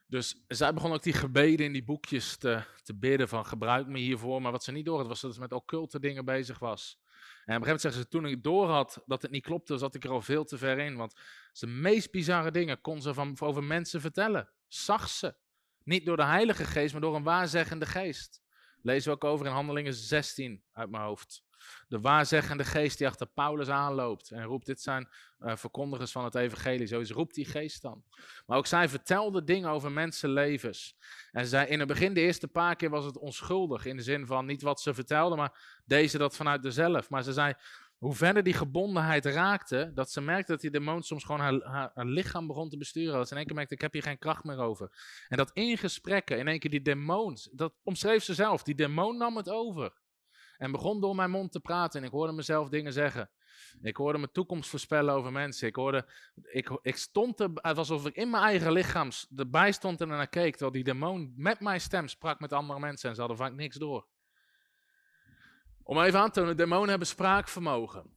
Dus 0.08 0.44
zij 0.48 0.74
begon 0.74 0.94
ook 0.94 1.04
die 1.04 1.14
gebeden 1.14 1.66
in 1.66 1.74
die 1.74 1.84
boekjes 1.84 2.38
te, 2.38 2.64
te 2.84 2.96
bidden 2.96 3.28
van 3.28 3.46
gebruik 3.46 3.88
me 3.88 4.00
hiervoor. 4.00 4.42
Maar 4.42 4.52
wat 4.52 4.64
ze 4.64 4.72
niet 4.72 4.86
door 4.86 4.98
had, 4.98 5.08
was 5.08 5.22
dat 5.22 5.34
ze 5.34 5.40
met 5.40 5.52
occulte 5.52 6.00
dingen 6.00 6.26
bezig 6.26 6.60
was. 6.60 7.00
En 7.00 7.56
op 7.56 7.62
een 7.62 7.64
gegeven 7.64 7.64
moment 7.64 7.82
zeggen 7.82 8.02
ze, 8.02 8.08
toen 8.08 8.26
ik 8.26 8.44
door 8.44 8.68
had 8.68 9.04
dat 9.06 9.22
het 9.22 9.32
niet 9.32 9.44
klopte, 9.44 9.78
zat 9.78 9.96
ik 9.96 10.04
er 10.04 10.10
al 10.10 10.22
veel 10.22 10.44
te 10.44 10.58
ver 10.58 10.80
in. 10.80 10.96
Want 10.96 11.14
de 11.54 11.68
meest 11.68 12.12
bizarre 12.12 12.52
dingen 12.52 12.82
kon 12.82 13.02
ze 13.02 13.14
van, 13.14 13.36
over 13.40 13.64
mensen 13.64 14.02
vertellen. 14.02 14.50
Zag 14.68 15.10
ze. 15.10 15.36
Niet 15.84 16.06
door 16.06 16.18
de 16.18 16.24
Heilige 16.24 16.66
Geest, 16.66 16.92
maar 16.92 17.02
door 17.02 17.16
een 17.16 17.24
waarzeggende 17.24 17.86
geest. 17.86 18.42
Lezen 18.82 19.10
we 19.10 19.16
ook 19.16 19.24
over 19.24 19.46
in 19.46 19.52
Handelingen 19.52 19.94
16 19.94 20.64
uit 20.72 20.90
mijn 20.90 21.04
hoofd. 21.04 21.44
De 21.88 22.00
waarzeggende 22.00 22.64
geest 22.64 22.98
die 22.98 23.08
achter 23.08 23.28
Paulus 23.28 23.70
aanloopt 23.70 24.32
en 24.32 24.44
roept, 24.44 24.66
dit 24.66 24.82
zijn 24.82 25.08
uh, 25.40 25.56
verkondigers 25.56 26.12
van 26.12 26.24
het 26.24 26.36
evangelie. 26.36 26.88
Zo 26.88 27.00
is, 27.00 27.12
roept 27.12 27.36
die 27.36 27.46
geest 27.46 27.82
dan. 27.82 28.04
Maar 28.46 28.58
ook 28.58 28.68
zij 28.68 28.90
vertelde 28.90 29.44
dingen 29.44 29.70
over 29.70 29.92
mensenlevens. 29.92 30.96
En 31.32 31.48
zij, 31.48 31.68
in 31.68 31.80
het 31.80 31.88
begin, 31.88 32.14
de 32.14 32.22
eerste 32.22 32.48
paar 32.48 32.76
keer 32.76 32.90
was 32.90 33.06
het 33.06 33.18
onschuldig. 33.18 33.86
In 33.86 33.98
de 33.98 34.04
zin 34.04 34.26
van 34.26 34.46
niet 34.46 34.62
wat 34.62 34.82
ze 34.82 34.94
vertelde, 34.94 35.36
maar 35.36 35.82
deze 35.86 36.18
dat 36.18 36.36
vanuit 36.36 36.64
dezelf. 36.64 37.10
Maar 37.10 37.24
ze 37.24 37.34
zei, 37.34 37.54
hoe 37.98 38.14
verder 38.14 38.44
die 38.44 38.54
gebondenheid 38.54 39.26
raakte, 39.26 39.92
dat 39.94 40.12
ze 40.12 40.22
merkte 40.22 40.52
dat 40.52 40.62
die 40.62 40.72
demon 40.72 41.04
soms 41.04 41.24
gewoon 41.24 41.42
haar, 41.42 41.92
haar, 41.94 42.06
lichaam 42.06 42.48
begon 42.48 42.70
te 42.70 42.78
besturen. 42.78 43.14
Dat 43.14 43.28
ze 43.28 43.32
in 43.32 43.38
één 43.38 43.48
keer 43.48 43.56
merkte, 43.56 43.74
ik 43.74 43.82
heb 43.82 43.94
hier 43.94 44.04
geen 44.04 44.18
kracht 44.18 44.44
meer 44.44 44.60
over. 44.60 44.92
En 45.28 45.38
dat 45.38 45.52
in 45.54 45.78
gesprekken, 45.78 46.38
in 46.38 46.48
één 46.48 46.60
keer 46.60 46.72
die 46.72 46.82
demon, 46.82 47.38
dat 47.52 47.74
omschreef 47.84 48.24
ze 48.24 48.34
zelf, 48.34 48.64
die 48.64 48.76
demon 48.76 49.18
nam 49.18 49.38
het 49.38 49.50
over. 49.50 49.94
En 50.58 50.72
begon 50.72 51.02
door 51.02 51.16
mijn 51.16 51.32
mond 51.32 51.52
te 51.52 51.60
praten 51.60 52.00
en 52.00 52.06
ik 52.06 52.12
hoorde 52.12 52.34
mezelf 52.34 52.70
dingen 52.70 52.94
zeggen. 52.94 53.30
Ik 53.82 53.98
hoorde 53.98 54.18
mijn 54.18 54.32
toekomst 54.32 54.70
voorspellen 54.70 55.14
over 55.14 55.32
mensen. 55.32 55.68
Ik 55.68 55.76
hoorde, 55.76 56.06
ik, 56.44 56.80
ik 56.82 56.98
stond 56.98 57.40
er, 57.40 57.50
het 57.54 57.76
was 57.76 57.90
alsof 57.90 58.06
ik 58.06 58.16
in 58.16 58.30
mijn 58.30 58.44
eigen 58.44 58.72
lichaam 58.72 59.10
erbij 59.36 59.72
stond 59.72 60.02
en 60.02 60.08
naar 60.08 60.28
keek. 60.28 60.52
Terwijl 60.52 60.72
die 60.72 60.84
demon 60.84 61.34
met 61.36 61.60
mijn 61.60 61.82
stem 61.82 62.08
sprak 62.08 62.40
met 62.40 62.54
andere 62.54 62.80
mensen 62.80 63.10
en 63.10 63.16
ze 63.16 63.22
hadden 63.22 63.40
vaak 63.40 63.54
niks 63.54 63.76
door. 63.76 64.08
Om 65.84 66.02
even 66.02 66.20
aan 66.20 66.32
te 66.32 66.40
tonen, 66.40 66.58
demonen 66.58 66.90
hebben 66.90 67.08
spraakvermogen. 67.08 68.16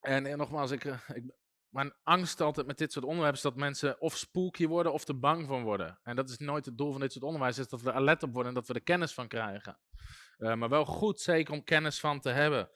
En, 0.00 0.26
en 0.26 0.38
nogmaals, 0.38 0.70
ik, 0.70 0.84
eh, 0.84 0.98
ik, 1.14 1.24
mijn 1.68 1.92
angst 2.02 2.40
altijd 2.40 2.66
met 2.66 2.78
dit 2.78 2.92
soort 2.92 3.04
onderwerpen 3.04 3.36
is 3.36 3.44
dat 3.44 3.56
mensen 3.56 4.00
of 4.00 4.16
spooky 4.16 4.66
worden 4.66 4.92
of 4.92 5.08
er 5.08 5.18
bang 5.18 5.46
van 5.46 5.62
worden. 5.62 5.98
En 6.02 6.16
dat 6.16 6.28
is 6.28 6.38
nooit 6.38 6.64
het 6.64 6.78
doel 6.78 6.90
van 6.92 7.00
dit 7.00 7.12
soort 7.12 7.24
onderwijs, 7.24 7.58
is 7.58 7.68
dat 7.68 7.82
we 7.82 7.88
er 7.88 7.96
alert 7.96 8.22
op 8.22 8.32
worden 8.32 8.48
en 8.48 8.58
dat 8.58 8.68
we 8.68 8.74
er 8.74 8.82
kennis 8.82 9.14
van 9.14 9.28
krijgen. 9.28 9.78
Uh, 10.38 10.54
maar 10.54 10.68
wel 10.68 10.84
goed, 10.84 11.20
zeker 11.20 11.54
om 11.54 11.64
kennis 11.64 12.00
van 12.00 12.20
te 12.20 12.30
hebben. 12.30 12.70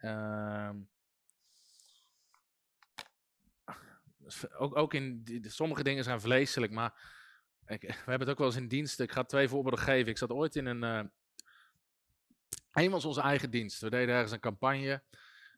Uh, 0.00 0.70
ook, 4.58 4.76
ook 4.76 4.94
in 4.94 5.44
sommige 5.48 5.82
dingen 5.82 6.04
zijn 6.04 6.20
vleeselijk, 6.20 6.72
maar 6.72 7.20
ik, 7.66 7.82
we 7.82 7.94
hebben 7.94 8.20
het 8.20 8.30
ook 8.30 8.38
wel 8.38 8.46
eens 8.46 8.56
in 8.56 8.68
dienst. 8.68 9.00
Ik 9.00 9.12
ga 9.12 9.24
twee 9.24 9.48
voorbeelden 9.48 9.80
geven. 9.80 10.10
Ik 10.10 10.18
zat 10.18 10.30
ooit 10.30 10.56
in 10.56 10.66
een. 10.66 10.82
Uh, 10.82 11.10
een 12.72 12.90
was 12.90 13.04
onze 13.04 13.20
eigen 13.20 13.50
dienst. 13.50 13.80
We 13.80 13.90
deden 13.90 14.14
ergens 14.14 14.32
een 14.32 14.40
campagne. 14.40 15.02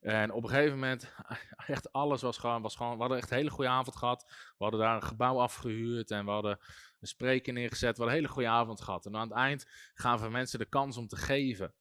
En 0.04 0.32
op 0.32 0.42
een 0.42 0.48
gegeven 0.48 0.72
moment, 0.72 1.12
echt 1.66 1.92
alles 1.92 2.22
was 2.22 2.38
gewoon, 2.38 2.62
was 2.62 2.76
gewoon, 2.76 2.92
we 2.92 3.00
hadden 3.00 3.18
echt 3.18 3.30
een 3.30 3.36
hele 3.36 3.50
goede 3.50 3.70
avond 3.70 3.96
gehad. 3.96 4.24
We 4.28 4.64
hadden 4.64 4.80
daar 4.80 4.94
een 4.94 5.02
gebouw 5.02 5.38
afgehuurd 5.38 6.10
en 6.10 6.24
we 6.24 6.30
hadden 6.30 6.58
een 7.00 7.06
spreker 7.06 7.52
neergezet. 7.52 7.96
We 7.96 8.02
hadden 8.02 8.06
een 8.08 8.22
hele 8.22 8.32
goede 8.32 8.48
avond 8.48 8.80
gehad. 8.80 9.06
En 9.06 9.16
aan 9.16 9.28
het 9.28 9.36
eind 9.36 9.66
gaven 9.94 10.32
mensen 10.32 10.58
de 10.58 10.64
kans 10.64 10.96
om 10.96 11.06
te 11.06 11.16
geven. 11.16 11.74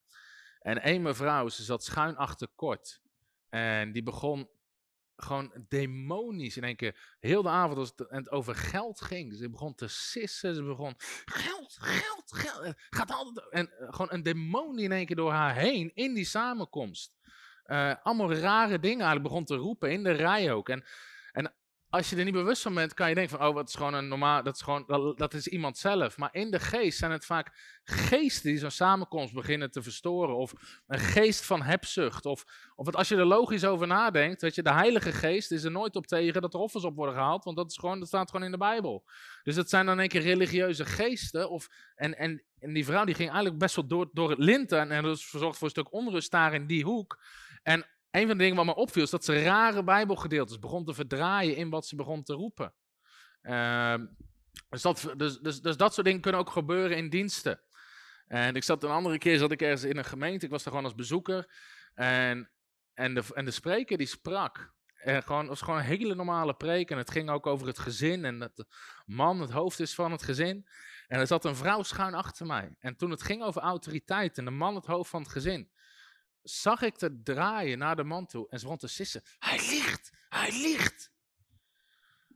En 0.60 0.82
één 0.82 1.02
mevrouw, 1.02 1.50
ze 1.50 1.64
zat 1.64 1.84
schuin 1.84 2.16
achter 2.18 2.48
kort. 2.56 3.02
En 3.50 3.92
die 3.92 4.04
begon 4.04 4.50
gewoon 5.16 5.66
demonisch 5.68 6.58
in 6.58 6.64
één 6.64 6.76
keer. 6.76 7.16
Heel 7.20 7.42
de 7.42 7.50
avond 7.50 7.78
als 7.78 7.94
het, 7.96 8.32
over 8.32 8.56
geld 8.56 9.02
ging. 9.02 9.36
Ze 9.36 9.50
begon 9.50 9.76
te 9.76 9.88
sissen. 9.88 10.56
Ze 10.56 10.64
begon 10.64 10.94
geld, 11.26 11.78
geld, 11.80 12.34
geld. 12.34 12.76
Gaat 12.90 13.12
altijd, 13.12 13.50
en 13.50 13.70
gewoon 13.78 14.12
een 14.12 14.24
demon 14.24 14.80
in 14.80 14.92
één 14.92 15.06
keer 15.06 15.16
door 15.16 15.32
haar 15.32 15.56
heen 15.56 15.92
in 15.94 16.14
die 16.14 16.26
samenkomst. 16.26 17.18
Uh, 17.66 17.94
allemaal 18.04 18.34
rare 18.34 18.80
dingen 18.80 19.06
eigenlijk 19.06 19.24
begon 19.24 19.46
te 19.46 19.56
roepen 19.56 19.92
in 19.92 20.04
de 20.04 20.12
rij 20.12 20.54
ook. 20.54 20.70
En, 20.70 20.84
en 21.32 21.54
als 21.94 22.10
je 22.10 22.16
er 22.16 22.24
niet 22.24 22.34
bewust 22.34 22.62
van 22.62 22.74
bent, 22.74 22.94
kan 22.94 23.10
je 23.10 23.16
denken 23.16 23.38
van, 23.38 23.48
oh, 23.48 23.56
dat 23.56 23.68
is 23.68 23.76
gewoon 23.76 23.94
een 23.94 24.08
normaal, 24.08 24.44
dat 24.44 24.56
is 24.56 24.62
gewoon, 24.62 24.84
dat, 24.88 25.18
dat 25.18 25.34
is 25.34 25.48
iemand 25.48 25.78
zelf. 25.78 26.18
Maar 26.18 26.30
in 26.32 26.52
de 26.52 26.60
geest 26.60 26.98
zijn 26.98 27.12
het 27.12 27.26
vaak 27.26 27.80
geesten 27.84 28.50
die 28.50 28.60
zo'n 28.60 28.72
samenkomst 28.72 29.34
beginnen 29.34 29.72
te 29.72 29.84
verstoren. 29.84 30.36
Of 30.36 30.54
een 30.88 31.00
geest 31.00 31.46
van 31.46 31.62
hebzucht. 31.62 32.26
Of, 32.26 32.44
of 32.76 32.86
het, 32.86 32.96
als 32.96 33.08
je 33.08 33.16
er 33.16 33.26
logisch 33.26 33.66
over 33.66 33.88
nadenkt, 33.88 34.42
weet 34.42 34.56
je, 34.56 34.64
de 34.64 34.74
heilige 34.74 35.12
geest 35.12 35.52
is 35.52 35.64
er 35.64 35.72
nooit 35.72 35.96
op 35.96 36.08
tegen 36.08 36.42
dat 36.42 36.54
er 36.54 36.60
offers 36.60 36.84
op 36.84 36.96
worden 36.96 37.16
gehaald. 37.16 37.44
Want 37.44 37.58
dat, 37.58 37.72
is 37.72 37.78
gewoon, 37.78 38.00
dat 38.00 38.08
staat 38.08 38.32
gewoon 38.32 38.46
in 38.46 38.52
de 38.52 38.58
Bijbel. 38.58 39.04
Dus 39.44 39.56
dat 39.56 39.70
zijn 39.70 39.86
dan 39.86 40.00
een 40.00 40.08
keer 40.08 40.22
religieuze 40.22 40.86
geesten. 40.86 41.50
Of, 41.50 41.68
en, 41.96 42.18
en, 42.18 42.44
en 42.60 42.74
die 42.74 42.86
vrouw 42.86 43.06
die 43.06 43.16
ging 43.16 43.30
eigenlijk 43.30 43.60
best 43.60 43.76
wel 43.76 43.88
door, 43.88 44.10
door 44.14 44.30
het 44.30 44.40
linten. 44.40 44.92
En, 44.92 45.04
dus 45.04 45.26
verzorgd 45.26 45.58
voor 45.58 45.68
een 45.68 45.74
stuk 45.74 45.94
onrust 45.94 46.32
daar 46.32 46.54
in 46.54 46.68
die 46.68 46.84
hoek. 46.84 47.18
En 47.64 47.86
een 48.12 48.28
van 48.28 48.38
de 48.38 48.44
dingen 48.44 48.56
wat 48.56 48.66
me 48.66 48.76
opviel 48.76 49.04
is 49.04 49.10
dat 49.10 49.26
ze 49.26 49.44
rare 49.44 49.84
Bijbelgedeeltes 49.84 50.60
begon 50.60 50.86
te 50.86 50.94
verdraaien 50.94 51.56
in 51.56 51.70
wat 51.70 51.88
ze 51.88 51.96
begon 51.96 52.24
te 52.24 52.34
roepen. 52.34 52.74
Uh, 53.42 53.96
dus, 54.70 54.82
dat, 54.82 55.14
dus, 55.18 55.40
dus, 55.40 55.62
dus 55.62 55.78
dat 55.78 55.94
soort 55.94 56.06
dingen 56.06 56.22
kunnen 56.22 56.42
ook 56.42 56.50
gebeuren 56.50 56.98
in 56.98 57.10
diensten. 57.10 57.62
En 58.28 58.56
ik 58.56 58.64
zat 58.64 58.84
een 58.84 58.90
andere 58.90 59.18
keer 59.18 59.38
zat 59.38 59.52
ik 59.52 59.62
ergens 59.62 59.84
in 59.84 59.98
een 59.98 60.06
gemeente, 60.06 60.46
ik 60.46 60.52
was 60.52 60.64
daar 60.64 60.74
gewoon 60.74 60.88
als 60.88 60.98
bezoeker. 60.98 61.54
En, 61.94 62.52
en, 62.94 63.14
de, 63.14 63.24
en 63.34 63.46
de 63.46 63.52
spreker 63.52 63.98
die 63.98 64.08
sprak. 64.08 64.74
En 64.94 65.24
gewoon, 65.24 65.40
het 65.40 65.50
was 65.50 65.62
gewoon 65.62 65.80
een 65.80 65.86
hele 65.86 66.16
normale 66.16 66.54
preek. 66.54 66.92
En 66.92 66.98
het 66.98 67.12
ging 67.12 67.30
ook 67.30 67.46
over 67.46 67.68
het 67.68 67.80
gezin. 67.80 68.26
En 68.26 68.40
dat 68.40 68.56
de 68.56 68.66
man 69.06 69.42
het 69.42 69.50
hoofd 69.50 69.80
is 69.80 69.94
van 69.94 70.12
het 70.12 70.24
gezin. 70.24 70.68
En 71.08 71.20
er 71.20 71.28
zat 71.28 71.46
een 71.46 71.56
vrouw 71.56 71.84
schuin 71.84 72.14
achter 72.14 72.46
mij. 72.46 72.76
En 72.80 72.96
toen 72.96 73.12
het 73.12 73.24
ging 73.24 73.44
over 73.44 73.62
autoriteit 73.62 74.38
en 74.38 74.46
de 74.46 74.52
man 74.52 74.76
het 74.76 74.86
hoofd 74.86 75.10
van 75.10 75.22
het 75.22 75.32
gezin. 75.32 75.72
Zag 76.44 76.82
ik 76.82 76.96
te 76.96 77.22
draaien 77.24 77.78
naar 77.78 77.96
de 77.96 78.04
man 78.04 78.26
toe. 78.26 78.50
En 78.50 78.60
ze 78.60 78.64
begon 78.64 78.80
te 78.80 78.88
sissen. 78.88 79.22
Hij 79.40 79.58
liegt! 79.58 80.12
Hij 80.30 80.52
liegt! 80.52 81.12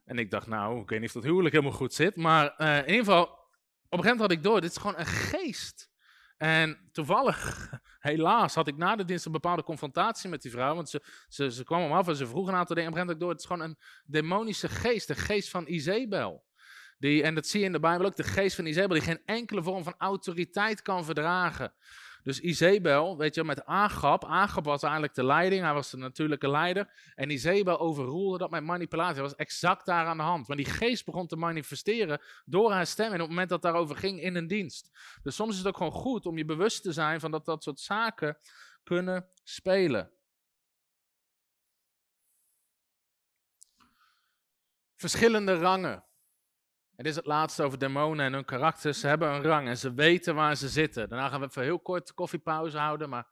En 0.05 0.19
ik 0.19 0.31
dacht, 0.31 0.47
nou, 0.47 0.81
ik 0.81 0.89
weet 0.89 0.99
niet 0.99 1.07
of 1.07 1.13
dat 1.15 1.23
huwelijk 1.23 1.53
helemaal 1.53 1.77
goed 1.77 1.93
zit. 1.93 2.15
Maar 2.15 2.55
uh, 2.57 2.77
in 2.77 2.85
ieder 2.85 3.05
geval, 3.05 3.23
op 3.23 3.29
een 3.29 4.03
gegeven 4.03 4.03
moment 4.03 4.19
had 4.19 4.31
ik 4.31 4.43
door. 4.43 4.61
Dit 4.61 4.71
is 4.71 4.77
gewoon 4.77 4.97
een 4.97 5.05
geest. 5.05 5.89
En 6.37 6.89
toevallig, 6.91 7.69
helaas, 7.99 8.55
had 8.55 8.67
ik 8.67 8.77
na 8.77 8.95
de 8.95 9.05
dienst 9.05 9.25
een 9.25 9.31
bepaalde 9.31 9.63
confrontatie 9.63 10.29
met 10.29 10.41
die 10.41 10.51
vrouw. 10.51 10.75
Want 10.75 10.89
ze, 10.89 11.01
ze, 11.27 11.51
ze 11.51 11.63
kwam 11.63 11.81
hem 11.81 11.91
af 11.91 12.07
en 12.07 12.15
ze 12.15 12.27
vroeg 12.27 12.47
een 12.47 12.55
aantal 12.55 12.75
dingen. 12.75 12.91
Op 12.91 12.97
een 12.97 13.01
gegeven 13.01 13.19
moment 13.19 13.19
door. 13.19 13.29
Het 13.29 13.39
is 13.39 13.45
gewoon 13.45 13.61
een 13.61 13.77
demonische 14.05 14.69
geest. 14.69 15.07
De 15.07 15.15
geest 15.15 15.49
van 15.49 15.67
Izebel. 15.67 16.45
Die, 16.97 17.23
en 17.23 17.35
dat 17.35 17.47
zie 17.47 17.59
je 17.59 17.65
in 17.65 17.71
de 17.71 17.79
Bijbel 17.79 18.05
ook. 18.05 18.15
De 18.15 18.23
geest 18.23 18.55
van 18.55 18.65
Izebel 18.65 18.93
die 18.95 19.01
geen 19.01 19.21
enkele 19.25 19.63
vorm 19.63 19.83
van 19.83 19.95
autoriteit 19.97 20.81
kan 20.81 21.05
verdragen. 21.05 21.73
Dus 22.27 22.39
Izebel, 22.39 23.17
weet 23.17 23.35
je, 23.35 23.43
met 23.43 23.65
Agab. 23.65 24.25
Agab 24.25 24.63
was 24.63 24.83
eigenlijk 24.83 25.15
de 25.15 25.23
leiding, 25.23 25.63
hij 25.63 25.73
was 25.73 25.89
de 25.89 25.97
natuurlijke 25.97 26.49
leider. 26.49 27.11
En 27.15 27.29
Izebel 27.29 27.79
overroelde 27.79 28.37
dat 28.37 28.49
met 28.49 28.63
manipulatie. 28.63 29.21
Dat 29.21 29.29
was 29.29 29.35
exact 29.35 29.85
daar 29.85 30.05
aan 30.05 30.17
de 30.17 30.23
hand. 30.23 30.47
Want 30.47 30.59
die 30.59 30.69
geest 30.69 31.05
begon 31.05 31.27
te 31.27 31.35
manifesteren 31.35 32.21
door 32.45 32.71
haar 32.71 32.85
stem. 32.87 33.07
En 33.07 33.13
op 33.13 33.19
het 33.19 33.29
moment 33.29 33.49
dat 33.49 33.61
daarover 33.61 33.95
ging 33.95 34.21
in 34.21 34.35
een 34.35 34.47
dienst. 34.47 34.89
Dus 35.23 35.35
soms 35.35 35.51
is 35.51 35.57
het 35.57 35.67
ook 35.67 35.77
gewoon 35.77 35.91
goed 35.91 36.25
om 36.25 36.37
je 36.37 36.45
bewust 36.45 36.83
te 36.83 36.93
zijn 36.93 37.19
van 37.19 37.31
dat 37.31 37.45
dat 37.45 37.63
soort 37.63 37.79
zaken 37.79 38.37
kunnen 38.83 39.29
spelen. 39.43 40.11
Verschillende 44.95 45.53
rangen. 45.59 46.06
Het 46.97 47.05
is 47.05 47.15
het 47.15 47.25
laatste 47.25 47.63
over 47.63 47.77
demonen 47.77 48.25
en 48.25 48.33
hun 48.33 48.45
karakters. 48.45 48.99
Ze 48.99 49.07
hebben 49.07 49.29
een 49.29 49.41
rang 49.41 49.67
en 49.67 49.77
ze 49.77 49.93
weten 49.93 50.35
waar 50.35 50.55
ze 50.55 50.69
zitten. 50.69 51.09
Daarna 51.09 51.29
gaan 51.29 51.39
we 51.39 51.45
even 51.45 51.63
heel 51.63 51.79
kort 51.79 52.13
koffiepauze 52.13 52.77
houden, 52.77 53.09
maar 53.09 53.27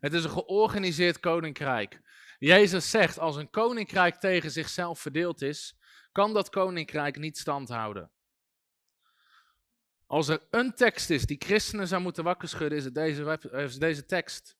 het 0.00 0.12
is 0.12 0.24
een 0.24 0.30
georganiseerd 0.30 1.20
koninkrijk. 1.20 2.00
Jezus 2.38 2.90
zegt, 2.90 3.18
als 3.18 3.36
een 3.36 3.50
koninkrijk 3.50 4.14
tegen 4.14 4.50
zichzelf 4.50 5.00
verdeeld 5.00 5.42
is, 5.42 5.78
kan 6.12 6.34
dat 6.34 6.50
koninkrijk 6.50 7.18
niet 7.18 7.38
standhouden. 7.38 8.10
Als 10.06 10.28
er 10.28 10.46
een 10.50 10.74
tekst 10.74 11.10
is 11.10 11.26
die 11.26 11.40
christenen 11.44 11.88
zou 11.88 12.02
moeten 12.02 12.24
wakker 12.24 12.48
schudden, 12.48 12.78
is 12.78 12.84
het 12.84 12.94
deze, 12.94 13.78
deze 13.78 14.04
tekst. 14.04 14.56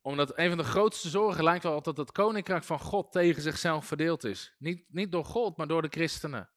Omdat 0.00 0.38
een 0.38 0.48
van 0.48 0.58
de 0.58 0.64
grootste 0.64 1.08
zorgen 1.08 1.44
lijkt 1.44 1.62
wel 1.62 1.82
dat 1.82 1.96
het 1.96 2.12
koninkrijk 2.12 2.64
van 2.64 2.80
God 2.80 3.12
tegen 3.12 3.42
zichzelf 3.42 3.86
verdeeld 3.86 4.24
is. 4.24 4.54
Niet, 4.58 4.84
niet 4.88 5.12
door 5.12 5.24
God, 5.24 5.56
maar 5.56 5.68
door 5.68 5.82
de 5.82 5.88
christenen. 5.88 6.51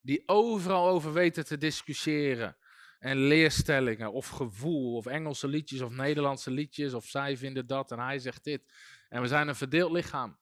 Die 0.00 0.22
overal 0.26 0.88
over 0.88 1.12
weten 1.12 1.44
te 1.44 1.58
discussiëren. 1.58 2.56
En 2.98 3.16
leerstellingen 3.16 4.12
of 4.12 4.28
gevoel 4.28 4.96
of 4.96 5.06
Engelse 5.06 5.48
liedjes 5.48 5.80
of 5.80 5.90
Nederlandse 5.90 6.50
liedjes 6.50 6.94
of 6.94 7.04
zij 7.04 7.36
vinden 7.36 7.66
dat 7.66 7.92
en 7.92 7.98
hij 7.98 8.18
zegt 8.18 8.44
dit. 8.44 8.72
En 9.08 9.22
we 9.22 9.28
zijn 9.28 9.48
een 9.48 9.54
verdeeld 9.54 9.92
lichaam. 9.92 10.38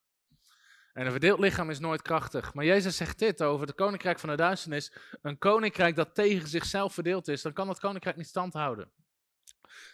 En 0.93 1.05
een 1.05 1.11
verdeeld 1.11 1.39
lichaam 1.39 1.69
is 1.69 1.79
nooit 1.79 2.01
krachtig. 2.01 2.53
Maar 2.53 2.65
Jezus 2.65 2.97
zegt 2.97 3.19
dit 3.19 3.41
over 3.41 3.67
het 3.67 3.75
koninkrijk 3.75 4.19
van 4.19 4.29
de 4.29 4.35
duisternis. 4.35 4.91
Een 5.21 5.37
koninkrijk 5.37 5.95
dat 5.95 6.15
tegen 6.15 6.47
zichzelf 6.47 6.93
verdeeld 6.93 7.27
is, 7.27 7.41
dan 7.41 7.53
kan 7.53 7.67
dat 7.67 7.79
koninkrijk 7.79 8.17
niet 8.17 8.27
standhouden. 8.27 8.91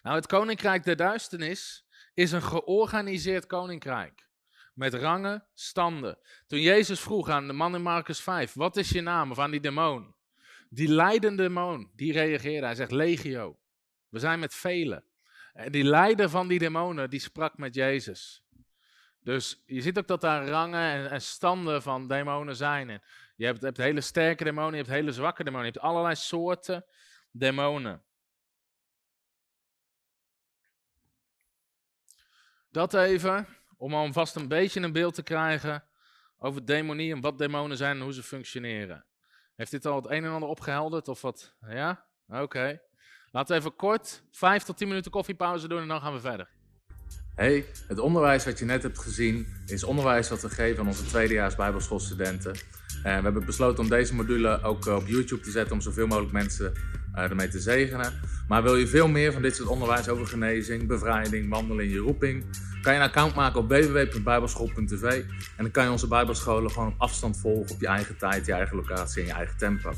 Nou, 0.02 0.16
het 0.16 0.28
koninkrijk 0.28 0.84
der 0.84 0.96
duisternis 0.96 1.86
is 2.14 2.32
een 2.32 2.42
georganiseerd 2.42 3.46
koninkrijk. 3.46 4.28
Met 4.74 4.94
rangen, 4.94 5.46
standen. 5.54 6.18
Toen 6.48 6.62
Jezus 6.62 7.00
vroeg 7.00 7.30
aan 7.30 7.48
de 7.48 7.54
man 7.54 7.76
in 7.76 7.82
Marcus 7.82 8.22
5, 8.22 8.54
wat 8.54 8.78
is 8.78 8.90
je 8.90 9.02
naam? 9.02 9.32
Of 9.32 9.40
aan 9.40 9.52
die 9.52 9.60
demon. 9.60 10.16
Die 10.70 10.88
leidende 10.88 11.44
demon, 11.44 11.92
die 11.96 12.12
reageerde. 12.12 12.66
Hij 12.66 12.76
zegt, 12.76 12.92
legio. 12.92 13.60
We 14.10 14.20
zijn 14.20 14.40
met 14.40 14.54
velen. 14.54 15.04
En 15.54 15.72
die 15.72 15.84
leider 15.84 16.30
van 16.30 16.48
die 16.48 16.60
demonen, 16.60 17.10
die 17.10 17.20
sprak 17.20 17.58
met 17.58 17.76
Jezus. 17.76 18.44
Dus 19.20 19.64
je 19.66 19.82
ziet 19.82 19.98
ook 19.98 20.08
dat 20.08 20.22
daar 20.22 20.48
rangen 20.48 21.10
en, 21.10 21.22
standen 21.22 21.82
van 21.82 22.08
demonen 22.08 22.56
zijn. 22.56 23.02
Je 23.36 23.46
hebt, 23.46 23.62
hebt 23.62 23.78
hele 23.78 24.02
sterke 24.02 24.44
demonen, 24.44 24.72
je 24.72 24.78
hebt 24.78 24.90
hele 24.90 25.12
zwakke 25.12 25.44
demonen. 25.44 25.66
Je 25.66 25.72
hebt 25.72 25.86
allerlei 25.86 26.16
soorten 26.16 26.86
demonen. 27.32 28.04
Dat 32.72 32.94
even 32.94 33.48
om 33.78 33.94
alvast 33.94 34.36
een 34.36 34.48
beetje 34.48 34.82
een 34.82 34.92
beeld 34.92 35.14
te 35.14 35.24
krijgen 35.24 35.84
over 36.38 36.66
demonie 36.66 37.14
en 37.14 37.22
wat 37.22 37.38
demonen 37.38 37.78
zijn 37.78 37.98
en 37.98 38.04
hoe 38.04 38.14
ze 38.14 38.24
functioneren. 38.24 39.06
Heeft 39.56 39.72
dit 39.72 39.86
al 39.86 39.96
het 39.96 40.10
een 40.10 40.24
en 40.24 40.32
ander 40.32 40.50
opgehelderd 40.50 41.08
of 41.08 41.22
wat? 41.22 41.56
Ja? 41.68 42.06
Oké. 42.28 42.80
Laten 43.32 43.56
we 43.56 43.62
even 43.62 43.76
kort 43.76 44.24
5 44.32 44.64
tot 44.64 44.78
10 44.78 44.88
minuten 44.88 45.12
koffiepauze 45.12 45.68
doen 45.68 45.82
en 45.82 45.88
dan 45.88 46.02
gaan 46.02 46.14
we 46.14 46.20
verder. 46.20 46.50
Hey, 47.36 47.66
het 47.88 48.00
onderwijs 48.00 48.46
wat 48.46 48.60
je 48.60 48.66
net 48.66 48.84
hebt 48.84 49.00
gezien 49.00 49.48
is 49.66 49.84
onderwijs 49.84 50.30
wat 50.30 50.42
we 50.42 50.50
geven 50.50 50.80
aan 50.80 50.88
onze 50.88 51.06
tweedejaars 51.06 51.56
bijbelschoolstudenten. 51.56 52.56
En 53.04 53.18
we 53.18 53.24
hebben 53.24 53.46
besloten 53.46 53.84
om 53.84 53.90
deze 53.90 54.16
module 54.16 54.62
ook 54.62 54.86
op 54.86 55.08
YouTube 55.08 55.42
te 55.42 55.52
zetten 55.52 55.74
om 55.74 55.82
zoveel 55.82 56.08
mogelijk 56.08 56.32
mensen 56.32 56.74
ermee 57.14 57.48
te 57.48 57.60
zegenen. 57.60 58.14
Maar 58.48 58.64
wil 58.64 58.76
je 58.76 58.88
veel 58.88 59.08
meer 59.08 59.34
van 59.34 59.42
dit 59.42 59.56
soort 59.56 59.70
onderwijs 59.70 60.10
over 60.10 60.28
genezing, 60.28 60.88
bevrijding, 60.88 61.50
wandelen 61.50 61.86
in 61.86 61.92
je 61.92 61.98
roeping, 61.98 62.46
kan 62.82 62.94
je 62.94 63.00
een 63.00 63.06
account 63.06 63.36
maken 63.36 63.60
op 63.60 63.70
www.bijbelschool.tv 63.70 65.04
en 65.04 65.64
dan 65.64 65.72
kan 65.72 65.84
je 65.84 65.92
onze 65.92 66.08
bijbelscholen 66.08 66.72
gewoon 66.72 66.88
op 66.88 66.96
afstand 66.98 67.40
volgen 67.40 67.76
op 67.76 67.82
je 67.82 67.88
eigen 67.88 68.18
tijd, 68.18 68.46
je 68.46 68.54
eigen 68.54 68.76
locatie 68.76 69.22
en 69.22 69.28
je 69.28 69.34
eigen 69.34 69.58
tempo. 69.58 69.92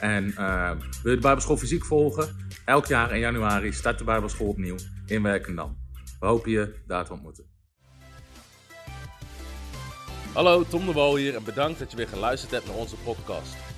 En 0.00 0.24
uh, 0.24 0.70
wil 1.02 1.10
je 1.10 1.16
de 1.16 1.22
Bijbelschool 1.22 1.56
fysiek 1.56 1.84
volgen? 1.84 2.36
Elk 2.64 2.86
jaar 2.86 3.12
in 3.12 3.18
januari 3.18 3.72
start 3.72 3.98
de 3.98 4.04
Bijbelschool 4.04 4.48
opnieuw 4.48 4.76
in 5.06 5.22
Werkendam. 5.22 5.76
We 6.20 6.26
hopen 6.26 6.50
je 6.50 6.74
daar 6.86 7.04
te 7.04 7.12
ontmoeten. 7.12 7.44
Hallo, 10.32 10.64
Tom 10.68 10.86
de 10.86 10.92
Wol 10.92 11.16
hier 11.16 11.34
en 11.34 11.44
bedankt 11.44 11.78
dat 11.78 11.90
je 11.90 11.96
weer 11.96 12.08
geluisterd 12.08 12.52
hebt 12.52 12.66
naar 12.66 12.76
onze 12.76 12.96
podcast. 12.96 13.54